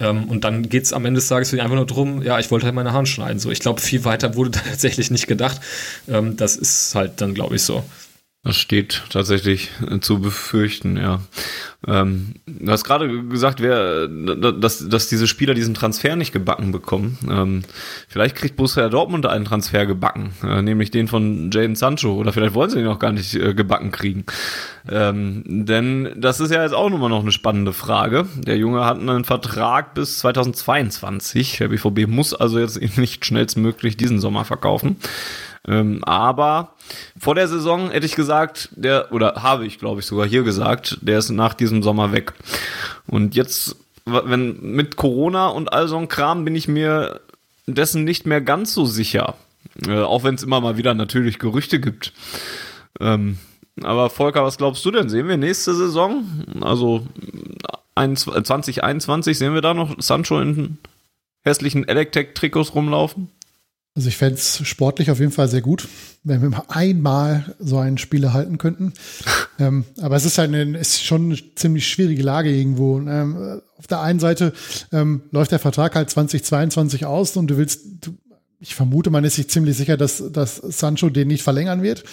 Ähm, 0.00 0.24
und 0.24 0.44
dann 0.44 0.68
geht 0.68 0.84
es 0.84 0.92
am 0.92 1.04
Ende 1.04 1.18
des 1.18 1.28
Tages 1.28 1.52
einfach 1.52 1.76
nur 1.76 1.86
darum, 1.86 2.22
ja, 2.22 2.38
ich 2.38 2.50
wollte 2.50 2.66
halt 2.66 2.74
meine 2.74 2.92
Haare 2.92 3.06
schneiden. 3.06 3.38
So, 3.38 3.50
ich 3.50 3.60
glaube, 3.60 3.80
viel 3.80 4.04
weiter 4.04 4.34
wurde 4.34 4.50
tatsächlich 4.70 5.10
nicht 5.10 5.26
gedacht. 5.26 5.60
Ähm, 6.08 6.36
das 6.36 6.56
ist 6.56 6.94
halt 6.94 7.20
dann, 7.20 7.34
glaube 7.34 7.56
ich, 7.56 7.62
so. 7.62 7.84
Das 8.42 8.56
steht 8.56 9.02
tatsächlich 9.10 9.70
äh, 9.86 10.00
zu 10.00 10.18
befürchten, 10.18 10.96
ja. 10.96 11.20
Ähm, 11.86 12.36
du 12.46 12.72
hast 12.72 12.84
gerade 12.84 13.24
gesagt, 13.24 13.60
wer, 13.60 14.08
dass, 14.08 14.88
dass 14.88 15.08
diese 15.08 15.26
Spieler 15.26 15.52
diesen 15.52 15.74
Transfer 15.74 16.16
nicht 16.16 16.32
gebacken 16.32 16.72
bekommen. 16.72 17.18
Ähm, 17.30 17.62
vielleicht 18.08 18.36
kriegt 18.36 18.56
Borussia 18.56 18.88
Dortmund 18.88 19.26
einen 19.26 19.44
Transfer 19.44 19.84
gebacken, 19.84 20.32
äh, 20.42 20.62
nämlich 20.62 20.90
den 20.90 21.06
von 21.06 21.50
Jaden 21.50 21.74
Sancho. 21.74 22.14
Oder 22.14 22.32
vielleicht 22.32 22.54
wollen 22.54 22.70
sie 22.70 22.80
ihn 22.80 22.86
auch 22.86 22.98
gar 22.98 23.12
nicht 23.12 23.34
äh, 23.34 23.52
gebacken 23.52 23.90
kriegen. 23.90 24.24
Ähm, 24.90 25.42
denn 25.46 26.10
das 26.16 26.40
ist 26.40 26.50
ja 26.50 26.62
jetzt 26.62 26.74
auch 26.74 26.88
nochmal 26.88 27.10
noch 27.10 27.20
eine 27.20 27.32
spannende 27.32 27.74
Frage. 27.74 28.26
Der 28.36 28.56
Junge 28.56 28.86
hat 28.86 28.98
einen 28.98 29.24
Vertrag 29.24 29.92
bis 29.92 30.18
2022. 30.18 31.58
Der 31.58 31.68
BVB 31.68 32.06
muss 32.06 32.32
also 32.32 32.58
jetzt 32.58 32.80
nicht 32.96 33.26
schnellstmöglich 33.26 33.98
diesen 33.98 34.18
Sommer 34.18 34.46
verkaufen. 34.46 34.96
Ähm, 35.70 36.02
aber 36.04 36.74
vor 37.16 37.36
der 37.36 37.46
Saison 37.46 37.92
hätte 37.92 38.04
ich 38.04 38.16
gesagt, 38.16 38.70
der, 38.72 39.12
oder 39.12 39.34
habe 39.36 39.66
ich 39.66 39.78
glaube 39.78 40.00
ich 40.00 40.06
sogar 40.06 40.26
hier 40.26 40.42
gesagt, 40.42 40.98
der 41.00 41.18
ist 41.18 41.30
nach 41.30 41.54
diesem 41.54 41.84
Sommer 41.84 42.10
weg. 42.10 42.32
Und 43.06 43.36
jetzt, 43.36 43.76
wenn 44.04 44.60
mit 44.60 44.96
Corona 44.96 45.46
und 45.46 45.72
all 45.72 45.86
so 45.86 45.96
ein 45.96 46.08
Kram, 46.08 46.44
bin 46.44 46.56
ich 46.56 46.66
mir 46.66 47.20
dessen 47.66 48.02
nicht 48.02 48.26
mehr 48.26 48.40
ganz 48.40 48.74
so 48.74 48.84
sicher. 48.84 49.36
Äh, 49.86 50.00
auch 50.00 50.24
wenn 50.24 50.34
es 50.34 50.42
immer 50.42 50.60
mal 50.60 50.76
wieder 50.76 50.94
natürlich 50.94 51.38
Gerüchte 51.38 51.78
gibt. 51.78 52.12
Ähm, 52.98 53.38
aber 53.80 54.10
Volker, 54.10 54.42
was 54.42 54.58
glaubst 54.58 54.84
du 54.84 54.90
denn? 54.90 55.08
Sehen 55.08 55.28
wir 55.28 55.36
nächste 55.36 55.74
Saison, 55.74 56.24
also 56.60 57.06
2021, 57.94 59.38
sehen 59.38 59.54
wir 59.54 59.60
da 59.60 59.72
noch 59.72 59.94
Sancho 60.00 60.40
in 60.40 60.78
hässlichen 61.44 61.86
Electec-Trikots 61.86 62.74
rumlaufen? 62.74 63.30
Also 63.96 64.08
ich 64.08 64.16
fände 64.16 64.36
es 64.36 64.66
sportlich 64.66 65.10
auf 65.10 65.18
jeden 65.18 65.32
Fall 65.32 65.48
sehr 65.48 65.62
gut, 65.62 65.88
wenn 66.22 66.42
wir 66.42 66.50
mal 66.50 66.62
einmal 66.68 67.56
so 67.58 67.78
einen 67.78 67.98
Spieler 67.98 68.32
halten 68.32 68.56
könnten. 68.56 68.92
ähm, 69.58 69.84
aber 70.00 70.16
es 70.16 70.24
ist 70.24 70.38
halt 70.38 70.54
eine, 70.54 70.78
ist 70.78 71.04
schon 71.04 71.26
eine 71.26 71.54
ziemlich 71.56 71.88
schwierige 71.88 72.22
Lage 72.22 72.50
irgendwo. 72.50 72.98
Ähm, 73.00 73.60
auf 73.76 73.86
der 73.88 74.00
einen 74.00 74.20
Seite 74.20 74.52
ähm, 74.92 75.22
läuft 75.32 75.50
der 75.50 75.58
Vertrag 75.58 75.96
halt 75.96 76.08
2022 76.08 77.04
aus 77.04 77.36
und 77.36 77.48
du 77.48 77.56
willst, 77.56 77.80
du, 78.00 78.16
ich 78.60 78.74
vermute, 78.74 79.10
man 79.10 79.24
ist 79.24 79.36
sich 79.36 79.50
ziemlich 79.50 79.76
sicher, 79.76 79.96
dass, 79.96 80.22
dass 80.30 80.56
Sancho 80.56 81.10
den 81.10 81.28
nicht 81.28 81.42
verlängern 81.42 81.82
wird. 81.82 82.04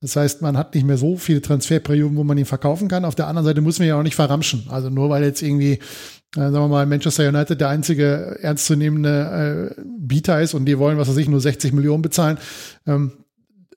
Das 0.00 0.16
heißt, 0.16 0.40
man 0.40 0.56
hat 0.56 0.74
nicht 0.74 0.86
mehr 0.86 0.96
so 0.96 1.16
viele 1.16 1.42
Transferperioden, 1.42 2.16
wo 2.16 2.24
man 2.24 2.38
ihn 2.38 2.46
verkaufen 2.46 2.88
kann. 2.88 3.04
Auf 3.04 3.14
der 3.14 3.26
anderen 3.26 3.44
Seite 3.44 3.60
müssen 3.60 3.80
wir 3.80 3.88
ja 3.88 3.98
auch 3.98 4.02
nicht 4.02 4.14
verramschen. 4.14 4.64
Also 4.70 4.88
nur 4.88 5.10
weil 5.10 5.24
jetzt 5.24 5.42
irgendwie 5.42 5.78
äh, 6.36 6.40
sagen 6.40 6.54
wir 6.54 6.68
mal, 6.68 6.86
Manchester 6.86 7.28
United 7.28 7.60
der 7.60 7.68
einzige 7.68 8.38
ernstzunehmende 8.40 9.74
äh, 9.76 9.82
Bieter 9.98 10.40
ist 10.40 10.54
und 10.54 10.64
die 10.64 10.78
wollen, 10.78 10.96
was 10.96 11.08
weiß 11.08 11.16
ich, 11.16 11.28
nur 11.28 11.40
60 11.40 11.72
Millionen 11.72 12.02
bezahlen. 12.02 12.38
Ähm, 12.86 13.12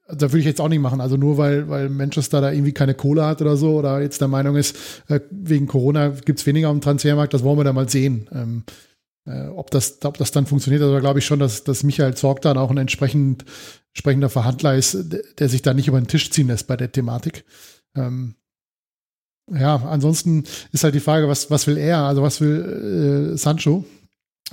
da 0.07 0.31
würde 0.31 0.39
ich 0.39 0.45
jetzt 0.45 0.61
auch 0.61 0.69
nicht 0.69 0.81
machen. 0.81 1.01
Also 1.01 1.17
nur 1.17 1.37
weil, 1.37 1.69
weil 1.69 1.89
Manchester 1.89 2.41
da 2.41 2.51
irgendwie 2.51 2.73
keine 2.73 2.93
Kohle 2.93 3.25
hat 3.25 3.41
oder 3.41 3.57
so 3.57 3.77
oder 3.77 4.01
jetzt 4.01 4.21
der 4.21 4.27
Meinung 4.27 4.55
ist, 4.55 4.75
äh, 5.07 5.19
wegen 5.31 5.65
Corona 5.65 6.09
gibt's 6.09 6.45
weniger 6.45 6.69
am 6.69 6.81
Transfermarkt, 6.81 7.33
das 7.33 7.43
wollen 7.43 7.57
wir 7.57 7.63
da 7.63 7.73
mal 7.73 7.89
sehen. 7.89 8.29
Ähm, 8.31 8.63
äh, 9.25 9.47
ob, 9.47 9.71
das, 9.71 10.03
ob 10.03 10.17
das 10.17 10.31
dann 10.31 10.45
funktioniert, 10.45 10.83
also 10.83 10.99
glaube 10.99 11.19
ich 11.19 11.25
schon, 11.25 11.39
dass, 11.39 11.63
dass 11.63 11.83
Michael 11.83 12.13
Zorg 12.13 12.41
dann 12.41 12.57
auch 12.57 12.69
ein 12.69 12.77
entsprechend, 12.77 13.45
entsprechender 13.93 14.29
Verhandler 14.29 14.75
ist, 14.75 14.97
der 15.37 15.49
sich 15.49 15.61
da 15.61 15.73
nicht 15.73 15.87
über 15.87 16.01
den 16.01 16.07
Tisch 16.07 16.31
ziehen 16.31 16.47
lässt 16.47 16.67
bei 16.67 16.75
der 16.75 16.91
Thematik. 16.91 17.45
Ähm, 17.95 18.35
ja, 19.51 19.75
ansonsten 19.75 20.45
ist 20.71 20.83
halt 20.83 20.95
die 20.95 20.99
Frage, 20.99 21.27
was, 21.27 21.51
was 21.51 21.67
will 21.67 21.77
er? 21.77 21.99
Also 21.99 22.23
was 22.23 22.41
will 22.41 23.33
äh, 23.33 23.37
Sancho? 23.37 23.85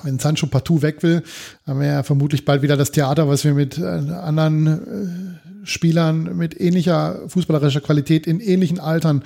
Wenn 0.02 0.18
Sancho 0.18 0.46
partout 0.46 0.82
weg 0.82 1.02
will, 1.02 1.22
haben 1.66 1.80
wir 1.80 1.86
ja 1.86 2.02
vermutlich 2.02 2.44
bald 2.44 2.62
wieder 2.62 2.76
das 2.76 2.90
Theater, 2.90 3.28
was 3.28 3.44
wir 3.44 3.54
mit 3.54 3.78
äh, 3.78 3.84
anderen 3.84 4.66
äh, 4.66 5.66
Spielern 5.66 6.36
mit 6.36 6.58
ähnlicher 6.60 7.28
fußballerischer 7.28 7.80
Qualität 7.80 8.26
in 8.26 8.40
ähnlichen 8.40 8.80
Altern 8.80 9.22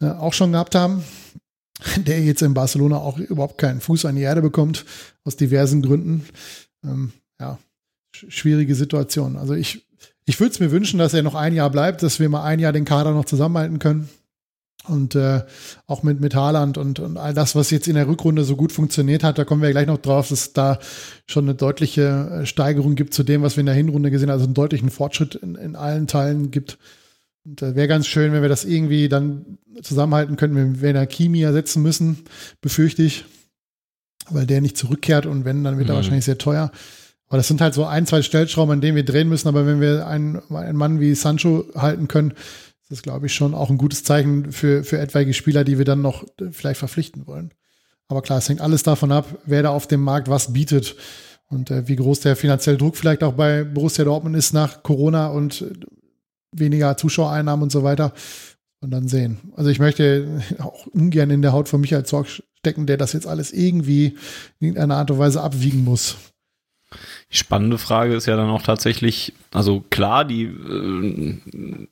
äh, 0.00 0.06
auch 0.06 0.32
schon 0.32 0.52
gehabt 0.52 0.74
haben. 0.74 1.04
Der 1.96 2.22
jetzt 2.22 2.42
in 2.42 2.54
Barcelona 2.54 2.98
auch 2.98 3.18
überhaupt 3.18 3.58
keinen 3.58 3.80
Fuß 3.80 4.04
an 4.04 4.16
die 4.16 4.22
Erde 4.22 4.42
bekommt, 4.42 4.84
aus 5.24 5.36
diversen 5.36 5.82
Gründen. 5.82 6.26
Ähm, 6.84 7.12
schwierige 8.12 8.74
Situation. 8.74 9.36
Also 9.36 9.54
ich, 9.54 9.86
ich 10.24 10.40
würde 10.40 10.52
es 10.52 10.60
mir 10.60 10.70
wünschen, 10.70 10.98
dass 10.98 11.14
er 11.14 11.22
noch 11.22 11.34
ein 11.34 11.54
Jahr 11.54 11.70
bleibt, 11.70 12.02
dass 12.02 12.20
wir 12.20 12.28
mal 12.28 12.44
ein 12.44 12.58
Jahr 12.58 12.72
den 12.72 12.84
Kader 12.84 13.12
noch 13.12 13.24
zusammenhalten 13.24 13.78
können. 13.78 14.08
Und 14.86 15.14
äh, 15.14 15.42
auch 15.86 16.02
mit, 16.02 16.20
mit 16.20 16.34
Haaland 16.34 16.78
und, 16.78 16.98
und 16.98 17.18
all 17.18 17.34
das, 17.34 17.54
was 17.54 17.70
jetzt 17.70 17.88
in 17.88 17.94
der 17.94 18.08
Rückrunde 18.08 18.44
so 18.44 18.56
gut 18.56 18.72
funktioniert 18.72 19.22
hat, 19.22 19.36
da 19.36 19.44
kommen 19.44 19.60
wir 19.60 19.70
gleich 19.70 19.86
noch 19.86 19.98
drauf, 19.98 20.28
dass 20.28 20.40
es 20.40 20.52
da 20.54 20.78
schon 21.26 21.44
eine 21.44 21.54
deutliche 21.54 22.40
äh, 22.42 22.46
Steigerung 22.46 22.94
gibt 22.94 23.12
zu 23.12 23.22
dem, 23.22 23.42
was 23.42 23.56
wir 23.56 23.60
in 23.60 23.66
der 23.66 23.74
Hinrunde 23.74 24.10
gesehen 24.10 24.28
haben, 24.28 24.34
also 24.34 24.46
einen 24.46 24.54
deutlichen 24.54 24.90
Fortschritt 24.90 25.34
in, 25.34 25.56
in 25.56 25.76
allen 25.76 26.06
Teilen 26.06 26.50
gibt. 26.50 26.78
Und 27.44 27.60
äh, 27.60 27.74
wäre 27.74 27.88
ganz 27.88 28.06
schön, 28.06 28.32
wenn 28.32 28.42
wir 28.42 28.48
das 28.48 28.64
irgendwie 28.64 29.08
dann 29.08 29.58
zusammenhalten 29.82 30.36
könnten, 30.36 30.80
wenn 30.80 30.94
wir 30.94 31.06
Kimi 31.06 31.42
ersetzen 31.42 31.82
müssen, 31.82 32.24
befürchte 32.60 33.02
ich, 33.02 33.24
weil 34.30 34.46
der 34.46 34.60
nicht 34.60 34.76
zurückkehrt 34.76 35.26
und 35.26 35.44
wenn, 35.44 35.64
dann 35.64 35.78
wird 35.78 35.88
er 35.88 35.94
mhm. 35.94 35.96
wahrscheinlich 35.96 36.24
sehr 36.24 36.38
teuer. 36.38 36.70
Aber 37.28 37.36
das 37.36 37.48
sind 37.48 37.60
halt 37.60 37.74
so 37.74 37.84
ein, 37.84 38.06
zwei 38.06 38.22
Stellschrauben, 38.22 38.72
an 38.72 38.80
denen 38.80 38.96
wir 38.96 39.04
drehen 39.04 39.28
müssen. 39.28 39.48
Aber 39.48 39.66
wenn 39.66 39.80
wir 39.80 40.06
einen, 40.06 40.40
einen 40.50 40.78
Mann 40.78 41.00
wie 41.00 41.14
Sancho 41.14 41.66
halten 41.74 42.08
können, 42.08 42.32
das 42.88 42.98
ist, 42.98 43.02
glaube 43.02 43.26
ich, 43.26 43.34
schon 43.34 43.54
auch 43.54 43.68
ein 43.68 43.76
gutes 43.76 44.02
Zeichen 44.02 44.50
für, 44.50 44.82
für 44.82 44.98
etwaige 44.98 45.34
Spieler, 45.34 45.62
die 45.62 45.76
wir 45.76 45.84
dann 45.84 46.00
noch 46.00 46.24
vielleicht 46.52 46.78
verpflichten 46.78 47.26
wollen. 47.26 47.52
Aber 48.08 48.22
klar, 48.22 48.38
es 48.38 48.48
hängt 48.48 48.62
alles 48.62 48.82
davon 48.82 49.12
ab, 49.12 49.26
wer 49.44 49.62
da 49.62 49.70
auf 49.70 49.86
dem 49.86 50.00
Markt 50.00 50.28
was 50.28 50.54
bietet 50.54 50.96
und 51.50 51.70
äh, 51.70 51.86
wie 51.86 51.96
groß 51.96 52.20
der 52.20 52.36
finanzielle 52.36 52.78
Druck 52.78 52.96
vielleicht 52.96 53.22
auch 53.22 53.34
bei 53.34 53.64
Borussia 53.64 54.04
Dortmund 54.04 54.36
ist 54.36 54.54
nach 54.54 54.82
Corona 54.82 55.28
und 55.28 55.64
weniger 56.52 56.96
Zuschauereinnahmen 56.96 57.62
und 57.62 57.72
so 57.72 57.82
weiter. 57.82 58.12
Und 58.80 58.92
dann 58.92 59.08
sehen. 59.08 59.38
Also 59.56 59.70
ich 59.70 59.80
möchte 59.80 60.40
auch 60.58 60.86
ungern 60.86 61.30
in 61.30 61.42
der 61.42 61.52
Haut 61.52 61.68
von 61.68 61.80
Michael 61.80 62.04
Zorg 62.04 62.28
stecken, 62.28 62.86
der 62.86 62.96
das 62.96 63.12
jetzt 63.12 63.26
alles 63.26 63.52
irgendwie 63.52 64.16
in 64.60 64.68
irgendeiner 64.68 64.96
Art 64.96 65.10
und 65.10 65.18
Weise 65.18 65.42
abwiegen 65.42 65.84
muss. 65.84 66.16
Die 67.30 67.36
spannende 67.36 67.76
Frage 67.76 68.14
ist 68.14 68.26
ja 68.26 68.36
dann 68.36 68.48
auch 68.48 68.62
tatsächlich, 68.62 69.34
also 69.52 69.84
klar, 69.90 70.24
die, 70.24 70.44
äh, 70.44 71.38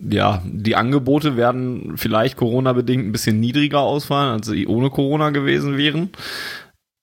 ja, 0.00 0.42
die 0.46 0.76
Angebote 0.76 1.36
werden 1.36 1.92
vielleicht 1.96 2.36
Corona-bedingt 2.38 3.04
ein 3.04 3.12
bisschen 3.12 3.38
niedriger 3.38 3.80
ausfallen, 3.80 4.32
als 4.32 4.46
sie 4.46 4.66
ohne 4.66 4.88
Corona 4.88 5.30
gewesen 5.30 5.76
wären. 5.76 6.10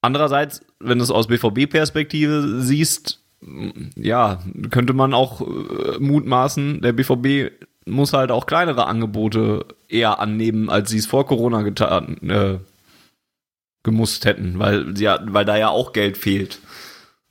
Andererseits, 0.02 0.62
wenn 0.80 0.98
du 0.98 1.04
es 1.04 1.12
aus 1.12 1.28
BVB-Perspektive 1.28 2.60
siehst, 2.62 3.20
ja, 3.96 4.40
könnte 4.72 4.94
man 4.94 5.14
auch 5.14 5.42
äh, 5.42 6.00
mutmaßen, 6.00 6.82
der 6.82 6.94
BVB 6.94 7.52
muss 7.86 8.14
halt 8.14 8.32
auch 8.32 8.46
kleinere 8.46 8.88
Angebote 8.88 9.66
eher 9.88 10.20
annehmen, 10.20 10.70
als 10.70 10.90
sie 10.90 10.98
es 10.98 11.06
vor 11.06 11.26
Corona 11.26 11.62
getan, 11.62 12.18
äh, 12.30 12.58
gemusst 13.84 14.26
hätten, 14.26 14.60
weil, 14.60 14.98
ja, 14.98 15.20
weil 15.26 15.46
da 15.46 15.58
ja 15.58 15.70
auch 15.70 15.94
Geld 15.94 16.18
fehlt. 16.18 16.60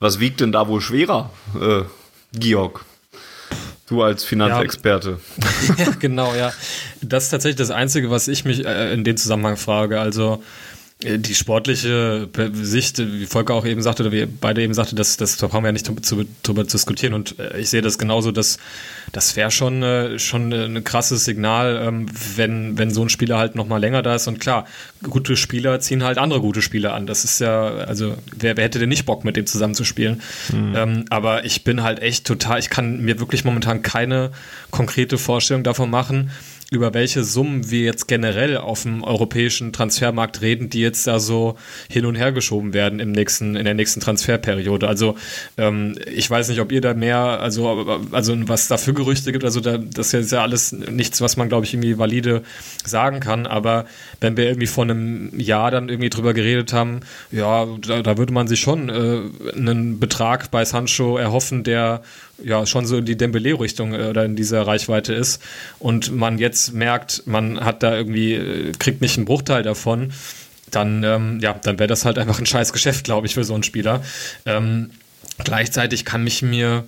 Was 0.03 0.19
wiegt 0.19 0.41
denn 0.41 0.51
da 0.51 0.67
wohl 0.67 0.81
schwerer, 0.81 1.29
äh, 1.55 1.83
Georg? 2.33 2.83
Du 3.87 4.03
als 4.03 4.25
Finanzexperte. 4.25 5.17
Ja. 5.37 5.75
ja, 5.85 5.91
genau, 5.97 6.35
ja. 6.35 6.51
Das 7.01 7.23
ist 7.23 7.29
tatsächlich 7.29 7.55
das 7.55 7.71
Einzige, 7.71 8.11
was 8.11 8.27
ich 8.27 8.43
mich 8.43 8.65
äh, 8.65 8.93
in 8.93 9.05
dem 9.05 9.15
Zusammenhang 9.15 9.55
frage. 9.55 10.01
Also 10.01 10.43
die 11.03 11.35
sportliche 11.35 12.29
Sicht, 12.53 12.99
wie 12.99 13.25
Volker 13.25 13.53
auch 13.53 13.65
eben 13.65 13.81
sagte, 13.81 14.03
oder 14.03 14.11
wie 14.11 14.25
beide 14.25 14.61
eben 14.61 14.73
sagte, 14.73 14.95
das, 14.95 15.17
das 15.17 15.37
brauchen 15.37 15.63
wir 15.63 15.67
ja 15.67 15.71
nicht 15.73 16.05
zu, 16.05 16.25
darüber 16.43 16.63
diskutieren. 16.63 17.13
Und 17.13 17.39
äh, 17.39 17.59
ich 17.59 17.69
sehe 17.69 17.81
das 17.81 17.97
genauso, 17.97 18.31
dass 18.31 18.57
das 19.11 19.35
wäre 19.35 19.51
schon, 19.51 19.83
äh, 19.83 20.19
schon 20.19 20.51
ein 20.51 20.83
krasses 20.83 21.25
Signal, 21.25 21.81
ähm, 21.85 22.05
wenn, 22.35 22.77
wenn 22.77 22.91
so 22.91 23.03
ein 23.03 23.09
Spieler 23.09 23.37
halt 23.37 23.55
nochmal 23.55 23.79
länger 23.79 24.01
da 24.01 24.15
ist. 24.15 24.27
Und 24.27 24.39
klar, 24.39 24.65
gute 25.03 25.35
Spieler 25.35 25.79
ziehen 25.79 26.03
halt 26.03 26.17
andere 26.17 26.41
gute 26.41 26.61
Spieler 26.61 26.93
an. 26.93 27.05
Das 27.05 27.23
ist 27.23 27.39
ja, 27.39 27.67
also 27.67 28.15
wer, 28.35 28.57
wer 28.57 28.63
hätte 28.63 28.79
denn 28.79 28.89
nicht 28.89 29.05
Bock, 29.05 29.23
mit 29.23 29.35
dem 29.35 29.45
zusammenzuspielen? 29.45 30.21
Mhm. 30.51 30.75
Ähm, 30.75 31.05
aber 31.09 31.45
ich 31.45 31.63
bin 31.63 31.83
halt 31.83 31.99
echt 31.99 32.25
total, 32.25 32.59
ich 32.59 32.69
kann 32.69 33.01
mir 33.01 33.19
wirklich 33.19 33.43
momentan 33.43 33.81
keine 33.81 34.31
konkrete 34.71 35.17
Vorstellung 35.17 35.63
davon 35.63 35.89
machen, 35.89 36.31
über 36.73 36.93
welche 36.95 37.23
Summen 37.23 37.69
wir 37.69 37.81
jetzt 37.81 38.07
generell 38.07 38.57
auf 38.57 38.81
dem 38.81 39.03
europäischen 39.03 39.73
Transfermarkt 39.73 40.41
reden, 40.41 40.69
die 40.69 40.81
jetzt 40.81 41.05
da 41.05 41.19
so 41.19 41.55
hin 41.87 42.05
und 42.05 42.15
her 42.15 42.31
geschoben 42.31 42.73
werden 42.73 42.99
im 42.99 43.11
nächsten, 43.11 43.55
in 43.55 43.63
der 43.63 43.75
nächsten 43.75 43.99
Transferperiode. 43.99 44.87
Also 44.87 45.15
ähm, 45.57 45.95
ich 46.11 46.29
weiß 46.29 46.49
nicht, 46.49 46.59
ob 46.61 46.71
ihr 46.71 46.81
da 46.81 46.95
mehr, 46.95 47.17
also, 47.17 48.01
also 48.11 48.35
was 48.47 48.67
da 48.67 48.77
für 48.77 48.93
Gerüchte 48.93 49.31
gibt, 49.31 49.45
also 49.45 49.59
da, 49.59 49.77
das 49.77 50.13
ist 50.13 50.31
ja 50.31 50.41
alles 50.41 50.71
nichts, 50.71 51.21
was 51.21 51.37
man, 51.37 51.47
glaube 51.47 51.65
ich, 51.65 51.73
irgendwie 51.75 51.99
valide 51.99 52.41
sagen 52.83 53.19
kann. 53.19 53.45
Aber 53.45 53.85
wenn 54.19 54.35
wir 54.35 54.45
irgendwie 54.45 54.67
vor 54.67 54.83
einem 54.83 55.37
Jahr 55.39 55.69
dann 55.69 55.89
irgendwie 55.89 56.09
drüber 56.09 56.33
geredet 56.33 56.73
haben, 56.73 57.01
ja, 57.31 57.67
da, 57.87 58.01
da 58.01 58.17
würde 58.17 58.33
man 58.33 58.47
sich 58.47 58.59
schon 58.59 58.89
äh, 58.89 59.21
einen 59.55 59.99
Betrag 59.99 60.49
bei 60.49 60.65
Sancho 60.65 61.17
erhoffen, 61.17 61.63
der 61.63 62.01
ja 62.43 62.65
schon 62.65 62.85
so 62.85 62.97
in 62.97 63.05
die 63.05 63.17
Dembele-Richtung 63.17 63.93
äh, 63.93 64.07
oder 64.07 64.25
in 64.25 64.35
dieser 64.35 64.65
Reichweite 64.65 65.13
ist 65.13 65.41
und 65.79 66.11
man 66.11 66.37
jetzt 66.37 66.73
merkt, 66.73 67.23
man 67.25 67.59
hat 67.59 67.83
da 67.83 67.95
irgendwie, 67.95 68.33
äh, 68.33 68.71
kriegt 68.77 69.01
nicht 69.01 69.17
einen 69.17 69.25
Bruchteil 69.25 69.63
davon, 69.63 70.13
dann, 70.71 71.03
ähm, 71.03 71.39
ja, 71.41 71.53
dann 71.53 71.79
wäre 71.79 71.87
das 71.87 72.05
halt 72.05 72.17
einfach 72.17 72.39
ein 72.39 72.45
scheiß 72.45 72.73
Geschäft, 72.73 73.03
glaube 73.03 73.27
ich, 73.27 73.33
für 73.35 73.43
so 73.43 73.53
einen 73.53 73.63
Spieler. 73.63 74.03
Ähm, 74.45 74.89
gleichzeitig 75.43 76.05
kann 76.05 76.23
mich 76.23 76.41
mir, 76.41 76.85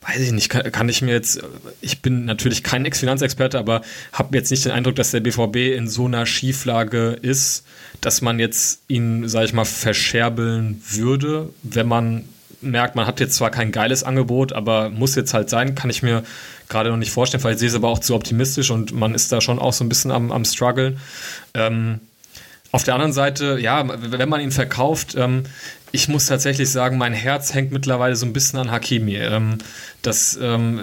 weiß 0.00 0.20
ich 0.20 0.32
nicht, 0.32 0.48
kann, 0.48 0.70
kann, 0.72 0.88
ich 0.88 1.02
mir 1.02 1.12
jetzt, 1.12 1.40
ich 1.80 2.02
bin 2.02 2.24
natürlich 2.24 2.62
kein 2.62 2.84
Ex-Finanzexperte, 2.84 3.58
aber 3.58 3.82
habe 4.12 4.36
jetzt 4.36 4.50
nicht 4.50 4.64
den 4.64 4.72
Eindruck, 4.72 4.96
dass 4.96 5.12
der 5.12 5.20
BVB 5.20 5.76
in 5.76 5.86
so 5.86 6.06
einer 6.06 6.26
Schieflage 6.26 7.18
ist, 7.22 7.64
dass 8.00 8.20
man 8.20 8.40
jetzt 8.40 8.80
ihn, 8.88 9.28
sage 9.28 9.46
ich 9.46 9.52
mal, 9.52 9.64
verscherbeln 9.64 10.82
würde, 10.88 11.50
wenn 11.62 11.86
man 11.86 12.24
merkt, 12.62 12.94
man 12.94 13.06
hat 13.06 13.20
jetzt 13.20 13.36
zwar 13.36 13.50
kein 13.50 13.72
geiles 13.72 14.02
Angebot, 14.02 14.52
aber 14.52 14.90
muss 14.90 15.14
jetzt 15.14 15.34
halt 15.34 15.50
sein, 15.50 15.74
kann 15.74 15.90
ich 15.90 16.02
mir 16.02 16.22
gerade 16.68 16.90
noch 16.90 16.96
nicht 16.96 17.10
vorstellen. 17.10 17.40
Vielleicht 17.40 17.58
sehe 17.58 17.68
ich 17.68 17.72
es 17.72 17.78
aber 17.78 17.88
auch 17.88 17.98
zu 17.98 18.14
optimistisch 18.14 18.70
und 18.70 18.92
man 18.92 19.14
ist 19.14 19.32
da 19.32 19.40
schon 19.40 19.58
auch 19.58 19.72
so 19.72 19.84
ein 19.84 19.88
bisschen 19.88 20.10
am, 20.10 20.32
am 20.32 20.44
Struggle. 20.44 20.96
Ähm, 21.54 22.00
auf 22.72 22.84
der 22.84 22.94
anderen 22.94 23.12
Seite, 23.12 23.58
ja, 23.58 23.84
wenn 23.88 24.28
man 24.28 24.40
ihn 24.40 24.52
verkauft, 24.52 25.16
ähm, 25.16 25.42
ich 25.92 26.08
muss 26.08 26.26
tatsächlich 26.26 26.70
sagen, 26.70 26.98
mein 26.98 27.12
Herz 27.12 27.54
hängt 27.54 27.72
mittlerweile 27.72 28.16
so 28.16 28.26
ein 28.26 28.32
bisschen 28.32 28.58
an 28.58 28.70
Hakimi. 28.70 29.16
Ähm, 29.16 29.58
dass 30.02 30.38
ähm, 30.40 30.80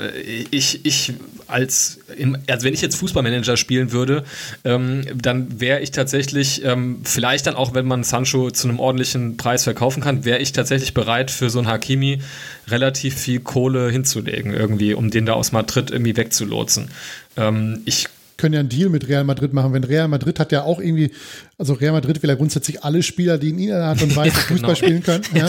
ich, 0.52 0.86
ich 0.86 1.14
als, 1.48 2.00
im, 2.18 2.38
also 2.48 2.66
wenn 2.66 2.74
ich 2.74 2.82
jetzt 2.82 2.98
Fußballmanager 2.98 3.58
spielen 3.58 3.92
würde, 3.92 4.24
ähm, 4.64 5.06
dann 5.16 5.60
wäre 5.60 5.80
ich 5.80 5.92
tatsächlich, 5.92 6.64
ähm, 6.64 7.02
vielleicht 7.04 7.48
dann 7.48 7.56
auch, 7.56 7.74
wenn 7.74 7.86
man 7.86 8.04
Sancho 8.04 8.52
zu 8.52 8.68
einem 8.68 8.80
ordentlichen 8.80 9.38
Preis 9.38 9.64
verkaufen 9.64 10.04
kann, 10.04 10.26
wäre 10.26 10.40
ich 10.40 10.52
tatsächlich 10.52 10.94
bereit, 10.94 11.32
für 11.32 11.50
so 11.50 11.60
einen 11.60 11.68
Hakimi 11.68 12.22
relativ 12.68 13.16
viel 13.16 13.40
Kohle 13.40 13.90
hinzulegen, 13.90 14.54
irgendwie, 14.54 14.94
um 14.94 15.10
den 15.10 15.26
da 15.26 15.34
aus 15.34 15.52
Madrid 15.52 15.90
irgendwie 15.90 16.16
wegzulotsen. 16.16 16.90
Ähm, 17.38 17.82
ich 17.86 18.08
können 18.38 18.54
ja 18.54 18.60
einen 18.60 18.70
Deal 18.70 18.90
mit 18.90 19.08
Real 19.08 19.24
Madrid 19.24 19.54
machen. 19.54 19.74
Wenn 19.74 19.84
Real 19.84 20.08
Madrid 20.08 20.40
hat 20.40 20.52
ja 20.52 20.64
auch 20.64 20.80
irgendwie, 20.80 21.12
also 21.58 21.74
Real 21.74 21.94
Madrid 21.94 22.22
will 22.22 22.30
ja 22.30 22.36
grundsätzlich 22.36 22.84
alle 22.84 23.04
Spieler, 23.04 23.38
die 23.38 23.50
in 23.50 23.60
ihrer 23.60 23.84
Art 23.84 24.02
und 24.02 24.16
Weise 24.16 24.36
ja, 24.36 24.42
Fußball 24.42 24.74
genau. 24.74 24.76
spielen 24.76 25.04
können. 25.04 25.24
Ja. 25.38 25.48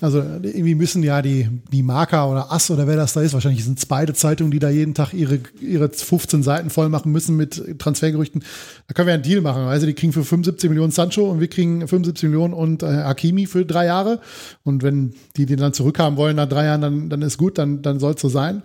Also 0.00 0.18
irgendwie 0.18 0.74
müssen 0.74 1.02
ja 1.02 1.20
die, 1.20 1.48
die 1.72 1.82
Marker 1.82 2.30
oder 2.30 2.50
Ass 2.52 2.70
oder 2.70 2.86
wer 2.86 2.96
das 2.96 3.12
da 3.12 3.20
ist, 3.20 3.34
wahrscheinlich 3.34 3.64
sind 3.64 3.78
es 3.78 3.86
beide 3.86 4.14
Zeitungen, 4.14 4.50
die 4.50 4.58
da 4.58 4.70
jeden 4.70 4.94
Tag 4.94 5.12
ihre, 5.12 5.40
ihre 5.60 5.88
15 5.90 6.42
Seiten 6.42 6.70
voll 6.70 6.88
machen 6.88 7.12
müssen 7.12 7.36
mit 7.36 7.78
Transfergerüchten. 7.78 8.42
Da 8.86 8.94
können 8.94 9.08
wir 9.08 9.14
einen 9.14 9.22
Deal 9.22 9.40
machen. 9.40 9.62
Also 9.62 9.86
die 9.86 9.94
kriegen 9.94 10.12
für 10.12 10.24
75 10.24 10.70
Millionen 10.70 10.90
Sancho 10.90 11.30
und 11.30 11.40
wir 11.40 11.48
kriegen 11.48 11.86
75 11.86 12.24
Millionen 12.24 12.54
und 12.54 12.82
äh, 12.82 12.86
Hakimi 12.86 13.46
für 13.46 13.64
drei 13.64 13.86
Jahre. 13.86 14.20
Und 14.62 14.82
wenn 14.82 15.14
die 15.36 15.46
den 15.46 15.58
dann 15.58 15.74
zurückhaben 15.74 16.16
wollen 16.16 16.36
nach 16.36 16.48
drei 16.48 16.64
Jahren, 16.66 16.80
dann, 16.80 17.10
dann 17.10 17.22
ist 17.22 17.38
gut, 17.38 17.58
dann, 17.58 17.82
dann 17.82 18.00
soll 18.00 18.14
es 18.14 18.20
so 18.20 18.28
sein. 18.28 18.62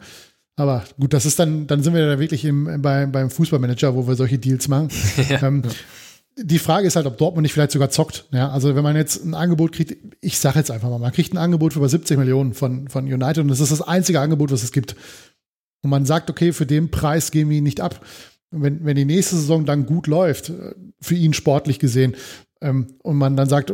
Aber 0.60 0.84
gut, 1.00 1.14
das 1.14 1.26
ist 1.26 1.40
dann, 1.40 1.68
dann 1.68 1.84
sind 1.84 1.94
wir 1.94 2.06
da 2.06 2.20
wirklich 2.20 2.44
im, 2.44 2.82
bei, 2.82 3.06
beim 3.06 3.30
Fußballmanager, 3.30 3.96
wo 3.96 4.06
wir 4.06 4.16
solche 4.16 4.38
Deals 4.38 4.68
machen. 4.68 4.90
Ja. 5.30 5.44
Ähm, 5.44 5.64
die 6.36 6.60
Frage 6.60 6.88
ist 6.88 6.96
halt, 6.96 7.06
ob 7.06 7.18
Dortmund 7.18 7.44
nicht 7.44 7.54
vielleicht 7.54 7.72
sogar 7.72 7.90
zockt. 7.90 8.26
Ja, 8.32 8.50
also 8.50 8.76
wenn 8.76 8.84
man 8.84 8.96
jetzt 8.96 9.24
ein 9.24 9.34
Angebot 9.34 9.74
kriegt, 9.74 9.96
ich 10.22 10.38
sage 10.38 10.60
jetzt 10.60 10.72
einfach 10.72 10.90
mal, 10.90 10.98
man 10.98 11.12
kriegt 11.12 11.34
ein 11.34 11.38
Angebot 11.38 11.74
für 11.74 11.80
über 11.80 11.90
70 11.90 12.18
Millionen 12.18 12.54
von, 12.54 12.88
von 12.88 13.06
United 13.06 13.40
und 13.40 13.48
das 13.50 13.60
ist 13.60 13.72
das 13.72 13.82
einzige 13.82 14.20
Angebot, 14.20 14.52
was 14.52 14.64
es 14.64 14.72
gibt. 14.72 14.96
Und 15.82 15.90
man 15.90 16.06
sagt, 16.06 16.30
okay, 16.30 16.52
für 16.52 16.66
den 16.66 16.92
Preis 16.92 17.32
gehen 17.32 17.50
wir 17.50 17.58
ihn 17.58 17.64
nicht 17.64 17.82
ab. 17.82 18.06
Wenn, 18.52 18.84
wenn 18.86 18.96
die 18.96 19.06
nächste 19.06 19.36
Saison 19.36 19.66
dann 19.66 19.86
gut 19.86 20.08
läuft, 20.08 20.50
äh, 20.50 20.74
für 21.00 21.16
ihn 21.16 21.34
sportlich 21.34 21.80
gesehen, 21.80 22.16
ähm, 22.62 22.88
und 23.04 23.18
man 23.18 23.38
dann 23.38 23.48
sagt, 23.48 23.74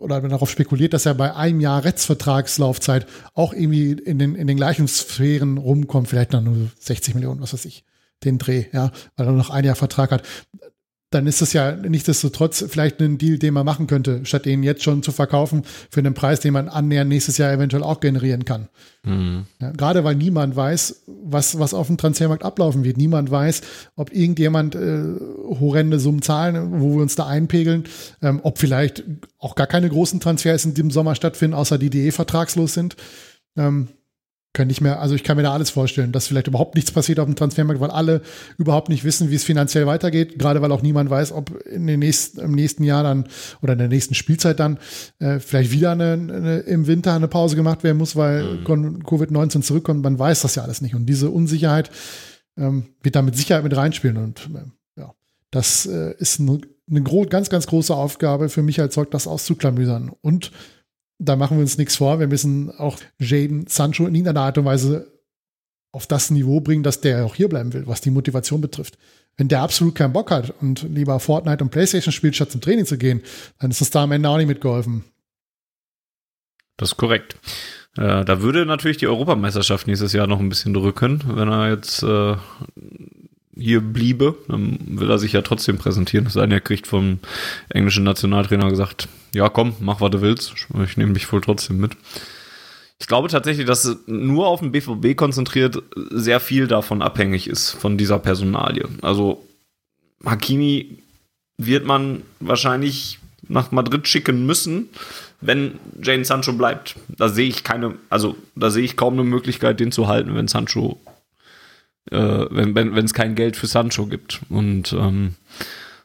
oder 0.00 0.20
darauf 0.20 0.50
spekuliert, 0.50 0.92
dass 0.92 1.06
er 1.06 1.14
bei 1.14 1.34
einem 1.34 1.60
Jahr 1.60 1.84
Rechtsvertragslaufzeit 1.84 3.06
auch 3.34 3.52
irgendwie 3.52 3.92
in 3.92 4.18
den, 4.18 4.34
in 4.34 4.46
den 4.46 4.56
gleichen 4.56 4.88
Sphären 4.88 5.58
rumkommt, 5.58 6.08
vielleicht 6.08 6.34
dann 6.34 6.44
nur 6.44 6.70
60 6.78 7.14
Millionen, 7.14 7.40
was 7.40 7.52
weiß 7.52 7.64
ich, 7.64 7.84
den 8.24 8.38
Dreh, 8.38 8.66
ja, 8.72 8.90
weil 9.16 9.26
er 9.26 9.32
noch 9.32 9.50
ein 9.50 9.64
Jahr 9.64 9.76
Vertrag 9.76 10.10
hat 10.10 10.22
dann 11.10 11.26
ist 11.26 11.42
es 11.42 11.52
ja 11.52 11.72
nichtsdestotrotz 11.72 12.64
vielleicht 12.68 13.00
ein 13.00 13.18
Deal, 13.18 13.38
den 13.38 13.52
man 13.54 13.66
machen 13.66 13.88
könnte, 13.88 14.24
statt 14.24 14.46
ihn 14.46 14.62
jetzt 14.62 14.84
schon 14.84 15.02
zu 15.02 15.10
verkaufen 15.10 15.64
für 15.90 15.98
einen 15.98 16.14
Preis, 16.14 16.38
den 16.38 16.52
man 16.52 16.68
annähernd 16.68 17.08
nächstes 17.08 17.36
Jahr 17.36 17.52
eventuell 17.52 17.82
auch 17.82 17.98
generieren 17.98 18.44
kann. 18.44 18.68
Mhm. 19.02 19.46
Ja, 19.60 19.72
gerade 19.72 20.04
weil 20.04 20.14
niemand 20.14 20.54
weiß, 20.54 21.02
was, 21.06 21.58
was 21.58 21.74
auf 21.74 21.88
dem 21.88 21.96
Transfermarkt 21.98 22.44
ablaufen 22.44 22.84
wird. 22.84 22.96
Niemand 22.96 23.28
weiß, 23.28 23.62
ob 23.96 24.12
irgendjemand 24.12 24.76
äh, 24.76 25.02
horrende 25.58 25.98
Summen 25.98 26.22
zahlen, 26.22 26.80
wo 26.80 26.94
wir 26.94 27.02
uns 27.02 27.16
da 27.16 27.26
einpegeln, 27.26 27.84
ähm, 28.22 28.38
ob 28.44 28.58
vielleicht 28.58 29.02
auch 29.38 29.56
gar 29.56 29.66
keine 29.66 29.88
großen 29.88 30.20
Transfers 30.20 30.64
in 30.64 30.74
diesem 30.74 30.92
Sommer 30.92 31.16
stattfinden, 31.16 31.54
außer 31.54 31.76
die, 31.76 31.90
die 31.90 32.06
eh 32.06 32.12
vertragslos 32.12 32.74
sind. 32.74 32.94
Ähm, 33.56 33.88
könnte 34.52 34.72
ich 34.72 34.80
mir, 34.80 34.98
also 34.98 35.14
ich 35.14 35.22
kann 35.22 35.36
mir 35.36 35.44
da 35.44 35.52
alles 35.52 35.70
vorstellen, 35.70 36.10
dass 36.10 36.26
vielleicht 36.26 36.48
überhaupt 36.48 36.74
nichts 36.74 36.90
passiert 36.90 37.20
auf 37.20 37.26
dem 37.26 37.36
Transfermarkt, 37.36 37.80
weil 37.80 37.90
alle 37.90 38.20
überhaupt 38.58 38.88
nicht 38.88 39.04
wissen, 39.04 39.30
wie 39.30 39.36
es 39.36 39.44
finanziell 39.44 39.86
weitergeht, 39.86 40.40
gerade 40.40 40.60
weil 40.60 40.72
auch 40.72 40.82
niemand 40.82 41.08
weiß, 41.08 41.30
ob 41.32 41.64
in 41.66 41.86
den 41.86 42.00
nächsten, 42.00 42.40
im 42.40 42.52
nächsten 42.52 42.82
Jahr 42.82 43.04
dann 43.04 43.28
oder 43.62 43.74
in 43.74 43.78
der 43.78 43.88
nächsten 43.88 44.14
Spielzeit 44.14 44.58
dann 44.58 44.78
äh, 45.20 45.38
vielleicht 45.38 45.70
wieder 45.70 45.92
eine, 45.92 46.12
eine, 46.12 46.58
im 46.60 46.88
Winter 46.88 47.14
eine 47.14 47.28
Pause 47.28 47.54
gemacht 47.54 47.84
werden 47.84 47.98
muss, 47.98 48.16
weil 48.16 48.42
mhm. 48.42 48.64
Covid-19 49.04 49.62
zurückkommt. 49.62 50.02
Man 50.02 50.18
weiß 50.18 50.42
das 50.42 50.56
ja 50.56 50.64
alles 50.64 50.80
nicht. 50.80 50.96
Und 50.96 51.06
diese 51.06 51.30
Unsicherheit 51.30 51.90
ähm, 52.56 52.86
wird 53.02 53.14
da 53.14 53.22
mit 53.22 53.36
Sicherheit 53.36 53.62
mit 53.62 53.76
reinspielen. 53.76 54.16
Und 54.16 54.50
äh, 54.52 55.00
ja, 55.00 55.14
das 55.52 55.86
äh, 55.86 56.14
ist 56.18 56.40
eine, 56.40 56.60
eine 56.90 57.02
ganz, 57.02 57.50
ganz 57.50 57.68
große 57.68 57.94
Aufgabe 57.94 58.48
für 58.48 58.62
mich 58.62 58.80
als 58.80 58.94
Zeug, 58.94 59.12
das 59.12 59.28
auszuklamüsern. 59.28 60.10
Und 60.22 60.50
da 61.20 61.36
machen 61.36 61.58
wir 61.58 61.62
uns 61.62 61.78
nichts 61.78 61.96
vor. 61.96 62.18
Wir 62.18 62.26
müssen 62.26 62.70
auch 62.70 62.98
Jaden 63.18 63.66
Sancho 63.66 64.06
in 64.06 64.14
irgendeiner 64.14 64.40
Art 64.40 64.58
und 64.58 64.64
Weise 64.64 65.12
auf 65.92 66.06
das 66.06 66.30
Niveau 66.30 66.60
bringen, 66.60 66.82
dass 66.82 67.00
der 67.00 67.26
auch 67.26 67.34
hier 67.34 67.48
bleiben 67.48 67.72
will, 67.72 67.86
was 67.86 68.00
die 68.00 68.10
Motivation 68.10 68.60
betrifft. 68.60 68.96
Wenn 69.36 69.48
der 69.48 69.60
absolut 69.60 69.94
keinen 69.94 70.12
Bock 70.12 70.30
hat 70.30 70.54
und 70.60 70.82
lieber 70.82 71.20
Fortnite 71.20 71.62
und 71.62 71.70
Playstation 71.70 72.12
spielt, 72.12 72.36
statt 72.36 72.50
zum 72.50 72.60
Training 72.60 72.86
zu 72.86 72.96
gehen, 72.96 73.22
dann 73.58 73.70
ist 73.70 73.80
es 73.80 73.90
da 73.90 74.04
am 74.04 74.12
Ende 74.12 74.28
auch 74.28 74.36
nicht 74.36 74.46
mitgeholfen. 74.46 75.04
Das 76.76 76.92
ist 76.92 76.96
korrekt. 76.96 77.36
Äh, 77.96 78.24
da 78.24 78.40
würde 78.40 78.64
natürlich 78.64 78.96
die 78.96 79.06
Europameisterschaft 79.06 79.86
nächstes 79.86 80.12
Jahr 80.12 80.26
noch 80.26 80.40
ein 80.40 80.48
bisschen 80.48 80.72
drücken, 80.72 81.22
wenn 81.26 81.48
er 81.48 81.70
jetzt 81.70 82.02
äh, 82.02 82.36
hier 83.60 83.80
bliebe, 83.80 84.36
dann 84.48 84.78
will 84.86 85.10
er 85.10 85.18
sich 85.18 85.32
ja 85.32 85.42
trotzdem 85.42 85.78
präsentieren. 85.78 86.24
Das 86.24 86.36
eine, 86.36 86.60
kriegt 86.60 86.86
vom 86.86 87.18
englischen 87.68 88.04
Nationaltrainer 88.04 88.70
gesagt, 88.70 89.08
ja 89.34 89.48
komm, 89.48 89.74
mach 89.80 90.00
was 90.00 90.10
du 90.10 90.20
willst, 90.20 90.54
ich 90.84 90.96
nehme 90.96 91.12
dich 91.12 91.30
wohl 91.32 91.40
trotzdem 91.40 91.78
mit. 91.78 91.92
Ich 92.98 93.06
glaube 93.06 93.28
tatsächlich, 93.28 93.66
dass 93.66 93.96
nur 94.06 94.46
auf 94.46 94.60
den 94.60 94.72
BVB 94.72 95.16
konzentriert 95.16 95.82
sehr 96.10 96.38
viel 96.38 96.66
davon 96.66 97.00
abhängig 97.00 97.48
ist, 97.48 97.70
von 97.70 97.96
dieser 97.96 98.18
Personalie. 98.18 98.86
Also 99.00 99.42
Hakimi 100.24 100.98
wird 101.56 101.86
man 101.86 102.22
wahrscheinlich 102.40 103.18
nach 103.48 103.72
Madrid 103.72 104.06
schicken 104.06 104.44
müssen, 104.44 104.90
wenn 105.40 105.78
Jane 106.02 106.24
Sancho 106.24 106.52
bleibt. 106.52 106.96
Da 107.08 107.28
sehe 107.28 107.48
ich 107.48 107.64
keine, 107.64 107.94
also 108.10 108.36
da 108.54 108.70
sehe 108.70 108.84
ich 108.84 108.96
kaum 108.96 109.14
eine 109.14 109.24
Möglichkeit, 109.24 109.80
den 109.80 109.92
zu 109.92 110.06
halten, 110.06 110.34
wenn 110.34 110.48
Sancho 110.48 111.00
äh, 112.10 112.46
wenn 112.50 113.04
es 113.04 113.14
kein 113.14 113.34
Geld 113.34 113.56
für 113.56 113.66
Sancho 113.66 114.06
gibt. 114.06 114.40
Und 114.48 114.92
ähm, 114.92 115.34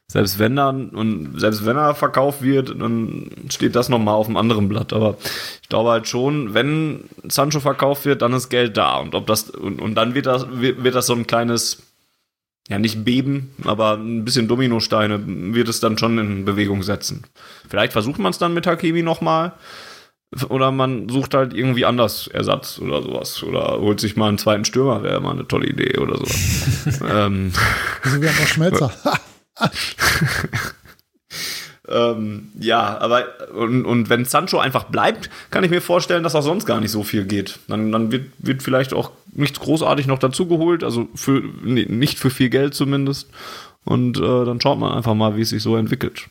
selbst 0.08 0.38
wenn 0.38 0.56
dann 0.56 0.90
und 0.90 1.40
selbst 1.40 1.66
wenn 1.66 1.78
er 1.78 1.96
verkauft 1.96 2.42
wird, 2.44 2.70
dann 2.70 3.32
steht 3.50 3.76
das 3.76 3.90
nochmal 3.90 4.16
auf 4.16 4.28
einem 4.28 4.38
anderen 4.38 4.70
Blatt. 4.70 4.94
Aber 4.94 5.18
ich 5.62 5.70
glaube 5.70 5.90
halt 5.90 6.08
schon, 6.08 6.54
wenn 6.54 7.06
Sancho 7.24 7.60
verkauft 7.60 8.06
wird, 8.06 8.22
dann 8.22 8.34
ist 8.34 8.50
Geld 8.50 8.78
da. 8.78 8.98
Und 8.98 9.16
ob 9.16 9.26
das, 9.28 9.50
und, 9.50 9.82
und 9.82 9.96
dann 9.96 10.14
wird 10.14 10.28
das, 10.28 10.46
wird, 10.52 10.84
wird 10.84 10.96
das 10.96 11.08
so 11.08 11.14
ein 11.14 11.26
kleines, 11.26 11.82
ja 12.70 12.78
nicht 12.78 13.04
Beben, 13.04 13.56
aber 13.64 13.98
ein 13.98 14.24
bisschen 14.24 14.48
Dominosteine 14.48 15.24
wird 15.26 15.70
es 15.70 15.80
dann 15.80 15.98
schon 15.98 16.20
in 16.20 16.46
Bewegung 16.46 16.84
setzen. 16.84 17.24
Vielleicht 17.68 17.94
versucht 17.94 18.20
man 18.20 18.30
es 18.30 18.38
dann 18.38 18.54
mit 18.54 18.68
Hakimi 18.68 19.02
nochmal. 19.02 19.54
Oder 20.50 20.72
man 20.72 21.08
sucht 21.08 21.34
halt 21.34 21.54
irgendwie 21.54 21.86
anders 21.86 22.28
Ersatz 22.28 22.80
oder 22.80 23.02
sowas. 23.02 23.42
Oder 23.44 23.80
holt 23.80 24.00
sich 24.00 24.16
mal 24.18 24.28
einen 24.28 24.38
zweiten 24.38 24.66
Stürmer, 24.66 25.02
wäre 25.04 25.22
mal 25.22 25.32
eine 25.32 25.48
tolle 25.48 25.68
Idee 25.68 25.98
oder 25.98 26.18
sowas. 26.18 27.02
ähm, 27.10 27.54
also 28.04 28.22
wir 28.22 28.30
haben 28.30 28.44
auch 28.44 28.48
Schmelzer. 28.48 28.92
ähm, 31.88 32.50
ja, 32.60 32.98
aber 32.98 33.26
und, 33.54 33.86
und 33.86 34.10
wenn 34.10 34.26
Sancho 34.26 34.60
einfach 34.60 34.86
bleibt, 34.86 35.30
kann 35.52 35.64
ich 35.64 35.70
mir 35.70 35.82
vorstellen, 35.82 36.24
dass 36.24 36.36
auch 36.36 36.42
sonst 36.42 36.66
gar 36.66 36.82
nicht 36.82 36.92
so 36.92 37.04
viel 37.04 37.26
geht. 37.26 37.60
Dann, 37.70 37.92
dann 37.94 38.12
wird, 38.12 38.26
wird 38.40 38.62
vielleicht 38.62 38.94
auch 38.94 39.12
nichts 39.34 39.60
großartig 39.60 40.08
noch 40.08 40.20
dazugeholt, 40.20 40.84
also 40.84 41.08
für 41.16 41.44
nee, 41.64 41.86
nicht 41.88 42.20
für 42.20 42.30
viel 42.30 42.50
Geld 42.50 42.74
zumindest. 42.74 43.30
Und 43.86 44.18
äh, 44.18 44.46
dann 44.46 44.60
schaut 44.60 44.80
man 44.80 44.92
einfach 44.92 45.14
mal, 45.14 45.38
wie 45.38 45.42
es 45.42 45.50
sich 45.50 45.62
so 45.62 45.78
entwickelt. 45.78 46.28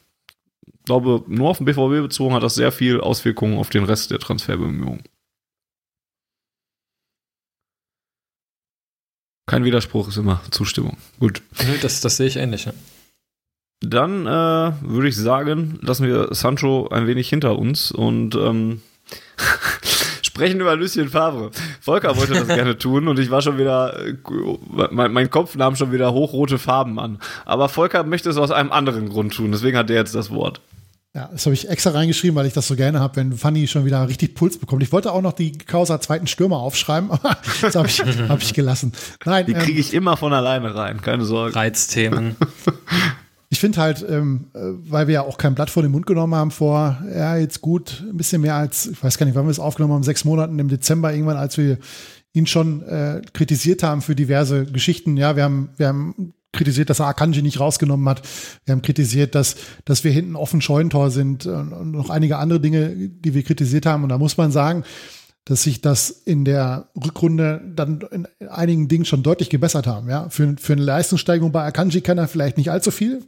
Ich 0.85 0.87
glaube, 0.87 1.25
nur 1.29 1.49
auf 1.49 1.57
den 1.57 1.65
BVB 1.65 2.03
bezogen 2.03 2.35
hat 2.35 2.43
das 2.43 2.57
sehr 2.57 2.71
viel 2.71 3.01
Auswirkungen 3.01 3.57
auf 3.57 3.71
den 3.71 3.85
Rest 3.85 4.11
der 4.11 4.19
Transferbemühungen. 4.19 5.03
Kein 9.47 9.65
Widerspruch 9.65 10.09
ist 10.09 10.19
immer 10.19 10.43
Zustimmung. 10.51 10.99
Gut. 11.19 11.41
Das, 11.81 12.03
das 12.03 12.19
sehe 12.19 12.27
ich 12.27 12.37
ähnlich. 12.37 12.67
Ja. 12.67 12.75
Dann 13.81 14.27
äh, 14.27 14.73
würde 14.83 15.09
ich 15.09 15.17
sagen, 15.17 15.79
lassen 15.81 16.07
wir 16.07 16.35
Sancho 16.35 16.89
ein 16.89 17.07
wenig 17.07 17.31
hinter 17.31 17.59
uns 17.59 17.91
und 17.91 18.35
ähm, 18.35 18.83
sprechen 20.23 20.61
über 20.61 20.77
Lucien 20.77 21.09
Favre. 21.09 21.51
Volker 21.81 22.15
wollte 22.19 22.35
das 22.35 22.49
gerne 22.55 22.77
tun 22.77 23.09
und 23.09 23.19
ich 23.19 23.31
war 23.31 23.41
schon 23.41 23.57
wieder, 23.57 24.07
äh, 24.07 24.17
mein, 24.91 25.15
mein, 25.15 25.31
Kopf 25.31 25.57
nahm 25.57 25.77
schon 25.77 25.93
wieder 25.93 26.13
hochrote 26.13 26.59
Farben 26.59 26.99
an. 26.99 27.21
Aber 27.47 27.71
Volker 27.71 28.05
möchte 28.05 28.29
es 28.29 28.37
aus 28.37 28.51
einem 28.51 28.71
anderen 28.71 29.09
Grund 29.09 29.33
tun, 29.33 29.51
deswegen 29.51 29.79
hat 29.79 29.89
er 29.89 29.97
jetzt 29.97 30.15
das 30.15 30.31
Wort. 30.31 30.61
Ja, 31.17 31.29
das 31.31 31.47
habe 31.47 31.55
ich 31.55 31.69
extra 31.69 31.91
reingeschrieben, 31.91 32.35
weil 32.35 32.47
ich 32.47 32.55
das 32.55 32.67
so 32.67 32.75
gerne 32.75 32.99
habe, 32.99 33.15
wenn 33.17 33.35
Fanny 33.35 33.69
schon 33.69 33.85
wieder 33.85 34.09
richtig 34.09 34.35
Puls 34.35 34.59
bekommt. 34.59 34.83
Ich 34.83 34.91
wollte 34.91 35.13
auch 35.13 35.23
noch 35.23 35.33
die 35.33 35.53
Causa 35.53 36.01
zweiten 36.01 36.27
Stürmer 36.27 36.57
aufschreiben, 36.57 37.13
aber 37.13 37.37
das 37.63 37.77
habe 37.77 37.87
ich, 37.87 38.03
hab 38.03 38.43
ich 38.43 38.53
gelassen. 38.53 38.93
Nein, 39.25 39.47
die 39.47 39.55
kriege 39.55 39.73
ähm, 39.73 39.79
ich 39.79 39.95
immer 39.95 40.17
von 40.17 40.33
alleine 40.33 40.75
rein, 40.75 41.01
keine 41.01 41.25
Sorge. 41.25 41.55
Reizthemen. 41.55 42.35
ich 43.49 43.61
finde 43.61 43.81
halt, 43.81 44.05
ähm, 44.09 44.47
äh, 44.55 44.59
weil 44.91 45.07
wir 45.07 45.15
ja 45.15 45.23
auch 45.23 45.39
kein 45.39 45.55
Blatt 45.55 45.71
vor 45.71 45.85
den 45.85 45.93
Mund 45.93 46.05
genommen 46.05 46.35
haben 46.35 46.51
vor, 46.51 47.01
ja, 47.15 47.37
jetzt 47.37 47.61
gut, 47.61 48.03
ein 48.11 48.17
bisschen 48.17 48.43
mehr 48.43 48.57
als, 48.57 48.87
ich 48.87 49.03
weiß 49.03 49.17
gar 49.17 49.25
nicht, 49.25 49.37
wann 49.37 49.47
wir 49.47 49.53
es 49.53 49.61
aufgenommen 49.61 49.95
haben, 49.95 50.03
sechs 50.03 50.25
Monaten 50.25 50.59
im 50.59 50.67
Dezember 50.67 51.13
irgendwann, 51.13 51.37
als 51.37 51.57
wir 51.57 51.79
ihn 52.33 52.49
schon 52.49 52.83
äh, 52.83 53.23
kritisiert 53.33 53.85
haben 53.85 54.03
für 54.03 54.17
diverse 54.17 54.65
Geschichten. 54.65 55.17
Ja, 55.17 55.37
wir 55.37 55.45
haben, 55.45 55.69
wir 55.77 55.87
haben 55.87 56.35
kritisiert, 56.55 56.91
dass 56.91 57.01
er 57.01 57.07
Akanji 57.07 57.43
nicht 57.43 57.61
rausgenommen 57.61 58.09
hat. 58.09 58.23
Wir 58.65 58.73
haben 58.73 58.83
kritisiert, 58.83 59.35
dass, 59.35 59.57
dass 59.85 60.05
wir 60.05 60.13
hinten 60.13 60.37
offen 60.37 60.61
Scheunentor 60.61 61.11
sind 61.11 61.47
und, 61.47 61.73
und 61.73 61.91
noch 61.91 62.11
einige 62.11 62.39
andere 62.39 62.61
Dinge, 62.61 62.95
die 62.95 63.35
wir 63.35 63.43
kritisiert 63.43 63.87
haben. 63.87 64.03
Und 64.03 64.09
da 64.09 64.19
muss 64.19 64.37
man 64.37 64.51
sagen, 64.51 64.85
dass 65.45 65.63
sich 65.63 65.81
das 65.81 66.09
in 66.09 66.45
der 66.45 66.89
Rückrunde 66.97 67.61
dann 67.75 68.01
in 68.11 68.27
einigen 68.49 68.89
Dingen 68.89 69.05
schon 69.05 69.23
deutlich 69.23 69.51
gebessert 69.51 69.87
haben. 69.87 70.09
Ja, 70.09 70.29
für, 70.31 70.57
für 70.59 70.73
eine 70.73 70.83
Leistungssteigerung 70.83 71.53
bei 71.53 71.65
Akanji 71.65 72.01
kann 72.01 72.19
er 72.19 72.29
vielleicht 72.29 72.57
nicht 72.57 72.71
allzu 72.71 72.91
viel. 72.91 73.23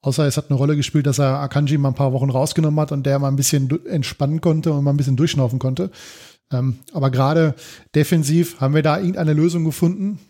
Außer 0.00 0.24
es 0.26 0.36
hat 0.36 0.50
eine 0.50 0.58
Rolle 0.58 0.76
gespielt, 0.76 1.06
dass 1.06 1.18
er 1.18 1.40
Akanji 1.40 1.78
mal 1.78 1.88
ein 1.88 1.94
paar 1.94 2.12
Wochen 2.12 2.30
rausgenommen 2.30 2.78
hat 2.78 2.92
und 2.92 3.04
der 3.04 3.18
mal 3.18 3.28
ein 3.28 3.36
bisschen 3.36 3.84
entspannen 3.86 4.40
konnte 4.40 4.72
und 4.72 4.84
mal 4.84 4.92
ein 4.92 4.96
bisschen 4.96 5.16
durchschnaufen 5.16 5.58
konnte. 5.58 5.90
Ähm, 6.52 6.78
aber 6.92 7.10
gerade 7.10 7.54
defensiv 7.94 8.60
haben 8.60 8.74
wir 8.74 8.82
da 8.82 8.98
irgendeine 8.98 9.32
Lösung 9.32 9.64
gefunden, 9.64 10.20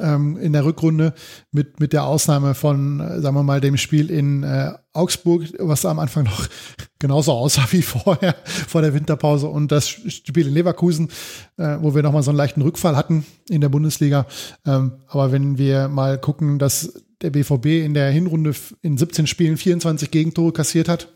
ähm, 0.00 0.36
in 0.36 0.52
der 0.52 0.64
Rückrunde 0.64 1.14
mit, 1.52 1.80
mit 1.80 1.92
der 1.92 2.04
Ausnahme 2.04 2.54
von, 2.54 3.00
äh, 3.00 3.20
sagen 3.20 3.36
wir 3.36 3.42
mal, 3.42 3.60
dem 3.60 3.76
Spiel 3.76 4.10
in 4.10 4.42
äh, 4.42 4.72
Augsburg, 4.92 5.44
was 5.58 5.84
am 5.84 5.98
Anfang 5.98 6.24
noch 6.24 6.46
genauso 6.98 7.32
aussah 7.32 7.66
wie 7.70 7.82
vorher, 7.82 8.34
vor 8.44 8.82
der 8.82 8.94
Winterpause 8.94 9.48
und 9.48 9.72
das 9.72 9.88
Spiel 9.88 10.46
in 10.46 10.54
Leverkusen, 10.54 11.08
äh, 11.56 11.76
wo 11.80 11.94
wir 11.94 12.02
nochmal 12.02 12.22
so 12.22 12.30
einen 12.30 12.38
leichten 12.38 12.62
Rückfall 12.62 12.96
hatten 12.96 13.24
in 13.48 13.60
der 13.60 13.68
Bundesliga. 13.68 14.26
Ähm, 14.66 14.92
aber 15.08 15.32
wenn 15.32 15.58
wir 15.58 15.88
mal 15.88 16.18
gucken, 16.18 16.58
dass 16.58 16.92
der 17.22 17.30
BVB 17.30 17.66
in 17.84 17.94
der 17.94 18.10
Hinrunde 18.10 18.54
in 18.82 18.98
17 18.98 19.26
Spielen 19.26 19.56
24 19.56 20.10
Gegentore 20.10 20.52
kassiert 20.52 20.88
hat 20.88 21.08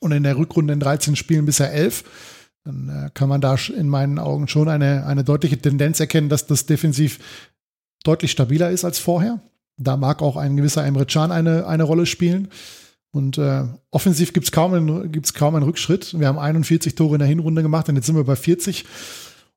und 0.00 0.12
in 0.12 0.22
der 0.22 0.36
Rückrunde 0.36 0.72
in 0.72 0.80
13 0.80 1.16
Spielen 1.16 1.46
bisher 1.46 1.72
11, 1.72 2.04
dann 2.66 2.88
äh, 2.88 3.10
kann 3.14 3.28
man 3.28 3.40
da 3.40 3.56
in 3.76 3.88
meinen 3.88 4.18
Augen 4.18 4.48
schon 4.48 4.68
eine, 4.68 5.06
eine 5.06 5.24
deutliche 5.24 5.58
Tendenz 5.58 6.00
erkennen, 6.00 6.28
dass 6.28 6.46
das 6.46 6.66
defensiv 6.66 7.20
deutlich 8.06 8.30
stabiler 8.30 8.70
ist 8.70 8.84
als 8.84 8.98
vorher. 8.98 9.40
Da 9.76 9.96
mag 9.96 10.22
auch 10.22 10.36
ein 10.36 10.56
gewisser 10.56 10.84
Emre 10.84 11.06
Can 11.06 11.32
eine, 11.32 11.66
eine 11.66 11.82
Rolle 11.82 12.06
spielen. 12.06 12.48
Und 13.10 13.38
äh, 13.38 13.64
offensiv 13.90 14.32
gibt 14.32 14.44
es 14.44 14.52
kaum, 14.52 15.10
gibt's 15.10 15.34
kaum 15.34 15.54
einen 15.54 15.64
Rückschritt. 15.64 16.18
Wir 16.18 16.28
haben 16.28 16.38
41 16.38 16.94
Tore 16.94 17.14
in 17.14 17.20
der 17.20 17.28
Hinrunde 17.28 17.62
gemacht 17.62 17.88
und 17.88 17.96
jetzt 17.96 18.06
sind 18.06 18.16
wir 18.16 18.24
bei 18.24 18.36
40. 18.36 18.84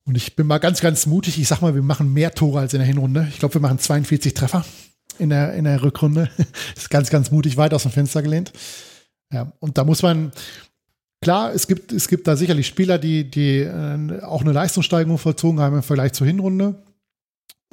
Und 0.06 0.16
ich 0.16 0.36
bin 0.36 0.48
mal 0.48 0.60
ganz, 0.60 0.82
ganz 0.82 1.06
mutig. 1.06 1.40
Ich 1.40 1.48
sag 1.48 1.62
mal, 1.62 1.76
wir 1.76 1.82
machen 1.82 2.14
mehr 2.14 2.34
Tore 2.34 2.60
als 2.60 2.74
in 2.74 2.80
der 2.80 2.88
Hinrunde. 2.88 3.28
Ich 3.30 3.40
glaube, 3.40 3.56
wir 3.56 3.62
machen 3.62 3.80
42 3.80 4.34
Treffer 4.34 4.66
in 5.18 5.30
der, 5.30 5.54
in 5.54 5.66
der 5.66 5.84
Rückrunde. 5.84 6.30
Das 6.38 6.48
ist 6.84 6.90
ganz, 6.90 7.10
ganz 7.10 7.32
mutig 7.32 7.58
weit 7.58 7.74
aus 7.74 7.84
dem 7.84 7.92
Fenster 7.92 8.22
gelehnt. 8.22 8.54
Ja, 9.32 9.52
und 9.60 9.78
da 9.78 9.84
muss 9.84 10.02
man, 10.02 10.32
klar, 11.22 11.54
es 11.54 11.68
gibt, 11.68 11.92
es 11.92 12.08
gibt 12.08 12.28
da 12.28 12.36
sicherlich 12.36 12.66
Spieler, 12.66 12.98
die, 12.98 13.30
die 13.30 13.60
äh, 13.60 14.22
auch 14.22 14.42
eine 14.42 14.54
Leistungssteigerung 14.54 15.18
vollzogen 15.18 15.60
haben 15.60 15.76
im 15.76 15.84
Vergleich 15.84 16.14
zur 16.14 16.26
Hinrunde. 16.28 16.76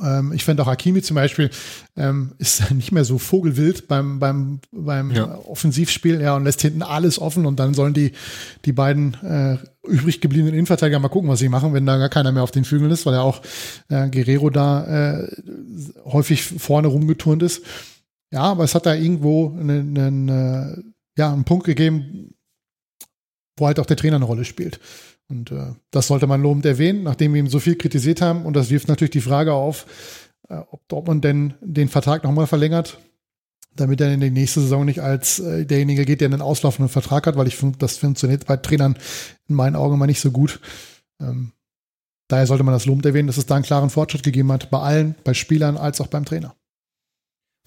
Ähm, 0.03 0.33
ich 0.33 0.45
finde 0.45 0.63
auch 0.63 0.67
Hakimi 0.67 1.01
zum 1.03 1.15
Beispiel 1.15 1.51
ähm, 1.97 2.33
ist 2.39 2.71
nicht 2.75 2.93
mehr 2.93 3.05
so 3.05 3.19
vogelwild 3.19 3.89
beim, 3.89 4.19
beim, 4.19 4.61
beim 4.71 5.11
ja. 5.11 5.39
Offensivspiel 5.39 6.21
ja, 6.21 6.37
und 6.37 6.45
lässt 6.45 6.61
hinten 6.61 6.83
alles 6.83 7.19
offen 7.19 7.47
und 7.47 7.59
dann 7.59 7.75
sollen 7.75 7.95
die, 7.95 8.13
die 8.65 8.73
beiden 8.73 9.15
äh, 9.23 9.59
übrig 9.87 10.21
gebliebenen 10.21 10.55
Innenverteidiger 10.55 10.99
mal 10.99 11.09
gucken, 11.09 11.31
was 11.31 11.39
sie 11.39 11.49
machen, 11.49 11.73
wenn 11.73 11.87
da 11.87 11.97
gar 11.97 12.09
keiner 12.09 12.33
mehr 12.33 12.43
auf 12.43 12.51
den 12.51 12.65
Flügeln 12.65 12.91
ist, 12.91 13.07
weil 13.07 13.15
ja 13.15 13.23
auch 13.23 13.41
äh, 13.89 14.09
Guerrero 14.11 14.51
da 14.51 15.21
äh, 15.23 15.29
häufig 16.05 16.43
vorne 16.43 16.89
rumgeturnt 16.89 17.43
ist. 17.43 17.63
Ja, 18.33 18.43
aber 18.43 18.65
es 18.65 18.75
hat 18.75 18.87
da 18.87 18.95
irgendwo 18.95 19.57
einen, 19.59 19.97
einen, 19.97 20.95
ja, 21.17 21.33
einen 21.33 21.45
Punkt 21.45 21.65
gegeben, 21.65 22.35
wo 23.57 23.67
halt 23.67 23.79
auch 23.79 23.87
der 23.87 23.97
Trainer 23.97 24.17
eine 24.17 24.25
Rolle 24.25 24.45
spielt. 24.45 24.81
Und 25.29 25.51
äh, 25.51 25.75
das 25.91 26.07
sollte 26.07 26.27
man 26.27 26.43
lobend 26.43 26.67
erwähnen, 26.67 27.03
nachdem 27.03 27.35
wir 27.35 27.41
ihm 27.41 27.49
so 27.49 27.59
viel 27.59 27.77
kritisiert 27.77 28.21
haben. 28.21 28.45
Und 28.45 28.55
das 28.55 28.71
wirft 28.71 28.89
natürlich 28.89 29.11
die 29.11 29.21
Frage 29.21 29.53
auf, 29.53 29.87
äh, 30.49 30.57
ob 30.71 30.87
Dortmund 30.89 31.25
denn 31.25 31.55
den 31.61 31.89
Vertrag 31.89 32.23
nochmal 32.23 32.47
verlängert, 32.47 32.99
damit 33.75 34.01
er 34.01 34.13
in 34.13 34.21
die 34.21 34.31
nächste 34.31 34.61
Saison 34.61 34.85
nicht 34.85 35.01
als 35.01 35.41
äh, 35.41 35.67
derjenige 35.67 36.05
geht, 36.05 36.21
der 36.21 36.29
einen 36.29 36.43
auslaufenden 36.43 36.89
Vertrag 36.89 37.27
hat, 37.27 37.37
weil 37.37 37.49
ich 37.49 37.57
finde, 37.57 37.79
das 37.79 37.97
funktioniert 37.99 38.47
bei 38.47 38.57
Trainern 38.57 38.97
in 39.49 39.57
meinen 39.57 39.77
Augen 39.77 39.95
immer 39.95 40.07
nicht 40.07 40.21
so 40.21 40.31
gut. 40.31 40.61
Ähm, 41.21 41.53
daher 42.29 42.47
sollte 42.47 42.65
man 42.65 42.75
das 42.75 42.87
lobend 42.87 43.05
erwähnen, 43.05 43.27
dass 43.27 43.39
es 43.39 43.47
da 43.47 43.57
einen 43.57 43.65
klaren 43.65 43.91
Fortschritt 43.91 44.23
gegeben 44.23 44.53
hat, 44.53 44.71
bei 44.71 44.79
allen, 44.79 45.17
bei 45.25 45.35
Spielern 45.35 45.77
als 45.77 46.01
auch 46.01 46.09
beim 46.09 46.25
Trainer. 46.25 46.55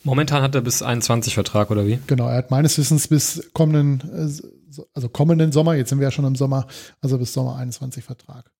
Momentan 0.03 0.41
hat 0.41 0.55
er 0.55 0.61
bis 0.61 0.81
21 0.81 1.33
Vertrag, 1.33 1.71
oder 1.71 1.85
wie? 1.85 1.99
Genau, 2.07 2.29
er 2.29 2.37
hat 2.37 2.51
meines 2.51 2.77
Wissens 2.77 3.09
bis 3.09 3.49
kommenden 3.53 4.01
äh, 4.13 4.58
also 4.93 5.09
kommenden 5.09 5.51
Sommer, 5.51 5.75
jetzt 5.75 5.89
sind 5.89 5.99
wir 5.99 6.07
ja 6.07 6.11
schon 6.11 6.25
im 6.25 6.35
Sommer, 6.35 6.67
also 7.01 7.17
bis 7.17 7.33
Sommer 7.33 7.55
21 7.57 8.03
Vertrag. 8.03 8.51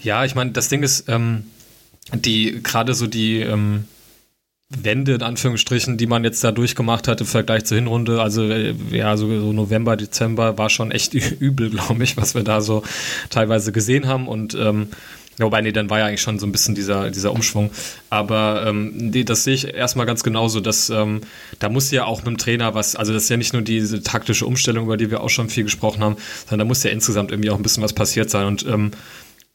Ja, 0.00 0.24
ich 0.24 0.34
meine, 0.34 0.52
das 0.52 0.68
Ding 0.68 0.82
ist, 0.82 1.08
ähm, 1.08 1.44
die 2.12 2.62
gerade 2.62 2.94
so 2.94 3.06
die 3.06 3.40
ähm, 3.40 3.86
Wende 4.68 5.14
in 5.14 5.22
Anführungsstrichen, 5.22 5.96
die 5.96 6.06
man 6.06 6.24
jetzt 6.24 6.42
da 6.42 6.50
durchgemacht 6.50 7.06
hat 7.06 7.20
im 7.20 7.26
Vergleich 7.26 7.64
zur 7.64 7.76
Hinrunde, 7.76 8.20
also 8.20 8.42
äh, 8.48 8.74
ja, 8.90 9.16
so, 9.16 9.28
so 9.28 9.52
November, 9.52 9.96
Dezember 9.96 10.58
war 10.58 10.70
schon 10.70 10.90
echt 10.90 11.14
übel, 11.40 11.70
glaube 11.70 12.02
ich, 12.02 12.16
was 12.16 12.34
wir 12.34 12.42
da 12.42 12.60
so 12.60 12.82
teilweise 13.30 13.72
gesehen 13.72 14.06
haben 14.06 14.28
und 14.28 14.54
ähm, 14.54 14.88
Wobei, 15.38 15.60
nee, 15.60 15.72
dann 15.72 15.90
war 15.90 15.98
ja 15.98 16.06
eigentlich 16.06 16.22
schon 16.22 16.38
so 16.38 16.46
ein 16.46 16.52
bisschen 16.52 16.74
dieser, 16.74 17.10
dieser 17.10 17.32
Umschwung. 17.32 17.70
Aber 18.08 18.64
ähm, 18.66 18.92
nee, 18.96 19.24
das 19.24 19.44
sehe 19.44 19.54
ich 19.54 19.74
erstmal 19.74 20.06
ganz 20.06 20.22
genauso, 20.22 20.60
dass 20.60 20.88
ähm, 20.88 21.20
da 21.58 21.68
muss 21.68 21.90
ja 21.90 22.06
auch 22.06 22.18
mit 22.18 22.26
dem 22.28 22.38
Trainer 22.38 22.74
was, 22.74 22.96
also 22.96 23.12
das 23.12 23.24
ist 23.24 23.28
ja 23.28 23.36
nicht 23.36 23.52
nur 23.52 23.62
diese 23.62 24.02
taktische 24.02 24.46
Umstellung, 24.46 24.84
über 24.84 24.96
die 24.96 25.10
wir 25.10 25.20
auch 25.20 25.28
schon 25.28 25.50
viel 25.50 25.64
gesprochen 25.64 26.02
haben, 26.02 26.16
sondern 26.48 26.66
da 26.66 26.68
muss 26.68 26.82
ja 26.82 26.90
insgesamt 26.90 27.30
irgendwie 27.32 27.50
auch 27.50 27.56
ein 27.56 27.62
bisschen 27.62 27.82
was 27.82 27.92
passiert 27.92 28.30
sein. 28.30 28.46
Und 28.46 28.64
ähm, 28.66 28.92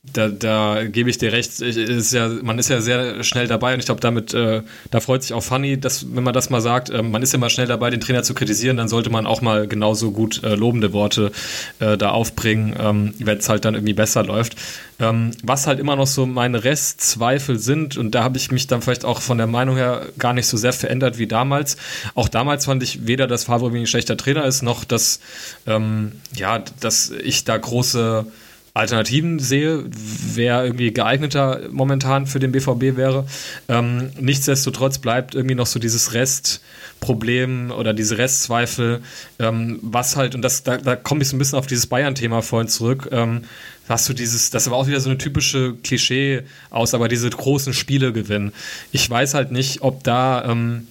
da, 0.03 0.29
da 0.29 0.83
gebe 0.85 1.11
ich 1.11 1.19
dir 1.19 1.31
recht. 1.31 1.61
Ich, 1.61 1.77
ist 1.77 2.11
ja, 2.11 2.27
man 2.27 2.57
ist 2.57 2.69
ja 2.69 2.81
sehr 2.81 3.23
schnell 3.23 3.47
dabei 3.47 3.75
und 3.75 3.79
ich 3.79 3.85
glaube, 3.85 4.01
damit, 4.01 4.33
äh, 4.33 4.63
da 4.89 4.99
freut 4.99 5.21
sich 5.21 5.33
auch 5.33 5.43
Fanny, 5.43 5.79
dass, 5.79 6.15
wenn 6.15 6.23
man 6.23 6.33
das 6.33 6.49
mal 6.49 6.59
sagt, 6.59 6.89
äh, 6.89 7.03
man 7.03 7.21
ist 7.21 7.33
ja 7.33 7.39
mal 7.39 7.51
schnell 7.51 7.67
dabei, 7.67 7.91
den 7.91 8.01
Trainer 8.01 8.23
zu 8.23 8.33
kritisieren, 8.33 8.77
dann 8.77 8.87
sollte 8.87 9.11
man 9.11 9.27
auch 9.27 9.41
mal 9.41 9.67
genauso 9.67 10.09
gut 10.11 10.43
äh, 10.43 10.55
lobende 10.55 10.91
Worte 10.91 11.31
äh, 11.79 11.97
da 11.97 12.09
aufbringen, 12.09 12.75
ähm, 12.79 13.13
wenn 13.19 13.37
es 13.37 13.47
halt 13.47 13.63
dann 13.63 13.75
irgendwie 13.75 13.93
besser 13.93 14.23
läuft. 14.23 14.55
Ähm, 14.99 15.31
was 15.43 15.67
halt 15.67 15.79
immer 15.79 15.95
noch 15.95 16.07
so 16.07 16.25
meine 16.25 16.63
Restzweifel 16.63 17.59
sind, 17.59 17.95
und 17.95 18.15
da 18.15 18.23
habe 18.23 18.37
ich 18.37 18.49
mich 18.49 18.65
dann 18.65 18.81
vielleicht 18.81 19.05
auch 19.05 19.21
von 19.21 19.37
der 19.37 19.47
Meinung 19.47 19.75
her 19.75 20.07
gar 20.17 20.33
nicht 20.33 20.47
so 20.47 20.57
sehr 20.57 20.73
verändert 20.73 21.19
wie 21.19 21.27
damals. 21.27 21.77
Auch 22.15 22.27
damals 22.27 22.65
fand 22.65 22.81
ich 22.81 23.05
weder, 23.05 23.27
dass 23.27 23.43
Favre 23.43 23.69
ein 23.69 23.85
schlechter 23.85 24.17
Trainer 24.17 24.45
ist, 24.45 24.63
noch 24.63 24.83
dass, 24.83 25.19
ähm, 25.67 26.13
ja, 26.35 26.63
dass 26.79 27.11
ich 27.11 27.43
da 27.43 27.55
große 27.55 28.25
Alternativen 28.73 29.39
sehe, 29.39 29.83
wer 29.89 30.63
irgendwie 30.63 30.91
geeigneter 30.91 31.61
momentan 31.71 32.25
für 32.25 32.39
den 32.39 32.53
BVB 32.53 32.95
wäre. 32.95 33.25
Ähm, 33.67 34.11
nichtsdestotrotz 34.19 34.99
bleibt 34.99 35.35
irgendwie 35.35 35.55
noch 35.55 35.65
so 35.65 35.77
dieses 35.77 36.13
Restproblem 36.13 37.71
oder 37.71 37.93
diese 37.93 38.17
Restzweifel, 38.17 39.01
ähm, 39.39 39.79
was 39.81 40.15
halt, 40.15 40.35
und 40.35 40.41
das, 40.41 40.63
da, 40.63 40.77
da 40.77 40.95
komme 40.95 41.21
ich 41.21 41.27
so 41.27 41.35
ein 41.35 41.39
bisschen 41.39 41.59
auf 41.59 41.67
dieses 41.67 41.87
Bayern-Thema 41.87 42.41
vorhin 42.41 42.69
zurück, 42.69 43.09
ähm, 43.11 43.43
hast 43.89 44.07
du 44.07 44.13
dieses, 44.13 44.51
das 44.51 44.69
war 44.71 44.77
auch 44.77 44.87
wieder 44.87 45.01
so 45.01 45.09
eine 45.09 45.17
typische 45.17 45.73
Klischee 45.83 46.43
aus, 46.69 46.93
aber 46.93 47.09
diese 47.09 47.29
großen 47.29 47.73
Spiele 47.73 48.13
gewinnen. 48.13 48.53
Ich 48.93 49.09
weiß 49.09 49.33
halt 49.33 49.51
nicht, 49.51 49.81
ob 49.81 50.05
da, 50.05 50.45
ähm, 50.45 50.87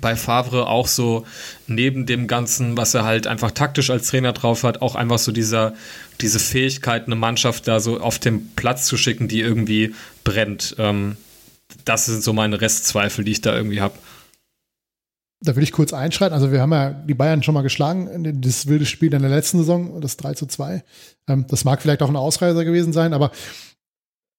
bei 0.00 0.14
Favre 0.14 0.68
auch 0.68 0.86
so 0.86 1.26
neben 1.66 2.06
dem 2.06 2.28
Ganzen, 2.28 2.76
was 2.76 2.94
er 2.94 3.04
halt 3.04 3.26
einfach 3.26 3.50
taktisch 3.50 3.90
als 3.90 4.06
Trainer 4.06 4.32
drauf 4.32 4.62
hat, 4.62 4.82
auch 4.82 4.94
einfach 4.94 5.18
so 5.18 5.32
dieser, 5.32 5.74
diese 6.22 6.38
Fähigkeit, 6.38 7.06
eine 7.06 7.16
Mannschaft 7.16 7.68
da 7.68 7.80
so 7.80 8.00
auf 8.00 8.18
den 8.18 8.54
Platz 8.54 8.86
zu 8.86 8.96
schicken, 8.96 9.28
die 9.28 9.40
irgendwie 9.40 9.94
brennt. 10.24 10.76
Ähm, 10.78 11.16
das 11.84 12.06
sind 12.06 12.22
so 12.22 12.32
meine 12.32 12.60
Restzweifel, 12.60 13.24
die 13.24 13.32
ich 13.32 13.40
da 13.40 13.54
irgendwie 13.54 13.80
habe. 13.80 13.94
Da 15.42 15.56
will 15.56 15.62
ich 15.62 15.72
kurz 15.72 15.92
einschreiten. 15.92 16.34
Also 16.34 16.52
wir 16.52 16.60
haben 16.60 16.72
ja 16.72 16.90
die 16.90 17.14
Bayern 17.14 17.42
schon 17.42 17.54
mal 17.54 17.62
geschlagen, 17.62 18.40
das 18.42 18.66
wilde 18.66 18.84
Spiel 18.84 19.12
in 19.14 19.22
der 19.22 19.30
letzten 19.30 19.58
Saison, 19.58 20.00
das 20.00 20.16
3 20.18 20.34
zu 20.34 20.46
2. 20.46 20.84
Ähm, 21.28 21.46
das 21.48 21.64
mag 21.64 21.80
vielleicht 21.80 22.02
auch 22.02 22.10
ein 22.10 22.16
Ausreißer 22.16 22.64
gewesen 22.64 22.92
sein, 22.92 23.14
aber 23.14 23.30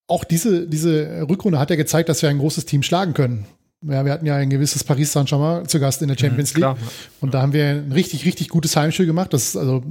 auch 0.08 0.24
diese, 0.24 0.68
diese 0.68 1.26
Rückrunde 1.28 1.58
hat 1.58 1.70
ja 1.70 1.76
gezeigt, 1.76 2.10
dass 2.10 2.22
wir 2.22 2.30
ein 2.30 2.38
großes 2.38 2.66
Team 2.66 2.84
schlagen 2.84 3.14
können. 3.14 3.46
Ja, 3.84 4.06
wir 4.06 4.12
hatten 4.12 4.28
ja 4.28 4.36
ein 4.36 4.52
gewisses 4.52 4.84
Paris 4.84 5.12
Saint-Germain 5.12 5.68
zu 5.68 5.80
Gast 5.80 6.04
in 6.04 6.08
der 6.08 6.18
mhm, 6.18 6.22
Champions 6.22 6.54
League. 6.54 6.62
Klar. 6.62 6.78
Und 7.20 7.34
da 7.34 7.42
haben 7.42 7.54
wir 7.54 7.66
ein 7.66 7.92
richtig, 7.92 8.26
richtig 8.26 8.50
gutes 8.50 8.76
Heimspiel 8.76 9.08
gemacht. 9.08 9.34
Das 9.34 9.48
ist 9.48 9.58
also 9.58 9.84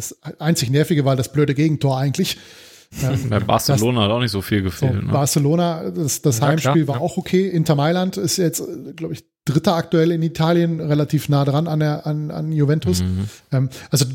das 0.00 0.40
einzig 0.40 0.70
Nervige 0.70 1.04
war 1.04 1.16
das 1.16 1.32
blöde 1.32 1.54
Gegentor 1.54 1.98
eigentlich. 1.98 2.38
Bei 3.28 3.38
Barcelona 3.38 4.00
das, 4.00 4.08
hat 4.08 4.16
auch 4.16 4.20
nicht 4.20 4.32
so 4.32 4.42
viel 4.42 4.62
gefehlt. 4.62 4.94
So, 4.94 5.06
ne? 5.06 5.12
Barcelona, 5.12 5.90
das, 5.90 6.22
das 6.22 6.40
ja, 6.40 6.48
Heimspiel 6.48 6.84
klar, 6.84 6.88
war 6.88 6.96
ja. 6.96 7.00
auch 7.00 7.16
okay. 7.16 7.48
Inter 7.48 7.76
Mailand 7.76 8.16
ist 8.16 8.36
jetzt, 8.36 8.62
glaube 8.96 9.14
ich, 9.14 9.24
dritter 9.44 9.76
aktuell 9.76 10.10
in 10.10 10.22
Italien, 10.22 10.80
relativ 10.80 11.28
nah 11.28 11.44
dran 11.44 11.68
an, 11.68 11.80
der, 11.80 12.06
an, 12.06 12.30
an 12.30 12.50
Juventus. 12.52 13.02
Mhm. 13.02 13.28
Ähm, 13.52 13.70
also 13.90 14.06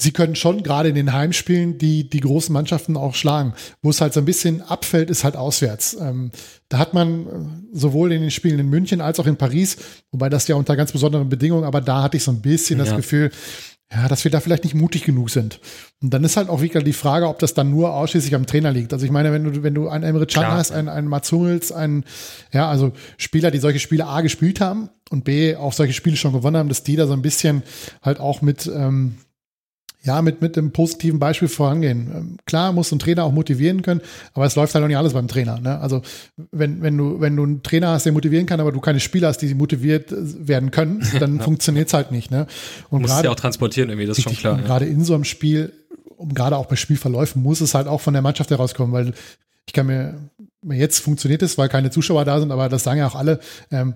sie 0.00 0.12
können 0.12 0.36
schon 0.36 0.62
gerade 0.62 0.90
in 0.90 0.94
den 0.94 1.12
Heimspielen 1.12 1.76
die, 1.78 2.08
die 2.08 2.20
großen 2.20 2.52
Mannschaften 2.52 2.96
auch 2.96 3.16
schlagen. 3.16 3.54
Wo 3.82 3.90
es 3.90 4.00
halt 4.00 4.14
so 4.14 4.20
ein 4.20 4.26
bisschen 4.26 4.62
abfällt, 4.62 5.10
ist 5.10 5.24
halt 5.24 5.36
auswärts. 5.36 5.96
Ähm, 6.00 6.30
da 6.68 6.78
hat 6.78 6.94
man 6.94 7.26
äh, 7.26 7.28
sowohl 7.72 8.12
in 8.12 8.22
den 8.22 8.30
Spielen 8.30 8.60
in 8.60 8.68
München 8.68 9.00
als 9.00 9.18
auch 9.18 9.26
in 9.26 9.36
Paris, 9.36 9.76
wobei 10.12 10.28
das 10.28 10.46
ja 10.46 10.54
unter 10.54 10.76
ganz 10.76 10.92
besonderen 10.92 11.28
Bedingungen, 11.28 11.64
aber 11.64 11.80
da 11.80 12.04
hatte 12.04 12.16
ich 12.16 12.22
so 12.22 12.30
ein 12.30 12.40
bisschen 12.40 12.78
ja. 12.78 12.84
das 12.84 12.94
Gefühl, 12.94 13.32
ja, 13.92 14.06
dass 14.06 14.24
wir 14.24 14.30
da 14.30 14.40
vielleicht 14.40 14.64
nicht 14.64 14.74
mutig 14.74 15.04
genug 15.04 15.30
sind. 15.30 15.60
Und 16.02 16.12
dann 16.12 16.22
ist 16.22 16.36
halt 16.36 16.50
auch 16.50 16.60
wieder 16.60 16.82
die 16.82 16.92
Frage, 16.92 17.26
ob 17.26 17.38
das 17.38 17.54
dann 17.54 17.70
nur 17.70 17.94
ausschließlich 17.94 18.34
am 18.34 18.44
Trainer 18.44 18.70
liegt. 18.70 18.92
Also 18.92 19.06
ich 19.06 19.10
meine, 19.10 19.32
wenn 19.32 19.44
du, 19.44 19.62
wenn 19.62 19.74
du 19.74 19.88
einen 19.88 20.04
Emre 20.04 20.26
Can 20.26 20.46
hast, 20.46 20.72
einen, 20.72 20.88
einen 20.88 21.08
Mats 21.08 21.32
Hummels, 21.32 21.72
einen, 21.72 22.04
ja, 22.52 22.68
also 22.68 22.92
Spieler, 23.16 23.50
die 23.50 23.58
solche 23.58 23.78
Spiele 23.78 24.06
A 24.06 24.20
gespielt 24.20 24.60
haben 24.60 24.90
und 25.08 25.24
B 25.24 25.56
auch 25.56 25.72
solche 25.72 25.94
Spiele 25.94 26.16
schon 26.16 26.34
gewonnen 26.34 26.56
haben, 26.56 26.68
dass 26.68 26.82
die 26.82 26.96
da 26.96 27.06
so 27.06 27.14
ein 27.14 27.22
bisschen 27.22 27.62
halt 28.02 28.20
auch 28.20 28.42
mit, 28.42 28.66
ähm, 28.66 29.16
ja, 30.02 30.22
mit, 30.22 30.40
mit 30.40 30.56
einem 30.56 30.72
positiven 30.72 31.18
Beispiel 31.18 31.48
vorangehen. 31.48 32.10
Ähm, 32.14 32.36
klar 32.46 32.72
muss 32.72 32.92
ein 32.92 32.98
Trainer 32.98 33.24
auch 33.24 33.32
motivieren 33.32 33.82
können, 33.82 34.00
aber 34.32 34.46
es 34.46 34.54
läuft 34.54 34.74
halt 34.74 34.84
auch 34.84 34.88
nicht 34.88 34.96
alles 34.96 35.12
beim 35.12 35.28
Trainer. 35.28 35.60
Ne? 35.60 35.78
Also 35.80 36.02
wenn, 36.52 36.82
wenn, 36.82 36.96
du, 36.96 37.20
wenn 37.20 37.36
du 37.36 37.42
einen 37.42 37.62
Trainer 37.62 37.88
hast, 37.88 38.06
der 38.06 38.12
motivieren 38.12 38.46
kann, 38.46 38.60
aber 38.60 38.72
du 38.72 38.80
keine 38.80 39.00
Spieler 39.00 39.28
hast, 39.28 39.38
die 39.38 39.54
motiviert 39.54 40.12
äh, 40.12 40.48
werden 40.48 40.70
können, 40.70 41.06
dann 41.20 41.38
ja. 41.38 41.42
funktioniert 41.42 41.88
es 41.88 41.94
halt 41.94 42.12
nicht. 42.12 42.30
Ne? 42.30 42.46
Und 42.90 43.02
musst 43.02 43.22
ja 43.22 43.30
auch 43.30 43.34
transportieren 43.36 43.90
irgendwie, 43.90 44.06
das 44.06 44.18
ist 44.18 44.24
schon 44.24 44.34
klar. 44.34 44.58
Ja. 44.58 44.64
Gerade 44.64 44.86
in 44.86 45.04
so 45.04 45.14
einem 45.14 45.24
Spiel, 45.24 45.72
um 46.16 46.32
gerade 46.32 46.56
auch 46.56 46.66
bei 46.66 46.76
Spielverläufen, 46.76 47.42
muss 47.42 47.60
es 47.60 47.74
halt 47.74 47.88
auch 47.88 48.00
von 48.00 48.12
der 48.12 48.22
Mannschaft 48.22 48.50
herauskommen, 48.50 48.92
weil 48.92 49.14
ich 49.66 49.72
kann 49.72 49.86
mir 49.86 50.14
Jetzt 50.64 50.98
funktioniert 50.98 51.42
es, 51.42 51.56
weil 51.56 51.68
keine 51.68 51.90
Zuschauer 51.90 52.24
da 52.24 52.40
sind, 52.40 52.50
aber 52.50 52.68
das 52.68 52.82
sagen 52.82 52.98
ja 52.98 53.06
auch 53.06 53.14
alle. 53.14 53.38
Ähm, 53.70 53.94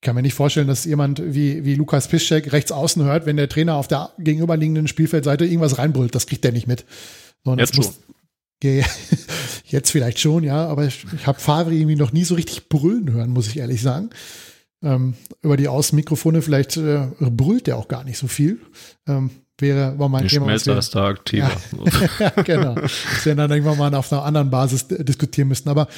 kann 0.00 0.14
mir 0.14 0.22
nicht 0.22 0.34
vorstellen, 0.34 0.68
dass 0.68 0.84
jemand 0.84 1.22
wie, 1.24 1.64
wie 1.64 1.74
Lukas 1.74 2.08
Piszczek 2.08 2.52
rechts 2.52 2.72
außen 2.72 3.02
hört, 3.04 3.26
wenn 3.26 3.36
der 3.36 3.48
Trainer 3.48 3.74
auf 3.76 3.88
der 3.88 4.10
gegenüberliegenden 4.18 4.88
Spielfeldseite 4.88 5.44
irgendwas 5.44 5.78
reinbrüllt. 5.78 6.14
Das 6.14 6.26
kriegt 6.26 6.44
der 6.44 6.52
nicht 6.52 6.66
mit. 6.66 6.84
Sondern 7.44 7.60
jetzt 7.60 7.74
schon. 7.74 7.86
jetzt 9.64 9.90
vielleicht 9.90 10.18
schon, 10.18 10.42
ja, 10.42 10.66
aber 10.66 10.86
ich, 10.86 11.04
ich 11.14 11.26
habe 11.26 11.40
Favre 11.40 11.74
irgendwie 11.74 11.96
noch 11.96 12.12
nie 12.12 12.24
so 12.24 12.34
richtig 12.34 12.68
brüllen 12.68 13.12
hören, 13.12 13.30
muss 13.30 13.48
ich 13.48 13.58
ehrlich 13.58 13.82
sagen. 13.82 14.10
Ähm, 14.82 15.14
über 15.42 15.56
die 15.56 15.68
Außenmikrofone, 15.68 16.42
vielleicht 16.42 16.76
äh, 16.76 17.08
brüllt 17.18 17.66
der 17.66 17.76
auch 17.76 17.88
gar 17.88 18.04
nicht 18.04 18.18
so 18.18 18.28
viel. 18.28 18.60
Ähm, 19.06 19.30
wäre 19.58 19.98
war 19.98 20.08
mein 20.08 20.28
Thema. 20.28 20.46
Schmelzer 20.46 20.78
ist 20.78 20.94
da 20.94 21.06
aktiver. 21.06 21.50
Ja, 21.90 22.08
ja 22.36 22.42
genau. 22.42 22.74
Das 22.74 23.24
wir 23.24 23.34
dann 23.34 23.50
irgendwann 23.50 23.78
mal 23.78 23.94
auf 23.94 24.12
einer 24.12 24.24
anderen 24.24 24.50
Basis 24.50 24.86
diskutieren 24.88 25.48
müssten. 25.48 25.68
Aber 25.68 25.88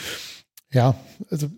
ja, 0.71 0.95
also 1.31 1.49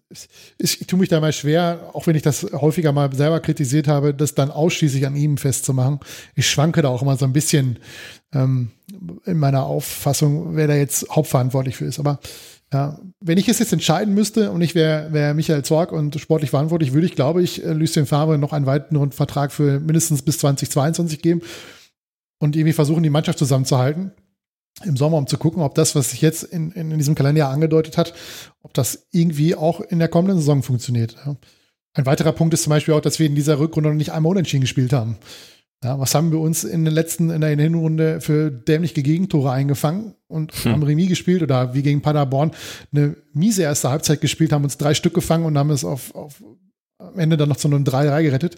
ich, 0.58 0.80
ich 0.80 0.86
tue 0.86 0.98
mich 0.98 1.08
da 1.08 1.20
mal 1.20 1.32
schwer, 1.32 1.90
auch 1.94 2.06
wenn 2.06 2.14
ich 2.14 2.22
das 2.22 2.44
häufiger 2.52 2.92
mal 2.92 3.12
selber 3.12 3.40
kritisiert 3.40 3.88
habe, 3.88 4.14
das 4.14 4.36
dann 4.36 4.52
ausschließlich 4.52 5.04
an 5.04 5.16
ihm 5.16 5.36
festzumachen. 5.36 5.98
Ich 6.36 6.48
schwanke 6.48 6.80
da 6.80 6.88
auch 6.88 7.02
immer 7.02 7.16
so 7.16 7.24
ein 7.24 7.32
bisschen 7.32 7.80
ähm, 8.32 8.70
in 9.24 9.38
meiner 9.38 9.64
Auffassung, 9.64 10.54
wer 10.54 10.68
da 10.68 10.76
jetzt 10.76 11.10
hauptverantwortlich 11.10 11.76
für 11.76 11.86
ist. 11.86 11.98
Aber 11.98 12.20
ja, 12.72 13.00
wenn 13.20 13.36
ich 13.36 13.48
es 13.48 13.58
jetzt 13.58 13.72
entscheiden 13.72 14.14
müsste 14.14 14.52
und 14.52 14.60
ich 14.62 14.76
wäre 14.76 15.12
wär 15.12 15.34
Michael 15.34 15.64
Zorg 15.64 15.90
und 15.90 16.20
sportlich 16.20 16.50
verantwortlich, 16.50 16.92
würde 16.92 17.06
ich, 17.06 17.16
glaube 17.16 17.42
ich, 17.42 17.64
äh, 17.64 17.72
Lucien 17.72 18.06
Favre 18.06 18.38
noch 18.38 18.52
einen 18.52 18.66
weiteren 18.66 19.10
Vertrag 19.10 19.50
für 19.50 19.80
mindestens 19.80 20.22
bis 20.22 20.38
2022 20.38 21.20
geben 21.20 21.42
und 22.38 22.54
irgendwie 22.54 22.74
versuchen, 22.74 23.02
die 23.02 23.10
Mannschaft 23.10 23.40
zusammenzuhalten 23.40 24.12
im 24.84 24.96
Sommer, 24.96 25.18
um 25.18 25.26
zu 25.26 25.36
gucken, 25.36 25.62
ob 25.62 25.74
das, 25.74 25.94
was 25.94 26.10
sich 26.10 26.22
jetzt 26.22 26.42
in, 26.42 26.72
in, 26.72 26.90
in 26.90 26.98
diesem 26.98 27.14
Kalenderjahr 27.14 27.50
angedeutet 27.50 27.98
hat, 27.98 28.14
ob 28.62 28.74
das 28.74 29.06
irgendwie 29.10 29.54
auch 29.54 29.80
in 29.80 29.98
der 29.98 30.08
kommenden 30.08 30.38
Saison 30.38 30.62
funktioniert. 30.62 31.16
Ja. 31.24 31.36
Ein 31.92 32.06
weiterer 32.06 32.32
Punkt 32.32 32.54
ist 32.54 32.62
zum 32.62 32.70
Beispiel 32.70 32.94
auch, 32.94 33.00
dass 33.00 33.18
wir 33.18 33.26
in 33.26 33.34
dieser 33.34 33.58
Rückrunde 33.58 33.90
noch 33.90 33.96
nicht 33.96 34.12
einmal 34.12 34.30
unentschieden 34.30 34.62
gespielt 34.62 34.92
haben. 34.92 35.18
Ja, 35.82 35.98
was 35.98 36.14
haben 36.14 36.30
wir 36.30 36.40
uns 36.40 36.62
in 36.62 36.84
den 36.84 36.92
letzten, 36.92 37.30
in 37.30 37.40
der 37.40 37.56
Hinrunde 37.56 38.20
für 38.20 38.50
dämliche 38.50 39.02
Gegentore 39.02 39.50
eingefangen 39.50 40.14
und 40.28 40.52
hm. 40.52 40.72
haben 40.72 40.82
Remis 40.82 41.08
gespielt 41.08 41.42
oder 41.42 41.72
wie 41.74 41.82
gegen 41.82 42.02
Paderborn 42.02 42.52
eine 42.92 43.16
miese 43.32 43.62
erste 43.62 43.90
Halbzeit 43.90 44.20
gespielt, 44.20 44.52
haben 44.52 44.64
uns 44.64 44.76
drei 44.76 44.92
Stück 44.92 45.14
gefangen 45.14 45.46
und 45.46 45.56
haben 45.56 45.70
es 45.70 45.84
auf, 45.84 46.14
auf 46.14 46.42
am 47.00 47.18
Ende 47.18 47.36
dann 47.36 47.48
noch 47.48 47.56
zu 47.56 47.68
einem 47.68 47.84
3-3 47.84 48.22
gerettet. 48.22 48.56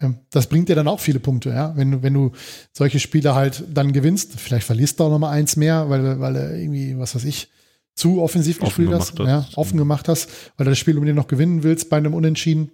Ähm, 0.00 0.18
das 0.30 0.46
bringt 0.46 0.68
dir 0.68 0.76
dann 0.76 0.88
auch 0.88 1.00
viele 1.00 1.20
Punkte, 1.20 1.50
ja. 1.50 1.76
Wenn 1.76 1.90
du, 1.90 2.02
wenn 2.02 2.14
du 2.14 2.32
solche 2.72 3.00
Spiele 3.00 3.34
halt 3.34 3.64
dann 3.72 3.92
gewinnst, 3.92 4.38
vielleicht 4.40 4.66
verlierst 4.66 4.98
du 4.98 5.04
auch 5.04 5.10
noch 5.10 5.18
mal 5.18 5.30
eins 5.30 5.56
mehr, 5.56 5.90
weil, 5.90 6.20
weil 6.20 6.32
du 6.34 6.58
irgendwie, 6.58 6.98
was 6.98 7.14
weiß 7.14 7.24
ich, 7.24 7.48
zu 7.94 8.22
offensiv 8.22 8.62
offen 8.62 8.86
gespielt 8.86 8.92
hast, 8.92 9.18
ja, 9.18 9.46
offen 9.56 9.76
gemacht 9.76 10.08
hast, 10.08 10.30
weil 10.56 10.64
du 10.64 10.70
das 10.70 10.78
Spiel 10.78 10.94
unbedingt 10.94 11.16
noch 11.16 11.26
gewinnen 11.26 11.62
willst 11.62 11.90
bei 11.90 11.98
einem 11.98 12.14
Unentschieden. 12.14 12.70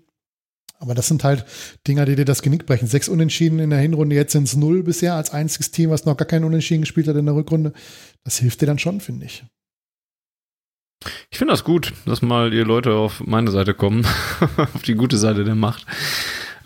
Aber 0.78 0.94
das 0.94 1.08
sind 1.08 1.24
halt 1.24 1.46
Dinger, 1.88 2.04
die 2.04 2.16
dir 2.16 2.26
das 2.26 2.42
Genick 2.42 2.66
brechen. 2.66 2.86
Sechs 2.86 3.08
Unentschieden 3.08 3.58
in 3.58 3.70
der 3.70 3.78
Hinrunde, 3.78 4.14
jetzt 4.14 4.32
sind 4.32 4.44
es 4.44 4.56
null 4.56 4.82
bisher 4.82 5.14
als 5.14 5.30
einziges 5.30 5.70
Team, 5.70 5.90
was 5.90 6.04
noch 6.04 6.18
gar 6.18 6.28
keinen 6.28 6.44
Unentschieden 6.44 6.82
gespielt 6.82 7.08
hat 7.08 7.16
in 7.16 7.24
der 7.24 7.34
Rückrunde. 7.34 7.72
Das 8.24 8.38
hilft 8.38 8.60
dir 8.60 8.66
dann 8.66 8.78
schon, 8.78 9.00
finde 9.00 9.24
ich. 9.26 9.44
Ich 11.30 11.38
finde 11.38 11.52
das 11.52 11.64
gut, 11.64 11.92
dass 12.06 12.22
mal 12.22 12.50
die 12.50 12.58
Leute 12.60 12.92
auf 12.94 13.24
meine 13.24 13.50
Seite 13.50 13.74
kommen, 13.74 14.06
auf 14.74 14.82
die 14.82 14.94
gute 14.94 15.18
Seite 15.18 15.44
der 15.44 15.54
Macht. 15.54 15.86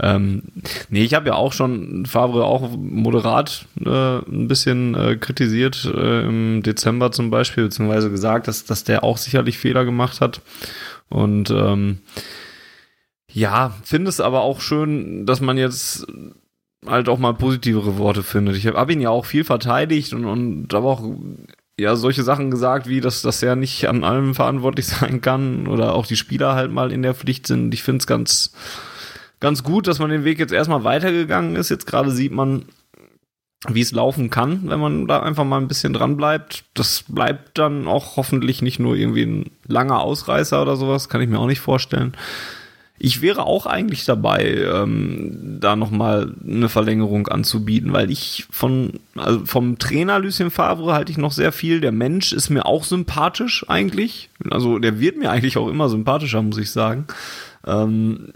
Ähm, 0.03 0.45
nee, 0.89 1.05
ich 1.05 1.15
habe 1.15 1.29
ja 1.29 1.35
auch 1.35 1.53
schon 1.53 2.07
Favre 2.07 2.45
auch 2.45 2.71
moderat 2.77 3.67
äh, 3.85 4.19
ein 4.19 4.49
bisschen 4.49 4.95
äh, 4.95 5.17
kritisiert 5.17 5.85
äh, 5.85 6.25
im 6.25 6.63
Dezember 6.63 7.13
zum 7.13 7.31
Beispiel, 7.31 7.65
beziehungsweise 7.65 8.11
gesagt, 8.11 8.49
dass, 8.49 8.65
dass 8.65 8.85
der 8.85 9.05
auch 9.05 9.19
sicherlich 9.19 9.59
Fehler 9.59 9.85
gemacht 9.85 10.23
hat. 10.23 10.41
Und 11.11 11.51
ähm, 11.51 11.99
ja, 13.31 13.75
finde 13.85 14.09
es 14.09 14.21
aber 14.21 14.41
auch 14.41 14.61
schön, 14.61 15.27
dass 15.27 15.41
man 15.41 15.59
jetzt 15.59 16.07
halt 16.87 17.09
auch 17.09 17.19
mal 17.19 17.35
positivere 17.35 17.99
Worte 17.99 18.23
findet. 18.23 18.57
Ich 18.57 18.67
habe 18.67 18.79
hab 18.79 18.91
ihn 18.91 19.01
ja 19.03 19.11
auch 19.11 19.27
viel 19.27 19.45
verteidigt 19.45 20.15
und, 20.15 20.25
und 20.25 20.73
aber 20.73 20.89
auch 20.89 21.15
ja 21.81 21.97
solche 21.97 22.23
Sachen 22.23 22.51
gesagt, 22.51 22.89
wie 22.89 23.01
dass, 23.01 23.23
dass 23.23 23.43
er 23.43 23.57
nicht 23.57 23.89
an 23.89 24.05
allem 24.05 24.35
verantwortlich 24.35 24.87
sein 24.89 25.21
kann 25.21 25.67
oder 25.67 25.95
auch 25.95 26.07
die 26.07 26.17
Spieler 26.17 26.55
halt 26.55 26.71
mal 26.73 26.93
in 26.93 27.03
der 27.03 27.15
Pflicht 27.15 27.47
sind. 27.47 27.73
Ich 27.75 27.83
finde 27.83 27.99
es 27.99 28.07
ganz, 28.07 28.53
ganz 29.41 29.63
gut, 29.63 29.87
dass 29.87 29.99
man 29.99 30.11
den 30.11 30.25
Weg 30.25 30.39
jetzt 30.39 30.53
erstmal 30.53 30.85
weitergegangen 30.85 31.57
ist. 31.57 31.69
Jetzt 31.69 31.87
gerade 31.87 32.11
sieht 32.11 32.33
man, 32.33 32.67
wie 33.69 33.83
es 33.83 33.93
laufen 33.93 34.31
kann, 34.31 34.71
wenn 34.71 34.81
man 34.81 35.07
da 35.07 35.21
einfach 35.21 35.45
mal 35.45 35.61
ein 35.61 35.69
bisschen 35.69 35.93
dran 35.93 36.17
bleibt. 36.17 36.65
Das 36.75 37.05
bleibt 37.09 37.59
dann 37.59 37.87
auch 37.87 38.17
hoffentlich 38.17 38.63
nicht 38.63 38.79
nur 38.79 38.97
irgendwie 38.97 39.25
ein 39.25 39.51
langer 39.67 40.01
Ausreißer 40.01 40.63
oder 40.63 40.77
sowas, 40.77 41.09
kann 41.09 41.21
ich 41.21 41.29
mir 41.29 41.39
auch 41.39 41.47
nicht 41.47 41.61
vorstellen. 41.61 42.15
Ich 43.03 43.23
wäre 43.23 43.47
auch 43.47 43.65
eigentlich 43.65 44.05
dabei, 44.05 44.57
ähm, 44.57 45.57
da 45.59 45.75
nochmal 45.75 46.35
eine 46.47 46.69
Verlängerung 46.69 47.29
anzubieten, 47.29 47.95
weil 47.95 48.11
ich 48.11 48.47
von, 48.51 49.01
also 49.17 49.47
vom 49.47 49.79
Trainer 49.79 50.19
Lucien 50.19 50.51
Favre 50.51 50.93
halte 50.93 51.11
ich 51.11 51.17
noch 51.17 51.33
sehr 51.33 51.51
viel. 51.51 51.81
Der 51.81 51.93
Mensch 51.93 52.35
ist 52.35 52.51
mir 52.51 52.67
auch 52.67 52.85
sympathisch 52.85 53.65
eigentlich. 53.69 54.29
Also 54.51 54.79
der 54.79 55.01
wird 55.01 55.17
mir 55.17 55.31
eigentlich 55.31 55.57
auch 55.57 55.69
immer 55.69 55.89
sympathischer, 55.89 56.43
muss 56.43 56.59
ich 56.59 56.71
sagen. 56.73 57.07
Ähm, 57.67 58.35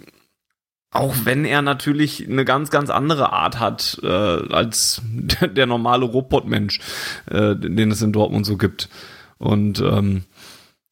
auch 0.90 1.14
wenn 1.24 1.44
er 1.44 1.60
natürlich 1.60 2.26
eine 2.26 2.46
ganz, 2.46 2.70
ganz 2.70 2.88
andere 2.88 3.34
Art 3.34 3.60
hat 3.60 4.00
äh, 4.02 4.06
als 4.08 5.02
der, 5.04 5.48
der 5.48 5.66
normale 5.66 6.06
Robotmensch, 6.06 6.80
äh, 7.30 7.54
den 7.54 7.90
es 7.90 8.00
in 8.00 8.12
Dortmund 8.12 8.46
so 8.46 8.56
gibt. 8.56 8.88
Und 9.36 9.80
ähm, 9.80 10.22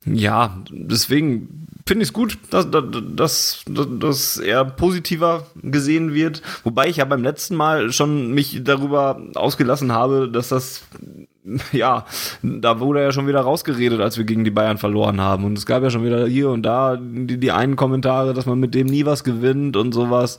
ja, 0.04 0.58
deswegen 0.70 1.66
finde 1.86 2.02
ich 2.02 2.10
es 2.10 2.12
gut, 2.12 2.38
dass, 2.50 2.68
dass, 2.70 3.64
dass 3.66 4.36
er 4.38 4.64
positiver 4.64 5.46
gesehen 5.62 6.14
wird. 6.14 6.42
Wobei 6.64 6.88
ich 6.88 6.98
ja 6.98 7.04
beim 7.04 7.22
letzten 7.22 7.56
Mal 7.56 7.92
schon 7.92 8.32
mich 8.32 8.62
darüber 8.64 9.20
ausgelassen 9.34 9.92
habe, 9.92 10.28
dass 10.28 10.48
das 10.48 10.82
ja, 11.72 12.06
da 12.42 12.80
wurde 12.80 13.00
er 13.00 13.06
ja 13.06 13.12
schon 13.12 13.26
wieder 13.26 13.40
rausgeredet, 13.40 14.00
als 14.00 14.16
wir 14.16 14.24
gegen 14.24 14.44
die 14.44 14.50
Bayern 14.50 14.78
verloren 14.78 15.20
haben. 15.20 15.44
Und 15.44 15.58
es 15.58 15.66
gab 15.66 15.82
ja 15.82 15.90
schon 15.90 16.04
wieder 16.04 16.26
hier 16.26 16.50
und 16.50 16.62
da 16.62 16.96
die, 16.96 17.38
die 17.38 17.52
einen 17.52 17.76
Kommentare, 17.76 18.32
dass 18.32 18.46
man 18.46 18.60
mit 18.60 18.74
dem 18.74 18.86
nie 18.86 19.06
was 19.06 19.24
gewinnt 19.24 19.76
und 19.76 19.92
sowas. 19.92 20.38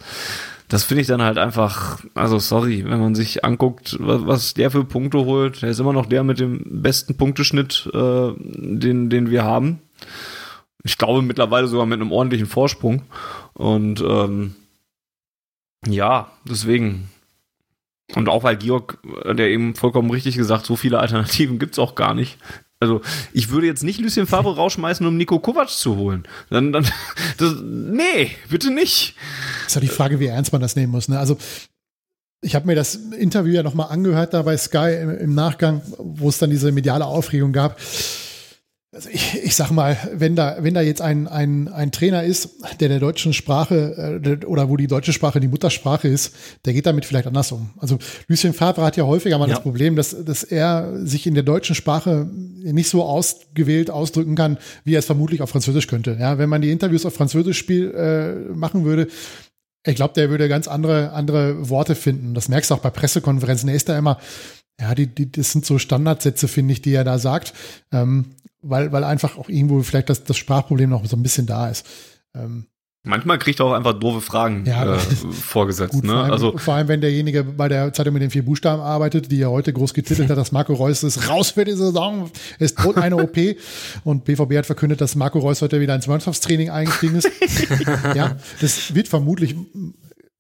Das 0.74 0.84
finde 0.84 1.02
ich 1.02 1.08
dann 1.08 1.22
halt 1.22 1.38
einfach, 1.38 2.04
also 2.16 2.40
sorry, 2.40 2.84
wenn 2.84 3.00
man 3.00 3.14
sich 3.14 3.46
anguckt, 3.46 3.96
was, 4.00 4.26
was 4.26 4.54
der 4.56 4.72
für 4.72 4.84
Punkte 4.84 5.20
holt, 5.20 5.62
der 5.62 5.70
ist 5.70 5.78
immer 5.78 5.94
noch 5.94 6.08
der 6.08 6.24
mit 6.24 6.40
dem 6.40 6.64
besten 6.82 7.16
Punkteschnitt, 7.16 7.88
äh, 7.94 8.32
den, 8.40 9.12
den 9.12 9.30
wir 9.30 9.44
haben. 9.44 9.84
Ich 10.84 10.98
glaube 10.98 11.22
mittlerweile 11.22 11.68
sogar 11.68 11.86
mit 11.86 12.02
einem 12.02 12.12
ordentlichen 12.12 12.48
Vorsprung. 12.48 13.04
Und 13.54 14.02
ähm, 14.02 14.56
ja, 15.86 16.32
deswegen, 16.50 17.08
und 18.16 18.28
auch 18.28 18.44
weil 18.44 18.58
Georg, 18.58 18.98
äh, 19.26 19.36
der 19.36 19.52
eben 19.52 19.76
vollkommen 19.76 20.10
richtig 20.10 20.38
gesagt, 20.38 20.66
so 20.66 20.76
viele 20.76 20.98
Alternativen 20.98 21.60
gibt's 21.60 21.78
auch 21.78 21.94
gar 21.94 22.16
nicht. 22.16 22.40
Also 22.84 23.02
ich 23.32 23.50
würde 23.50 23.68
jetzt 23.68 23.84
nicht 23.84 24.00
Lucien 24.00 24.28
Favre 24.28 24.56
rausschmeißen, 24.56 25.06
um 25.06 25.18
Nico 25.18 25.40
Kovac 25.40 25.70
zu 25.70 25.96
holen. 25.96 26.24
Dann, 26.50 26.74
dann, 26.74 26.86
das, 27.38 27.56
nee, 27.64 28.32
bitte 28.50 28.72
nicht. 28.72 29.16
Das 29.64 29.68
ist 29.70 29.76
ja 29.76 29.82
die 29.82 29.88
Frage, 29.88 30.20
wie 30.20 30.28
ernst 30.28 30.52
man 30.52 30.62
das 30.62 30.76
nehmen 30.76 30.92
muss. 30.92 31.08
Ne? 31.08 31.18
Also 31.18 31.38
ich 32.42 32.56
habe 32.56 32.68
mir 32.68 32.76
das 32.76 32.96
Interview 32.96 33.54
ja 33.54 33.64
nochmal 33.64 33.88
angehört 33.90 34.34
da 34.34 34.42
bei 34.42 34.58
Sky 34.58 34.98
im, 35.02 35.18
im 35.18 35.34
Nachgang, 35.34 35.82
wo 35.98 36.28
es 36.28 36.38
dann 36.38 36.50
diese 36.50 36.72
mediale 36.74 37.06
Aufregung 37.06 37.54
gab. 37.54 37.80
Also 38.94 39.10
ich, 39.10 39.44
ich 39.44 39.56
sag 39.56 39.72
mal, 39.72 39.98
wenn 40.14 40.36
da, 40.36 40.58
wenn 40.60 40.76
da 40.76 40.82
jetzt 40.82 41.02
ein, 41.02 41.28
ein, 41.28 41.68
ein 41.68 41.92
Trainer 41.92 42.24
ist, 42.24 42.50
der 42.80 42.90
der 42.90 43.00
deutschen 43.00 43.34
Sprache 43.34 44.22
äh, 44.24 44.46
oder 44.46 44.70
wo 44.70 44.78
die 44.78 44.86
deutsche 44.86 45.14
Sprache 45.14 45.40
die 45.40 45.48
Muttersprache 45.48 46.08
ist, 46.08 46.36
der 46.66 46.74
geht 46.74 46.86
damit 46.86 47.06
vielleicht 47.06 47.26
anders 47.26 47.52
um. 47.52 47.72
Also 47.78 47.98
Lucien 48.28 48.54
Favre 48.54 48.84
hat 48.84 48.96
ja 48.96 49.06
häufiger 49.06 49.40
mal 49.40 49.50
ja. 49.50 49.56
das 49.56 49.64
Problem, 49.64 49.96
dass, 49.96 50.16
dass 50.24 50.44
er 50.44 51.06
sich 51.06 51.26
in 51.26 51.34
der 51.34 51.42
deutschen 51.42 51.74
Sprache 51.74 52.30
nicht 52.32 52.88
so 52.88 53.04
ausgewählt 53.04 53.90
ausdrücken 53.90 54.36
kann, 54.36 54.60
wie 54.84 54.94
er 54.94 55.00
es 55.00 55.06
vermutlich 55.06 55.42
auf 55.42 55.50
Französisch 55.50 55.88
könnte. 55.88 56.16
Ja, 56.20 56.38
wenn 56.38 56.50
man 56.50 56.62
die 56.62 56.70
Interviews 56.70 57.06
auf 57.08 57.16
Französisch 57.16 57.58
spiel, 57.58 57.92
äh, 57.96 58.54
machen 58.54 58.86
würde, 58.86 59.08
ich 59.86 59.96
glaube, 59.96 60.14
der 60.14 60.30
würde 60.30 60.48
ganz 60.48 60.68
andere, 60.68 61.14
andere 61.14 61.70
Worte 61.70 61.96
finden. 61.96 62.36
Das 62.36 62.48
merkst 62.48 62.70
du 62.70 62.76
auch 62.76 62.80
bei 62.80 62.92
Pressekonferenzen. 62.92 63.68
Er 63.70 63.76
ist 63.76 63.90
da 63.90 63.98
immer, 63.98 64.20
ja, 64.80 64.94
die, 64.94 65.08
die, 65.08 65.32
das 65.32 65.52
sind 65.52 65.66
so 65.66 65.80
Standardsätze, 65.80 66.48
finde 66.48 66.74
ich, 66.74 66.82
die 66.82 66.94
er 66.94 67.04
da 67.04 67.18
sagt. 67.18 67.54
Ähm, 67.92 68.36
weil, 68.64 68.92
weil 68.92 69.04
einfach 69.04 69.38
auch 69.38 69.50
irgendwo 69.50 69.82
vielleicht 69.84 70.10
das, 70.10 70.24
das 70.24 70.38
Sprachproblem 70.38 70.90
noch 70.90 71.06
so 71.06 71.16
ein 71.16 71.24
bisschen 71.24 71.46
da 71.46 71.70
ist. 71.70 71.86
Ähm, 72.36 72.66
Manchmal 73.06 73.38
kriegt 73.38 73.60
er 73.60 73.66
auch 73.66 73.74
einfach 73.74 74.00
doofe 74.00 74.22
Fragen 74.22 74.64
ja, 74.66 74.96
äh, 74.96 74.98
vorgesetzt. 75.32 75.92
Gut, 75.92 76.06
ne? 76.06 76.14
vor, 76.14 76.22
allem, 76.22 76.32
also, 76.32 76.58
vor 76.58 76.74
allem, 76.76 76.88
wenn 76.88 77.02
derjenige 77.02 77.44
bei 77.44 77.68
der 77.68 77.92
Zeitung 77.92 78.14
mit 78.14 78.24
den 78.24 78.30
vier 78.30 78.46
Buchstaben 78.46 78.82
arbeitet, 78.82 79.30
die 79.30 79.40
ja 79.40 79.50
heute 79.50 79.74
groß 79.74 79.94
getitelt 79.94 80.30
hat, 80.30 80.38
dass 80.38 80.54
Marco 80.54 80.72
Reus 80.74 81.04
ist 81.04 81.28
raus 81.28 81.50
für 81.52 81.66
die 81.66 81.74
Saison, 81.74 82.32
es 82.60 82.76
droht 82.76 82.98
eine 82.98 83.18
OP. 83.18 83.38
Und 84.06 84.24
BVB 84.24 84.56
hat 84.56 84.66
verkündet, 84.66 85.02
dass 85.02 85.16
Marco 85.16 85.40
Reus 85.40 85.62
heute 85.62 85.82
wieder 85.82 85.94
ins 85.96 86.08
Mannschaftstraining 86.08 86.70
eingestiegen 86.70 87.18
ist. 87.18 87.30
ja, 88.16 88.38
das 88.62 88.96
wird 88.96 89.10
vermutlich 89.10 89.54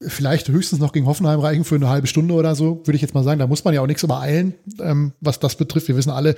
vielleicht 0.07 0.49
höchstens 0.49 0.79
noch 0.79 0.91
gegen 0.91 1.05
Hoffenheim 1.05 1.39
reichen 1.39 1.63
für 1.63 1.75
eine 1.75 1.89
halbe 1.89 2.07
Stunde 2.07 2.33
oder 2.33 2.55
so, 2.55 2.81
würde 2.85 2.95
ich 2.95 3.01
jetzt 3.01 3.13
mal 3.13 3.23
sagen. 3.23 3.39
Da 3.39 3.47
muss 3.47 3.63
man 3.63 3.73
ja 3.73 3.81
auch 3.81 3.87
nichts 3.87 4.03
übereilen, 4.03 4.53
ähm, 4.79 5.13
was 5.21 5.39
das 5.39 5.55
betrifft. 5.55 5.87
Wir 5.87 5.95
wissen 5.95 6.09
alle, 6.09 6.35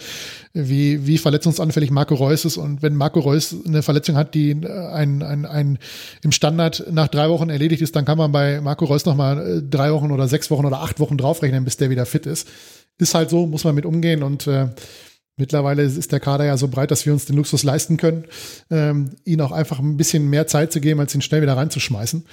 wie, 0.54 1.06
wie 1.06 1.18
verletzungsanfällig 1.18 1.92
Marco 1.92 2.16
Reus 2.16 2.46
ist. 2.46 2.58
Und 2.58 2.82
wenn 2.82 2.96
Marco 2.96 3.20
Reus 3.20 3.56
eine 3.66 3.84
Verletzung 3.84 4.16
hat, 4.16 4.34
die 4.34 4.52
äh, 4.52 4.88
ein, 4.88 5.22
ein, 5.24 5.46
ein 5.46 5.80
im 6.24 6.32
Standard 6.32 6.86
nach 6.92 7.08
drei 7.08 7.30
Wochen 7.30 7.50
erledigt 7.50 7.82
ist, 7.82 7.96
dann 7.96 8.06
kann 8.06 8.18
man 8.18 8.32
bei 8.32 8.62
Marco 8.62 8.86
Reus 8.86 9.06
nochmal 9.06 9.58
äh, 9.58 9.62
drei 9.62 9.92
Wochen 9.94 10.12
oder 10.12 10.28
sechs 10.28 10.52
Wochen 10.52 10.66
oder 10.66 10.82
acht 10.82 11.00
Wochen 11.00 11.18
draufrechnen, 11.18 11.64
bis 11.64 11.78
der 11.78 11.90
wieder 11.90 12.06
fit 12.06 12.26
ist. 12.26 12.48
Ist 12.98 13.14
halt 13.14 13.30
so, 13.30 13.46
muss 13.46 13.64
man 13.64 13.76
mit 13.76 13.86
umgehen 13.86 14.24
und 14.24 14.48
äh, 14.48 14.70
Mittlerweile 15.38 15.84
ist 15.84 16.12
der 16.14 16.22
Kader 16.22 16.46
ja 16.46 16.56
so 16.56 16.70
breit, 16.70 16.92
dass 16.92 17.06
wir 17.06 17.12
uns 17.12 17.26
den 17.26 17.36
Luxus 17.36 17.64
leisten 17.64 17.98
können, 17.98 18.24
ähm, 18.72 19.12
ihn 19.26 19.42
auch 19.42 19.52
einfach 19.52 19.80
ein 19.80 19.98
bisschen 19.98 20.30
mehr 20.30 20.48
Zeit 20.48 20.72
zu 20.72 20.80
geben, 20.80 21.02
als 21.02 21.14
ihn 21.14 21.22
schnell 21.22 21.42
wieder 21.42 21.58
reinzuschmeißen. 21.58 22.26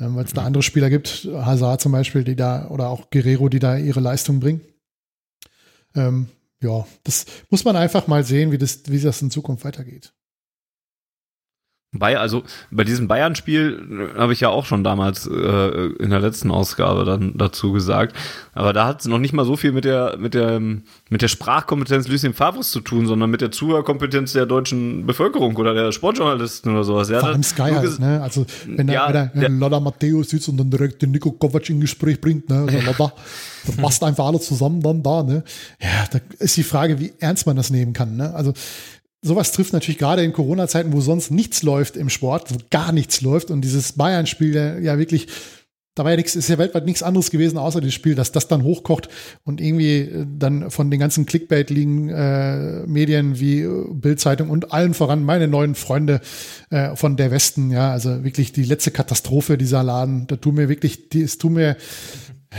Ähm, 0.00 0.14
Weil 0.16 0.24
es 0.24 0.32
da 0.32 0.44
andere 0.44 0.62
Spieler 0.62 0.90
gibt, 0.90 1.28
Hazard 1.32 1.80
zum 1.80 1.92
Beispiel, 1.92 2.24
die 2.24 2.36
da, 2.36 2.68
oder 2.68 2.88
auch 2.88 3.10
Guerrero, 3.10 3.48
die 3.48 3.58
da 3.58 3.76
ihre 3.76 4.00
Leistung 4.00 4.40
bringen. 4.40 4.60
Ähm, 5.94 6.28
ja, 6.62 6.86
das 7.04 7.26
muss 7.50 7.64
man 7.64 7.76
einfach 7.76 8.06
mal 8.06 8.24
sehen, 8.24 8.50
wie 8.52 8.58
das, 8.58 8.82
wie 8.86 9.00
das 9.00 9.22
in 9.22 9.30
Zukunft 9.30 9.64
weitergeht. 9.64 10.12
Bei, 11.92 12.18
also 12.18 12.42
bei 12.70 12.84
diesem 12.84 13.08
Bayern-Spiel 13.08 14.10
äh, 14.14 14.18
habe 14.18 14.34
ich 14.34 14.40
ja 14.40 14.50
auch 14.50 14.66
schon 14.66 14.84
damals 14.84 15.26
äh, 15.26 15.86
in 15.98 16.10
der 16.10 16.20
letzten 16.20 16.50
Ausgabe 16.50 17.06
dann 17.06 17.32
dazu 17.38 17.72
gesagt. 17.72 18.14
Aber 18.52 18.74
da 18.74 18.86
hat 18.86 19.00
es 19.00 19.06
noch 19.06 19.18
nicht 19.18 19.32
mal 19.32 19.46
so 19.46 19.56
viel 19.56 19.72
mit 19.72 19.86
der 19.86 20.18
mit 20.18 20.34
der 20.34 20.60
mit 20.60 21.22
der 21.22 21.28
Sprachkompetenz 21.28 22.06
Lucien 22.06 22.34
Favres 22.34 22.72
zu 22.72 22.80
tun, 22.80 23.06
sondern 23.06 23.30
mit 23.30 23.40
der 23.40 23.52
Zuhörkompetenz 23.52 24.34
der 24.34 24.44
deutschen 24.44 25.06
Bevölkerung 25.06 25.56
oder 25.56 25.72
der 25.72 25.90
Sportjournalisten 25.92 26.72
oder 26.72 26.84
sowas. 26.84 27.08
Ja, 27.08 27.20
Vor 27.20 27.30
allem 27.30 27.42
Sky 27.42 27.70
halt, 27.70 27.98
ne? 27.98 28.20
Also 28.20 28.44
wenn 28.66 28.86
da, 28.86 28.92
ja, 28.92 29.30
wenn 29.32 29.58
da 29.58 29.66
Lola 29.68 29.80
Matteo 29.80 30.22
sitzt 30.22 30.50
und 30.50 30.58
dann 30.58 30.68
direkt 30.68 31.00
den 31.00 31.12
Nico 31.12 31.32
Kovac 31.32 31.70
in 31.70 31.80
Gespräch 31.80 32.20
bringt, 32.20 32.50
ne? 32.50 32.66
Also, 32.68 32.80
Lola, 32.80 33.12
da 33.64 33.82
passt 33.82 34.04
einfach 34.04 34.26
alles 34.26 34.46
zusammen 34.46 34.82
dann 34.82 35.02
da, 35.02 35.22
ne? 35.22 35.42
Ja, 35.80 36.04
da 36.10 36.18
ist 36.38 36.54
die 36.58 36.64
Frage, 36.64 37.00
wie 37.00 37.14
ernst 37.18 37.46
man 37.46 37.56
das 37.56 37.70
nehmen 37.70 37.94
kann, 37.94 38.14
ne? 38.16 38.34
Also 38.34 38.52
sowas 39.22 39.52
trifft 39.52 39.72
natürlich 39.72 39.98
gerade 39.98 40.22
in 40.22 40.32
Corona-Zeiten, 40.32 40.92
wo 40.92 41.00
sonst 41.00 41.30
nichts 41.30 41.62
läuft 41.62 41.96
im 41.96 42.08
Sport, 42.08 42.52
wo 42.52 42.58
gar 42.70 42.92
nichts 42.92 43.20
läuft. 43.20 43.50
Und 43.50 43.62
dieses 43.62 43.92
Bayern-Spiel 43.92 44.80
ja 44.82 44.98
wirklich, 44.98 45.26
da 45.98 46.04
war 46.04 46.12
ja 46.12 46.16
nichts, 46.16 46.36
ist 46.36 46.48
ja 46.48 46.58
weltweit 46.58 46.86
nichts 46.86 47.02
anderes 47.02 47.30
gewesen, 47.30 47.58
außer 47.58 47.80
das 47.80 47.92
Spiel, 47.92 48.14
dass 48.14 48.30
das 48.30 48.46
dann 48.46 48.62
hochkocht 48.62 49.08
und 49.42 49.60
irgendwie 49.60 49.98
äh, 50.02 50.26
dann 50.38 50.70
von 50.70 50.92
den 50.92 51.00
ganzen 51.00 51.26
Clickbait-ligen 51.26 52.08
äh, 52.08 52.86
Medien 52.86 53.40
wie 53.40 53.62
äh, 53.62 53.84
Bildzeitung 53.90 54.50
und 54.50 54.72
allen 54.72 54.94
voran 54.94 55.24
meine 55.24 55.48
neuen 55.48 55.74
Freunde 55.74 56.20
äh, 56.70 56.94
von 56.94 57.16
der 57.16 57.32
Westen, 57.32 57.72
ja, 57.72 57.90
also 57.90 58.22
wirklich 58.22 58.52
die 58.52 58.62
letzte 58.62 58.92
Katastrophe 58.92 59.58
dieser 59.58 59.82
Laden, 59.82 60.28
da 60.28 60.36
tut 60.36 60.54
mir 60.54 60.68
wirklich, 60.68 61.12
es 61.14 61.38
tut 61.38 61.52
mir 61.52 61.76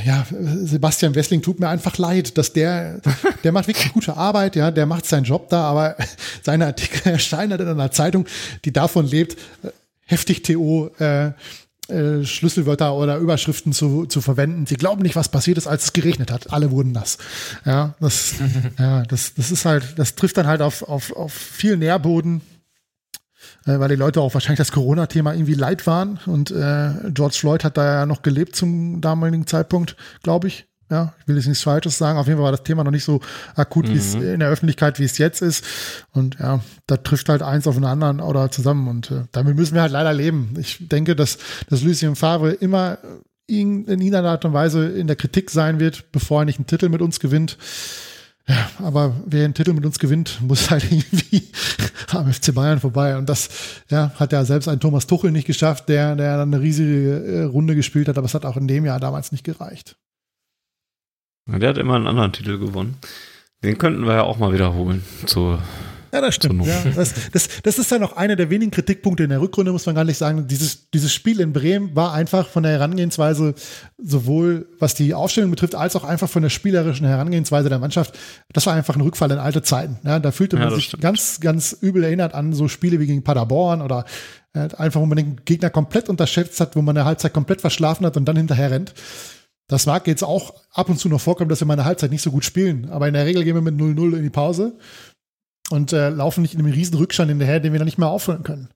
ja, 0.05 0.25
Sebastian 0.63 1.15
Wessling 1.15 1.41
tut 1.41 1.59
mir 1.59 1.67
einfach 1.67 1.97
leid, 1.97 2.37
dass 2.37 2.53
der, 2.53 3.01
der 3.43 3.51
macht 3.51 3.67
wirklich 3.67 3.91
gute 3.91 4.15
Arbeit, 4.15 4.55
ja, 4.55 4.71
der 4.71 4.85
macht 4.85 5.05
seinen 5.05 5.23
Job 5.23 5.49
da, 5.49 5.63
aber 5.63 5.95
seine 6.43 6.67
Artikel 6.67 7.11
erscheinen 7.11 7.51
halt 7.51 7.61
in 7.61 7.67
einer 7.67 7.91
Zeitung, 7.91 8.25
die 8.65 8.71
davon 8.71 9.07
lebt, 9.07 9.37
heftig 10.05 10.43
TO, 10.43 10.91
äh, 10.99 11.31
äh, 11.89 12.23
Schlüsselwörter 12.23 12.93
oder 12.93 13.17
Überschriften 13.17 13.73
zu, 13.73 14.05
zu 14.05 14.21
verwenden. 14.21 14.67
Sie 14.67 14.75
glauben 14.75 15.01
nicht, 15.01 15.15
was 15.15 15.29
passiert 15.29 15.57
ist, 15.57 15.65
als 15.65 15.85
es 15.85 15.93
geregnet 15.93 16.31
hat. 16.31 16.53
Alle 16.53 16.69
wurden 16.69 16.91
nass. 16.91 17.17
Ja, 17.65 17.95
das, 17.99 18.35
ja, 18.77 19.03
das, 19.03 19.33
das 19.33 19.49
ist 19.49 19.65
halt, 19.65 19.97
das 19.97 20.13
trifft 20.13 20.37
dann 20.37 20.45
halt 20.45 20.61
auf, 20.61 20.83
auf, 20.83 21.15
auf 21.15 21.33
viel 21.33 21.77
Nährboden, 21.77 22.41
äh, 23.65 23.79
weil 23.79 23.89
die 23.89 23.95
Leute 23.95 24.21
auch 24.21 24.33
wahrscheinlich 24.33 24.59
das 24.59 24.71
Corona-Thema 24.71 25.33
irgendwie 25.33 25.53
leid 25.53 25.87
waren. 25.87 26.19
Und 26.25 26.51
äh, 26.51 26.91
George 27.13 27.35
Floyd 27.39 27.63
hat 27.63 27.77
da 27.77 27.99
ja 27.99 28.05
noch 28.05 28.21
gelebt 28.21 28.55
zum 28.55 29.01
damaligen 29.01 29.47
Zeitpunkt, 29.47 29.95
glaube 30.23 30.47
ich. 30.47 30.65
Ja, 30.91 31.13
ich 31.21 31.27
will 31.27 31.35
jetzt 31.35 31.45
nichts 31.45 31.63
Falsches 31.63 31.99
sagen. 31.99 32.17
Auf 32.17 32.25
jeden 32.25 32.37
Fall 32.37 32.45
war 32.45 32.51
das 32.51 32.63
Thema 32.63 32.83
noch 32.83 32.91
nicht 32.91 33.03
so 33.03 33.21
akut 33.55 33.87
mhm. 33.87 33.93
wie 33.93 33.97
es 33.97 34.15
in 34.15 34.39
der 34.39 34.49
Öffentlichkeit, 34.49 34.97
wie 34.99 35.03
es 35.03 35.19
jetzt 35.19 35.41
ist. 35.41 35.63
Und 36.13 36.39
ja, 36.39 36.61
da 36.87 36.97
trifft 36.97 37.29
halt 37.29 37.43
eins 37.43 37.67
auf 37.67 37.75
den 37.75 37.85
anderen 37.85 38.19
oder 38.19 38.49
zusammen. 38.49 38.87
Und 38.87 39.11
äh, 39.11 39.25
damit 39.31 39.55
müssen 39.55 39.75
wir 39.75 39.83
halt 39.83 39.91
leider 39.91 40.13
leben. 40.13 40.55
Ich 40.57 40.77
denke, 40.87 41.15
dass, 41.15 41.37
dass 41.69 41.83
Lucien 41.83 42.15
Favre 42.15 42.51
immer 42.51 42.97
in, 43.45 43.85
in 43.85 43.99
irgendeiner 43.99 44.29
Art 44.29 44.45
und 44.45 44.53
Weise 44.53 44.87
in 44.87 45.07
der 45.07 45.15
Kritik 45.15 45.51
sein 45.51 45.79
wird, 45.79 46.11
bevor 46.11 46.41
er 46.41 46.45
nicht 46.45 46.57
einen 46.57 46.67
Titel 46.67 46.89
mit 46.89 47.01
uns 47.01 47.19
gewinnt. 47.19 47.57
Ja, 48.49 48.71
aber 48.79 49.15
wer 49.27 49.43
den 49.43 49.53
Titel 49.53 49.73
mit 49.73 49.85
uns 49.85 49.99
gewinnt, 49.99 50.41
muss 50.41 50.71
halt 50.71 50.83
irgendwie 50.91 51.47
am 52.09 52.33
FC 52.33 52.53
Bayern 52.53 52.79
vorbei. 52.79 53.15
Und 53.15 53.29
das 53.29 53.83
ja, 53.89 54.11
hat 54.15 54.33
ja 54.33 54.43
selbst 54.43 54.67
ein 54.67 54.79
Thomas 54.79 55.05
Tuchel 55.05 55.31
nicht 55.31 55.45
geschafft, 55.45 55.87
der, 55.87 56.15
der 56.15 56.37
dann 56.37 56.51
eine 56.53 56.61
riesige 56.61 57.23
äh, 57.23 57.43
Runde 57.43 57.75
gespielt 57.75 58.07
hat, 58.07 58.17
aber 58.17 58.25
es 58.25 58.33
hat 58.33 58.45
auch 58.45 58.57
in 58.57 58.67
dem 58.67 58.85
Jahr 58.85 58.99
damals 58.99 59.31
nicht 59.31 59.43
gereicht. 59.43 59.97
Der 61.47 61.69
hat 61.69 61.77
immer 61.77 61.95
einen 61.95 62.07
anderen 62.07 62.33
Titel 62.33 62.57
gewonnen. 62.57 62.97
Den 63.63 63.77
könnten 63.77 64.05
wir 64.05 64.13
ja 64.13 64.23
auch 64.23 64.37
mal 64.37 64.53
wiederholen 64.53 65.03
zur 65.25 65.61
ja, 66.11 66.21
das 66.21 66.35
stimmt. 66.35 66.65
Ja, 66.65 66.83
das, 66.95 67.13
das, 67.31 67.49
das 67.63 67.79
ist 67.79 67.91
ja 67.91 67.99
noch 67.99 68.15
einer 68.15 68.35
der 68.35 68.49
wenigen 68.49 68.71
Kritikpunkte 68.71 69.23
in 69.23 69.29
der 69.29 69.41
Rückrunde, 69.41 69.71
muss 69.71 69.85
man 69.85 69.95
gar 69.95 70.03
nicht 70.03 70.17
sagen. 70.17 70.47
Dieses, 70.47 70.89
dieses 70.91 71.13
Spiel 71.13 71.39
in 71.39 71.53
Bremen 71.53 71.95
war 71.95 72.13
einfach 72.13 72.47
von 72.47 72.63
der 72.63 72.73
Herangehensweise, 72.73 73.55
sowohl 73.97 74.67
was 74.79 74.95
die 74.95 75.13
Aufstellung 75.13 75.51
betrifft, 75.51 75.75
als 75.75 75.95
auch 75.95 76.03
einfach 76.03 76.29
von 76.29 76.41
der 76.41 76.49
spielerischen 76.49 77.05
Herangehensweise 77.05 77.69
der 77.69 77.79
Mannschaft. 77.79 78.17
Das 78.53 78.65
war 78.65 78.73
einfach 78.73 78.95
ein 78.95 79.01
Rückfall 79.01 79.31
in 79.31 79.39
alte 79.39 79.61
Zeiten. 79.61 79.99
Ja, 80.03 80.19
da 80.19 80.31
fühlte 80.31 80.57
man 80.57 80.69
ja, 80.69 80.75
sich 80.75 80.85
stimmt. 80.85 81.03
ganz, 81.03 81.39
ganz 81.39 81.77
übel 81.81 82.03
erinnert 82.03 82.33
an 82.33 82.53
so 82.53 82.67
Spiele 82.67 82.99
wie 82.99 83.07
gegen 83.07 83.23
Paderborn 83.23 83.81
oder 83.81 84.05
äh, 84.53 84.69
einfach, 84.77 85.01
wo 85.01 85.05
man 85.05 85.17
den 85.17 85.41
Gegner 85.45 85.69
komplett 85.69 86.09
unterschätzt 86.09 86.59
hat, 86.59 86.75
wo 86.75 86.81
man 86.81 86.97
eine 86.97 87.05
Halbzeit 87.05 87.33
komplett 87.33 87.61
verschlafen 87.61 88.05
hat 88.05 88.17
und 88.17 88.25
dann 88.25 88.37
hinterher 88.37 88.71
rennt. 88.71 88.93
Das 89.69 89.85
mag 89.85 90.07
jetzt 90.07 90.23
auch 90.23 90.55
ab 90.73 90.89
und 90.89 90.97
zu 90.99 91.09
noch 91.09 91.21
vorkommen, 91.21 91.47
dass 91.47 91.61
wir 91.61 91.67
mal 91.67 91.73
eine 91.73 91.85
Halbzeit 91.85 92.09
nicht 92.09 92.23
so 92.23 92.31
gut 92.31 92.43
spielen. 92.43 92.89
Aber 92.89 93.07
in 93.07 93.13
der 93.13 93.27
Regel 93.27 93.43
gehen 93.43 93.53
wir 93.53 93.61
mit 93.61 93.75
0-0 93.75 94.17
in 94.17 94.23
die 94.23 94.31
Pause 94.31 94.73
und 95.69 95.93
äh, 95.93 96.09
laufen 96.09 96.41
nicht 96.41 96.53
in 96.53 96.59
einem 96.59 96.73
riesen 96.73 96.97
Rückstand 96.97 97.29
hinterher, 97.29 97.59
den 97.59 97.71
wir 97.73 97.79
dann 97.79 97.85
nicht 97.85 97.97
mehr 97.97 98.09
aufholen 98.09 98.43
können. 98.43 98.69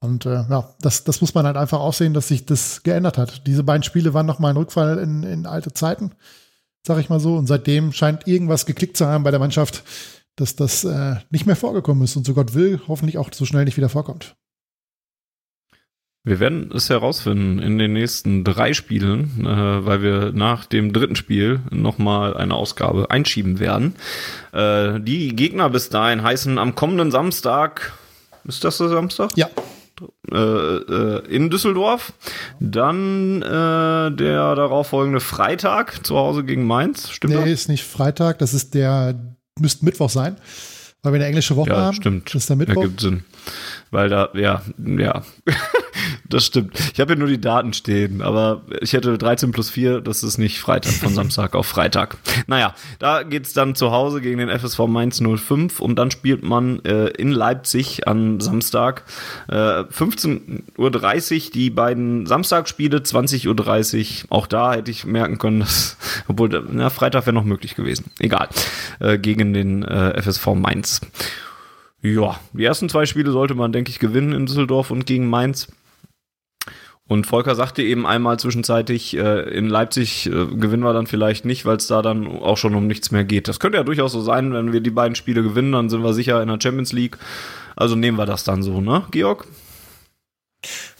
Und 0.00 0.26
äh, 0.26 0.44
ja, 0.50 0.74
das, 0.80 1.04
das 1.04 1.20
muss 1.20 1.34
man 1.34 1.46
halt 1.46 1.56
einfach 1.56 1.78
auch 1.78 1.94
sehen, 1.94 2.12
dass 2.12 2.28
sich 2.28 2.44
das 2.44 2.82
geändert 2.82 3.18
hat. 3.18 3.46
Diese 3.46 3.62
beiden 3.62 3.84
Spiele 3.84 4.14
waren 4.14 4.26
nochmal 4.26 4.52
ein 4.52 4.56
Rückfall 4.56 4.98
in, 4.98 5.22
in 5.22 5.46
alte 5.46 5.72
Zeiten. 5.72 6.12
sag 6.84 6.98
ich 6.98 7.08
mal 7.08 7.20
so. 7.20 7.36
Und 7.36 7.46
seitdem 7.46 7.92
scheint 7.92 8.26
irgendwas 8.26 8.66
geklickt 8.66 8.96
zu 8.96 9.06
haben 9.06 9.22
bei 9.22 9.30
der 9.30 9.38
Mannschaft, 9.38 9.84
dass 10.34 10.56
das 10.56 10.82
äh, 10.84 11.16
nicht 11.30 11.46
mehr 11.46 11.54
vorgekommen 11.56 12.02
ist 12.02 12.16
und 12.16 12.26
so 12.26 12.34
Gott 12.34 12.54
will, 12.54 12.80
hoffentlich 12.88 13.18
auch 13.18 13.30
so 13.32 13.44
schnell 13.44 13.64
nicht 13.64 13.76
wieder 13.76 13.88
vorkommt. 13.88 14.34
Wir 16.24 16.38
werden 16.38 16.70
es 16.72 16.88
herausfinden 16.88 17.58
in 17.58 17.78
den 17.78 17.94
nächsten 17.94 18.44
drei 18.44 18.74
Spielen, 18.74 19.44
äh, 19.44 19.84
weil 19.84 20.02
wir 20.02 20.30
nach 20.32 20.66
dem 20.66 20.92
dritten 20.92 21.16
Spiel 21.16 21.60
nochmal 21.70 22.36
eine 22.36 22.54
Ausgabe 22.54 23.10
einschieben 23.10 23.58
werden. 23.58 23.96
Äh, 24.52 25.00
die 25.00 25.34
Gegner 25.34 25.68
bis 25.68 25.88
dahin 25.88 26.22
heißen 26.22 26.58
am 26.58 26.76
kommenden 26.76 27.10
Samstag, 27.10 27.92
ist 28.44 28.62
das 28.62 28.78
der 28.78 28.88
Samstag? 28.88 29.30
Ja. 29.36 29.48
Äh, 30.32 30.36
äh, 30.36 31.26
in 31.28 31.50
Düsseldorf. 31.50 32.12
Dann 32.60 33.42
äh, 33.42 33.46
der 34.12 34.54
darauffolgende 34.54 35.20
Freitag 35.20 36.06
zu 36.06 36.16
Hause 36.16 36.44
gegen 36.44 36.64
Mainz. 36.66 37.10
Stimmt 37.10 37.34
nee, 37.34 37.40
das? 37.40 37.48
ist 37.50 37.68
nicht 37.68 37.82
Freitag, 37.84 38.38
das 38.38 38.54
ist 38.54 38.74
der, 38.74 39.18
müsste 39.58 39.84
Mittwoch 39.84 40.08
sein, 40.10 40.36
weil 41.02 41.12
wir 41.12 41.16
eine 41.16 41.26
englische 41.26 41.56
Woche 41.56 41.70
Ja, 41.70 41.76
haben. 41.82 41.94
stimmt. 41.96 42.28
Das 42.28 42.42
ist 42.42 42.48
der 42.48 42.56
Mittwoch. 42.56 42.82
Ergibt 42.82 43.00
Sinn. 43.00 43.24
Weil 43.90 44.08
da, 44.08 44.28
ja, 44.34 44.62
ja. 44.78 45.22
Das 46.32 46.46
stimmt. 46.46 46.78
Ich 46.92 47.00
habe 47.00 47.12
hier 47.12 47.18
nur 47.18 47.28
die 47.28 47.40
Daten 47.40 47.72
stehen, 47.72 48.22
aber 48.22 48.62
ich 48.80 48.92
hätte 48.92 49.16
13 49.18 49.52
plus 49.52 49.70
4, 49.70 50.00
das 50.00 50.22
ist 50.22 50.38
nicht 50.38 50.60
Freitag, 50.60 50.92
von 50.92 51.14
Samstag 51.14 51.54
auf 51.54 51.66
Freitag. 51.66 52.16
Naja, 52.46 52.74
da 52.98 53.22
geht's 53.22 53.52
dann 53.52 53.74
zu 53.74 53.90
Hause 53.90 54.20
gegen 54.20 54.38
den 54.38 54.48
FSV 54.48 54.86
Mainz 54.86 55.20
05 55.22 55.80
und 55.80 55.96
dann 55.96 56.10
spielt 56.10 56.42
man 56.42 56.84
äh, 56.84 57.08
in 57.08 57.30
Leipzig 57.30 58.08
am 58.08 58.40
Samstag 58.40 59.04
äh, 59.48 59.54
15.30 59.54 61.46
Uhr 61.46 61.52
die 61.52 61.70
beiden 61.70 62.26
Samstagspiele, 62.26 62.98
20.30 62.98 64.24
Uhr. 64.24 64.26
Auch 64.30 64.46
da 64.46 64.74
hätte 64.74 64.90
ich 64.90 65.04
merken 65.04 65.38
können, 65.38 65.60
dass, 65.60 65.96
obwohl, 66.28 66.48
na, 66.70 66.90
Freitag 66.90 67.26
wäre 67.26 67.34
noch 67.34 67.44
möglich 67.44 67.74
gewesen. 67.74 68.10
Egal. 68.18 68.48
Äh, 69.00 69.18
gegen 69.18 69.52
den 69.52 69.82
äh, 69.82 70.20
FSV 70.20 70.48
Mainz. 70.54 71.00
Ja, 72.02 72.40
die 72.52 72.64
ersten 72.64 72.88
zwei 72.88 73.06
Spiele 73.06 73.30
sollte 73.30 73.54
man, 73.54 73.72
denke 73.72 73.90
ich, 73.90 74.00
gewinnen 74.00 74.32
in 74.32 74.46
Düsseldorf 74.46 74.90
und 74.90 75.06
gegen 75.06 75.28
Mainz. 75.28 75.68
Und 77.08 77.26
Volker 77.26 77.54
sagte 77.54 77.82
eben 77.82 78.06
einmal 78.06 78.38
zwischenzeitlich, 78.38 79.16
äh, 79.16 79.50
in 79.50 79.68
Leipzig 79.68 80.26
äh, 80.26 80.30
gewinnen 80.30 80.84
wir 80.84 80.92
dann 80.92 81.06
vielleicht 81.06 81.44
nicht, 81.44 81.66
weil 81.66 81.76
es 81.76 81.86
da 81.86 82.00
dann 82.00 82.26
auch 82.26 82.56
schon 82.56 82.74
um 82.74 82.86
nichts 82.86 83.10
mehr 83.10 83.24
geht. 83.24 83.48
Das 83.48 83.60
könnte 83.60 83.76
ja 83.78 83.84
durchaus 83.84 84.12
so 84.12 84.22
sein, 84.22 84.52
wenn 84.52 84.72
wir 84.72 84.80
die 84.80 84.90
beiden 84.90 85.14
Spiele 85.14 85.42
gewinnen, 85.42 85.72
dann 85.72 85.90
sind 85.90 86.02
wir 86.02 86.14
sicher 86.14 86.40
in 86.40 86.48
der 86.48 86.58
Champions 86.62 86.92
League. 86.92 87.18
Also 87.76 87.96
nehmen 87.96 88.18
wir 88.18 88.26
das 88.26 88.44
dann 88.44 88.62
so, 88.62 88.80
ne, 88.80 89.04
Georg? 89.10 89.46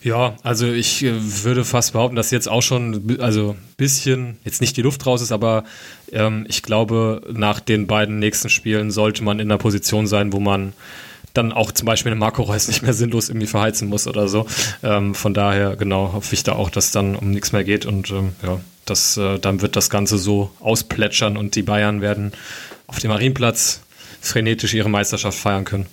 Ja, 0.03 0.35
also 0.43 0.67
ich 0.67 1.05
äh, 1.05 1.13
würde 1.45 1.65
fast 1.65 1.93
behaupten, 1.93 2.17
dass 2.17 2.33
jetzt 2.33 2.49
auch 2.49 2.63
schon, 2.63 3.19
also 3.21 3.55
bisschen, 3.77 4.39
jetzt 4.45 4.61
nicht 4.61 4.77
die 4.77 4.83
Luft 4.83 5.07
raus 5.07 5.23
ist, 5.23 5.31
aber 5.31 5.63
ähm, 6.11 6.45
ich 6.49 6.63
glaube, 6.63 7.23
nach 7.33 7.61
den 7.61 7.87
beiden 7.87 8.19
nächsten 8.19 8.49
Spielen 8.49 8.91
sollte 8.91 9.23
man 9.23 9.39
in 9.39 9.49
der 9.49 9.59
Position 9.59 10.09
sein, 10.09 10.33
wo 10.33 10.41
man 10.41 10.73
dann 11.35 11.53
auch 11.53 11.73
zum 11.73 11.87
Beispiel 11.87 12.13
eine 12.13 12.19
Marco 12.19 12.43
Reus 12.43 12.69
nicht 12.69 12.83
mehr 12.83 12.93
sinnlos 12.93 13.29
irgendwie 13.29 13.47
verheizen 13.47 13.89
muss 13.89 14.07
oder 14.07 14.29
so. 14.29 14.47
Ähm, 14.83 15.15
von 15.15 15.35
daher, 15.35 15.77
genau, 15.77 16.13
hoffe 16.13 16.35
ich 16.35 16.43
da 16.43 16.53
auch, 16.53 16.71
dass 16.71 16.91
dann 16.91 17.17
um 17.17 17.31
nichts 17.31 17.53
mehr 17.53 17.65
geht 17.65 17.87
und 17.87 18.11
ähm, 18.11 18.33
ja, 18.43 18.61
das, 18.85 19.17
äh, 19.17 19.39
dann 19.39 19.63
wird 19.63 19.77
das 19.77 19.91
Ganze 19.91 20.19
so 20.19 20.51
ausplätschern 20.61 21.37
und 21.37 21.55
die 21.55 21.63
Bayern 21.63 22.01
werden 22.01 22.33
auf 22.87 22.99
dem 22.99 23.11
Marienplatz 23.11 23.81
frenetisch 24.21 24.75
ihre 24.75 24.89
Meisterschaft 24.89 25.39
feiern 25.39 25.65
können. 25.65 25.87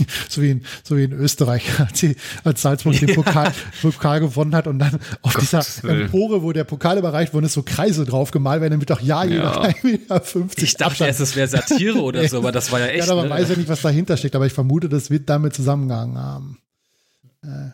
So 0.28 0.42
wie 0.42 0.50
in, 0.50 0.64
so 0.82 0.96
wie 0.96 1.04
in 1.04 1.12
Österreich, 1.12 1.64
als, 1.80 2.00
sie, 2.00 2.16
als 2.42 2.62
Salzburg 2.62 2.98
den 2.98 3.14
Pokal, 3.14 3.52
Pokal 3.82 4.20
gewonnen 4.20 4.54
hat 4.54 4.66
und 4.66 4.78
dann 4.78 4.98
auf 5.22 5.36
dieser 5.36 5.64
Willen. 5.82 6.02
Empore, 6.02 6.42
wo 6.42 6.52
der 6.52 6.64
Pokal 6.64 6.98
überreicht 6.98 7.34
wurde, 7.34 7.46
ist 7.46 7.52
so 7.52 7.62
Kreise 7.62 8.04
drauf 8.04 8.30
gemalt 8.30 8.60
werden, 8.60 8.72
damit 8.72 8.90
auch 8.92 9.00
ja 9.00 9.24
jeder 9.24 9.44
Ja. 9.44 9.62
1,50 9.62 9.84
Meter 9.84 10.22
Ich 10.56 10.76
dachte 10.76 11.04
erst, 11.04 11.20
es 11.20 11.36
wäre 11.36 11.48
Satire 11.48 12.00
oder 12.00 12.26
so, 12.28 12.38
aber 12.38 12.52
das 12.52 12.72
war 12.72 12.80
ja 12.80 12.86
echt. 12.86 13.06
Ja, 13.06 13.12
aber 13.12 13.22
ne? 13.22 13.28
man 13.28 13.38
weiß 13.38 13.50
ja 13.50 13.56
nicht, 13.56 13.68
was 13.68 13.82
dahinter 13.82 14.16
steckt, 14.16 14.36
aber 14.36 14.46
ich 14.46 14.52
vermute, 14.52 14.88
das 14.88 15.10
wird 15.10 15.28
damit 15.28 15.54
zusammengehangen 15.54 16.18
haben. 16.18 16.58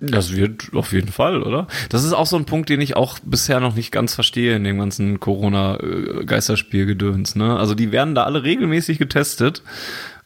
Das 0.00 0.34
wird 0.34 0.74
auf 0.74 0.92
jeden 0.92 1.12
Fall, 1.12 1.42
oder? 1.42 1.66
Das 1.90 2.04
ist 2.04 2.12
auch 2.12 2.26
so 2.26 2.36
ein 2.36 2.44
Punkt, 2.44 2.68
den 2.68 2.80
ich 2.80 2.96
auch 2.96 3.20
bisher 3.20 3.60
noch 3.60 3.76
nicht 3.76 3.92
ganz 3.92 4.14
verstehe 4.14 4.56
in 4.56 4.64
dem 4.64 4.78
ganzen 4.78 5.20
Corona-Geisterspielgedöns. 5.20 7.36
Ne? 7.36 7.56
Also 7.56 7.76
die 7.76 7.92
werden 7.92 8.16
da 8.16 8.24
alle 8.24 8.42
regelmäßig 8.42 8.98
getestet 8.98 9.62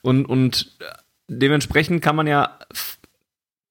und, 0.03 0.25
und 0.25 0.73
dementsprechend 1.29 2.03
kann 2.03 2.17
man 2.17 2.27
ja 2.27 2.59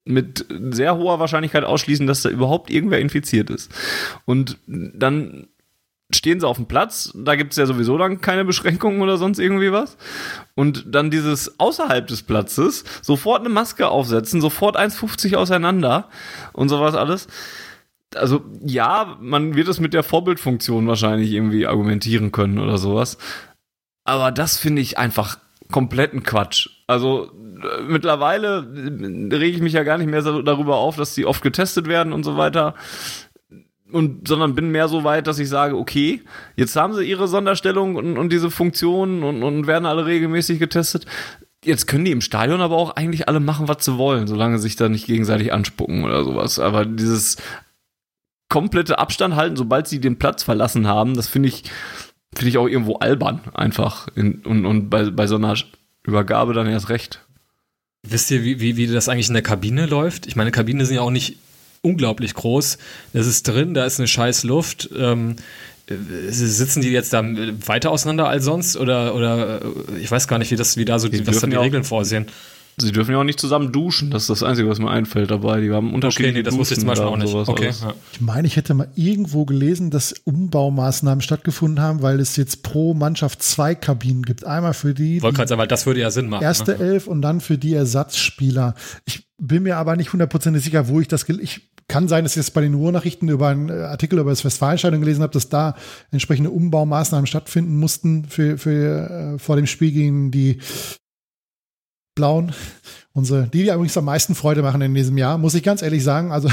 mit 0.05 0.45
sehr 0.71 0.97
hoher 0.97 1.19
Wahrscheinlichkeit 1.19 1.63
ausschließen, 1.63 2.07
dass 2.07 2.21
da 2.21 2.29
überhaupt 2.29 2.69
irgendwer 2.69 2.99
infiziert 2.99 3.49
ist. 3.49 3.71
Und 4.25 4.57
dann 4.67 5.47
stehen 6.11 6.39
sie 6.39 6.47
auf 6.47 6.57
dem 6.57 6.67
Platz, 6.67 7.11
da 7.15 7.35
gibt 7.35 7.51
es 7.51 7.57
ja 7.57 7.65
sowieso 7.65 7.97
dann 7.97 8.21
keine 8.21 8.45
Beschränkungen 8.45 9.01
oder 9.01 9.17
sonst 9.17 9.39
irgendwie 9.39 9.71
was. 9.71 9.97
Und 10.55 10.85
dann 10.93 11.11
dieses 11.11 11.59
außerhalb 11.59 12.05
des 12.07 12.23
Platzes 12.23 12.83
sofort 13.01 13.41
eine 13.41 13.49
Maske 13.49 13.87
aufsetzen, 13.87 14.41
sofort 14.41 14.77
1,50 14.77 15.35
auseinander 15.35 16.09
und 16.51 16.69
sowas 16.69 16.95
alles. 16.95 17.27
Also 18.15 18.43
ja, 18.63 19.17
man 19.21 19.55
wird 19.55 19.67
es 19.67 19.79
mit 19.79 19.93
der 19.93 20.03
Vorbildfunktion 20.03 20.87
wahrscheinlich 20.87 21.31
irgendwie 21.31 21.65
argumentieren 21.65 22.31
können 22.31 22.59
oder 22.59 22.77
sowas. 22.77 23.17
Aber 24.03 24.31
das 24.31 24.57
finde 24.57 24.81
ich 24.81 24.97
einfach 24.97 25.39
kompletten 25.71 26.23
Quatsch. 26.23 26.69
Also 26.85 27.31
mittlerweile 27.87 28.67
rege 28.71 29.55
ich 29.57 29.61
mich 29.61 29.73
ja 29.73 29.83
gar 29.83 29.97
nicht 29.97 30.09
mehr 30.09 30.21
so 30.21 30.41
darüber 30.41 30.77
auf, 30.77 30.95
dass 30.95 31.15
die 31.15 31.25
oft 31.25 31.41
getestet 31.41 31.87
werden 31.87 32.13
und 32.13 32.23
so 32.23 32.37
weiter. 32.37 32.75
Und, 33.91 34.27
sondern 34.27 34.55
bin 34.55 34.71
mehr 34.71 34.87
so 34.87 35.03
weit, 35.03 35.27
dass 35.27 35.37
ich 35.37 35.49
sage, 35.49 35.77
okay, 35.77 36.21
jetzt 36.55 36.75
haben 36.75 36.93
sie 36.93 37.03
ihre 37.03 37.27
Sonderstellung 37.27 37.95
und, 37.95 38.17
und 38.17 38.33
diese 38.33 38.49
Funktionen 38.49 39.21
und, 39.21 39.43
und 39.43 39.67
werden 39.67 39.85
alle 39.85 40.05
regelmäßig 40.05 40.57
getestet. 40.57 41.05
Jetzt 41.63 41.85
können 41.85 42.03
die 42.03 42.11
im 42.11 42.21
Stadion 42.21 42.59
aber 42.59 42.75
auch 42.75 42.95
eigentlich 42.95 43.27
alle 43.27 43.39
machen, 43.39 43.67
was 43.67 43.85
sie 43.85 43.97
wollen, 43.97 44.25
solange 44.27 44.57
sich 44.57 44.75
da 44.75 44.89
nicht 44.89 45.05
gegenseitig 45.05 45.53
anspucken 45.53 46.03
oder 46.03 46.23
sowas. 46.23 46.59
Aber 46.59 46.85
dieses 46.85 47.37
komplette 48.49 48.99
Abstand 48.99 49.35
halten, 49.35 49.55
sobald 49.55 49.87
sie 49.87 49.99
den 49.99 50.19
Platz 50.19 50.43
verlassen 50.43 50.87
haben, 50.87 51.15
das 51.15 51.27
finde 51.27 51.49
ich, 51.49 51.63
finde 52.35 52.49
ich 52.49 52.57
auch 52.57 52.67
irgendwo 52.67 52.95
albern, 52.95 53.41
einfach. 53.53 54.07
In, 54.15 54.39
und 54.39 54.65
und 54.65 54.89
bei, 54.89 55.09
bei 55.09 55.27
so 55.27 55.35
einer 55.35 55.55
Übergabe 56.03 56.53
dann 56.53 56.67
erst 56.67 56.89
recht. 56.89 57.25
Wisst 58.07 58.31
ihr, 58.31 58.43
wie, 58.43 58.59
wie, 58.59 58.75
wie 58.75 58.87
das 58.87 59.07
eigentlich 59.07 59.29
in 59.29 59.33
der 59.33 59.43
Kabine 59.43 59.85
läuft? 59.85 60.27
Ich 60.27 60.35
meine, 60.35 60.51
Kabinen 60.51 60.85
sind 60.85 60.95
ja 60.95 61.01
auch 61.01 61.09
nicht 61.09 61.37
unglaublich 61.81 62.33
groß. 62.33 62.77
Das 63.13 63.27
ist 63.27 63.47
drin, 63.47 63.73
da 63.73 63.85
ist 63.85 63.99
eine 63.99 64.07
scheiß 64.07 64.43
Luft. 64.43 64.89
Ähm, 64.95 65.37
äh, 65.87 65.95
sitzen 66.31 66.81
die 66.81 66.89
jetzt 66.89 67.13
da 67.13 67.23
weiter 67.23 67.91
auseinander 67.91 68.27
als 68.27 68.43
sonst? 68.43 68.75
Oder, 68.77 69.15
oder 69.15 69.61
äh, 69.61 69.99
ich 70.01 70.11
weiß 70.11 70.27
gar 70.27 70.37
nicht, 70.37 70.51
wie 70.51 70.55
das, 70.55 70.75
wie 70.77 70.85
da 70.85 70.99
so 70.99 71.07
Die 71.07 71.25
was 71.25 71.39
da 71.39 71.47
die 71.47 71.55
Regeln 71.55 71.83
vorsehen. 71.83 72.27
Sie 72.77 72.91
dürfen 72.91 73.11
ja 73.11 73.19
auch 73.19 73.23
nicht 73.23 73.39
zusammen 73.39 73.71
duschen, 73.71 74.09
das 74.11 74.23
ist 74.23 74.29
das 74.29 74.43
Einzige, 74.43 74.69
was 74.69 74.79
mir 74.79 74.89
einfällt 74.89 75.31
dabei. 75.31 75.61
Die 75.61 75.71
haben 75.71 75.93
unterschiedliche 75.93 76.31
Okay, 76.31 76.39
nee, 76.39 76.43
das 76.43 76.57
wusste 76.57 76.73
ich 76.73 76.79
zum 76.79 76.87
Beispiel 76.87 77.05
da 77.05 77.09
auch 77.09 77.13
und 77.13 77.19
nicht. 77.19 77.31
sowas 77.31 77.47
Okay. 77.47 77.71
Ja. 77.81 77.93
Ich 78.11 78.21
meine, 78.21 78.47
ich 78.47 78.55
hätte 78.55 78.73
mal 78.73 78.89
irgendwo 78.95 79.45
gelesen, 79.45 79.91
dass 79.91 80.13
Umbaumaßnahmen 80.23 81.21
stattgefunden 81.21 81.83
haben, 81.83 82.01
weil 82.01 82.19
es 82.19 82.35
jetzt 82.35 82.63
pro 82.63 82.93
Mannschaft 82.93 83.43
zwei 83.43 83.75
Kabinen 83.75 84.23
gibt. 84.23 84.45
Einmal 84.45 84.73
für 84.73 84.93
die, 84.93 85.21
Wollte 85.21 85.37
gerade 85.37 85.49
sagen, 85.49 85.59
weil 85.59 85.67
das 85.67 85.85
würde 85.85 85.99
ja 85.99 86.11
Sinn 86.11 86.29
machen. 86.29 86.43
erste 86.43 86.71
ne? 86.71 86.79
Elf 86.79 87.07
und 87.07 87.21
dann 87.21 87.41
für 87.41 87.57
die 87.57 87.73
Ersatzspieler. 87.73 88.75
Ich 89.05 89.27
bin 89.37 89.63
mir 89.63 89.77
aber 89.77 89.95
nicht 89.95 90.13
hundertprozentig 90.13 90.63
sicher, 90.63 90.87
wo 90.87 90.99
ich 90.99 91.07
das 91.07 91.25
gel 91.25 91.39
ich 91.39 91.73
kann 91.87 92.07
sein, 92.07 92.23
dass 92.23 92.33
ich 92.33 92.37
jetzt 92.37 92.53
bei 92.53 92.61
den 92.61 92.73
Ruhrnachrichten 92.75 93.29
über 93.29 93.49
einen 93.49 93.69
äh, 93.69 93.73
Artikel 93.83 94.19
über 94.19 94.29
das 94.29 94.45
Westfalenstadion 94.45 95.01
gelesen 95.01 95.21
habe, 95.21 95.33
dass 95.33 95.49
da 95.49 95.75
entsprechende 96.11 96.49
Umbaumaßnahmen 96.49 97.27
stattfinden 97.27 97.77
mussten 97.77 98.25
für, 98.25 98.57
für 98.57 99.35
äh, 99.35 99.39
vor 99.39 99.57
dem 99.57 99.67
Spiel 99.67 99.91
gegen 99.91 100.31
die 100.31 100.59
Blauen. 102.15 102.53
Unsere, 103.13 103.47
die, 103.47 103.63
die 103.63 103.69
übrigens 103.69 103.95
am 103.97 104.05
meisten 104.05 104.33
Freude 104.33 104.63
machen 104.63 104.81
in 104.81 104.93
diesem 104.95 105.17
Jahr, 105.17 105.37
muss 105.37 105.53
ich 105.53 105.61
ganz 105.61 105.81
ehrlich 105.81 106.03
sagen. 106.03 106.31
Also 106.31 106.49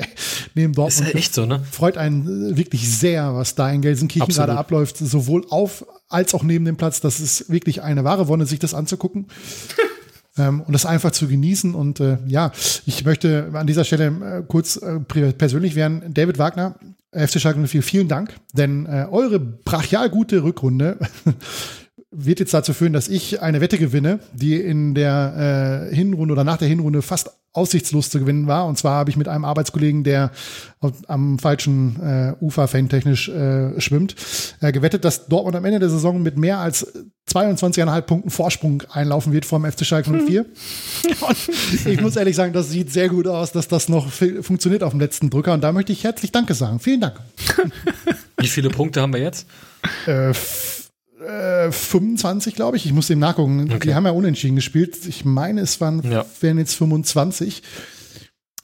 neben 0.54 0.72
Ist 0.72 0.78
Dortmund 0.78 1.08
ja 1.12 1.18
echt 1.18 1.34
so, 1.34 1.46
ne? 1.46 1.62
freut 1.70 1.96
einen 1.96 2.52
äh, 2.52 2.56
wirklich 2.56 2.90
sehr, 2.90 3.34
was 3.34 3.54
da 3.54 3.70
in 3.70 3.80
Gelsenkirchen 3.80 4.22
Absolut. 4.22 4.48
gerade 4.48 4.58
abläuft, 4.58 4.98
sowohl 4.98 5.46
auf 5.50 5.86
als 6.08 6.34
auch 6.34 6.42
neben 6.42 6.64
dem 6.64 6.76
Platz. 6.76 7.00
Das 7.00 7.20
ist 7.20 7.50
wirklich 7.50 7.82
eine 7.82 8.02
wahre 8.04 8.26
Wonne, 8.28 8.46
sich 8.46 8.58
das 8.58 8.74
anzugucken. 8.74 9.26
ähm, 10.36 10.62
und 10.62 10.72
das 10.72 10.86
einfach 10.86 11.12
zu 11.12 11.28
genießen. 11.28 11.74
Und 11.74 12.00
äh, 12.00 12.18
ja, 12.26 12.50
ich 12.86 13.04
möchte 13.04 13.50
an 13.52 13.66
dieser 13.66 13.84
Stelle 13.84 14.06
äh, 14.06 14.42
kurz 14.46 14.76
äh, 14.76 14.98
persönlich 15.00 15.76
werden. 15.76 16.12
David 16.12 16.38
Wagner, 16.38 16.74
FC 17.12 17.40
Schalke 17.40 17.66
04, 17.66 17.82
vielen 17.82 18.08
Dank, 18.08 18.34
denn 18.52 18.86
äh, 18.86 19.06
eure 19.10 19.40
brachial 19.40 20.10
gute 20.10 20.42
Rückrunde 20.42 20.98
wird 22.12 22.40
jetzt 22.40 22.52
dazu 22.52 22.72
führen, 22.72 22.92
dass 22.92 23.08
ich 23.08 23.40
eine 23.40 23.60
Wette 23.60 23.78
gewinne, 23.78 24.18
die 24.32 24.56
in 24.56 24.94
der 24.94 25.88
äh, 25.90 25.94
Hinrunde 25.94 26.32
oder 26.32 26.44
nach 26.44 26.56
der 26.56 26.66
Hinrunde 26.66 27.02
fast 27.02 27.30
aussichtslos 27.52 28.10
zu 28.10 28.20
gewinnen 28.20 28.46
war. 28.46 28.66
Und 28.66 28.78
zwar 28.78 28.94
habe 28.94 29.10
ich 29.10 29.16
mit 29.16 29.28
einem 29.28 29.44
Arbeitskollegen, 29.44 30.04
der 30.04 30.30
am 31.06 31.38
falschen 31.38 32.00
äh, 32.00 32.34
Ufer 32.40 32.68
fantechnisch 32.68 33.28
äh, 33.28 33.80
schwimmt, 33.80 34.16
äh, 34.60 34.72
gewettet, 34.72 35.04
dass 35.04 35.26
Dortmund 35.26 35.56
am 35.56 35.64
Ende 35.64 35.80
der 35.80 35.90
Saison 35.90 36.22
mit 36.22 36.36
mehr 36.36 36.58
als 36.58 36.86
22,5 37.32 38.00
Punkten 38.02 38.30
Vorsprung 38.30 38.82
einlaufen 38.90 39.32
wird 39.32 39.44
vom 39.44 39.64
FC 39.64 39.84
Schalke 39.84 40.10
04. 40.26 40.46
Und 41.20 41.86
ich 41.86 42.00
muss 42.00 42.16
ehrlich 42.16 42.36
sagen, 42.36 42.52
das 42.52 42.70
sieht 42.70 42.92
sehr 42.92 43.08
gut 43.08 43.26
aus, 43.26 43.52
dass 43.52 43.68
das 43.68 43.88
noch 43.88 44.10
funktioniert 44.10 44.82
auf 44.82 44.92
dem 44.92 45.00
letzten 45.00 45.30
Drücker. 45.30 45.52
Und 45.52 45.62
da 45.62 45.72
möchte 45.72 45.92
ich 45.92 46.04
herzlich 46.04 46.32
Danke 46.32 46.54
sagen. 46.54 46.80
Vielen 46.80 47.00
Dank. 47.00 47.20
Wie 48.38 48.48
viele 48.48 48.70
Punkte 48.70 49.00
haben 49.00 49.12
wir 49.12 49.20
jetzt? 49.20 49.46
Äh, 50.06 50.32
äh, 51.20 51.70
25, 51.70 52.54
glaube 52.54 52.76
ich. 52.76 52.86
Ich 52.86 52.92
muss 52.92 53.08
dem 53.08 53.18
nachgucken. 53.18 53.70
Okay. 53.72 53.88
Die 53.88 53.94
haben 53.94 54.06
ja 54.06 54.12
unentschieden 54.12 54.56
gespielt. 54.56 55.06
Ich 55.06 55.24
meine, 55.24 55.60
es 55.60 55.80
waren, 55.80 56.02
ja. 56.10 56.24
wären 56.40 56.58
jetzt 56.58 56.74
25. 56.74 57.62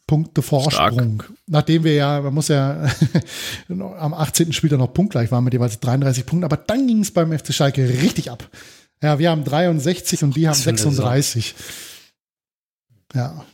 Punkte 0.07 0.41
Vorsprung. 0.41 1.21
Stark. 1.21 1.33
Nachdem 1.49 1.83
wir 1.83 1.95
ja, 1.95 2.21
man 2.21 2.33
muss 2.33 2.49
ja 2.49 2.89
am 3.69 4.15
18. 4.15 4.53
Spieltag 4.53 4.79
noch 4.79 4.95
punktgleich 4.95 5.33
waren 5.33 5.43
mit 5.43 5.53
jeweils 5.53 5.81
33 5.81 6.25
Punkten, 6.25 6.45
aber 6.45 6.57
dann 6.57 6.87
ging 6.87 7.01
es 7.01 7.11
beim 7.11 7.37
FC 7.37 7.53
Schalke 7.53 7.89
richtig 7.89 8.31
ab. 8.31 8.49
Ja, 9.03 9.19
wir 9.19 9.31
haben 9.31 9.43
63 9.43 10.23
und 10.23 10.37
die 10.37 10.47
haben 10.47 10.55
36. 10.55 11.55
Ja. 13.15 13.45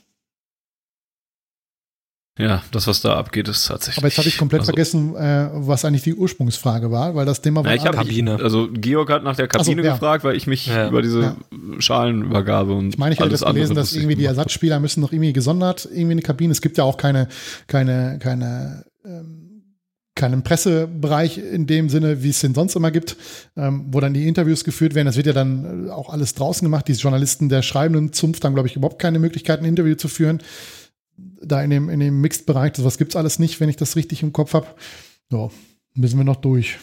Ja, 2.39 2.63
das, 2.71 2.87
was 2.87 3.03
da 3.03 3.17
abgeht, 3.17 3.47
ist 3.49 3.67
tatsächlich. 3.67 3.99
Aber 3.99 4.09
jetzt 4.09 4.17
habe 4.17 4.27
ich 4.27 4.39
komplett 4.39 4.61
also, 4.61 4.71
vergessen, 4.71 5.15
äh, 5.17 5.51
was 5.53 5.85
eigentlich 5.85 6.03
die 6.03 6.15
Ursprungsfrage 6.15 6.91
war, 6.91 7.15
weil 7.15 7.27
das 7.27 7.43
Thema 7.43 7.63
war. 7.63 7.71
Ja, 7.71 7.77
ich 7.77 7.85
habe 7.85 7.99
Kabine. 7.99 8.37
Also 8.43 8.71
Georg 8.73 9.11
hat 9.11 9.23
nach 9.23 9.37
der 9.37 9.49
Kabine 9.49 9.83
so, 9.83 9.87
ja. 9.87 9.93
gefragt, 9.93 10.25
weil 10.25 10.35
ich 10.35 10.47
mich 10.47 10.67
ja. 10.67 10.89
über 10.89 11.03
diese 11.03 11.21
ja. 11.21 11.37
Schalenübergabe 11.79 12.73
und. 12.73 12.89
Ich 12.89 12.99
meine, 12.99 13.13
ich 13.13 13.21
hätte 13.21 13.29
das 13.29 13.43
gelesen, 13.43 13.77
dass 13.77 13.93
irgendwie 13.93 14.17
die 14.17 14.25
Ersatzspieler 14.25 14.81
müssen 14.81 15.03
noch 15.03 15.13
irgendwie 15.13 15.35
gesondert 15.35 15.87
irgendwie 15.93 16.13
eine 16.13 16.23
Kabine. 16.23 16.53
Es 16.53 16.63
gibt 16.63 16.79
ja 16.79 16.85
auch 16.85 16.97
keine, 16.97 17.29
keine, 17.67 18.19
keine, 18.19 18.87
ähm, 19.05 19.65
keinen 20.15 20.43
Pressebereich 20.43 21.37
in 21.37 21.67
dem 21.67 21.91
Sinne, 21.91 22.23
wie 22.23 22.31
es 22.31 22.41
den 22.41 22.55
sonst 22.55 22.77
immer 22.77 22.91
gibt, 22.91 23.17
ähm, 23.59 23.89
wo 23.91 24.01
dann 24.01 24.15
die 24.15 24.27
Interviews 24.27 24.65
geführt 24.65 24.95
werden. 24.95 25.07
Das 25.07 25.17
wird 25.17 25.27
ja 25.27 25.35
dann 25.35 25.91
auch 25.91 26.09
alles 26.09 26.33
draußen 26.33 26.65
gemacht. 26.65 26.89
Die 26.89 26.93
Journalisten 26.93 27.51
der 27.51 27.61
schreibenden 27.61 28.15
Zunft 28.15 28.43
haben, 28.47 28.55
glaube 28.55 28.69
ich, 28.69 28.77
überhaupt 28.77 28.99
keine 28.99 29.19
Möglichkeit, 29.19 29.61
ein 29.61 29.67
Interview 29.67 29.97
zu 29.97 30.09
führen 30.09 30.41
da 31.45 31.63
in 31.63 31.71
dem, 31.71 31.89
in 31.89 32.01
dem 32.01 32.21
Mixed-Bereich, 32.21 32.73
was 32.79 32.99
gibt 32.99 33.13
es 33.13 33.17
alles 33.17 33.39
nicht, 33.39 33.61
wenn 33.61 33.69
ich 33.69 33.77
das 33.77 33.97
richtig 33.97 34.23
im 34.23 34.33
Kopf 34.33 34.55
habe. 34.55 34.67
Ja, 35.31 35.51
müssen 35.95 36.19
wir 36.19 36.25
noch 36.25 36.37
durch. 36.37 36.79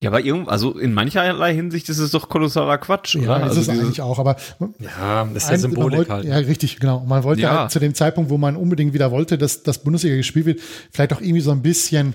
Ja, 0.00 0.10
aber 0.10 0.20
irgend, 0.20 0.48
also 0.48 0.78
in 0.78 0.94
mancherlei 0.94 1.52
Hinsicht 1.54 1.88
ist 1.88 1.98
es 1.98 2.12
doch 2.12 2.28
kolossaler 2.28 2.78
Quatsch, 2.78 3.16
oder? 3.16 3.24
Ja, 3.24 3.34
also 3.34 3.60
ist 3.60 3.66
es 3.66 3.68
eigentlich 3.68 4.00
auch, 4.00 4.20
aber 4.20 4.36
ja, 4.78 5.24
das 5.34 5.44
ist 5.44 5.50
ja 5.50 5.58
Symbolik 5.58 5.98
wollte, 5.98 6.12
halt. 6.12 6.24
Ja, 6.24 6.36
richtig, 6.36 6.78
genau. 6.78 7.04
Man 7.04 7.24
wollte 7.24 7.42
ja. 7.42 7.62
halt 7.62 7.72
zu 7.72 7.80
dem 7.80 7.94
Zeitpunkt, 7.94 8.30
wo 8.30 8.38
man 8.38 8.54
unbedingt 8.54 8.94
wieder 8.94 9.10
wollte, 9.10 9.38
dass 9.38 9.64
das 9.64 9.82
Bundesliga 9.82 10.14
gespielt 10.14 10.46
wird, 10.46 10.60
vielleicht 10.92 11.12
auch 11.12 11.20
irgendwie 11.20 11.40
so 11.40 11.50
ein 11.50 11.62
bisschen 11.62 12.14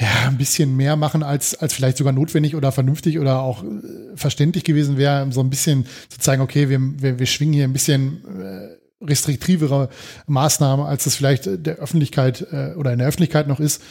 ja, 0.00 0.28
ein 0.28 0.38
bisschen 0.38 0.76
mehr 0.76 0.96
machen, 0.96 1.22
als, 1.22 1.54
als 1.54 1.74
vielleicht 1.74 1.98
sogar 1.98 2.12
notwendig 2.12 2.56
oder 2.56 2.72
vernünftig 2.72 3.18
oder 3.18 3.42
auch 3.42 3.62
äh, 3.62 3.66
verständlich 4.14 4.64
gewesen 4.64 4.96
wäre, 4.96 5.30
so 5.30 5.40
ein 5.40 5.50
bisschen 5.50 5.84
zu 6.08 6.18
zeigen, 6.18 6.40
okay, 6.40 6.70
wir, 6.70 6.80
wir, 6.80 7.18
wir 7.18 7.26
schwingen 7.26 7.52
hier 7.52 7.64
ein 7.64 7.72
bisschen 7.72 8.24
äh, 8.40 8.79
restriktivere 9.00 9.88
Maßnahme, 10.26 10.84
als 10.84 11.04
das 11.04 11.14
vielleicht 11.14 11.48
der 11.66 11.76
Öffentlichkeit 11.76 12.46
äh, 12.52 12.74
oder 12.76 12.92
in 12.92 12.98
der 12.98 13.08
Öffentlichkeit 13.08 13.48
noch 13.48 13.60
ist. 13.60 13.82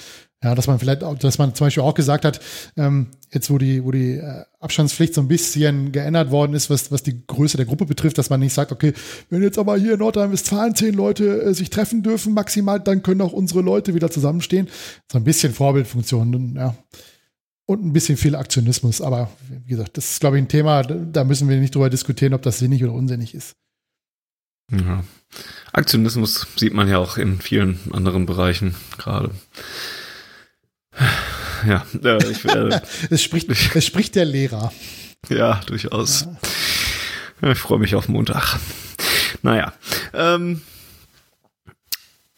Ja, 0.41 0.55
dass 0.55 0.67
man 0.67 0.79
vielleicht, 0.79 1.03
auch, 1.03 1.17
dass 1.17 1.37
man 1.37 1.53
zum 1.53 1.67
Beispiel 1.67 1.83
auch 1.83 1.93
gesagt 1.93 2.23
hat, 2.23 2.39
ähm, 2.77 3.07
jetzt 3.29 3.49
wo 3.49 3.57
die, 3.57 3.83
wo 3.83 3.91
die 3.91 4.13
äh, 4.13 4.45
Abstandspflicht 4.61 5.13
so 5.13 5.19
ein 5.19 5.27
bisschen 5.27 5.91
geändert 5.91 6.31
worden 6.31 6.53
ist, 6.53 6.69
was, 6.69 6.93
was 6.93 7.03
die 7.03 7.27
Größe 7.27 7.57
der 7.57 7.65
Gruppe 7.65 7.85
betrifft, 7.85 8.17
dass 8.17 8.29
man 8.29 8.39
nicht 8.39 8.53
sagt, 8.53 8.71
okay, 8.71 8.93
wenn 9.29 9.43
jetzt 9.43 9.57
aber 9.57 9.75
hier 9.75 9.93
in 9.93 9.99
Nordrhein-Westfalen 9.99 10.75
zehn 10.75 10.93
Leute 10.93 11.41
äh, 11.41 11.53
sich 11.53 11.69
treffen 11.69 12.03
dürfen 12.03 12.33
maximal, 12.33 12.79
dann 12.79 13.03
können 13.03 13.19
auch 13.19 13.33
unsere 13.33 13.61
Leute 13.61 13.95
wieder 13.95 14.09
zusammenstehen. 14.09 14.69
So 15.11 15.17
ein 15.17 15.25
bisschen 15.25 15.53
Vorbildfunktion, 15.53 16.55
ja. 16.55 16.73
Und 17.65 17.85
ein 17.85 17.93
bisschen 17.93 18.15
viel 18.15 18.35
Aktionismus. 18.35 19.01
Aber 19.01 19.29
wie 19.65 19.71
gesagt, 19.71 19.97
das 19.97 20.09
ist, 20.09 20.21
glaube 20.21 20.37
ich, 20.37 20.43
ein 20.43 20.47
Thema, 20.47 20.83
da 20.83 21.23
müssen 21.25 21.49
wir 21.49 21.57
nicht 21.57 21.75
drüber 21.75 21.89
diskutieren, 21.89 22.33
ob 22.33 22.41
das 22.43 22.59
sinnig 22.59 22.81
oder 22.83 22.93
unsinnig 22.93 23.35
ist. 23.35 23.55
Ja. 24.71 25.03
Aktionismus 25.73 26.47
sieht 26.55 26.73
man 26.73 26.87
ja 26.87 26.97
auch 26.97 27.17
in 27.17 27.39
vielen 27.39 27.79
anderen 27.91 28.25
Bereichen 28.25 28.75
gerade. 28.97 29.31
Ja, 31.67 31.85
äh, 32.03 32.31
ich 32.31 32.43
werde. 32.45 32.81
es, 33.09 33.21
spricht, 33.21 33.49
es 33.49 33.85
spricht 33.85 34.15
der 34.15 34.25
Lehrer. 34.25 34.71
Ja, 35.29 35.61
durchaus. 35.65 36.27
Ja. 37.41 37.51
Ich 37.51 37.59
freue 37.59 37.79
mich 37.79 37.95
auf 37.95 38.07
Montag. 38.07 38.57
Naja. 39.41 39.73
Ähm, 40.13 40.61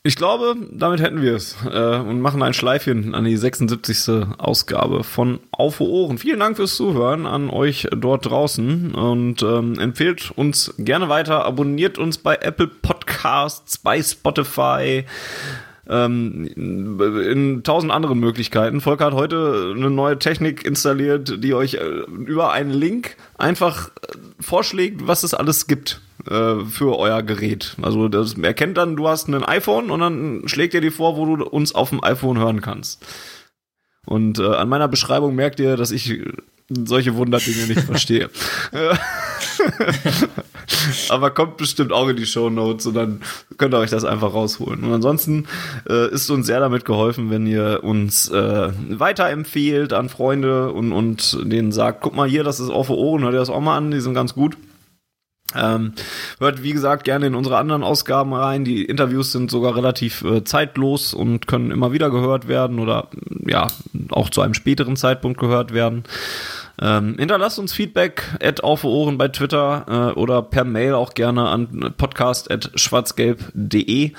ich 0.03 0.15
glaube, 0.15 0.55
damit 0.71 0.99
hätten 0.99 1.21
wir 1.21 1.35
es 1.35 1.55
äh, 1.63 1.97
und 1.97 2.21
machen 2.21 2.41
ein 2.41 2.55
Schleifchen 2.55 3.13
an 3.13 3.23
die 3.23 3.37
76. 3.37 4.25
Ausgabe 4.39 5.03
von 5.03 5.39
Auf 5.51 5.79
Ohren. 5.79 6.17
Vielen 6.17 6.39
Dank 6.39 6.55
fürs 6.55 6.75
Zuhören 6.75 7.27
an 7.27 7.51
euch 7.51 7.87
dort 7.95 8.25
draußen 8.25 8.95
und 8.95 9.43
ähm, 9.43 9.77
empfehlt 9.77 10.31
uns 10.31 10.73
gerne 10.79 11.07
weiter, 11.07 11.45
abonniert 11.45 11.99
uns 11.99 12.17
bei 12.17 12.35
Apple 12.35 12.67
Podcasts, 12.67 13.77
bei 13.77 14.01
Spotify, 14.01 15.05
ähm, 15.87 16.47
in 16.47 17.61
tausend 17.63 17.91
anderen 17.91 18.19
Möglichkeiten. 18.19 18.81
Volker 18.81 19.05
hat 19.05 19.13
heute 19.13 19.73
eine 19.75 19.91
neue 19.91 20.17
Technik 20.17 20.65
installiert, 20.65 21.43
die 21.43 21.53
euch 21.53 21.75
äh, 21.75 21.85
über 22.25 22.51
einen 22.51 22.71
Link 22.71 23.17
einfach 23.37 23.89
äh, 23.89 24.17
vorschlägt, 24.39 25.05
was 25.05 25.21
es 25.21 25.35
alles 25.35 25.67
gibt 25.67 26.01
äh, 26.29 26.65
für 26.65 26.97
euer 26.97 27.23
Gerät. 27.23 27.75
Also 27.81 28.07
das 28.07 28.33
erkennt 28.33 28.77
dann, 28.77 28.95
du 28.95 29.07
hast 29.07 29.27
ein 29.27 29.43
iPhone 29.43 29.91
und 29.91 29.99
dann 29.99 30.43
schlägt 30.45 30.73
er 30.73 30.81
dir 30.81 30.91
vor, 30.91 31.17
wo 31.17 31.35
du 31.35 31.45
uns 31.45 31.73
auf 31.73 31.89
dem 31.89 32.03
iPhone 32.03 32.37
hören 32.37 32.61
kannst. 32.61 33.05
Und 34.05 34.39
äh, 34.39 34.45
an 34.45 34.69
meiner 34.69 34.87
Beschreibung 34.87 35.35
merkt 35.35 35.59
ihr, 35.59 35.77
dass 35.77 35.91
ich 35.91 36.19
solche 36.69 37.15
Wunderdinge 37.15 37.67
nicht 37.67 37.81
verstehe. 37.81 38.29
Aber 41.09 41.31
kommt 41.31 41.57
bestimmt 41.57 41.91
auch 41.91 42.07
in 42.07 42.15
die 42.15 42.25
Show 42.25 42.49
Notes 42.49 42.85
und 42.85 42.95
dann 42.95 43.21
könnt 43.57 43.73
ihr 43.73 43.77
euch 43.77 43.89
das 43.89 44.05
einfach 44.05 44.33
rausholen. 44.33 44.83
Und 44.83 44.93
ansonsten 44.93 45.47
äh, 45.89 46.09
ist 46.11 46.29
uns 46.29 46.47
sehr 46.47 46.59
damit 46.59 46.85
geholfen, 46.85 47.29
wenn 47.29 47.45
ihr 47.45 47.81
uns 47.83 48.29
äh, 48.29 48.71
weiterempfehlt 48.89 49.93
an 49.93 50.09
Freunde 50.09 50.71
und, 50.71 50.93
und 50.93 51.37
denen 51.43 51.71
sagt, 51.71 52.01
guck 52.01 52.15
mal 52.15 52.29
hier, 52.29 52.43
das 52.43 52.59
ist 52.59 52.69
auf 52.69 52.89
Ohren, 52.89 53.23
hört 53.23 53.33
ihr 53.33 53.39
das 53.39 53.49
auch 53.49 53.59
mal 53.59 53.77
an, 53.77 53.91
die 53.91 53.99
sind 53.99 54.13
ganz 54.13 54.33
gut. 54.33 54.57
Ähm, 55.55 55.93
hört, 56.39 56.63
wie 56.63 56.73
gesagt, 56.73 57.03
gerne 57.03 57.27
in 57.27 57.35
unsere 57.35 57.57
anderen 57.57 57.83
Ausgaben 57.83 58.33
rein. 58.33 58.63
Die 58.63 58.85
Interviews 58.85 59.31
sind 59.31 59.51
sogar 59.51 59.75
relativ 59.75 60.23
äh, 60.23 60.43
zeitlos 60.43 61.13
und 61.13 61.47
können 61.47 61.71
immer 61.71 61.91
wieder 61.91 62.09
gehört 62.09 62.47
werden 62.47 62.79
oder 62.79 63.07
ja, 63.45 63.67
auch 64.09 64.29
zu 64.29 64.41
einem 64.41 64.53
späteren 64.53 64.95
Zeitpunkt 64.95 65.39
gehört 65.39 65.73
werden. 65.73 66.03
Ähm, 66.79 67.15
hinterlasst 67.17 67.59
uns 67.59 67.73
Feedback 67.73 68.23
at 68.41 68.63
auf 68.63 68.83
Ohren 68.83 69.17
bei 69.17 69.27
Twitter 69.27 70.13
äh, 70.15 70.19
oder 70.19 70.41
per 70.41 70.63
Mail 70.63 70.93
auch 70.93 71.13
gerne 71.13 71.47
an 71.49 71.93
podcast 71.97 72.49
at 72.49 72.71
schwarzgelb.de 72.75 74.13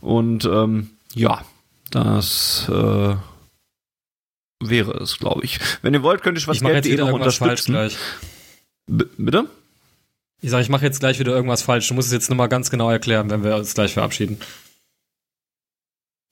und 0.00 0.44
ähm, 0.44 0.90
ja, 1.14 1.42
das 1.90 2.68
äh, 2.68 3.16
wäre 4.60 4.92
es, 5.02 5.18
glaube 5.18 5.44
ich. 5.44 5.58
Wenn 5.82 5.94
ihr 5.94 6.02
wollt, 6.02 6.22
könnt 6.22 6.38
ihr 6.38 6.42
schwarzgelb.de 6.42 6.96
noch 6.98 7.12
unterstützen. 7.12 7.90
bitte? 8.86 9.46
Ich 10.40 10.50
sage, 10.50 10.62
ich 10.62 10.68
mache 10.68 10.84
jetzt 10.84 11.00
gleich 11.00 11.18
wieder 11.18 11.32
irgendwas 11.32 11.62
falsch. 11.62 11.88
Du 11.88 11.94
musst 11.94 12.08
es 12.08 12.12
jetzt 12.12 12.30
nochmal 12.30 12.48
ganz 12.48 12.70
genau 12.70 12.90
erklären, 12.90 13.28
wenn 13.30 13.42
wir 13.42 13.56
uns 13.56 13.74
gleich 13.74 13.94
verabschieden. 13.94 14.38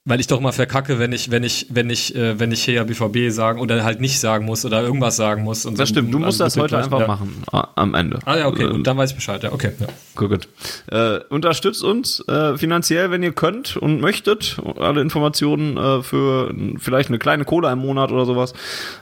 Weil 0.08 0.20
ich 0.20 0.28
doch 0.28 0.38
immer 0.38 0.52
verkacke, 0.52 1.00
wenn 1.00 1.10
ich, 1.12 1.32
wenn 1.32 1.42
ich, 1.42 1.66
wenn 1.68 1.90
ich, 1.90 2.14
äh, 2.14 2.38
wenn 2.38 2.52
ich 2.52 2.62
hier 2.64 2.84
BVB 2.84 3.28
sagen 3.30 3.58
oder 3.60 3.82
halt 3.84 4.00
nicht 4.00 4.20
sagen 4.20 4.46
muss 4.46 4.64
oder 4.64 4.80
irgendwas 4.80 5.16
sagen 5.16 5.42
muss. 5.42 5.66
Und 5.66 5.80
das 5.80 5.88
stimmt, 5.88 6.14
du 6.14 6.20
musst 6.20 6.38
das 6.40 6.56
heute 6.56 6.78
einfach 6.78 7.00
ja. 7.00 7.08
machen 7.08 7.42
am 7.74 7.94
Ende. 7.94 8.20
Ah 8.24 8.38
ja, 8.38 8.46
okay, 8.46 8.62
äh, 8.64 8.70
gut, 8.70 8.86
dann 8.86 8.96
weiß 8.96 9.10
ich 9.10 9.16
Bescheid, 9.16 9.42
ja, 9.42 9.50
okay. 9.52 9.72
Ja. 9.80 9.88
Gut, 10.14 10.30
gut. 10.30 10.46
Äh, 10.92 11.18
unterstützt 11.28 11.82
uns 11.82 12.20
äh, 12.28 12.56
finanziell, 12.56 13.10
wenn 13.10 13.24
ihr 13.24 13.32
könnt 13.32 13.76
und 13.76 14.00
möchtet. 14.00 14.58
Alle 14.78 15.00
Informationen 15.00 15.76
äh, 15.76 16.02
für 16.02 16.54
vielleicht 16.78 17.08
eine 17.08 17.18
kleine 17.18 17.44
Kohle 17.44 17.72
im 17.72 17.80
Monat 17.80 18.12
oder 18.12 18.26
sowas. 18.26 18.52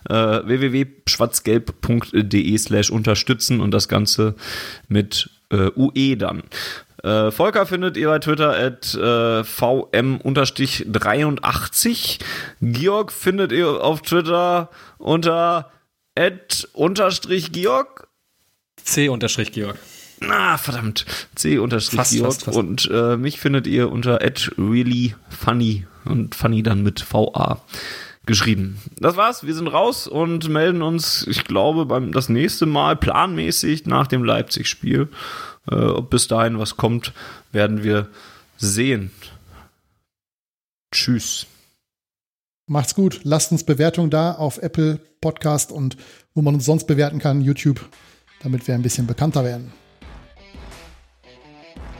Äh, 0.08 0.14
www.schwarzgelb.de 0.14 2.58
slash 2.58 2.90
unterstützen 2.90 3.60
und 3.60 3.72
das 3.72 3.88
Ganze 3.88 4.36
mit 4.88 5.28
äh, 5.50 5.70
UE 5.76 6.16
dann. 6.16 6.44
Äh, 7.04 7.30
Volker 7.30 7.66
findet 7.66 7.96
ihr 7.98 8.08
bei 8.08 8.18
Twitter 8.18 8.56
at 8.56 8.94
äh, 8.94 9.44
vm-83. 9.44 12.20
Georg 12.62 13.12
findet 13.12 13.52
ihr 13.52 13.84
auf 13.84 14.00
Twitter 14.00 14.70
unter 14.96 15.70
at 16.18 16.66
unterstrich 16.72 17.52
Georg. 17.52 18.08
C 18.82 19.10
unterstrich 19.10 19.52
Georg. 19.52 19.76
Na, 20.20 20.56
verdammt. 20.56 21.04
C 21.34 21.58
unterstrich 21.58 22.08
Georg. 22.08 22.32
Fast, 22.32 22.44
fast. 22.44 22.56
Und 22.56 22.88
äh, 22.90 23.18
mich 23.18 23.38
findet 23.38 23.66
ihr 23.66 23.92
unter 23.92 24.22
at 24.22 24.50
really 24.56 25.14
funny. 25.28 25.86
Und 26.06 26.34
funny 26.34 26.62
dann 26.62 26.82
mit 26.82 27.04
VA 27.12 27.60
geschrieben. 28.26 28.78
Das 28.98 29.16
war's, 29.16 29.46
wir 29.46 29.54
sind 29.54 29.68
raus 29.68 30.06
und 30.06 30.48
melden 30.48 30.80
uns, 30.80 31.26
ich 31.28 31.44
glaube, 31.44 31.84
beim 31.84 32.12
das 32.12 32.30
nächste 32.30 32.64
Mal 32.64 32.96
planmäßig 32.96 33.84
nach 33.86 34.06
dem 34.06 34.24
Leipzig-Spiel. 34.24 35.10
Äh, 35.70 35.74
ob 35.74 36.10
bis 36.10 36.28
dahin 36.28 36.58
was 36.58 36.76
kommt, 36.76 37.12
werden 37.52 37.82
wir 37.82 38.08
sehen. 38.56 39.10
Tschüss. 40.92 41.46
Macht's 42.66 42.94
gut. 42.94 43.20
Lasst 43.24 43.52
uns 43.52 43.64
Bewertungen 43.64 44.10
da 44.10 44.32
auf 44.32 44.58
Apple 44.58 45.00
Podcast 45.20 45.72
und 45.72 45.96
wo 46.34 46.42
man 46.42 46.54
uns 46.54 46.64
sonst 46.64 46.86
bewerten 46.86 47.18
kann, 47.18 47.40
YouTube, 47.40 47.80
damit 48.42 48.66
wir 48.66 48.74
ein 48.74 48.82
bisschen 48.82 49.06
bekannter 49.06 49.44
werden. 49.44 49.72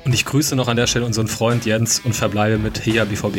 Und 0.05 0.15
ich 0.15 0.25
grüße 0.25 0.55
noch 0.55 0.69
an 0.69 0.77
der 0.77 0.87
Stelle 0.87 1.07
unseren 1.07 1.29
Freund 1.29 1.65
Jens 1.65 2.01
und 2.01 2.15
verbleibe 2.15 2.59
mit 2.59 2.85
Heya 2.85 3.05
BVB. 3.05 3.39